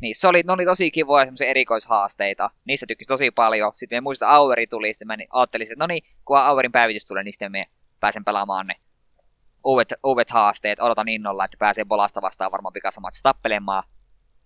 Niin, 0.00 0.14
se 0.16 0.28
oli, 0.28 0.42
ne 0.46 0.52
oli 0.52 0.64
tosi 0.64 0.90
kivoja 0.90 1.24
semmoisia 1.24 1.46
erikoishaasteita. 1.46 2.50
Niistä 2.64 2.86
tykkäsin 2.86 3.08
tosi 3.08 3.30
paljon. 3.30 3.72
Sitten 3.74 3.96
me 3.96 4.00
muista 4.00 4.28
Auveri 4.28 4.66
tuli, 4.66 4.92
sitten 4.92 5.06
mä 5.06 5.16
niin 5.16 5.28
ajattelin, 5.32 5.64
että 5.64 5.74
no 5.78 5.86
niin, 5.86 6.02
kun 6.24 6.38
Auerin 6.38 6.72
päivitys 6.72 7.04
tulee, 7.04 7.22
niin 7.22 7.32
sitten 7.32 7.52
me 7.52 7.66
pääsen 8.02 8.24
pelaamaan 8.24 8.66
ne 8.66 8.74
uudet, 9.64 9.92
uudet 10.04 10.30
haasteet. 10.30 10.80
Odotan 10.80 11.08
innolla, 11.08 11.44
että 11.44 11.56
pääsee 11.58 11.84
Bolasta 11.84 12.22
vastaan 12.22 12.52
varmaan 12.52 12.72
pikasamassa 12.72 13.22
tappelemaan. 13.22 13.84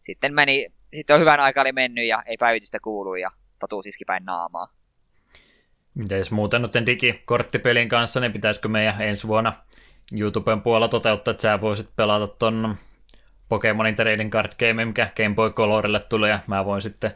Sitten 0.01 0.35
meni, 0.35 0.67
sitten 0.95 1.15
on 1.15 1.21
hyvän 1.21 1.41
aika 1.41 1.61
oli 1.61 1.73
mennyt 1.73 2.07
ja 2.07 2.23
ei 2.27 2.37
päivitystä 2.37 2.79
kuulu 2.81 3.15
ja 3.15 3.31
totuus 3.59 3.87
iski 3.87 4.05
päin 4.05 4.25
naamaa. 4.25 4.69
Mites 5.95 6.31
muuten 6.31 6.63
noiden 6.63 6.87
digikorttipelin 6.87 7.89
kanssa, 7.89 8.21
niin 8.21 8.33
pitäisikö 8.33 8.69
meidän 8.69 9.01
ensi 9.01 9.27
vuonna 9.29 9.53
YouTuben 10.13 10.63
puolella 10.63 10.89
toteuttaa, 10.89 11.33
että 11.33 11.43
sä 11.43 11.61
voisit 11.61 11.91
pelata 11.97 12.27
ton 12.27 12.77
Pokemonin 13.49 13.95
Trading 13.95 14.31
Card 14.31 14.53
Game, 14.59 14.85
mikä 14.85 15.11
Game 15.17 15.35
Boy 15.35 15.51
Colorille 15.51 16.01
tulee, 16.01 16.31
ja 16.31 16.39
mä 16.47 16.65
voin 16.65 16.83
sitten 16.83 17.11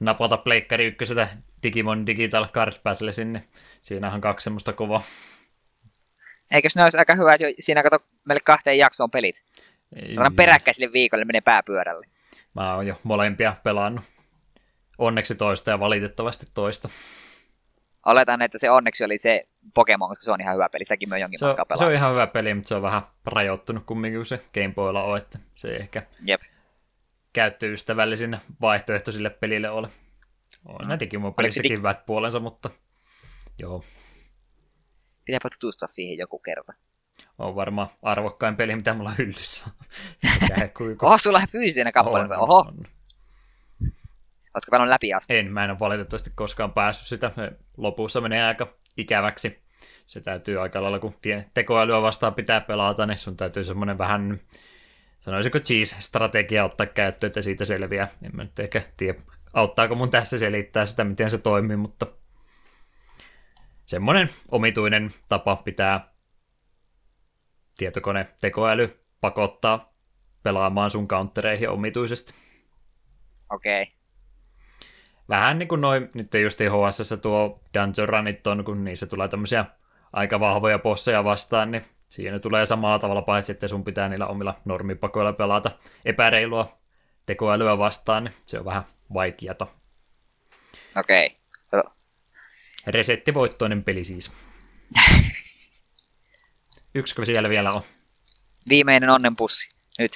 napata 0.00 0.36
Pleikkari 0.36 0.84
ykkösetä 0.84 1.28
Digimon 1.62 2.06
Digital 2.06 2.48
Card 2.48 2.72
Battle 2.82 3.12
sinne. 3.12 3.44
Siinähän 3.82 4.14
on 4.14 4.20
kaksi 4.20 4.44
semmoista 4.44 4.72
kovaa. 4.72 5.02
Eikös 6.52 6.76
ne 6.76 6.82
olisi 6.84 6.98
aika 6.98 7.14
hyvä, 7.14 7.34
että 7.34 7.46
jo- 7.46 7.54
siinä 7.60 7.82
kato 7.82 7.98
meille 8.24 8.40
kahteen 8.44 8.78
jaksoon 8.78 9.10
pelit. 9.10 9.44
Ei- 9.96 10.16
Annan 10.16 10.34
peräkkäisille 10.36 10.92
viikolle 10.92 11.24
menee 11.24 11.40
pääpyörälle. 11.40 12.06
Mä 12.54 12.74
oon 12.74 12.86
jo 12.86 13.00
molempia 13.02 13.56
pelannut. 13.62 14.04
Onneksi 14.98 15.34
toista 15.34 15.70
ja 15.70 15.80
valitettavasti 15.80 16.46
toista. 16.54 16.88
Oletan, 18.06 18.42
että 18.42 18.58
se 18.58 18.70
onneksi 18.70 19.04
oli 19.04 19.18
se 19.18 19.48
Pokemon, 19.74 20.08
koska 20.08 20.22
se 20.24 20.32
on 20.32 20.40
ihan 20.40 20.54
hyvä 20.54 20.68
peli. 20.68 20.84
Säkin 20.84 21.12
oon 21.12 21.20
jonkin 21.20 21.38
Se 21.38 21.46
on, 21.46 21.56
matkaa 21.58 21.76
se 21.76 21.84
on 21.84 21.92
ihan 21.92 22.10
hyvä 22.12 22.26
peli, 22.26 22.54
mutta 22.54 22.68
se 22.68 22.74
on 22.74 22.82
vähän 22.82 23.02
rajoittunut 23.26 23.84
kumminkin, 23.86 24.18
kun 24.18 24.26
se 24.26 24.40
Game 24.54 24.72
Boylla 24.74 25.02
on, 25.02 25.18
että 25.18 25.38
se 25.54 25.68
ei 25.68 25.76
ehkä 25.80 26.02
Jep. 26.26 26.40
käyttöystävällisin 27.32 28.36
vaihtoehto 28.60 29.12
sille 29.12 29.30
pelille 29.30 29.70
ole. 29.70 29.88
On 30.64 30.88
ne 30.88 31.00
Digimon 31.00 31.34
pelissäkin 31.34 31.70
dig- 31.72 31.78
hyvät 31.78 32.06
puolensa, 32.06 32.40
mutta 32.40 32.70
joo, 33.58 33.84
Pitääpä 35.24 35.48
tutustua 35.60 35.88
siihen 35.88 36.18
joku 36.18 36.38
kerta. 36.38 36.72
on 37.38 37.54
varmaan 37.54 37.88
arvokkain 38.02 38.56
peli, 38.56 38.76
mitä 38.76 38.94
mulla 38.94 39.12
hyllyssä 39.18 39.64
on. 39.66 39.72
Oho, 41.02 41.18
sulla 41.18 41.38
on 41.38 41.48
fyysisenä 41.52 41.92
kappale. 41.92 42.24
On, 42.24 42.38
Oho, 42.38 42.58
on. 42.58 42.78
ootko 44.54 44.70
pelannut 44.70 44.92
läpi 44.92 45.14
asti? 45.14 45.38
En, 45.38 45.52
mä 45.52 45.64
en 45.64 45.70
ole 45.70 45.78
valitettavasti 45.78 46.30
koskaan 46.34 46.72
päässyt 46.72 47.06
sitä. 47.06 47.30
Lopussa 47.76 48.20
menee 48.20 48.44
aika 48.44 48.74
ikäväksi. 48.96 49.62
Se 50.06 50.20
täytyy 50.20 50.60
aika 50.60 50.82
lailla, 50.82 50.98
kun 50.98 51.14
tekoälyä 51.54 52.02
vastaan 52.02 52.34
pitää 52.34 52.60
pelata, 52.60 53.06
niin 53.06 53.18
sun 53.18 53.36
täytyy 53.36 53.64
semmoinen 53.64 53.98
vähän, 53.98 54.40
sanoisiko 55.20 55.58
cheese-strategia 55.58 56.64
ottaa 56.64 56.86
käyttöön, 56.86 57.28
että 57.28 57.42
siitä 57.42 57.64
selviää. 57.64 58.08
En 58.22 58.36
mä 58.36 58.44
nyt 58.44 58.58
ehkä 58.58 58.82
tiedä, 58.96 59.20
auttaako 59.54 59.94
mun 59.94 60.10
tässä 60.10 60.38
selittää 60.38 60.86
sitä, 60.86 61.04
miten 61.04 61.30
se 61.30 61.38
toimii, 61.38 61.76
mutta 61.76 62.06
semmoinen 63.86 64.30
omituinen 64.50 65.14
tapa 65.28 65.56
pitää 65.56 66.12
tietokone 67.76 68.28
tekoäly 68.40 69.04
pakottaa 69.20 69.92
pelaamaan 70.42 70.90
sun 70.90 71.08
countereihin 71.08 71.70
omituisesti. 71.70 72.34
Okei. 73.50 73.82
Okay. 73.82 73.98
Vähän 75.28 75.58
niin 75.58 75.68
kuin 75.68 75.80
noin, 75.80 76.08
nyt 76.14 76.34
just 76.42 76.60
HSS 76.60 77.14
tuo 77.22 77.60
Dungeon 77.74 78.08
Runit 78.08 78.46
on, 78.46 78.64
kun 78.64 78.84
niissä 78.84 79.06
tulee 79.06 79.28
tämmöisiä 79.28 79.64
aika 80.12 80.40
vahvoja 80.40 80.78
bosseja 80.78 81.24
vastaan, 81.24 81.70
niin 81.70 81.84
siinä 82.08 82.38
tulee 82.38 82.66
samalla 82.66 82.98
tavalla, 82.98 83.22
paitsi 83.22 83.52
että 83.52 83.68
sun 83.68 83.84
pitää 83.84 84.08
niillä 84.08 84.26
omilla 84.26 84.60
normipakoilla 84.64 85.32
pelata 85.32 85.70
epäreilua 86.04 86.78
tekoälyä 87.26 87.78
vastaan, 87.78 88.24
niin 88.24 88.34
se 88.46 88.58
on 88.58 88.64
vähän 88.64 88.82
vaikeata. 89.14 89.66
Okei. 90.98 91.26
Okay. 91.26 91.41
Resettivoittoinen 92.86 93.84
peli 93.84 94.04
siis. 94.04 94.32
Yksikö 96.94 97.24
siellä 97.24 97.48
vielä 97.48 97.70
on? 97.70 97.82
Viimeinen 98.68 99.10
onnenpussi. 99.10 99.76
Nyt. 99.98 100.12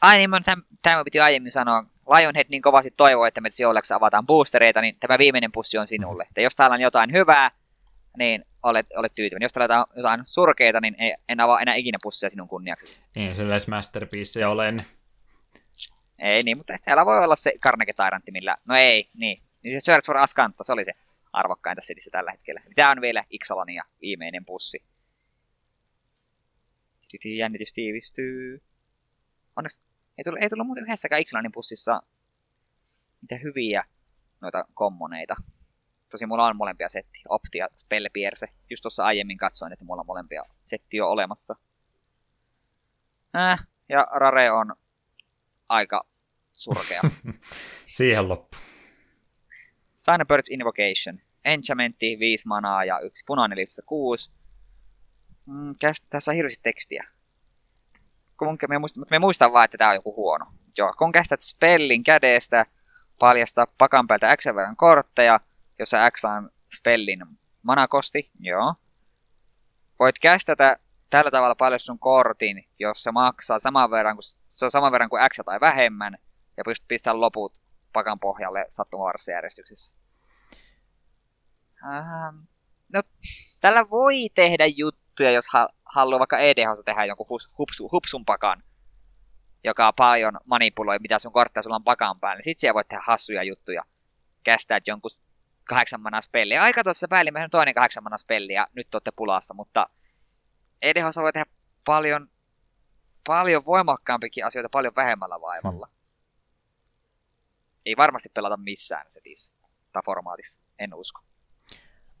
Ai 0.00 0.16
niin, 0.18 0.30
mä- 0.30 0.38
täm- 0.38 0.76
tämä 0.82 1.04
piti 1.04 1.20
aiemmin 1.20 1.52
sanoa. 1.52 1.84
Lionhead 2.16 2.46
niin 2.48 2.62
kovasti 2.62 2.90
toivoo, 2.96 3.26
että 3.26 3.40
me 3.40 3.50
Sioleksi 3.50 3.94
avataan 3.94 4.26
boostereita, 4.26 4.80
niin 4.80 4.96
tämä 5.00 5.18
viimeinen 5.18 5.52
pussi 5.52 5.78
on 5.78 5.88
sinulle. 5.88 6.22
Että 6.28 6.42
jos 6.42 6.56
täällä 6.56 6.74
on 6.74 6.80
jotain 6.80 7.12
hyvää, 7.12 7.50
niin 8.18 8.44
olet, 8.62 8.86
olet 8.96 9.12
tyytyväinen. 9.14 9.44
Jos 9.44 9.52
täällä 9.52 9.78
on 9.78 9.86
jotain 9.96 10.22
surkeita, 10.26 10.80
niin 10.80 10.96
ei, 10.98 11.14
en 11.28 11.40
avaa 11.40 11.60
enää 11.60 11.74
ikinä 11.74 11.98
pussia 12.02 12.30
sinun 12.30 12.48
kunniaksi. 12.48 13.00
Niin, 13.14 13.34
sellaisia 13.34 13.74
masterpieceja 13.74 14.48
olen. 14.48 14.86
Ei 16.18 16.42
niin, 16.42 16.56
mutta 16.56 16.72
siellä 16.82 17.06
voi 17.06 17.24
olla 17.24 17.36
se 17.36 17.52
Carnegie 17.64 17.94
Tyrantti, 17.94 18.32
millä... 18.32 18.52
No 18.64 18.76
ei, 18.76 19.10
niin. 19.14 19.42
Niin 19.64 19.80
se 19.80 19.84
Search 19.84 20.06
for 20.06 20.16
Ascanta, 20.16 20.64
se 20.64 20.72
oli 20.72 20.84
se 20.84 20.92
arvokkain 21.36 21.76
tässä 21.76 21.86
setissä 21.86 22.10
tällä 22.10 22.30
hetkellä. 22.30 22.62
Tämä 22.74 22.90
on 22.90 23.00
vielä 23.00 23.24
ja 23.74 23.82
viimeinen 24.00 24.44
pussi. 24.44 24.84
Jännitys 27.24 27.72
tiivistyy. 27.72 28.62
Onneksi 29.56 29.80
ei 30.18 30.24
tullut, 30.24 30.42
ei 30.42 30.48
tullut 30.48 30.66
muuten 30.66 30.84
yhdessäkään 30.84 31.20
Ixalanin 31.20 31.52
pussissa 31.52 32.02
mitä 33.20 33.36
hyviä 33.42 33.84
noita 34.40 34.64
kommoneita. 34.74 35.34
Tosi 36.10 36.26
mulla 36.26 36.46
on 36.46 36.56
molempia 36.56 36.88
setti, 36.88 37.20
Opti 37.28 37.58
ja 37.58 37.68
Spellpierce. 37.76 38.46
Just 38.70 38.82
tuossa 38.82 39.04
aiemmin 39.04 39.38
katsoin, 39.38 39.72
että 39.72 39.84
mulla 39.84 40.00
on 40.00 40.06
molempia 40.06 40.42
setti 40.64 40.96
jo 40.96 41.08
olemassa. 41.08 41.56
Äh, 43.36 43.66
ja 43.88 44.06
Rare 44.10 44.50
on 44.52 44.74
aika 45.68 46.06
surkea. 46.52 47.00
Siihen 47.96 48.28
loppu. 48.28 48.56
Cyberbird's 49.98 50.50
Invocation. 50.50 51.25
Enchantmentti, 51.46 52.18
5 52.18 52.48
manaa 52.48 52.84
ja 52.84 53.00
yksi 53.00 53.24
punainen 53.26 53.58
liittyessä 53.58 53.82
6. 53.86 54.30
Mm, 55.46 55.72
tässä 56.10 56.30
on 56.30 56.34
hirveästi 56.34 56.62
tekstiä. 56.62 57.06
Kun 58.38 58.58
me 58.68 58.78
muistan, 58.78 59.00
mutta 59.00 59.14
me 59.14 59.18
muistan 59.18 59.52
vaan, 59.52 59.64
että 59.64 59.78
tämä 59.78 59.90
on 59.90 59.96
joku 59.96 60.16
huono. 60.16 60.46
Joo, 60.78 60.94
kun 60.98 61.12
kästät 61.12 61.40
spellin 61.40 62.04
kädestä, 62.04 62.66
paljastaa 63.18 63.66
pakan 63.78 64.06
päältä 64.06 64.36
X 64.36 64.44
kortteja, 64.76 65.40
jossa 65.78 66.10
X 66.10 66.24
on 66.24 66.50
spellin 66.76 67.26
Manakosti, 67.62 68.30
joo. 68.40 68.74
Voit 69.98 70.18
kästätä 70.18 70.76
tällä 71.10 71.30
tavalla 71.30 71.54
paljon 71.54 71.80
sun 71.80 71.98
kortin, 71.98 72.64
jos 72.78 73.02
se 73.02 73.10
maksaa 73.10 73.58
saman 73.58 73.90
verran 73.90 74.16
kuin, 74.16 74.24
se 74.48 74.64
on 74.64 74.70
saman 74.70 74.92
verran 74.92 75.10
kuin 75.10 75.22
X 75.30 75.40
tai 75.44 75.60
vähemmän, 75.60 76.18
ja 76.56 76.64
pystyt 76.64 76.88
pistämään 76.88 77.20
loput 77.20 77.62
pakan 77.92 78.20
pohjalle 78.20 78.66
sattumavarassa 78.68 79.32
järjestyksessä. 79.32 80.05
Ähm, 81.86 82.36
no, 82.92 83.02
tällä 83.60 83.90
voi 83.90 84.14
tehdä 84.34 84.66
juttuja, 84.66 85.30
jos 85.30 85.48
ha- 85.52 85.68
haluaa 85.84 86.18
vaikka 86.18 86.38
EDH 86.38 86.68
tehdä 86.84 87.04
jonkun 87.04 87.26
hupsu, 87.58 87.88
hupsun 87.92 88.24
pakan, 88.24 88.62
joka 89.64 89.92
paljon 89.92 90.38
manipuloi, 90.44 90.98
mitä 90.98 91.18
sun 91.18 91.32
kortteja 91.32 91.62
sulla 91.62 91.76
on 91.76 91.84
pakan 91.84 92.20
päällä. 92.20 92.36
Niin 92.36 92.44
sit 92.44 92.58
siellä 92.58 92.74
voit 92.74 92.88
tehdä 92.88 93.02
hassuja 93.06 93.42
juttuja. 93.42 93.82
Kästää 94.44 94.80
jonkun 94.86 95.10
kahdeksan 95.64 96.00
manas 96.00 96.24
spelliä. 96.24 96.62
Aika 96.62 96.84
tuossa 96.84 97.08
päällimmäisen 97.08 97.50
toinen 97.50 97.74
kahdeksan 97.74 98.18
spelli 98.18 98.52
ja 98.52 98.66
nyt 98.74 98.94
olette 98.94 99.10
pulassa, 99.10 99.54
mutta 99.54 99.86
EDH 100.82 101.04
voi 101.22 101.32
tehdä 101.32 101.50
paljon, 101.84 102.30
paljon 103.26 103.66
voimakkaampikin 103.66 104.46
asioita 104.46 104.68
paljon 104.68 104.92
vähemmällä 104.96 105.40
vaivalla. 105.40 105.86
Hmm. 105.86 105.96
Ei 107.86 107.96
varmasti 107.96 108.28
pelata 108.34 108.56
missään 108.56 109.04
setissä 109.08 109.54
tai 109.92 110.02
formaatissa, 110.04 110.60
en 110.78 110.94
usko. 110.94 111.20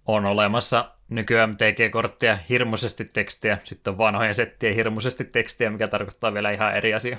On 0.06 0.24
olemassa 0.24 0.92
nykyään 1.08 1.50
MTG-korttia 1.50 2.38
hirmuisesti 2.48 3.04
tekstiä, 3.04 3.58
sitten 3.64 3.90
on 3.90 3.98
vanhojen 3.98 4.34
settien 4.34 4.74
hirmuisesti 4.74 5.24
tekstiä, 5.24 5.70
mikä 5.70 5.88
tarkoittaa 5.88 6.34
vielä 6.34 6.50
ihan 6.50 6.76
eri 6.76 6.94
asia. 6.94 7.16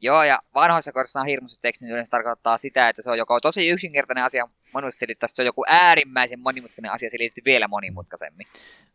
Joo, 0.00 0.22
ja 0.22 0.38
vanhoissa 0.54 0.92
kortissa 0.92 1.20
on 1.20 1.26
hirmuisesti 1.26 1.62
tekstiä, 1.62 1.88
niin 1.88 2.06
se 2.06 2.10
tarkoittaa 2.10 2.58
sitä, 2.58 2.88
että 2.88 3.02
se 3.02 3.10
on 3.10 3.18
joko 3.18 3.40
tosi 3.40 3.68
yksinkertainen 3.68 4.24
asia 4.24 4.48
monimutkaisesti 4.72 5.16
se 5.26 5.42
on 5.42 5.46
joku 5.46 5.64
äärimmäisen 5.68 6.40
monimutkainen 6.40 6.92
asia 6.92 7.10
selitetty 7.10 7.40
vielä 7.44 7.68
monimutkaisemmin. 7.68 8.46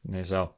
Niin 0.08 0.26
se 0.26 0.38
on. 0.38 0.56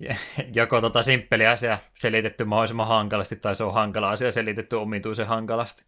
Joko 0.54 0.80
tota 0.80 1.02
simppeli 1.02 1.46
asia 1.46 1.78
selitetty 1.94 2.44
mahdollisimman 2.44 2.88
hankalasti, 2.88 3.36
tai 3.36 3.56
se 3.56 3.64
on 3.64 3.74
hankala 3.74 4.10
asia 4.10 4.32
selitetty 4.32 4.76
omituisen 4.76 5.26
hankalasti. 5.26 5.84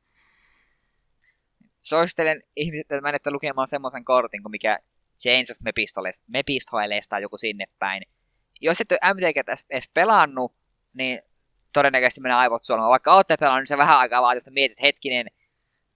Suosittelen 1.83 2.43
ihmiset, 2.57 2.81
että 2.81 3.01
menette 3.01 3.31
lukemaan 3.31 3.67
semmoisen 3.67 4.05
kortin, 4.05 4.43
kuin 4.43 4.51
mikä 4.51 4.79
Chains 5.19 5.51
of 5.51 5.57
Mephistoilesta 6.29 7.19
joku 7.19 7.39
sinne 7.39 7.65
päin. 7.79 8.03
Jos 8.61 8.81
et 8.81 8.93
ole 8.93 9.15
MTG 9.15 9.37
edes 9.71 9.91
pelannut, 9.95 10.55
niin 10.93 11.23
todennäköisesti 11.73 12.21
menee 12.21 12.37
aivot 12.37 12.65
suolamaan. 12.65 12.91
Vaikka 12.91 13.15
olette 13.15 13.37
pelannut, 13.41 13.61
niin 13.61 13.69
se 13.69 13.77
vähän 13.79 13.99
aikaa 13.99 14.23
vaatii, 14.23 14.39
että 14.39 14.51
mietit, 14.51 14.83
hetkinen, 14.83 15.27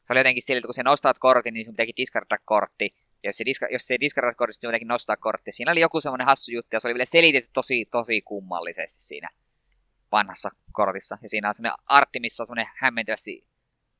se 0.04 0.12
oli 0.12 0.20
jotenkin 0.20 0.42
sillä, 0.42 0.58
että 0.58 0.66
kun 0.66 0.74
sä 0.74 0.82
nostat 0.82 1.18
kortin, 1.18 1.54
niin 1.54 1.66
sun 1.66 1.74
pitääkin 1.74 1.96
discardaa 1.96 2.38
kortti. 2.44 2.94
Jos 3.24 3.36
se, 3.36 3.44
diska, 3.44 3.66
jos 3.70 3.86
se 3.86 3.96
discardaa 4.00 4.34
kortti, 4.34 4.56
niin 4.62 4.70
pitääkin 4.70 4.88
nostaa 4.88 5.16
kortti. 5.16 5.52
Siinä 5.52 5.72
oli 5.72 5.80
joku 5.80 6.00
semmoinen 6.00 6.26
hassu 6.26 6.52
juttu, 6.52 6.68
ja 6.72 6.80
se 6.80 6.88
oli 6.88 6.94
vielä 6.94 7.04
selitetty 7.04 7.50
tosi, 7.52 7.84
tosi 7.90 8.22
kummallisesti 8.22 9.02
siinä 9.02 9.28
vanhassa 10.12 10.50
kortissa. 10.72 11.18
Ja 11.22 11.28
siinä 11.28 11.48
on 11.48 11.54
semmoinen 11.54 11.78
artti, 11.86 12.20
missä 12.20 12.42
on 12.42 12.46
semmoinen 12.46 12.72
hämmentävästi 12.76 13.46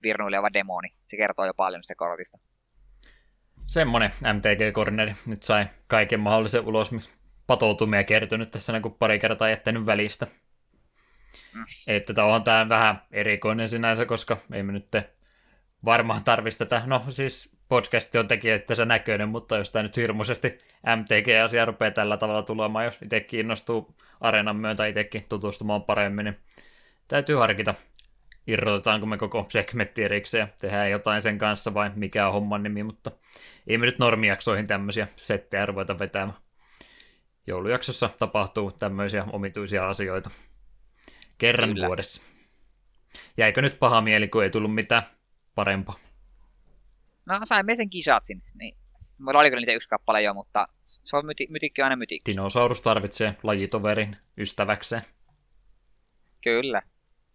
virnuileva 0.03 0.53
demoni. 0.53 0.89
Se 1.07 1.17
kertoo 1.17 1.47
jo 1.47 1.55
paljon 1.55 1.83
sitä 1.83 1.95
kortista. 1.95 2.39
Semmonen 3.69 4.13
MTG-korneri. 4.21 5.15
Nyt 5.27 5.43
sai 5.43 5.67
kaiken 5.89 6.21
mahdollisen 6.21 6.67
ulos 6.67 6.91
patoutumia 7.47 8.05
kertynyt 8.05 8.51
tässä, 8.51 8.81
kun 8.81 8.95
pari 8.95 9.19
kertaa 9.19 9.51
jättänyt 9.51 9.87
välistä. 9.87 10.27
Mm. 11.55 11.65
Että 11.87 12.15
tämä 12.15 12.27
on 12.27 12.45
tämä 12.45 12.69
vähän 12.69 13.03
erikoinen 13.11 13.69
sinänsä, 13.69 14.07
koska 14.07 14.37
ei 14.53 14.63
me 14.63 14.73
nyt 14.73 14.89
varmaan 15.85 16.25
tarvitsisi 16.25 16.59
tätä. 16.59 16.83
No 16.87 17.05
siis 17.09 17.59
podcasti 17.69 18.19
on 18.19 18.29
tekijöittänsä 18.29 18.85
näköinen, 18.85 19.29
mutta 19.29 19.57
jos 19.57 19.71
tämä 19.71 19.83
nyt 19.83 19.97
hirmuisesti 19.97 20.59
MTG-asia 20.97 21.65
rupeaa 21.65 21.91
tällä 21.91 22.17
tavalla 22.17 22.43
tulemaan, 22.43 22.85
jos 22.85 22.99
itse 23.03 23.21
kiinnostuu 23.21 23.97
areenan 24.21 24.57
myötä 24.57 24.87
itsekin 24.87 25.27
tutustumaan 25.29 25.83
paremmin, 25.83 26.25
niin 26.25 26.39
täytyy 27.09 27.37
harkita 27.37 27.75
irrotetaanko 28.49 29.07
me 29.07 29.19
koko 29.19 29.47
segmentti 29.49 30.05
erikseen 30.05 30.53
tehdään 30.61 30.91
jotain 30.91 31.23
sen 31.23 31.39
kanssa 31.39 31.75
vai 31.75 31.91
mikä 31.95 32.27
on 32.27 32.33
homman 32.33 32.63
nimi, 32.63 32.83
mutta 32.83 33.11
ei 33.67 33.79
me 33.79 33.87
nyt 33.87 33.99
normijaksoihin 33.99 34.67
tämmöisiä 34.67 35.09
settejä 35.17 35.67
ruveta 35.67 35.99
vetämään. 35.99 36.39
Joulujaksossa 37.47 38.11
tapahtuu 38.19 38.73
tämmöisiä 38.73 39.25
omituisia 39.33 39.89
asioita 39.89 40.31
kerran 41.39 41.75
Kyllä. 41.75 41.87
vuodessa. 41.87 42.23
Jäikö 43.37 43.63
nyt 43.63 43.79
paha 43.79 44.01
mieli, 44.01 44.29
kun 44.29 44.43
ei 44.43 44.51
tullut 44.51 44.75
mitään 44.75 45.03
parempaa? 45.55 45.99
No 47.27 47.41
saimme 47.45 47.77
sen 47.77 47.91
kisatsin, 47.91 48.43
niin 48.55 48.79
Mulla 49.19 49.39
oli 49.39 49.51
kyllä 49.51 49.61
niitä 49.61 49.73
yksi 49.73 49.89
kappale 49.89 50.23
jo, 50.23 50.35
mutta 50.35 50.69
se 50.85 51.17
on 51.17 51.27
myti, 51.27 51.47
mytikki 51.51 51.83
aina 51.83 51.97
mytikki. 51.97 52.33
Dinosaurus 52.33 52.81
tarvitsee 52.81 53.37
lajitoverin 53.43 54.17
ystäväkseen. 54.39 55.03
Kyllä 56.41 56.83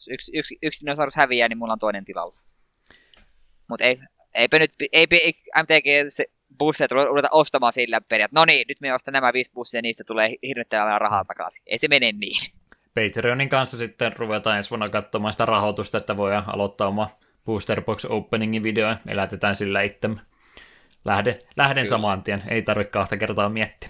yksi, 0.09 0.37
yksi, 0.37 0.57
yksi 0.61 0.85
dinosaurus 0.85 1.15
häviää, 1.15 1.47
niin 1.47 1.57
mulla 1.57 1.73
on 1.73 1.79
toinen 1.79 2.05
tilalla. 2.05 2.39
Mutta 3.69 3.85
ei, 3.85 3.99
eipä 4.33 4.59
nyt, 4.59 4.73
eipä, 4.93 5.15
ei, 5.15 5.33
MTG 5.63 5.85
se 6.09 6.25
boosteja 6.57 6.87
ruveta 7.05 7.27
ostamaan 7.31 7.73
sillä 7.73 8.01
perin, 8.01 8.27
no 8.31 8.45
niin, 8.45 8.65
nyt 8.67 8.81
me 8.81 8.93
ostan 8.93 9.11
nämä 9.11 9.33
viisi 9.33 9.51
bussia 9.53 9.77
ja 9.77 9.81
niistä 9.81 10.03
tulee 10.07 10.29
hirvittävää 10.47 10.99
rahaa 10.99 11.25
takaisin. 11.25 11.63
Ei 11.65 11.77
se 11.77 11.87
mene 11.87 12.11
niin. 12.11 12.53
Patreonin 12.95 13.49
kanssa 13.49 13.77
sitten 13.77 14.13
ruvetaan 14.15 14.57
ensi 14.57 14.69
vuonna 14.69 14.89
katsomaan 14.89 15.33
sitä 15.33 15.45
rahoitusta, 15.45 15.97
että 15.97 16.17
voidaan 16.17 16.43
aloittaa 16.47 16.87
oma 16.87 17.09
Booster 17.45 17.81
Box 17.81 18.05
Openingin 18.05 18.63
video, 18.63 18.95
elätetään 19.07 19.55
sillä 19.55 19.81
itsemme. 19.81 20.21
Lähden, 21.05 21.39
lähden 21.57 21.87
saman 21.87 22.23
tien, 22.23 22.43
ei 22.47 22.61
tarvitse 22.61 22.91
kahta 22.91 23.17
kertaa 23.17 23.49
miettiä. 23.49 23.89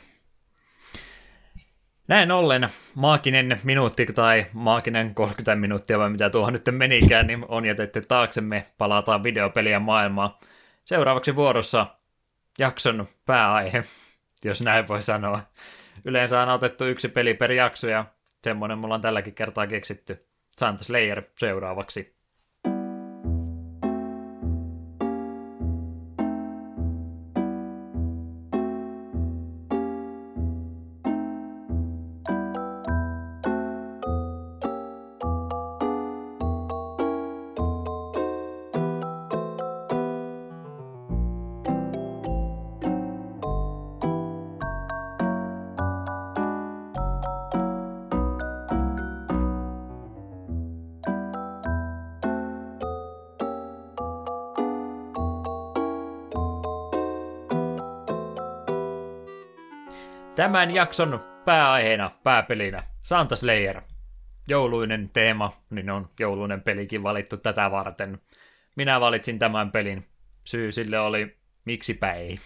Näin 2.08 2.32
ollen 2.32 2.70
maaginen 2.96 3.60
minuutti 3.64 4.06
tai 4.06 4.46
maaginen 4.54 5.16
30 5.16 5.56
minuuttia 5.56 6.00
vai 6.00 6.10
mitä 6.10 6.30
tuohon 6.30 6.54
nyt 6.54 6.70
menikään, 6.72 7.28
niin 7.28 7.46
on 7.48 7.66
jätetty 7.66 8.02
taaksemme. 8.02 8.68
Palataan 8.78 9.24
videopeliä 9.24 9.80
maailmaa. 9.80 10.40
Seuraavaksi 10.86 11.36
vuorossa 11.36 11.88
jakson 12.60 13.08
pääaihe, 13.26 13.84
jos 14.46 14.62
näin 14.62 14.88
voi 14.88 15.02
sanoa. 15.02 15.40
Yleensä 16.06 16.42
on 16.42 16.50
otettu 16.50 16.86
yksi 16.86 17.08
peli 17.08 17.34
per 17.34 17.52
jakso 17.52 17.88
ja 17.88 18.06
semmoinen 18.44 18.78
mulla 18.78 18.96
on 18.96 19.02
tälläkin 19.02 19.36
kertaa 19.36 19.68
keksitty. 19.68 20.26
Santa 20.58 20.84
Slayer 20.84 21.24
seuraavaksi. 21.38 22.16
Tämän 60.36 60.72
jakson 60.72 61.20
pääaiheena, 61.46 62.12
pääpelinä, 62.24 62.84
Santa 63.04 63.36
Slayer. 63.36 63.82
Jouluinen 64.48 65.10
teema, 65.10 65.62
niin 65.70 65.90
on 65.90 66.10
jouluinen 66.20 66.62
pelikin 66.62 67.04
valittu 67.04 67.38
tätä 67.38 67.72
varten. 67.72 68.20
Minä 68.76 69.00
valitsin 69.00 69.40
tämän 69.40 69.72
pelin. 69.72 70.08
Syy 70.44 70.72
sille 70.72 71.00
oli, 71.00 71.38
miksipä 71.66 72.14
ei. 72.14 72.40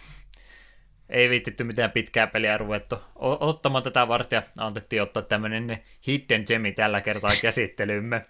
Ei 1.08 1.30
viittitty 1.30 1.64
mitään 1.64 1.90
pitkää 1.90 2.26
peliä 2.26 2.56
ruvettu 2.56 2.96
ottamaan 3.16 3.84
tätä 3.84 4.08
vartia. 4.08 4.42
Antettiin 4.58 5.02
ottaa 5.02 5.22
tämmönen 5.22 5.78
Hidden 6.06 6.44
Gemi 6.46 6.72
tällä 6.72 7.00
kertaa 7.00 7.30
käsittelymme. 7.42 8.26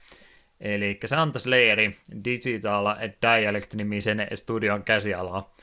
Eli 0.60 1.00
Santa 1.06 1.38
Slayeri 1.38 1.98
Digital 2.24 2.86
Dialect-nimisen 3.22 4.26
studion 4.34 4.82
käsialaa. 4.82 5.54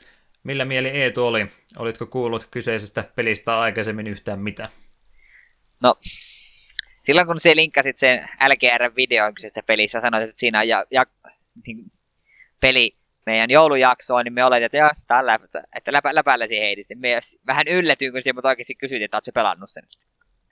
Millä 0.46 0.64
mieli 0.64 0.88
Eetu 0.88 1.26
oli? 1.26 1.46
Olitko 1.78 2.06
kuullut 2.06 2.48
kyseisestä 2.50 3.04
pelistä 3.16 3.60
aikaisemmin 3.60 4.06
yhtään 4.06 4.40
mitä? 4.40 4.68
No, 5.82 5.98
silloin 7.02 7.26
kun 7.26 7.40
se 7.40 7.56
linkkasit 7.56 7.96
sen 7.96 8.28
LGR-videon 8.48 9.34
kyseisestä 9.34 9.62
pelissä, 9.62 10.00
sanoit, 10.00 10.24
että 10.24 10.40
siinä 10.40 10.60
on 10.60 10.68
ja, 10.68 10.84
ja, 10.90 11.06
niin, 11.66 11.92
peli 12.60 12.96
meidän 13.26 13.50
joulujaksoon, 13.50 14.24
niin 14.24 14.32
me 14.32 14.44
oletin, 14.44 14.64
että 14.64 14.76
joo, 14.76 14.90
tää 15.06 15.26
läpä, 15.26 15.44
että 15.76 15.92
läpä, 15.92 16.14
läpällä 16.14 16.46
siihen 16.46 16.64
heitit. 16.64 16.86
Me 16.94 17.08
vähän 17.46 17.68
yllätyin, 17.68 18.12
kun 18.12 18.20
mutta 18.34 18.48
oikeasti 18.48 18.74
kysyit, 18.74 19.02
että 19.02 19.16
ootko 19.16 19.30
pelannut 19.34 19.70
sen. 19.70 19.84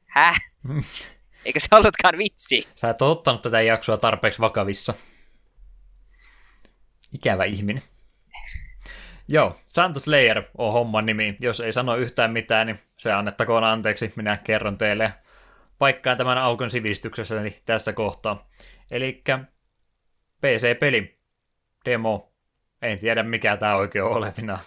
Häh? 0.06 0.36
Eikö 1.44 1.60
se 1.60 1.68
ollutkaan 1.70 2.18
vitsi? 2.18 2.68
Sä 2.74 2.90
et 2.90 3.02
ottanut 3.02 3.42
tätä 3.42 3.60
jaksoa 3.60 3.96
tarpeeksi 3.96 4.40
vakavissa. 4.40 4.94
Ikävä 7.12 7.44
ihminen. 7.44 7.82
Joo, 9.28 9.60
Santos 9.66 10.04
Slayer 10.04 10.42
on 10.58 10.72
homman 10.72 11.06
nimi. 11.06 11.36
Jos 11.40 11.60
ei 11.60 11.72
sano 11.72 11.96
yhtään 11.96 12.32
mitään, 12.32 12.66
niin 12.66 12.80
se 12.96 13.12
annettakoon 13.12 13.64
anteeksi. 13.64 14.12
Minä 14.16 14.36
kerron 14.36 14.78
teille 14.78 15.12
paikkaan 15.78 16.16
tämän 16.16 16.38
aukon 16.38 16.70
sivistyksessäni 16.70 17.56
tässä 17.66 17.92
kohtaa. 17.92 18.48
Eli 18.90 19.22
PC-peli, 20.40 21.18
demo, 21.84 22.32
en 22.82 22.98
tiedä 22.98 23.22
mikä 23.22 23.56
tämä 23.56 23.76
oikein 23.76 24.04
on 24.04 24.10
olevina. 24.10 24.58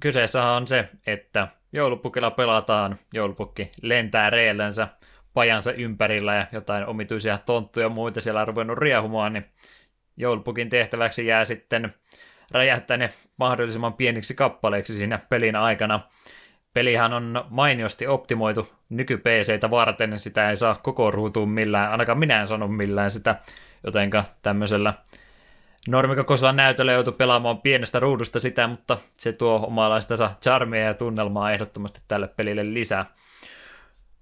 Kyseessä 0.00 0.44
on 0.44 0.66
se, 0.66 0.88
että 1.06 1.48
joulupukilla 1.72 2.30
pelataan, 2.30 2.98
joulupukki 3.12 3.70
lentää 3.82 4.30
reellensä 4.30 4.88
pajansa 5.34 5.72
ympärillä 5.72 6.34
ja 6.34 6.46
jotain 6.52 6.86
omituisia 6.86 7.38
tonttuja 7.46 7.86
ja 7.86 7.90
muita 7.90 8.20
siellä 8.20 8.40
on 8.40 8.48
ruvennut 8.48 8.78
riehumaan, 8.78 9.32
niin 9.32 9.46
joulupukin 10.16 10.68
tehtäväksi 10.70 11.26
jää 11.26 11.44
sitten 11.44 11.92
räjähtää 12.54 12.96
ne 12.96 13.12
mahdollisimman 13.36 13.94
pieniksi 13.94 14.34
kappaleiksi 14.34 14.94
siinä 14.94 15.18
pelin 15.28 15.56
aikana. 15.56 16.00
Pelihän 16.72 17.12
on 17.12 17.44
mainiosti 17.50 18.06
optimoitu 18.06 18.72
nyky 18.88 19.22
varten, 19.70 20.18
sitä 20.18 20.50
ei 20.50 20.56
saa 20.56 20.74
koko 20.74 21.10
ruutuun 21.10 21.48
millään, 21.48 21.90
ainakaan 21.90 22.18
minä 22.18 22.40
en 22.40 22.46
sano 22.46 22.68
millään 22.68 23.10
sitä, 23.10 23.36
jotenka 23.84 24.24
tämmöisellä 24.42 24.94
normikokoisella 25.88 26.52
näytöllä 26.52 26.92
joutui 26.92 27.12
pelaamaan 27.12 27.60
pienestä 27.60 28.00
ruudusta 28.00 28.40
sitä, 28.40 28.66
mutta 28.66 28.98
se 29.14 29.32
tuo 29.32 29.66
omalaistensa 29.66 30.30
charmia 30.42 30.80
ja 30.80 30.94
tunnelmaa 30.94 31.52
ehdottomasti 31.52 32.00
tälle 32.08 32.28
pelille 32.28 32.74
lisää. 32.74 33.06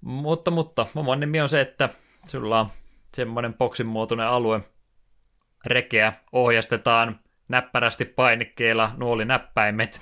Mutta, 0.01 0.51
mutta, 0.51 0.85
mun 0.93 1.19
nimi 1.19 1.41
on 1.41 1.49
se, 1.49 1.61
että 1.61 1.89
sulla 2.27 2.59
on 2.59 2.71
semmoinen 3.15 3.53
boksin 3.53 3.87
muotoinen 3.87 4.27
alue, 4.27 4.61
rekeä 5.65 6.13
ohjastetaan 6.31 7.19
näppärästi 7.47 8.05
painikkeilla 8.05 8.91
nuolinäppäimet, 8.97 10.01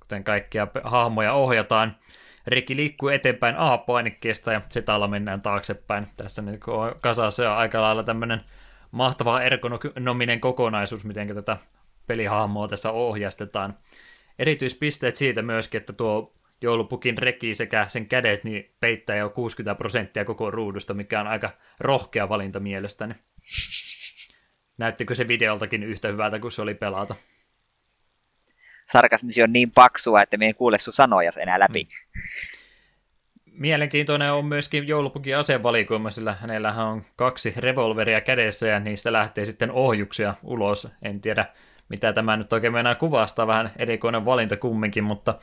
kuten 0.00 0.24
kaikkia 0.24 0.66
hahmoja 0.84 1.32
ohjataan. 1.32 1.96
Reki 2.46 2.76
liikkuu 2.76 3.08
eteenpäin 3.08 3.56
A-painikkeesta 3.58 4.52
ja 4.52 4.60
setalla 4.68 5.08
mennään 5.08 5.42
taaksepäin. 5.42 6.06
Tässä 6.16 6.42
niin 6.42 6.60
kasassa 7.00 7.50
on 7.52 7.56
aika 7.56 7.82
lailla 7.82 8.02
tämmöinen 8.02 8.40
mahtava 8.90 9.42
ergonominen 9.42 10.40
kokonaisuus, 10.40 11.04
miten 11.04 11.34
tätä 11.34 11.56
pelihahmoa 12.06 12.68
tässä 12.68 12.90
ohjastetaan. 12.90 13.78
Erityispisteet 14.38 15.16
siitä 15.16 15.42
myöskin, 15.42 15.80
että 15.80 15.92
tuo 15.92 16.34
joulupukin 16.60 17.18
reki 17.18 17.54
sekä 17.54 17.86
sen 17.88 18.06
kädet 18.06 18.44
niin 18.44 18.74
peittää 18.80 19.16
jo 19.16 19.30
60 19.30 19.78
prosenttia 19.78 20.24
koko 20.24 20.50
ruudusta, 20.50 20.94
mikä 20.94 21.20
on 21.20 21.26
aika 21.26 21.50
rohkea 21.80 22.28
valinta 22.28 22.60
mielestäni. 22.60 23.14
Näyttikö 24.82 25.14
se 25.14 25.28
videoltakin 25.28 25.82
yhtä 25.82 26.08
hyvältä 26.08 26.38
kuin 26.38 26.52
se 26.52 26.62
oli 26.62 26.74
pelata? 26.74 27.14
Sarkasmisi 28.86 29.42
on 29.42 29.52
niin 29.52 29.70
paksua, 29.70 30.22
että 30.22 30.36
me 30.36 30.46
ei 30.46 30.54
kuule 30.54 30.78
sun 30.78 30.92
sanoja 30.92 31.30
enää 31.40 31.60
läpi. 31.60 31.84
Hmm. 31.84 32.22
Mielenkiintoinen 33.52 34.32
on 34.32 34.44
myöskin 34.44 34.88
joulupukin 34.88 35.36
asevalikoima, 35.36 36.10
sillä 36.10 36.36
hänellähän 36.40 36.86
on 36.86 37.04
kaksi 37.16 37.54
revolveria 37.56 38.20
kädessä 38.20 38.68
ja 38.68 38.80
niistä 38.80 39.12
lähtee 39.12 39.44
sitten 39.44 39.70
ohjuksia 39.70 40.34
ulos. 40.42 40.88
En 41.02 41.20
tiedä, 41.20 41.46
mitä 41.88 42.12
tämä 42.12 42.36
nyt 42.36 42.52
oikein 42.52 42.72
mennään 42.72 42.96
kuvastaa, 42.96 43.46
vähän 43.46 43.70
erikoinen 43.78 44.24
valinta 44.24 44.56
kumminkin, 44.56 45.04
mutta 45.04 45.38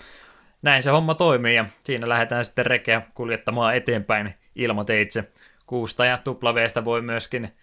näin 0.62 0.84
se 0.84 0.90
homma 0.90 1.16
toimii 1.16 1.56
ja 1.56 1.66
siinä 1.84 2.10
lähdetään 2.10 2.46
sitten 2.46 2.66
rekeä 2.66 3.02
kuljettamaan 3.14 3.76
eteenpäin 3.76 4.34
ilmateitse. 4.56 5.32
Kuusta 5.66 6.06
ja 6.06 6.18
tuplaveesta 6.18 6.86
voi 6.86 7.02
myöskin 7.02 7.54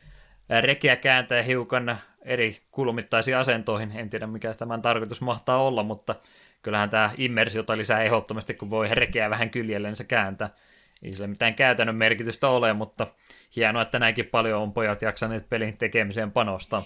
rekiä 0.60 0.96
kääntää 0.96 1.42
hiukan 1.42 1.98
eri 2.22 2.56
kulmittaisiin 2.70 3.36
asentoihin. 3.36 3.92
En 3.94 4.10
tiedä, 4.10 4.26
mikä 4.26 4.54
tämän 4.54 4.82
tarkoitus 4.82 5.20
mahtaa 5.20 5.62
olla, 5.62 5.82
mutta 5.82 6.14
kyllähän 6.62 6.90
tämä 6.90 7.10
immersiota 7.16 7.76
lisää 7.76 8.02
ehdottomasti, 8.02 8.54
kun 8.54 8.70
voi 8.70 8.88
rekeä 8.92 9.30
vähän 9.30 9.50
kyljellensä 9.50 10.04
kääntää. 10.04 10.50
Ei 11.02 11.12
sillä 11.12 11.26
mitään 11.26 11.54
käytännön 11.54 11.96
merkitystä 11.96 12.48
ole, 12.48 12.72
mutta 12.72 13.06
hienoa, 13.56 13.82
että 13.82 13.98
näinkin 13.98 14.26
paljon 14.26 14.62
on 14.62 14.72
pojat 14.72 15.02
jaksaneet 15.02 15.48
pelin 15.48 15.76
tekemiseen 15.76 16.32
panostaa. 16.32 16.82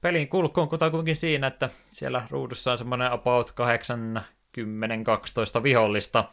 Pelin 0.00 0.28
kulku 0.28 0.60
on 0.60 0.68
kutakuinkin 0.68 1.16
siinä, 1.16 1.46
että 1.46 1.70
siellä 1.84 2.22
ruudussa 2.30 2.72
on 2.72 2.78
semmoinen 2.78 3.12
about 3.12 3.52
8, 3.52 4.22
10, 4.52 5.04
12 5.04 5.62
vihollista, 5.62 6.24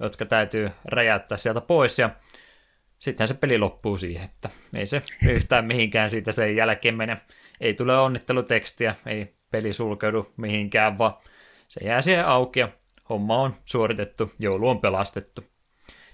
jotka 0.00 0.26
täytyy 0.26 0.70
räjäyttää 0.84 1.38
sieltä 1.38 1.60
pois, 1.60 1.98
ja 1.98 2.10
sittenhän 2.98 3.28
se 3.28 3.34
peli 3.34 3.58
loppuu 3.58 3.96
siihen, 3.96 4.24
että 4.24 4.50
ei 4.74 4.86
se 4.86 5.02
yhtään 5.28 5.64
mihinkään 5.64 6.10
siitä 6.10 6.32
sen 6.32 6.56
jälkeen 6.56 6.96
mene. 6.96 7.20
Ei 7.60 7.74
tule 7.74 7.98
onnittelutekstiä, 7.98 8.94
ei 9.06 9.34
peli 9.50 9.72
sulkeudu 9.72 10.32
mihinkään, 10.36 10.98
vaan 10.98 11.14
se 11.68 11.84
jää 11.84 12.00
siihen 12.00 12.26
auki 12.26 12.60
ja 12.60 12.68
homma 13.08 13.42
on 13.42 13.56
suoritettu, 13.64 14.32
joulu 14.38 14.68
on 14.68 14.78
pelastettu. 14.82 15.44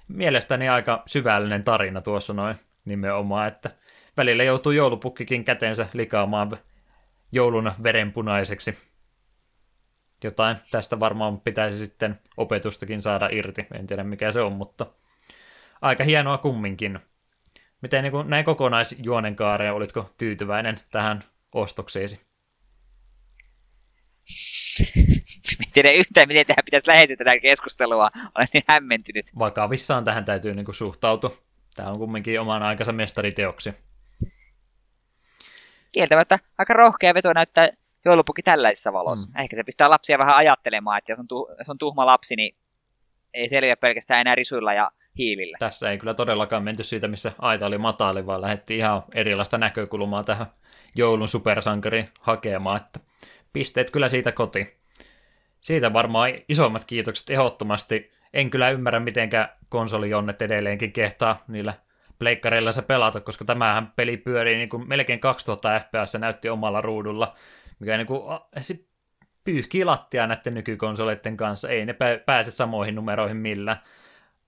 Mielestäni 0.09 0.69
aika 0.69 1.03
syvällinen 1.07 1.65
tarina 1.65 2.01
tuossa 2.01 2.33
noin 2.33 2.55
nimenomaan, 2.85 3.49
että 3.49 3.71
välillä 4.17 4.43
joutuu 4.43 4.73
joulupukkikin 4.73 5.45
käteensä 5.45 5.87
likaamaan 5.93 6.51
joulun 7.33 7.73
verenpunaiseksi. 7.83 8.79
Jotain 10.25 10.57
tästä 10.71 11.01
varmaan 11.01 11.41
pitäisi 11.41 11.79
sitten 11.79 12.21
opetustakin 12.37 13.01
saada 13.01 13.29
irti, 13.33 13.67
en 13.75 13.87
tiedä 13.87 14.05
mikä 14.05 14.31
se 14.31 14.41
on, 14.41 14.53
mutta 14.53 14.87
aika 15.83 16.05
hienoa 16.05 16.39
kumminkin. 16.39 16.99
Miten 17.81 18.05
niin 18.05 18.13
näin 18.31 18.45
kokonaisjuonen 18.45 19.37
kaarea, 19.37 19.75
olitko 19.75 20.11
tyytyväinen 20.19 20.81
tähän 20.91 21.25
ostokseesi? 21.53 22.21
tiedä 25.73 25.91
yhtään, 25.91 26.29
miten 26.29 26.47
tähän 26.47 26.65
pitäisi 26.65 26.89
lähestyä 26.89 27.17
tätä 27.17 27.41
keskustelua. 27.41 28.11
Olen 28.35 28.49
niin 28.53 28.65
hämmentynyt. 28.69 29.27
Vakavissaan 29.39 30.05
tähän 30.05 30.25
täytyy 30.25 30.55
niin 30.55 30.65
kuin 30.65 30.75
suhtautua. 30.75 31.37
Tämä 31.77 31.91
on 31.91 31.99
kumminkin 31.99 32.41
oman 32.41 32.63
aikansa 32.63 32.93
mestariteoksi. 32.93 33.73
Kieltämättä 35.93 36.39
aika 36.59 36.73
rohkea 36.73 37.15
veto 37.15 37.33
näyttää 37.33 37.69
joulupuki 38.05 38.43
tällaisessa 38.43 38.93
valossa. 38.93 39.31
Mm. 39.31 39.41
Ehkä 39.41 39.57
se 39.57 39.65
pistää 39.65 39.91
lapsia 39.91 40.19
vähän 40.19 40.37
ajattelemaan, 40.37 40.99
että 40.99 41.13
jos 41.13 41.19
on, 41.19 41.29
tu- 41.29 41.49
jos 41.59 41.69
on 41.69 41.79
tuhma 41.79 42.07
lapsi, 42.07 42.37
niin 42.37 42.57
ei 43.35 43.49
selviä 43.49 43.77
pelkästään 43.77 44.21
enää 44.21 44.35
risuilla 44.35 44.75
ja 44.75 44.91
hiilillä. 45.19 45.57
Tässä 45.61 45.91
ei 45.91 45.99
kyllä 45.99 46.15
todellakaan 46.15 46.63
menty 46.63 46.85
siitä, 46.85 47.09
missä 47.09 47.33
aita 47.39 47.67
oli 47.67 47.79
matali, 47.79 48.27
vaan 48.27 48.41
lähdettiin 48.41 48.79
ihan 48.79 49.03
erilaista 49.15 49.59
näkökulmaa 49.59 50.25
tähän 50.25 50.47
joulun 50.95 51.29
supersankari 51.29 52.09
hakemaan, 52.21 52.77
että 52.77 53.01
pisteet 53.53 53.91
kyllä 53.91 54.09
siitä 54.09 54.33
koti. 54.33 54.77
Siitä 55.61 55.93
varmaan 55.93 56.31
isommat 56.49 56.85
kiitokset 56.85 57.31
ehdottomasti. 57.31 58.11
En 58.33 58.51
kyllä 58.51 58.71
ymmärrä, 58.71 59.01
mitenkä 59.01 59.57
konsolijonnet 59.69 60.43
edelleenkin 60.43 60.93
kehtaa 60.93 61.45
niillä 61.49 61.75
pleikkareilla 62.19 62.73
se 62.73 62.83
pelata, 62.83 63.21
koska 63.21 63.45
tämähän 63.45 63.93
peli 63.97 64.17
pyörii 64.17 64.57
niin 64.57 64.69
kuin 64.69 64.89
melkein 64.89 65.21
2000 65.21 65.81
fps 65.81 66.15
näytti 66.19 66.49
omalla 66.49 66.81
ruudulla, 66.81 67.35
mikä 67.79 67.97
niin 67.97 68.07
kuin, 68.07 68.23
se 68.61 68.79
pyyhkii 69.45 69.85
lattia 69.85 70.27
näiden 70.27 70.55
nykykonsoleiden 70.55 71.37
kanssa. 71.37 71.69
Ei 71.69 71.87
ne 71.87 71.97
pääse 72.27 72.51
samoihin 72.51 72.95
numeroihin 72.95 73.37
millään 73.37 73.81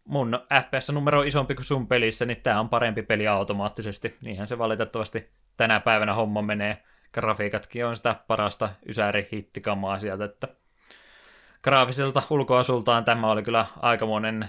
mun 0.05 0.39
FPS-numero 0.63 1.21
on 1.21 1.27
isompi 1.27 1.55
kuin 1.55 1.65
sun 1.65 1.87
pelissä, 1.87 2.25
niin 2.25 2.41
tämä 2.43 2.61
on 2.61 2.69
parempi 2.69 3.03
peli 3.03 3.29
automaattisesti. 3.29 4.17
Niinhän 4.23 4.47
se 4.47 4.59
valitettavasti 4.59 5.31
tänä 5.57 5.81
päivänä 5.81 6.15
homma 6.15 6.43
menee. 6.43 6.83
Grafiikatkin 7.13 7.87
on 7.87 7.97
sitä 7.97 8.17
parasta 8.27 8.69
ysäri-hittikamaa 8.89 10.01
sieltä, 10.01 10.25
että 10.25 10.49
graafiselta 11.63 12.23
ulkoasultaan 12.31 13.05
tämä 13.05 13.31
oli 13.31 13.43
kyllä 13.43 13.67
aikamoinen 13.83 14.49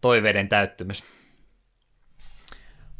toiveiden 0.00 0.48
täyttymys. 0.48 1.04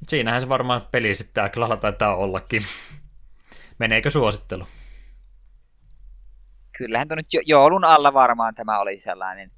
Siinähän 0.09 0.41
se 0.41 0.49
varmaan 0.49 0.83
peli 0.91 1.15
sitten 1.15 1.45
aika 1.45 1.61
lailla 1.61 1.77
taitaa 1.77 2.17
ollakin. 2.17 2.63
Meneekö 3.79 4.11
suosittelu? 4.11 4.67
Kyllähän 6.79 7.09
tuon 7.09 7.17
nyt 7.17 7.27
joulun 7.47 7.85
alla 7.85 8.13
varmaan 8.13 8.55
tämä 8.55 8.81
oli 8.81 8.99
sellainen 8.99 9.51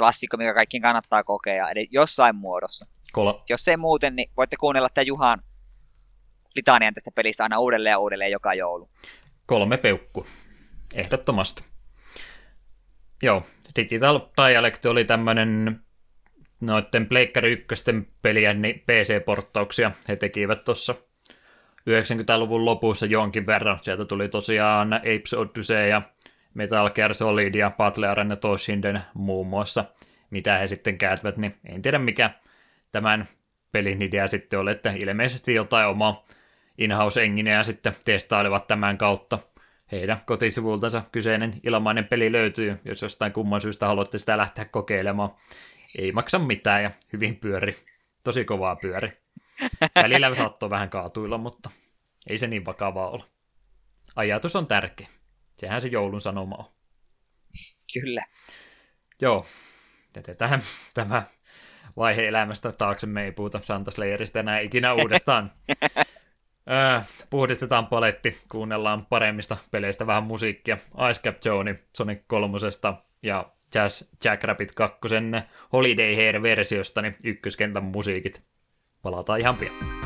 klassikko, 0.00 0.36
mikä 0.36 0.54
kaikkien 0.54 0.82
kannattaa 0.82 1.24
kokea, 1.24 1.70
eli 1.70 1.88
jossain 1.90 2.36
muodossa. 2.36 2.86
Kol- 3.12 3.40
Jos 3.48 3.68
ei 3.68 3.76
muuten, 3.76 4.16
niin 4.16 4.30
voitte 4.36 4.56
kuunnella 4.56 4.88
tämän 4.88 5.06
Juhan 5.06 5.42
litanian 6.56 6.94
tästä 6.94 7.10
pelistä 7.14 7.42
aina 7.42 7.58
uudelleen 7.58 7.92
ja 7.92 7.98
uudelleen 7.98 8.30
joka 8.30 8.54
joulu. 8.54 8.90
Kolme 9.46 9.76
peukku. 9.76 10.26
Ehdottomasti. 10.94 11.64
Joo, 13.22 13.46
Digital 13.76 14.20
Dialect 14.36 14.84
oli 14.84 15.04
tämmöinen 15.04 15.80
noiden 16.60 17.06
Pleikkari 17.06 17.52
1 17.52 17.84
pelien 18.22 18.62
niin 18.62 18.80
PC-porttauksia 18.80 19.90
he 20.08 20.16
tekivät 20.16 20.64
tuossa 20.64 20.94
90-luvun 21.90 22.64
lopussa 22.64 23.06
jonkin 23.06 23.46
verran. 23.46 23.78
Sieltä 23.80 24.04
tuli 24.04 24.28
tosiaan 24.28 24.92
Apes 24.92 25.34
Odyssey 25.34 25.88
ja 25.88 26.02
Metal 26.54 26.90
Gear 26.90 27.14
Solid 27.14 27.54
ja 27.54 27.70
Battle 27.70 28.08
Arena 28.08 28.36
Toshinden 28.36 29.00
muun 29.14 29.46
muassa, 29.46 29.84
mitä 30.30 30.58
he 30.58 30.66
sitten 30.66 30.98
käyttävät, 30.98 31.36
niin 31.36 31.56
en 31.64 31.82
tiedä 31.82 31.98
mikä 31.98 32.30
tämän 32.92 33.28
pelin 33.72 34.02
idea 34.02 34.28
sitten 34.28 34.58
oli, 34.58 34.70
että 34.70 34.90
ilmeisesti 34.90 35.54
jotain 35.54 35.88
omaa 35.88 36.24
in-house 36.78 37.22
sitten 37.62 37.96
testailivat 38.04 38.66
tämän 38.66 38.98
kautta. 38.98 39.38
heidän 39.92 40.20
kotisivultansa 40.26 41.02
kyseinen 41.12 41.52
ilmainen 41.62 42.04
peli 42.04 42.32
löytyy, 42.32 42.80
jos 42.84 43.02
jostain 43.02 43.32
kumman 43.32 43.60
syystä 43.60 43.86
haluatte 43.86 44.18
sitä 44.18 44.36
lähteä 44.36 44.64
kokeilemaan. 44.64 45.30
Ei 45.98 46.12
maksa 46.12 46.38
mitään 46.38 46.82
ja 46.82 46.90
hyvin 47.12 47.36
pyöri. 47.36 47.76
Tosi 48.24 48.44
kovaa 48.44 48.76
pyöri. 48.76 49.12
Välillä 50.02 50.34
saattoi 50.34 50.70
vähän 50.70 50.90
kaatuilla, 50.90 51.38
mutta 51.38 51.70
ei 52.26 52.38
se 52.38 52.46
niin 52.46 52.64
vakavaa 52.64 53.10
ole. 53.10 53.24
Ajatus 54.16 54.56
on 54.56 54.66
tärkeä. 54.66 55.08
Sehän 55.60 55.80
se 55.80 55.88
joulun 55.88 56.20
sanoma 56.20 56.56
on. 56.56 56.64
Kyllä. 57.92 58.20
Joo, 59.20 59.46
jätetään 60.16 60.62
tämä 60.94 61.22
vaihe 61.96 62.28
elämästä 62.28 62.72
taakse. 62.72 63.06
Me 63.06 63.24
ei 63.24 63.32
puhuta 63.32 63.60
Santa 63.62 63.90
Slayerista 63.90 64.40
enää 64.40 64.60
ikinä 64.60 64.94
uudestaan. 65.02 65.52
öö, 66.70 67.00
puhdistetaan 67.30 67.86
paletti, 67.86 68.38
kuunnellaan 68.50 69.06
paremmista 69.06 69.56
peleistä 69.70 70.06
vähän 70.06 70.22
musiikkia. 70.22 70.78
Ice 71.10 71.22
Cap 71.22 71.36
Johnny 71.44 71.78
Sonic 71.96 72.20
3 72.26 72.58
ja 73.22 73.52
Jazz 73.74 74.02
Jackrabbit 74.24 74.72
2 74.72 74.98
Holiday 75.72 76.14
Hair-versiosta, 76.14 77.02
niin 77.02 77.16
ykköskentän 77.24 77.84
musiikit. 77.84 78.42
Palataan 79.02 79.40
ihan 79.40 79.56
pian. 79.56 79.99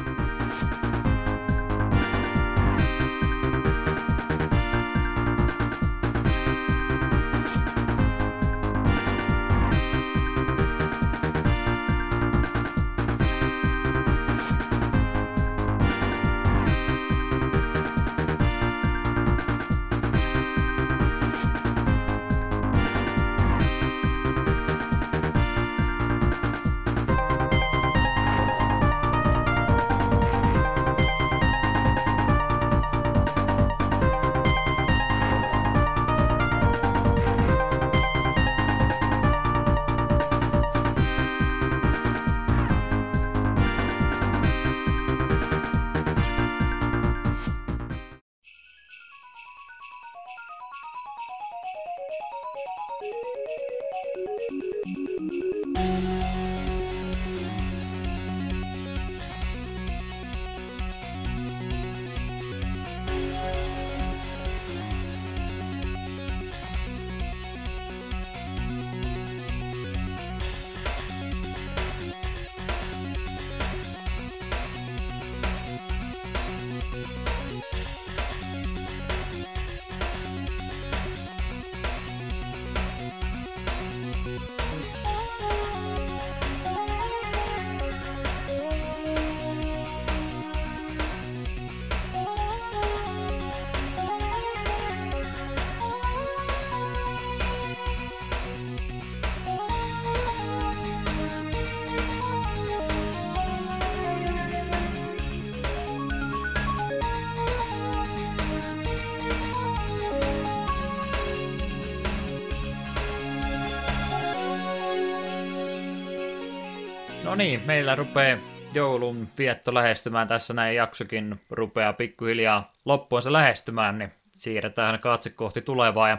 Meillä 117.75 117.95
rupeaa 117.95 118.39
joulun 118.75 119.29
vietto 119.39 119.75
lähestymään. 119.75 120.29
Tässä 120.29 120.55
näin 120.55 120.77
jaksokin 120.77 121.41
rupeaa 121.51 121.93
pikkuhiljaa 121.93 122.73
loppuunsa 122.85 123.33
lähestymään, 123.33 123.99
niin 123.99 124.13
siirretään 124.33 124.99
katse 124.99 125.31
kohti 125.31 125.63
tulevaa 125.63 126.09
ja 126.09 126.19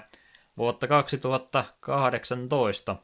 vuotta 0.58 0.88
2018. 0.88 2.96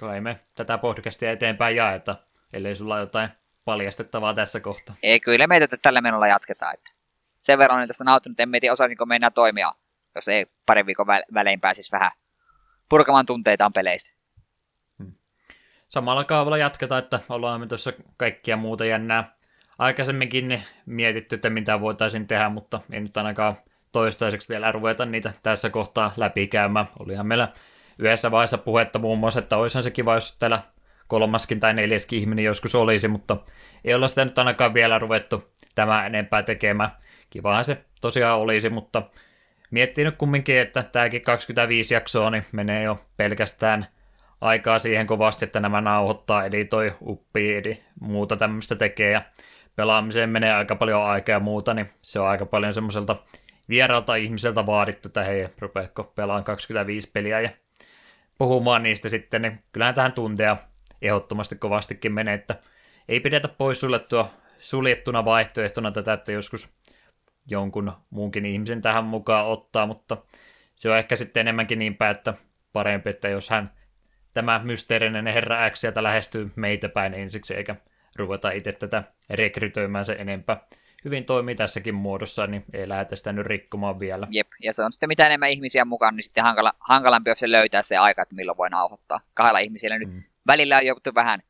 Kai 0.00 0.20
me 0.20 0.40
tätä 0.54 0.78
podcastia 0.78 1.32
eteenpäin 1.32 1.76
jaeta, 1.76 2.16
ellei 2.52 2.74
sulla 2.74 2.94
ole 2.94 3.02
jotain 3.02 3.28
paljastettavaa 3.64 4.34
tässä 4.34 4.60
kohtaa. 4.60 4.96
Ei, 5.02 5.20
kyllä 5.20 5.46
meitä 5.46 5.76
tällä 5.82 6.00
menolla 6.00 6.26
jatketaan. 6.26 6.74
Että 6.74 6.90
sen 7.20 7.58
verran 7.58 7.76
olen 7.76 7.88
tästä 7.88 8.04
nauttinut, 8.04 8.40
en 8.40 8.50
tiedä 8.50 8.72
osaisinko 8.72 9.06
mennä 9.06 9.30
toimia, 9.30 9.72
jos 10.14 10.28
ei 10.28 10.46
parin 10.66 10.86
viikon 10.86 11.06
välein 11.34 11.60
pääsisi 11.60 11.92
vähän 11.92 12.10
purkamaan 12.88 13.26
tunteitaan 13.26 13.72
peleistä 13.72 14.17
samalla 15.98 16.24
kaavalla 16.24 16.58
jatketaan, 16.58 16.98
että 16.98 17.20
ollaan 17.28 17.60
me 17.60 17.66
tuossa 17.66 17.92
kaikkia 18.16 18.56
muuta 18.56 18.84
jännää 18.84 19.32
aikaisemminkin 19.78 20.62
mietitty, 20.86 21.34
että 21.34 21.50
mitä 21.50 21.80
voitaisiin 21.80 22.26
tehdä, 22.26 22.48
mutta 22.48 22.80
ei 22.92 23.00
nyt 23.00 23.16
ainakaan 23.16 23.56
toistaiseksi 23.92 24.48
vielä 24.48 24.72
ruveta 24.72 25.06
niitä 25.06 25.32
tässä 25.42 25.70
kohtaa 25.70 26.12
läpikäymään. 26.16 26.88
Olihan 26.98 27.26
meillä 27.26 27.48
yhdessä 27.98 28.30
vaiheessa 28.30 28.58
puhetta 28.58 28.98
muun 28.98 29.18
muassa, 29.18 29.40
että 29.40 29.56
olisihan 29.56 29.82
se 29.82 29.90
kiva, 29.90 30.14
jos 30.14 30.36
täällä 30.38 30.62
kolmaskin 31.08 31.60
tai 31.60 31.74
neljäskin 31.74 32.18
ihminen 32.18 32.44
joskus 32.44 32.74
olisi, 32.74 33.08
mutta 33.08 33.36
ei 33.84 33.94
olla 33.94 34.08
sitä 34.08 34.24
nyt 34.24 34.38
ainakaan 34.38 34.74
vielä 34.74 34.98
ruvettu 34.98 35.44
tämä 35.74 36.06
enempää 36.06 36.42
tekemään. 36.42 36.90
Kivahan 37.30 37.64
se 37.64 37.84
tosiaan 38.00 38.38
olisi, 38.38 38.70
mutta 38.70 39.02
miettii 39.70 40.04
nyt 40.04 40.16
kumminkin, 40.16 40.58
että 40.58 40.82
tämäkin 40.82 41.22
25 41.22 41.94
jaksoa 41.94 42.30
niin 42.30 42.46
menee 42.52 42.82
jo 42.82 43.00
pelkästään– 43.16 43.86
aikaa 44.40 44.78
siihen 44.78 45.06
kovasti, 45.06 45.44
että 45.44 45.60
nämä 45.60 45.80
nauhoittaa, 45.80 46.44
editoi, 46.44 46.94
uppii, 47.06 47.56
edi, 47.56 47.78
muuta 48.00 48.36
tämmöistä 48.36 48.76
tekee. 48.76 49.10
Ja 49.10 49.22
pelaamiseen 49.76 50.30
menee 50.30 50.52
aika 50.54 50.76
paljon 50.76 51.04
aikaa 51.04 51.32
ja 51.32 51.40
muuta, 51.40 51.74
niin 51.74 51.90
se 52.02 52.20
on 52.20 52.28
aika 52.28 52.46
paljon 52.46 52.74
semmoiselta 52.74 53.16
vieralta 53.68 54.14
ihmiseltä 54.14 54.66
vaadittu, 54.66 55.08
että 55.08 55.24
hei, 55.24 55.48
rupeeko 55.58 56.04
pelaan 56.04 56.44
25 56.44 57.10
peliä 57.12 57.40
ja 57.40 57.50
puhumaan 58.38 58.82
niistä 58.82 59.08
sitten, 59.08 59.42
niin 59.42 59.62
kyllähän 59.72 59.94
tähän 59.94 60.12
tunteja 60.12 60.56
ehdottomasti 61.02 61.56
kovastikin 61.56 62.12
menee, 62.12 62.34
että 62.34 62.54
ei 63.08 63.20
pidetä 63.20 63.48
pois 63.48 63.80
suljettua, 63.80 64.30
suljettuna 64.58 65.24
vaihtoehtona 65.24 65.90
tätä, 65.90 66.12
että 66.12 66.32
joskus 66.32 66.78
jonkun 67.46 67.92
muunkin 68.10 68.46
ihmisen 68.46 68.82
tähän 68.82 69.04
mukaan 69.04 69.46
ottaa, 69.46 69.86
mutta 69.86 70.16
se 70.74 70.90
on 70.90 70.98
ehkä 70.98 71.16
sitten 71.16 71.40
enemmänkin 71.40 71.78
niin 71.78 71.96
päin, 71.96 72.16
että 72.16 72.34
parempi, 72.72 73.10
että 73.10 73.28
jos 73.28 73.50
hän 73.50 73.77
tämä 74.34 74.60
mysteerinen 74.64 75.26
herra 75.26 75.70
X 75.70 75.80
sieltä 75.80 76.02
lähestyy 76.02 76.50
meitä 76.56 76.88
päin 76.88 77.14
ensiksi, 77.14 77.54
eikä 77.54 77.76
ruveta 78.16 78.50
itse 78.50 78.72
tätä 78.72 79.04
rekrytoimaan 79.30 80.04
se 80.04 80.16
enempää. 80.18 80.60
Hyvin 81.04 81.24
toimii 81.24 81.54
tässäkin 81.54 81.94
muodossa, 81.94 82.46
niin 82.46 82.64
ei 82.72 82.88
lähdetä 82.88 83.16
sitä 83.16 83.32
nyt 83.32 83.46
rikkomaan 83.46 84.00
vielä. 84.00 84.26
Jep, 84.30 84.48
ja 84.62 84.72
se 84.72 84.84
on 84.84 84.92
sitten 84.92 85.08
mitä 85.08 85.26
enemmän 85.26 85.50
ihmisiä 85.50 85.84
mukaan, 85.84 86.16
niin 86.16 86.22
sitten 86.24 86.44
hankala, 86.44 86.72
hankalampi 86.80 87.30
on 87.30 87.36
se 87.36 87.50
löytää 87.50 87.82
se 87.82 87.96
aika, 87.96 88.22
että 88.22 88.34
milloin 88.34 88.58
voi 88.58 88.70
nauhoittaa. 88.70 89.20
Kahdella 89.34 89.58
ihmisillä 89.58 89.98
nyt 89.98 90.12
mm. 90.12 90.22
välillä 90.46 90.76
on 90.76 90.86
joku 90.86 91.00
vähän 91.14 91.42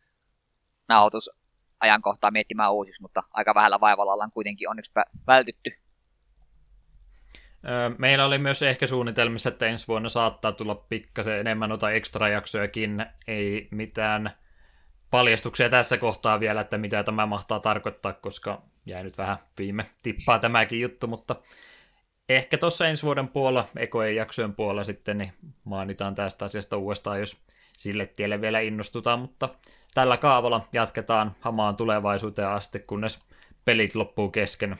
nauhoitusajankohtaa 0.88 2.30
miettimään 2.30 2.72
uusiksi, 2.72 3.02
mutta 3.02 3.22
aika 3.30 3.54
vähällä 3.54 3.80
vaivalla 3.80 4.12
ollaan 4.12 4.32
kuitenkin 4.32 4.68
onneksi 4.68 4.92
vältytty. 5.26 5.72
Meillä 7.98 8.24
oli 8.24 8.38
myös 8.38 8.62
ehkä 8.62 8.86
suunnitelmissa, 8.86 9.48
että 9.48 9.66
ensi 9.66 9.88
vuonna 9.88 10.08
saattaa 10.08 10.52
tulla 10.52 10.74
pikkasen 10.74 11.40
enemmän 11.40 11.68
noita 11.68 11.90
ekstra-jaksojakin. 11.90 13.06
Ei 13.26 13.68
mitään 13.70 14.30
paljastuksia 15.10 15.68
tässä 15.68 15.96
kohtaa 15.96 16.40
vielä, 16.40 16.60
että 16.60 16.78
mitä 16.78 17.04
tämä 17.04 17.26
mahtaa 17.26 17.60
tarkoittaa, 17.60 18.12
koska 18.12 18.62
jäi 18.86 19.02
nyt 19.02 19.18
vähän 19.18 19.36
viime 19.58 19.86
tippaa 20.02 20.38
tämäkin 20.38 20.80
juttu, 20.80 21.06
mutta 21.06 21.36
ehkä 22.28 22.58
tuossa 22.58 22.88
ensi 22.88 23.02
vuoden 23.02 23.28
puolella, 23.28 23.68
ekojen 23.76 24.16
jaksojen 24.16 24.54
puolella 24.54 24.84
sitten, 24.84 25.18
niin 25.18 25.32
mainitaan 25.64 26.14
tästä 26.14 26.44
asiasta 26.44 26.76
uudestaan, 26.76 27.20
jos 27.20 27.42
sille 27.76 28.06
tielle 28.06 28.40
vielä 28.40 28.60
innostutaan, 28.60 29.18
mutta 29.18 29.48
tällä 29.94 30.16
kaavalla 30.16 30.68
jatketaan 30.72 31.36
hamaan 31.40 31.76
tulevaisuuteen 31.76 32.48
asti, 32.48 32.78
kunnes 32.78 33.18
pelit 33.64 33.94
loppuu 33.94 34.30
kesken. 34.30 34.76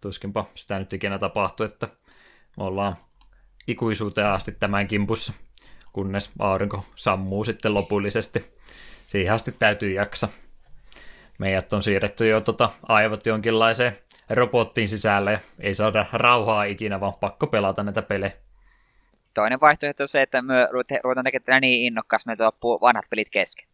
Tuskinpa 0.00 0.44
sitä 0.54 0.78
nyt 0.78 0.92
ikinä 0.92 1.18
tapahtuu, 1.18 1.66
että 1.66 1.88
ollaan 2.56 2.96
ikuisuuteen 3.66 4.26
asti 4.26 4.52
tämän 4.52 4.88
kimpussa, 4.88 5.32
kunnes 5.92 6.32
aurinko 6.38 6.86
sammuu 6.96 7.44
sitten 7.44 7.74
lopullisesti. 7.74 8.54
Siihen 9.06 9.34
asti 9.34 9.52
täytyy 9.52 9.92
jaksa. 9.92 10.28
Meidät 11.38 11.72
on 11.72 11.82
siirretty 11.82 12.28
jo 12.28 12.40
tota 12.40 12.70
aivot 12.88 13.26
jonkinlaiseen 13.26 13.98
robottiin 14.30 14.88
sisälle 14.88 15.32
ja 15.32 15.38
ei 15.60 15.74
saada 15.74 16.06
rauhaa 16.12 16.64
ikinä, 16.64 17.00
vaan 17.00 17.14
pakko 17.14 17.46
pelata 17.46 17.82
näitä 17.82 18.02
pelejä. 18.02 18.32
Toinen 19.34 19.60
vaihtoehto 19.60 20.04
on 20.04 20.08
se, 20.08 20.22
että 20.22 20.42
me 20.42 20.68
ruvetaan 21.02 21.24
tekemään 21.24 21.60
niin 21.60 21.86
innokkaasti, 21.86 22.32
että 22.32 22.44
loppuu 22.44 22.80
vanhat 22.80 23.04
pelit 23.10 23.30
kesken. 23.30 23.68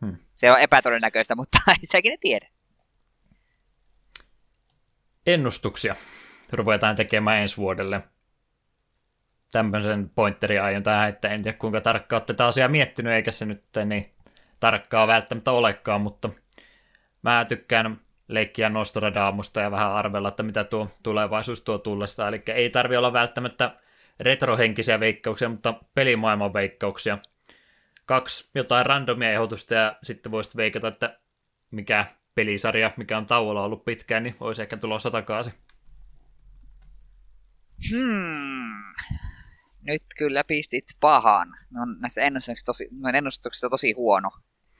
Hmm. 0.00 0.16
Se 0.36 0.52
on 0.52 0.60
epätodennäköistä, 0.60 1.34
mutta 1.34 1.58
ei 1.68 1.74
sekin 1.82 2.10
ne 2.10 2.16
tiedä. 2.20 2.48
Ennustuksia 5.26 5.96
ruvetaan 6.52 6.96
tekemään 6.96 7.38
ensi 7.38 7.56
vuodelle. 7.56 8.02
Tämmöisen 9.52 10.10
pointteri 10.14 10.58
aion 10.58 10.82
tähän, 10.82 11.08
että 11.08 11.28
en 11.28 11.42
tiedä 11.42 11.58
kuinka 11.58 11.80
tarkkaan 11.80 12.18
olette 12.18 12.32
tätä 12.32 12.46
asiaa 12.46 12.68
miettinyt, 12.68 13.12
eikä 13.12 13.32
se 13.32 13.44
nyt 13.44 13.64
niin 13.84 14.10
tarkkaa 14.60 15.06
välttämättä 15.06 15.50
olekaan, 15.50 16.00
mutta 16.00 16.30
mä 17.22 17.44
tykkään 17.44 18.00
leikkiä 18.28 18.68
Nostradamusta 18.68 19.60
ja 19.60 19.70
vähän 19.70 19.92
arvella, 19.92 20.28
että 20.28 20.42
mitä 20.42 20.64
tuo 20.64 20.88
tulevaisuus 21.02 21.60
tuo 21.60 21.78
tullesta. 21.78 22.28
Eli 22.28 22.42
ei 22.46 22.70
tarvi 22.70 22.96
olla 22.96 23.12
välttämättä 23.12 23.76
retrohenkisiä 24.20 25.00
veikkauksia, 25.00 25.48
mutta 25.48 25.74
pelimaailman 25.94 26.54
veikkauksia. 26.54 27.18
Kaksi 28.06 28.50
jotain 28.54 28.86
randomia 28.86 29.32
ehdotusta 29.32 29.74
ja 29.74 29.96
sitten 30.02 30.32
voisit 30.32 30.56
veikata, 30.56 30.88
että 30.88 31.18
mikä 31.70 32.04
pelisarja, 32.34 32.90
mikä 32.96 33.18
on 33.18 33.26
tauolla 33.26 33.64
ollut 33.64 33.84
pitkään, 33.84 34.22
niin 34.22 34.36
olisi 34.40 34.62
ehkä 34.62 34.76
tulossa 34.76 35.10
takaisin. 35.10 35.52
Hmm. 37.90 38.82
Nyt 39.82 40.02
kyllä 40.16 40.44
pistit 40.44 40.84
pahan. 41.00 41.48
on 41.82 42.00
näissä 42.00 42.22
ennustuksissa 42.22 42.66
tosi, 42.66 42.88
ennustuksissa 43.14 43.68
tosi 43.68 43.92
huono. 43.92 44.30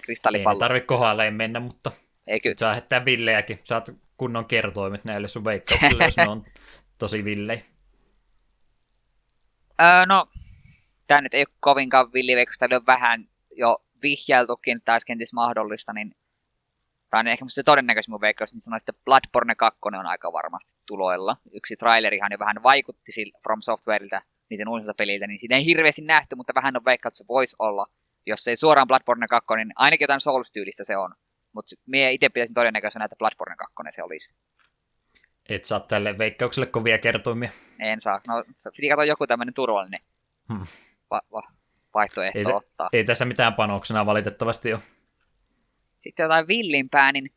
Kristallipallo. 0.02 0.56
Ei 0.56 0.60
tarvitse 0.60 0.86
kohdalleen 0.86 1.34
mennä, 1.34 1.60
mutta 1.60 1.92
ei 2.26 2.40
kyllä. 2.40 2.56
Saa 2.58 2.72
heittää 2.72 3.04
villejäkin. 3.04 3.60
Saat 3.64 3.90
kunnon 4.16 4.46
kertoimet 4.46 5.04
näille 5.04 5.28
sun 5.28 5.44
veikkauksille, 5.44 6.04
jos 6.04 6.16
ne 6.16 6.28
on 6.28 6.44
tosi 6.98 7.24
villejä. 7.24 7.62
Öö, 9.80 10.06
no, 10.06 10.28
tämä 11.06 11.20
nyt 11.20 11.34
ei 11.34 11.40
ole 11.40 11.56
kovinkaan 11.60 12.12
villiveikkaus, 12.12 12.58
tämä 12.58 12.76
on 12.76 12.86
vähän 12.86 13.28
jo 13.56 13.84
vihjailtukin, 14.02 14.76
että 14.76 14.84
tämä 14.84 15.14
olisi 15.14 15.34
mahdollista, 15.34 15.92
niin 15.92 16.14
tai 17.10 17.22
ehkä 17.26 17.44
se 17.48 17.62
todennäköisin 17.62 18.12
mun 18.12 18.20
veikkaus, 18.20 18.52
niin 18.52 18.60
sanoisin, 18.60 18.90
että 18.90 19.02
Bloodborne 19.04 19.54
2 19.54 19.80
on 19.84 20.06
aika 20.06 20.32
varmasti 20.32 20.80
tuloilla. 20.86 21.36
Yksi 21.52 21.76
trailerihan 21.76 22.32
jo 22.32 22.38
vähän 22.38 22.62
vaikutti 22.62 23.12
From 23.42 23.62
Softwareilta, 23.62 24.22
niiden 24.50 24.68
uusilta 24.68 24.94
peliltä, 24.94 25.26
niin 25.26 25.38
siinä 25.38 25.56
ei 25.56 25.64
hirveästi 25.64 26.02
nähty, 26.02 26.36
mutta 26.36 26.54
vähän 26.54 26.76
on 26.76 26.84
veikkaus, 26.84 27.10
että 27.10 27.18
se 27.18 27.28
voisi 27.28 27.56
olla. 27.58 27.86
Jos 28.26 28.48
ei 28.48 28.56
suoraan 28.56 28.86
Bloodborne 28.86 29.26
2, 29.26 29.46
niin 29.56 29.72
ainakin 29.76 30.04
jotain 30.04 30.20
Souls-tyylistä 30.20 30.84
se 30.84 30.96
on. 30.96 31.14
Mutta 31.52 31.76
mie 31.86 32.12
itse 32.12 32.28
pitäisin 32.28 32.54
todennäköisenä, 32.54 33.04
että 33.04 33.16
Bloodborne 33.16 33.56
2 33.56 33.74
se 33.90 34.02
olisi. 34.02 34.34
Et 35.48 35.64
saa 35.64 35.80
tälle 35.80 36.18
veikkaukselle 36.18 36.66
kovia 36.66 36.98
kertoimia. 36.98 37.50
En 37.80 38.00
saa. 38.00 38.20
No, 38.28 38.44
piti 38.76 38.88
katsoa 38.88 39.04
joku 39.04 39.26
tämmöinen 39.26 39.54
turvallinen 39.54 40.00
hmm. 40.48 40.66
va- 41.10 41.22
va- 41.32 41.52
vaihtoehto 41.94 42.38
ei, 42.38 42.54
ottaa. 42.54 42.88
Ei 42.92 43.04
tässä 43.04 43.24
mitään 43.24 43.54
panoksena 43.54 44.06
valitettavasti 44.06 44.72
ole. 44.72 44.82
Sitten 46.00 46.24
jotain 46.24 46.48
villimpää, 46.48 47.12
niin 47.12 47.30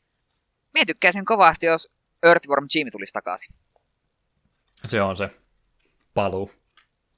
mie 0.74 0.86
tykkäisin 0.86 1.26
kovasti, 1.26 1.66
jos 1.66 1.94
Earthworm 2.24 2.68
Jim 2.76 2.88
tulisi 2.92 3.14
takaisin. 3.14 3.56
Se 4.88 5.02
on 5.02 5.18
se 5.18 5.30
paluu. 6.14 6.52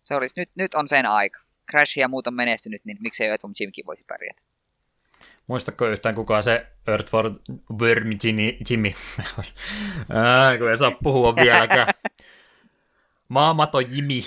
Se 0.06 0.16
olisi, 0.16 0.40
nyt, 0.40 0.50
nyt 0.56 0.74
on 0.74 0.88
sen 0.88 1.06
aika. 1.06 1.40
Crash 1.72 1.98
ja 1.98 2.08
muut 2.08 2.28
on 2.28 2.34
menestynyt, 2.34 2.86
niin 2.86 2.98
miksei 3.00 3.28
Earthworm 3.28 3.54
Jimkin 3.60 3.86
voisi 3.86 4.04
pärjätä. 4.04 4.42
Muistatko 5.48 5.88
yhtään 5.88 6.16
kuka 6.16 6.42
se 6.42 6.68
Earthworm 6.88 8.18
Jimmy, 8.24 8.58
Jimmy. 8.70 8.92
Ää, 10.14 10.58
kun 10.58 10.70
ei 10.70 10.78
saa 10.78 10.92
puhua 11.04 11.36
vieläkään. 11.36 11.88
Maamato 13.28 13.80
Jimmy. 13.80 14.22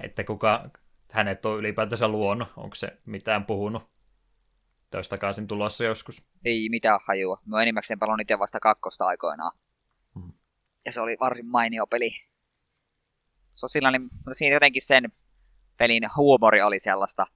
Että 0.00 0.24
kuka 0.24 0.70
hänet 1.12 1.46
on 1.46 1.58
ylipäätänsä 1.58 2.08
luonut. 2.08 2.48
Onko 2.56 2.74
se 2.74 2.96
mitään 3.06 3.44
puhunut? 3.44 3.93
Toista 4.94 5.16
takaisin 5.16 5.46
tulossa 5.46 5.84
joskus. 5.84 6.26
Ei 6.44 6.68
mitään 6.68 7.00
hajua. 7.06 7.40
Mä 7.46 7.62
enimmäkseen 7.62 7.98
palon 7.98 8.20
itse 8.20 8.38
vasta 8.38 8.60
kakkosta 8.60 9.06
aikoinaan. 9.06 9.52
Hmm. 10.14 10.32
Ja 10.86 10.92
se 10.92 11.00
oli 11.00 11.16
varsin 11.20 11.46
mainio 11.46 11.86
peli. 11.86 12.10
Se 13.54 13.66
on 13.66 13.68
silloin, 13.68 14.02
mutta 14.02 14.34
siinä 14.34 14.56
jotenkin 14.56 14.82
sen 14.82 15.12
pelin 15.76 16.02
huumori 16.16 16.62
oli 16.62 16.78
sellaista, 16.78 17.26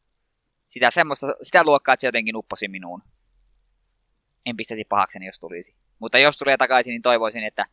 sitä, 0.66 0.90
semmoista, 0.90 1.26
sitä 1.42 1.64
luokkaa, 1.64 1.92
että 1.92 2.00
se 2.00 2.06
jotenkin 2.08 2.36
upposi 2.36 2.68
minuun. 2.68 3.02
En 4.46 4.56
pistäisi 4.56 4.84
pahakseni, 4.88 5.26
jos 5.26 5.38
tulisi. 5.38 5.74
Mutta 5.98 6.18
jos 6.18 6.36
tulee 6.36 6.56
takaisin, 6.56 6.90
niin 6.90 7.02
toivoisin, 7.02 7.44
että 7.44 7.66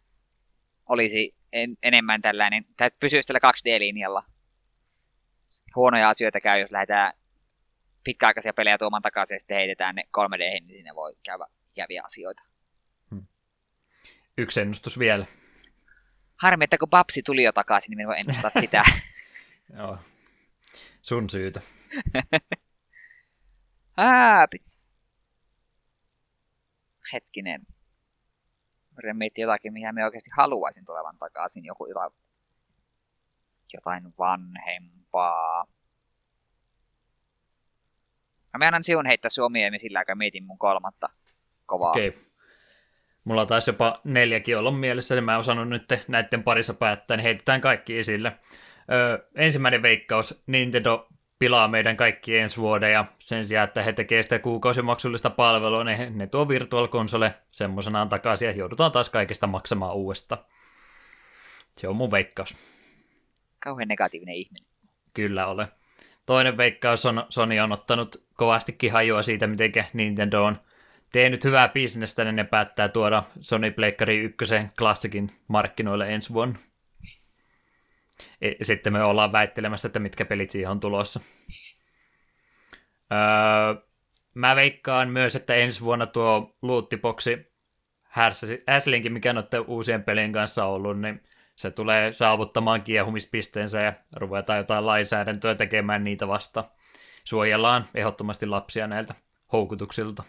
olisi 0.90 1.36
en, 1.53 1.78
enemmän 1.84 2.22
tällainen, 2.22 2.66
tai 2.78 2.90
pysyisi 2.99 3.28
tällä 3.28 3.52
2D-linjalla. 3.52 4.24
Huonoja 5.76 6.10
asioita 6.10 6.41
käy, 6.41 6.60
jos 6.60 6.72
lähdetään 6.72 7.14
pitkäaikaisia 8.06 8.53
pelejä 8.53 8.77
tuomaan 8.77 9.02
takaisin 9.02 9.36
ja 9.36 9.40
sitten 9.40 9.57
heitetään 9.57 9.95
ne 9.95 10.03
3D, 10.18 10.38
niin 10.38 10.68
siinä 10.68 10.95
voi 10.95 11.15
käydä 11.26 11.45
ikäviä 11.72 12.02
asioita. 12.06 12.44
Hmm. 13.10 13.27
Yksi 14.38 14.61
ennustus 14.61 14.99
vielä. 14.99 15.26
Harmi, 16.41 16.64
että 16.64 16.77
kun 16.77 16.90
Babsi 16.90 17.22
tuli 17.26 17.44
jo 17.44 17.52
takaisin, 17.52 17.98
niin 17.98 18.07
voi 18.07 18.19
ennustaa 18.19 18.49
sitä. 18.61 18.84
Joo, 19.77 19.98
sun 21.02 21.30
syytä. 21.30 21.61
Ää, 23.98 24.48
Hetkinen. 27.14 27.61
Yritän 28.98 29.18
miettiä 29.18 29.44
jotakin, 29.44 29.73
mihin 29.73 29.95
me 29.95 30.06
oikeasti 30.06 30.30
haluaisin 30.38 30.86
tulevan 30.86 31.18
takaisin. 31.18 31.65
Joku 31.65 31.86
jotain, 31.86 32.11
jotain 33.73 34.03
vanhempaa. 34.18 35.68
Mä 38.57 38.65
annan 38.65 38.84
siun 38.84 39.06
heittää 39.06 39.30
suomia 39.30 39.68
ja 39.68 39.80
sillä 39.80 39.99
aikaa 39.99 40.15
mietin 40.15 40.44
mun 40.45 40.57
kolmatta 40.57 41.10
kovaa. 41.65 41.91
Okei. 41.91 42.07
Okay. 42.07 42.22
Mulla 43.23 43.45
taisi 43.45 43.69
jopa 43.69 43.99
neljäkin 44.03 44.57
olla 44.57 44.72
mielessä, 44.72 45.15
niin 45.15 45.23
mä 45.23 45.34
en 45.34 45.40
osannut 45.40 45.69
nyt 45.69 45.84
näiden 46.07 46.44
parissa 46.44 46.73
päättää, 46.73 47.18
niin 47.18 47.23
heitetään 47.23 47.61
kaikki 47.61 47.98
esille. 47.98 48.32
Öö, 48.91 49.27
ensimmäinen 49.36 49.82
veikkaus, 49.82 50.44
Nintendo 50.48 51.07
pilaa 51.40 51.68
meidän 51.68 51.98
kaikki 51.98 52.38
ensi 52.38 52.57
vuoden 52.57 52.91
ja 52.91 53.06
sen 53.19 53.45
sijaan, 53.45 53.68
että 53.68 53.84
he 53.84 53.94
tekevät 53.94 54.23
sitä 54.23 54.40
kuukausimaksullista 54.40 55.30
palvelua, 55.30 55.84
niin 55.84 56.18
ne 56.18 56.27
tuo 56.27 56.48
Virtual 56.48 56.88
Console 56.88 57.36
semmoisenaan 57.52 58.10
takaisin 58.10 58.45
ja 58.45 58.52
joudutaan 58.52 58.91
taas 58.91 59.10
kaikista 59.10 59.48
maksamaan 59.48 59.95
uudesta. 59.95 60.38
Se 61.77 61.88
on 61.88 61.95
mun 61.95 62.11
veikkaus. 62.11 62.57
Kauhean 63.60 63.88
negatiivinen 63.88 64.36
ihminen. 64.36 64.68
Kyllä 65.14 65.48
ole. 65.48 65.68
Toinen 66.26 66.57
veikkaus 66.57 67.06
on, 67.06 67.26
Sony 67.30 67.60
on 67.60 67.72
ottanut 67.72 68.25
kovastikin 68.36 68.91
hajua 68.91 69.24
siitä, 69.24 69.48
miten 69.48 69.72
Nintendo 69.94 70.44
on 70.44 70.60
tehnyt 71.12 71.44
hyvää 71.44 71.68
bisnestä, 71.68 72.24
niin 72.24 72.36
ne 72.36 72.44
päättää 72.44 72.88
tuoda 72.88 73.24
Sony 73.40 73.72
Pleikkari 73.72 74.18
1 74.18 74.45
klassikin 74.80 75.32
markkinoille 75.48 76.14
ensi 76.14 76.34
vuonna. 76.34 76.60
E, 78.41 78.52
sitten 78.62 78.94
me 78.94 79.03
ollaan 79.03 79.32
väittelemässä, 79.32 79.88
että 79.88 79.99
mitkä 79.99 80.26
pelit 80.26 80.49
siihen 80.52 80.72
on 80.72 80.80
tulossa. 80.80 81.20
Öö, 83.12 83.84
mä 84.34 84.56
veikkaan 84.56 85.10
myös, 85.10 85.36
että 85.36 85.56
ensi 85.56 85.82
vuonna 85.82 86.06
tuo 86.06 86.57
loottiboksi 86.62 87.56
Häslinkin, 88.68 89.14
mikä 89.14 89.30
on 89.30 89.66
uusien 89.68 90.03
pelien 90.03 90.32
kanssa 90.32 90.66
ollut, 90.66 90.99
niin 90.99 91.24
se 91.56 91.72
tulee 91.72 92.14
saavuttamaan 92.14 92.82
kiehumispisteensä 92.82 93.82
ja 93.82 93.94
ruvetaan 94.16 94.57
jotain 94.57 94.86
lainsäädäntöä 94.86 95.56
tekemään 95.56 96.03
niitä 96.03 96.28
vasta. 96.28 96.64
Suojellaan 97.26 97.90
ehdottomasti 97.94 98.46
lapsia 98.46 98.88
näiltä 98.88 99.16
houkutuksilta 99.52 100.24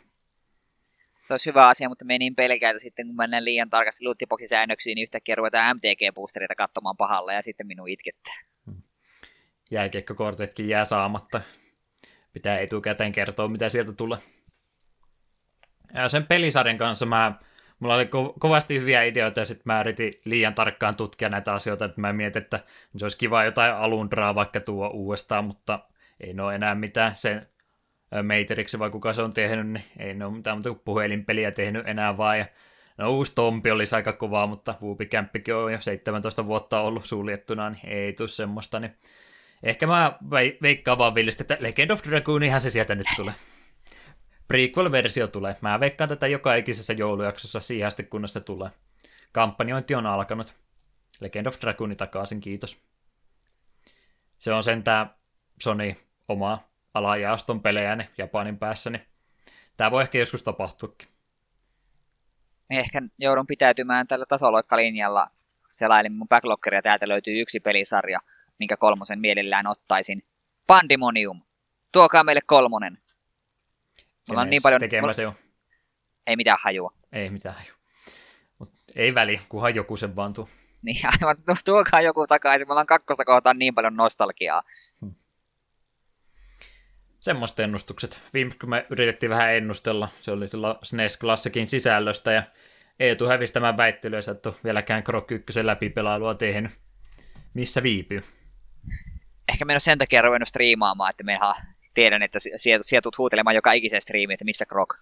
se 1.26 1.34
olisi 1.34 1.50
hyvä 1.50 1.68
asia, 1.68 1.88
mutta 1.88 2.04
me 2.04 2.18
niin 2.18 2.34
pelkäitä 2.34 2.78
sitten, 2.78 3.06
kun 3.06 3.16
mennään 3.16 3.44
liian 3.44 3.70
tarkasti 3.70 4.04
loottiboksisäännöksiin, 4.04 4.94
niin 4.94 5.02
yhtäkkiä 5.02 5.34
ruvetaan 5.34 5.76
MTG-boostereita 5.76 6.54
katsomaan 6.56 6.96
pahalla 6.96 7.32
ja 7.32 7.42
sitten 7.42 7.66
minun 7.66 7.88
itkettää. 7.88 8.34
Hmm. 8.66 8.82
Jääkiekkokortitkin 9.70 10.68
jää 10.68 10.84
saamatta. 10.84 11.40
Pitää 12.32 12.58
etukäteen 12.58 13.12
kertoa, 13.12 13.48
mitä 13.48 13.68
sieltä 13.68 13.92
tulee. 13.92 14.18
Ja 15.94 16.08
sen 16.08 16.26
pelisarjan 16.26 16.78
kanssa 16.78 17.06
mä, 17.06 17.32
mulla 17.78 17.94
oli 17.94 18.04
ko- 18.04 18.34
kovasti 18.38 18.80
hyviä 18.80 19.02
ideoita 19.02 19.40
ja 19.40 19.44
sitten 19.44 19.62
mä 19.64 19.80
yritin 19.80 20.12
liian 20.24 20.54
tarkkaan 20.54 20.96
tutkia 20.96 21.28
näitä 21.28 21.52
asioita, 21.54 21.84
että 21.84 22.00
mä 22.00 22.12
mietin, 22.12 22.42
että 22.42 22.60
se 22.96 23.04
olisi 23.04 23.18
kiva 23.18 23.44
jotain 23.44 23.74
alundraa 23.74 24.34
vaikka 24.34 24.60
tuo 24.60 24.88
uudestaan, 24.88 25.44
mutta 25.44 25.78
ei 26.20 26.34
ole 26.40 26.54
enää 26.54 26.74
mitään 26.74 27.16
sen 27.16 27.48
Matrix 28.10 28.78
vai 28.78 28.90
kuka 28.90 29.12
se 29.12 29.22
on 29.22 29.32
tehnyt, 29.32 29.66
niin 29.66 29.84
ei 29.98 30.14
ne 30.14 30.24
ole 30.24 30.36
mitään 30.36 30.56
muuta 30.56 30.70
kuin 30.70 30.82
puhelinpeliä 30.84 31.50
tehnyt 31.50 31.88
enää 31.88 32.16
vaan, 32.16 32.38
ja 32.38 32.46
No 32.98 33.10
uusi 33.10 33.34
Tompi 33.34 33.70
olisi 33.70 33.94
aika 33.94 34.12
kovaa, 34.12 34.46
mutta 34.46 34.74
Whoopi 34.82 35.08
on 35.64 35.72
jo 35.72 35.80
17 35.80 36.46
vuotta 36.46 36.80
ollut 36.80 37.04
suljettuna, 37.04 37.70
niin 37.70 37.88
ei 37.88 38.12
tule 38.12 38.28
semmoista. 38.28 38.80
Niin 38.80 38.96
ehkä 39.62 39.86
mä 39.86 40.18
veikkaan 40.62 40.98
vaan 40.98 41.14
villistä, 41.14 41.42
että 41.42 41.56
Legend 41.60 41.90
of 41.90 42.02
Dragoon 42.08 42.42
ihan 42.42 42.60
se 42.60 42.70
sieltä 42.70 42.94
nyt 42.94 43.06
tulee. 43.16 43.34
Prequel-versio 44.48 45.26
tulee. 45.26 45.56
Mä 45.60 45.80
veikkaan 45.80 46.08
tätä 46.08 46.26
joka 46.26 46.54
ikisessä 46.54 46.92
joulujaksossa 46.92 47.60
siihen 47.60 47.86
asti, 47.86 48.02
kunnes 48.02 48.32
se 48.32 48.40
tulee. 48.40 48.70
Kampanjointi 49.32 49.94
on 49.94 50.06
alkanut. 50.06 50.56
Legend 51.20 51.46
of 51.46 51.60
Dragoon 51.60 51.96
takaisin, 51.96 52.40
kiitos. 52.40 52.82
Se 54.38 54.52
on 54.52 54.62
sentään 54.62 55.14
Sony 55.62 55.94
oma 56.28 56.58
alajaoston 56.94 57.62
pelejä 57.62 58.04
Japanin 58.18 58.58
päässä, 58.58 58.90
niin 58.90 59.02
tämä 59.76 59.90
voi 59.90 60.02
ehkä 60.02 60.18
joskus 60.18 60.42
tapahtuakin. 60.42 61.08
Niin 62.68 62.80
ehkä 62.80 63.02
joudun 63.18 63.46
pitäytymään 63.46 64.06
tällä 64.06 64.26
tasoloikkalinjalla. 64.28 65.30
Selailin 65.72 66.12
mun 66.12 66.28
backloggeria, 66.28 66.82
täältä 66.82 67.08
löytyy 67.08 67.40
yksi 67.40 67.60
pelisarja, 67.60 68.20
minkä 68.58 68.76
kolmosen 68.76 69.20
mielellään 69.20 69.66
ottaisin. 69.66 70.22
Pandemonium. 70.66 71.42
Tuokaa 71.92 72.24
meille 72.24 72.40
kolmonen. 72.46 72.98
Mulla 74.28 74.40
on 74.40 74.50
niin 74.50 74.62
paljon... 74.62 74.80
Tekemä 74.80 75.12
se 75.12 75.26
on? 75.26 75.34
Ei 76.26 76.36
mitään 76.36 76.58
hajua. 76.60 76.92
Ei 77.12 77.30
mitään 77.30 77.54
hajua. 77.54 77.76
Mut 78.58 78.72
ei 78.96 79.14
väli, 79.14 79.40
kunhan 79.48 79.74
joku 79.74 79.96
sen 79.96 80.16
vaan 80.16 80.32
tuu. 80.32 80.48
Niin 80.82 80.96
aivan, 81.12 81.36
tuokaa 81.64 82.00
joku 82.00 82.26
takaisin. 82.26 82.68
Mulla 82.68 82.80
on 82.80 82.86
kakkosta 82.86 83.24
kohtaan 83.24 83.58
niin 83.58 83.74
paljon 83.74 83.96
nostalgiaa. 83.96 84.62
Hmm. 85.00 85.14
Semmoista 87.26 87.62
ennustukset. 87.62 88.22
Viimeksi 88.34 88.58
kun 88.58 88.70
me 88.70 88.86
yritettiin 88.90 89.30
vähän 89.30 89.54
ennustella, 89.54 90.08
se 90.20 90.30
oli 90.30 90.48
sillä 90.48 90.76
SNES 90.82 91.18
Classicin 91.18 91.66
sisällöstä 91.66 92.32
ja 92.32 92.42
Eetu 92.98 93.26
hävisi 93.26 93.52
tämän 93.52 93.76
väittelyä, 93.76 94.18
ja 94.26 94.32
et 94.32 94.64
vieläkään 94.64 95.02
Krok 95.02 95.32
1 95.32 95.66
läpipelailua 95.66 96.34
tehnyt. 96.34 96.70
Missä 97.54 97.82
viipyy? 97.82 98.24
Ehkä 99.48 99.64
me 99.64 99.72
en 99.72 99.74
ole 99.74 99.80
sen 99.80 99.98
takia 99.98 100.22
ruvennut 100.22 100.48
striimaamaan, 100.48 101.10
että 101.10 101.24
me 101.24 101.38
tiedän, 101.94 102.22
että 102.22 102.38
sieltä 102.56 103.02
tulet 103.02 103.18
huutelemaan 103.18 103.54
joka 103.54 103.72
ikisen 103.72 104.02
striimi, 104.02 104.34
että 104.34 104.44
missä 104.44 104.66
Krok. 104.66 104.96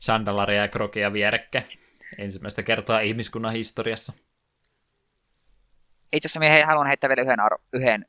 Sandalaria 0.00 0.62
ja 0.62 0.68
Krokia 0.68 1.12
vierekkä. 1.12 1.62
Ensimmäistä 2.18 2.62
kertaa 2.62 3.00
ihmiskunnan 3.00 3.52
historiassa. 3.52 4.12
Itse 6.12 6.26
asiassa 6.26 6.40
minä 6.40 6.66
haluan 6.66 6.86
heittää 6.86 7.08
vielä 7.08 7.22
yhden, 7.22 7.40
aro, 7.40 7.58
yhden 7.72 8.06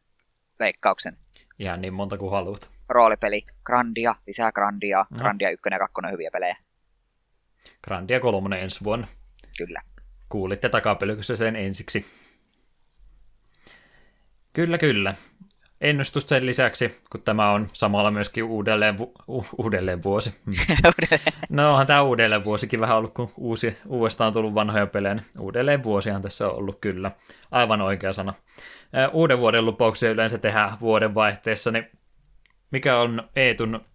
veikkauksen. 0.59 1.17
Ihan 1.59 1.81
niin 1.81 1.93
monta 1.93 2.17
kuin 2.17 2.31
haluat. 2.31 2.70
Roolipeli. 2.91 3.45
Grandia, 3.63 4.15
lisää 4.27 4.51
Grandia. 4.51 5.05
No. 5.09 5.17
Grandia 5.17 5.49
1 5.49 5.69
ja 5.71 5.79
2 5.79 5.93
on 6.03 6.11
hyviä 6.11 6.29
pelejä. 6.31 6.57
Grandia 7.83 8.19
3 8.19 8.61
ensi 8.61 8.83
vuonna. 8.83 9.07
Kyllä. 9.57 9.81
Kuulitte 10.29 10.69
takapelykyssä 10.69 11.35
sen 11.35 11.55
ensiksi. 11.55 12.05
Kyllä, 14.53 14.77
kyllä 14.77 15.15
ennustusten 15.81 16.45
lisäksi, 16.45 16.97
kun 17.11 17.21
tämä 17.21 17.51
on 17.51 17.69
samalla 17.73 18.11
myöskin 18.11 18.43
uudelleen, 18.43 18.97
vu- 18.97 19.13
u- 19.27 19.45
uudelleen 19.57 20.03
vuosi. 20.03 20.35
Hmm. 20.45 20.53
no 21.49 21.71
onhan 21.71 21.87
tämä 21.87 22.01
uudelleen 22.01 22.43
vuosikin 22.43 22.79
vähän 22.79 22.97
ollut, 22.97 23.13
kun 23.13 23.31
uusi, 23.37 23.77
uudestaan 23.87 24.27
on 24.27 24.33
tullut 24.33 24.55
vanhoja 24.55 24.87
pelejä, 24.87 25.13
niin 25.13 25.25
uudelleen 25.39 25.83
vuosihan 25.83 26.21
tässä 26.21 26.47
on 26.47 26.55
ollut 26.55 26.77
kyllä. 26.81 27.11
Aivan 27.51 27.81
oikea 27.81 28.13
sana. 28.13 28.33
Uuden 29.13 29.39
vuoden 29.39 29.65
lupauksia 29.65 30.11
yleensä 30.11 30.37
tehdään 30.37 30.79
vuoden 30.79 31.15
vaihteessa, 31.15 31.71
niin 31.71 31.89
mikä 32.71 32.97
on 32.97 33.29
Eetun 33.35 33.85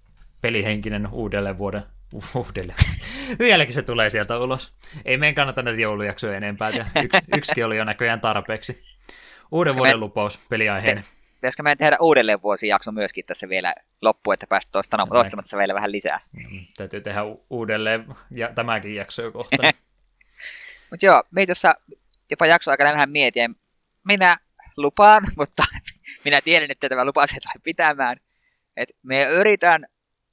pelihenkinen 0.40 1.08
uudelleen 1.12 1.58
vuoden 1.58 1.82
uudelleen. 2.34 2.78
Vieläkin 3.38 3.74
se 3.74 3.82
tulee 3.82 4.10
sieltä 4.10 4.38
ulos. 4.38 4.74
Ei 5.04 5.16
meidän 5.16 5.34
kannata 5.34 5.62
näitä 5.62 5.80
joulujaksoja 5.80 6.36
enempää. 6.36 6.68
Yksi, 7.04 7.20
yksikin 7.36 7.66
oli 7.66 7.76
jo 7.76 7.84
näköjään 7.84 8.20
tarpeeksi. 8.20 8.84
Uuden 9.52 9.70
Koska 9.70 9.78
vuoden 9.78 9.96
me... 9.96 10.00
lupaus 10.00 10.40
peliaiheinen. 10.48 11.04
Te 11.04 11.16
pitäisikö 11.34 11.62
meidän 11.62 11.78
tehdä 11.78 11.96
uudelleen 12.00 12.42
vuosijakso 12.42 12.92
myöskin 12.92 13.24
tässä 13.24 13.48
vielä 13.48 13.74
loppu, 14.02 14.32
että 14.32 14.46
päästä 14.46 14.72
toista 14.72 14.96
toistamatta 15.08 15.58
vielä 15.58 15.74
vähän 15.74 15.92
lisää. 15.92 16.20
Mm, 16.32 16.66
täytyy 16.76 17.00
tehdä 17.00 17.20
uudelleen 17.50 18.06
ja 18.30 18.52
tämäkin 18.54 18.94
jakso 18.94 19.22
jo 19.22 19.32
kohta. 19.32 19.56
mutta 20.90 21.06
joo, 21.06 21.22
me 21.30 21.42
itse 21.42 21.68
jopa 22.30 22.46
jakso 22.46 22.70
aikana 22.70 22.92
vähän 22.92 23.10
mietin, 23.10 23.56
minä 24.04 24.38
lupaan, 24.76 25.22
mutta 25.36 25.62
minä 26.24 26.40
tiedän, 26.40 26.70
että 26.70 26.88
tämä 26.88 27.04
lupa 27.04 27.26
se 27.26 27.34
tulee 27.34 27.62
pitämään. 27.62 28.16
Että 28.76 28.94
me 29.02 29.24
yritän, 29.24 29.86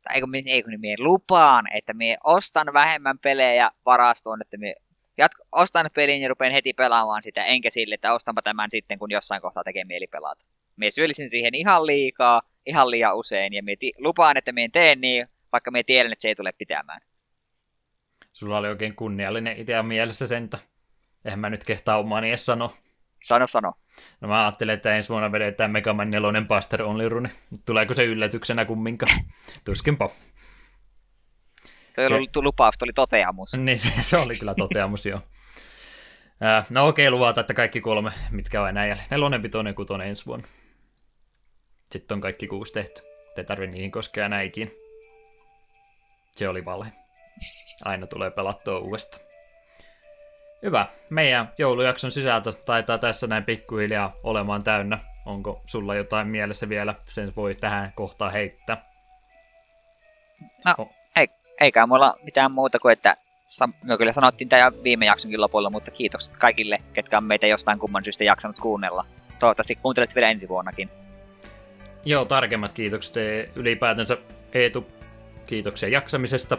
tai 0.03 0.15
eikö, 0.15 0.27
eikö 0.45 0.69
niin 0.69 0.81
me 0.81 0.95
lupaan, 0.97 1.65
että 1.73 1.93
me 1.93 2.17
ostan 2.23 2.73
vähemmän 2.73 3.19
pelejä 3.19 3.71
varastoon, 3.85 4.41
että 4.41 4.57
me 4.57 4.75
jatko, 5.17 5.43
ostan 5.51 5.89
pelin 5.93 6.21
ja 6.21 6.29
rupean 6.29 6.51
heti 6.51 6.73
pelaamaan 6.73 7.23
sitä, 7.23 7.43
enkä 7.43 7.69
sille, 7.69 7.95
että 7.95 8.13
ostanpa 8.13 8.41
tämän 8.41 8.71
sitten, 8.71 8.99
kun 8.99 9.11
jossain 9.11 9.41
kohtaa 9.41 9.63
tekee 9.63 9.83
mieli 9.83 10.07
pelata. 10.07 10.45
Me 10.75 10.91
syöllisin 10.91 11.29
siihen 11.29 11.55
ihan 11.55 11.85
liikaa, 11.85 12.41
ihan 12.65 12.91
liian 12.91 13.17
usein, 13.17 13.53
ja 13.53 13.63
me 13.63 13.75
ti- 13.75 13.93
lupaan, 13.97 14.37
että 14.37 14.51
me 14.51 14.63
en 14.63 14.71
tee 14.71 14.95
niin, 14.95 15.27
vaikka 15.51 15.71
me 15.71 15.83
tiedän, 15.83 16.11
että 16.11 16.21
se 16.21 16.27
ei 16.27 16.35
tule 16.35 16.51
pitämään. 16.57 17.01
Sulla 18.33 18.57
oli 18.57 18.67
oikein 18.67 18.95
kunniallinen 18.95 19.59
idea 19.59 19.83
mielessä 19.83 20.27
sentä. 20.27 20.57
Eihän 21.25 21.39
mä 21.39 21.49
nyt 21.49 21.63
kehtaa 21.63 21.97
omaani 21.97 22.29
edes 22.29 22.45
sano. 22.45 22.73
Sano, 23.23 23.47
sano. 23.47 23.73
No 24.21 24.27
mä 24.27 24.43
ajattelin, 24.43 24.73
että 24.73 24.95
ensi 24.95 25.09
vuonna 25.09 25.31
vedetään 25.31 25.71
Mega 25.71 25.93
Man 25.93 26.09
4 26.09 26.41
Buster 26.47 26.83
Only 26.83 27.09
Rune. 27.09 27.31
Tuleeko 27.65 27.93
se 27.93 28.03
yllätyksenä 28.03 28.65
kumminkaan? 28.65 29.19
Tuskinpa. 29.65 30.09
Se... 31.95 32.41
lupaus 32.41 32.75
oli 32.83 32.93
toteamus. 32.93 33.57
Niin, 33.57 33.79
se, 33.79 34.01
se 34.01 34.17
oli 34.17 34.35
kyllä 34.39 34.55
toteamus, 34.55 35.05
joo. 35.05 35.21
No 36.69 36.87
okei, 36.87 37.07
okay, 37.07 37.17
luvata, 37.17 37.41
että 37.41 37.53
kaikki 37.53 37.81
kolme, 37.81 38.11
mitkä 38.31 38.61
on 38.61 38.69
enää 38.69 38.85
jäljellä. 38.85 39.07
Nelonen, 39.11 39.43
vitonen, 39.43 39.75
kutonen 39.75 40.07
ensi 40.07 40.25
vuonna. 40.25 40.47
Sitten 41.91 42.15
on 42.15 42.21
kaikki 42.21 42.47
kuusi 42.47 42.73
tehty. 42.73 43.01
Te 43.35 43.43
tarvi 43.43 43.67
niihin 43.67 43.91
koskea 43.91 44.29
näikin. 44.29 44.71
Se 46.31 46.49
oli 46.49 46.65
valhe. 46.65 46.91
Aina 47.85 48.07
tulee 48.07 48.31
pelattua 48.31 48.79
uudestaan. 48.79 49.32
Hyvä. 50.63 50.87
Meidän 51.09 51.49
joulujakson 51.57 52.11
sisältö 52.11 52.53
taitaa 52.53 52.97
tässä 52.97 53.27
näin 53.27 53.43
pikkuhiljaa 53.43 54.15
olemaan 54.23 54.63
täynnä. 54.63 54.99
Onko 55.25 55.61
sulla 55.65 55.95
jotain 55.95 56.27
mielessä 56.27 56.69
vielä? 56.69 56.95
Sen 57.05 57.33
voi 57.35 57.55
tähän 57.55 57.91
kohtaan 57.95 58.31
heittää. 58.31 58.85
No, 60.65 60.73
oh. 60.77 60.91
ei, 61.15 61.27
eikä 61.59 61.87
mulla 61.87 62.15
mitään 62.23 62.51
muuta 62.51 62.79
kuin, 62.79 62.93
että 62.93 63.17
me 63.83 63.97
kyllä 63.97 64.13
sanottiin 64.13 64.49
tämä 64.49 64.71
viime 64.83 65.05
jaksonkin 65.05 65.41
lopulla, 65.41 65.69
mutta 65.69 65.91
kiitokset 65.91 66.37
kaikille, 66.37 66.79
ketkä 66.93 67.17
on 67.17 67.23
meitä 67.23 67.47
jostain 67.47 67.79
kumman 67.79 68.03
syystä 68.03 68.23
jaksanut 68.23 68.59
kuunnella. 68.59 69.05
Toivottavasti 69.39 69.75
kuuntelet 69.75 70.15
vielä 70.15 70.29
ensi 70.29 70.49
vuonnakin. 70.49 70.89
Joo, 72.05 72.25
tarkemmat 72.25 72.71
kiitokset 72.71 73.15
ylipäätänsä 73.55 74.17
Eetu. 74.53 74.87
Kiitoksia 75.45 75.89
jaksamisesta. 75.89 76.57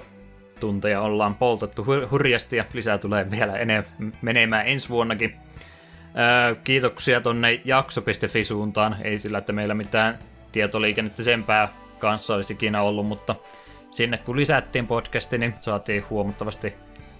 Tunteja 0.60 1.00
ollaan 1.00 1.34
poltettu 1.34 1.86
hurjasti 2.10 2.56
ja 2.56 2.64
lisää 2.72 2.98
tulee 2.98 3.30
vielä 3.30 3.56
enemmän 3.56 4.12
menemään 4.22 4.68
ensi 4.68 4.88
vuonnakin. 4.88 5.36
kiitoksia 6.64 7.20
tonne 7.20 7.60
jakso.fi-suuntaan. 7.64 8.96
Ei 9.02 9.18
sillä, 9.18 9.38
että 9.38 9.52
meillä 9.52 9.74
mitään 9.74 10.18
tietoliikennettä 10.52 11.22
sen 11.22 11.44
pää 11.44 11.68
kanssa 11.98 12.34
olisi 12.34 12.52
ikinä 12.52 12.82
ollut, 12.82 13.06
mutta 13.06 13.34
sinne 13.90 14.18
kun 14.18 14.36
lisättiin 14.36 14.86
podcasti, 14.86 15.38
niin 15.38 15.54
saatiin 15.60 16.04
huomattavasti 16.10 16.74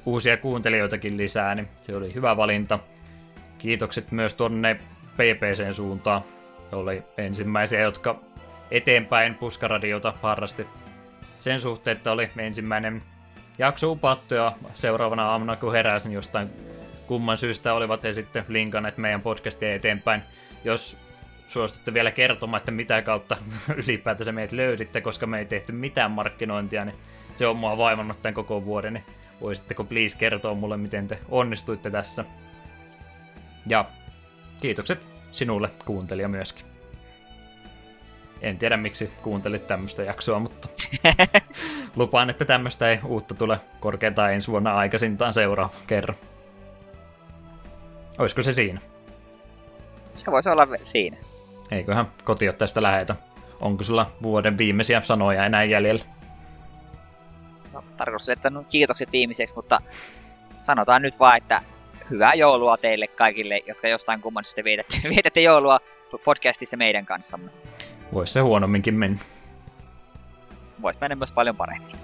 uusia 0.06 0.36
kuuntelijoitakin 0.36 1.16
lisää, 1.16 1.54
niin 1.54 1.68
se 1.82 1.96
oli 1.96 2.14
hyvä 2.14 2.36
valinta. 2.36 2.78
Kiitokset 3.58 4.12
myös 4.12 4.34
tuonne 4.34 4.74
PPCn 5.14 5.74
suuntaan 5.74 6.22
oli 6.72 7.02
ensimmäisiä, 7.18 7.80
jotka 7.80 8.20
eteenpäin 8.70 9.34
puskaradiota 9.34 10.14
harrasti 10.22 10.66
sen 11.40 11.60
suhteen, 11.60 11.96
että 11.96 12.12
oli 12.12 12.30
ensimmäinen 12.38 13.02
jakso 13.58 13.92
upattu 13.92 14.34
ja 14.34 14.52
seuraavana 14.74 15.30
aamuna 15.30 15.56
kun 15.56 15.72
heräsin 15.72 16.12
jostain 16.12 16.50
kumman 17.06 17.38
syystä 17.38 17.74
olivat 17.74 18.02
he 18.02 18.12
sitten 18.12 18.44
linkanneet 18.48 18.98
meidän 18.98 19.22
podcastia 19.22 19.74
eteenpäin. 19.74 20.22
Jos 20.64 20.98
suostutte 21.48 21.94
vielä 21.94 22.10
kertomaan, 22.10 22.58
että 22.58 22.70
mitä 22.70 23.02
kautta 23.02 23.36
ylipäätänsä 23.84 24.32
meidät 24.32 24.52
löyditte, 24.52 25.00
koska 25.00 25.26
me 25.26 25.38
ei 25.38 25.44
tehty 25.44 25.72
mitään 25.72 26.10
markkinointia, 26.10 26.84
niin 26.84 26.96
se 27.36 27.46
on 27.46 27.56
mua 27.56 27.78
vaivannut 27.78 28.22
tämän 28.22 28.34
koko 28.34 28.64
vuoden, 28.64 28.94
niin 28.94 29.04
voisitteko 29.40 29.84
please 29.84 30.18
kertoa 30.18 30.54
mulle, 30.54 30.76
miten 30.76 31.08
te 31.08 31.18
onnistuitte 31.28 31.90
tässä. 31.90 32.24
Ja 33.66 33.84
kiitokset 34.60 35.00
sinulle 35.30 35.70
kuuntelija 35.84 36.28
myöskin. 36.28 36.73
En 38.42 38.58
tiedä 38.58 38.76
miksi 38.76 39.10
kuuntelit 39.22 39.66
tämmöistä 39.66 40.02
jaksoa, 40.02 40.38
mutta 40.38 40.68
lupaan, 41.96 42.30
että 42.30 42.44
tämmöistä 42.44 42.90
ei 42.90 42.98
uutta 43.04 43.34
tule 43.34 43.60
korkeintaan 43.80 44.32
ensi 44.32 44.50
vuonna 44.50 44.76
aikaisintaan 44.76 45.32
seuraava 45.32 45.74
kerran. 45.86 46.16
Olisiko 48.18 48.42
se 48.42 48.52
siinä? 48.52 48.80
Se 50.16 50.30
voisi 50.30 50.48
olla 50.48 50.68
siinä. 50.82 51.16
Eiköhän 51.70 52.06
kotiottajasta 52.24 52.82
lähetä. 52.82 53.16
Onko 53.60 53.84
sulla 53.84 54.10
vuoden 54.22 54.58
viimeisiä 54.58 55.00
sanoja 55.00 55.44
enää 55.44 55.64
jäljellä? 55.64 56.04
No, 57.72 57.84
tarkoitus, 57.96 58.28
että 58.28 58.50
no, 58.50 58.64
kiitokset 58.68 59.12
viimeiseksi, 59.12 59.54
mutta 59.54 59.80
sanotaan 60.60 61.02
nyt 61.02 61.20
vaan, 61.20 61.36
että 61.36 61.62
hyvää 62.10 62.34
joulua 62.34 62.76
teille 62.76 63.06
kaikille, 63.06 63.60
jotka 63.66 63.88
jostain 63.88 64.20
kumman 64.20 64.44
syystä 64.44 64.64
vietätte, 64.64 64.96
vietätte 65.14 65.40
joulua 65.40 65.80
podcastissa 66.24 66.76
meidän 66.76 67.06
kanssamme. 67.06 67.50
Voisi 68.12 68.32
se 68.32 68.40
huonomminkin 68.40 68.94
mennä. 68.94 69.18
Voisi 70.82 70.98
mennä 71.00 71.16
myös 71.16 71.32
paljon 71.32 71.56
paremmin. 71.56 72.03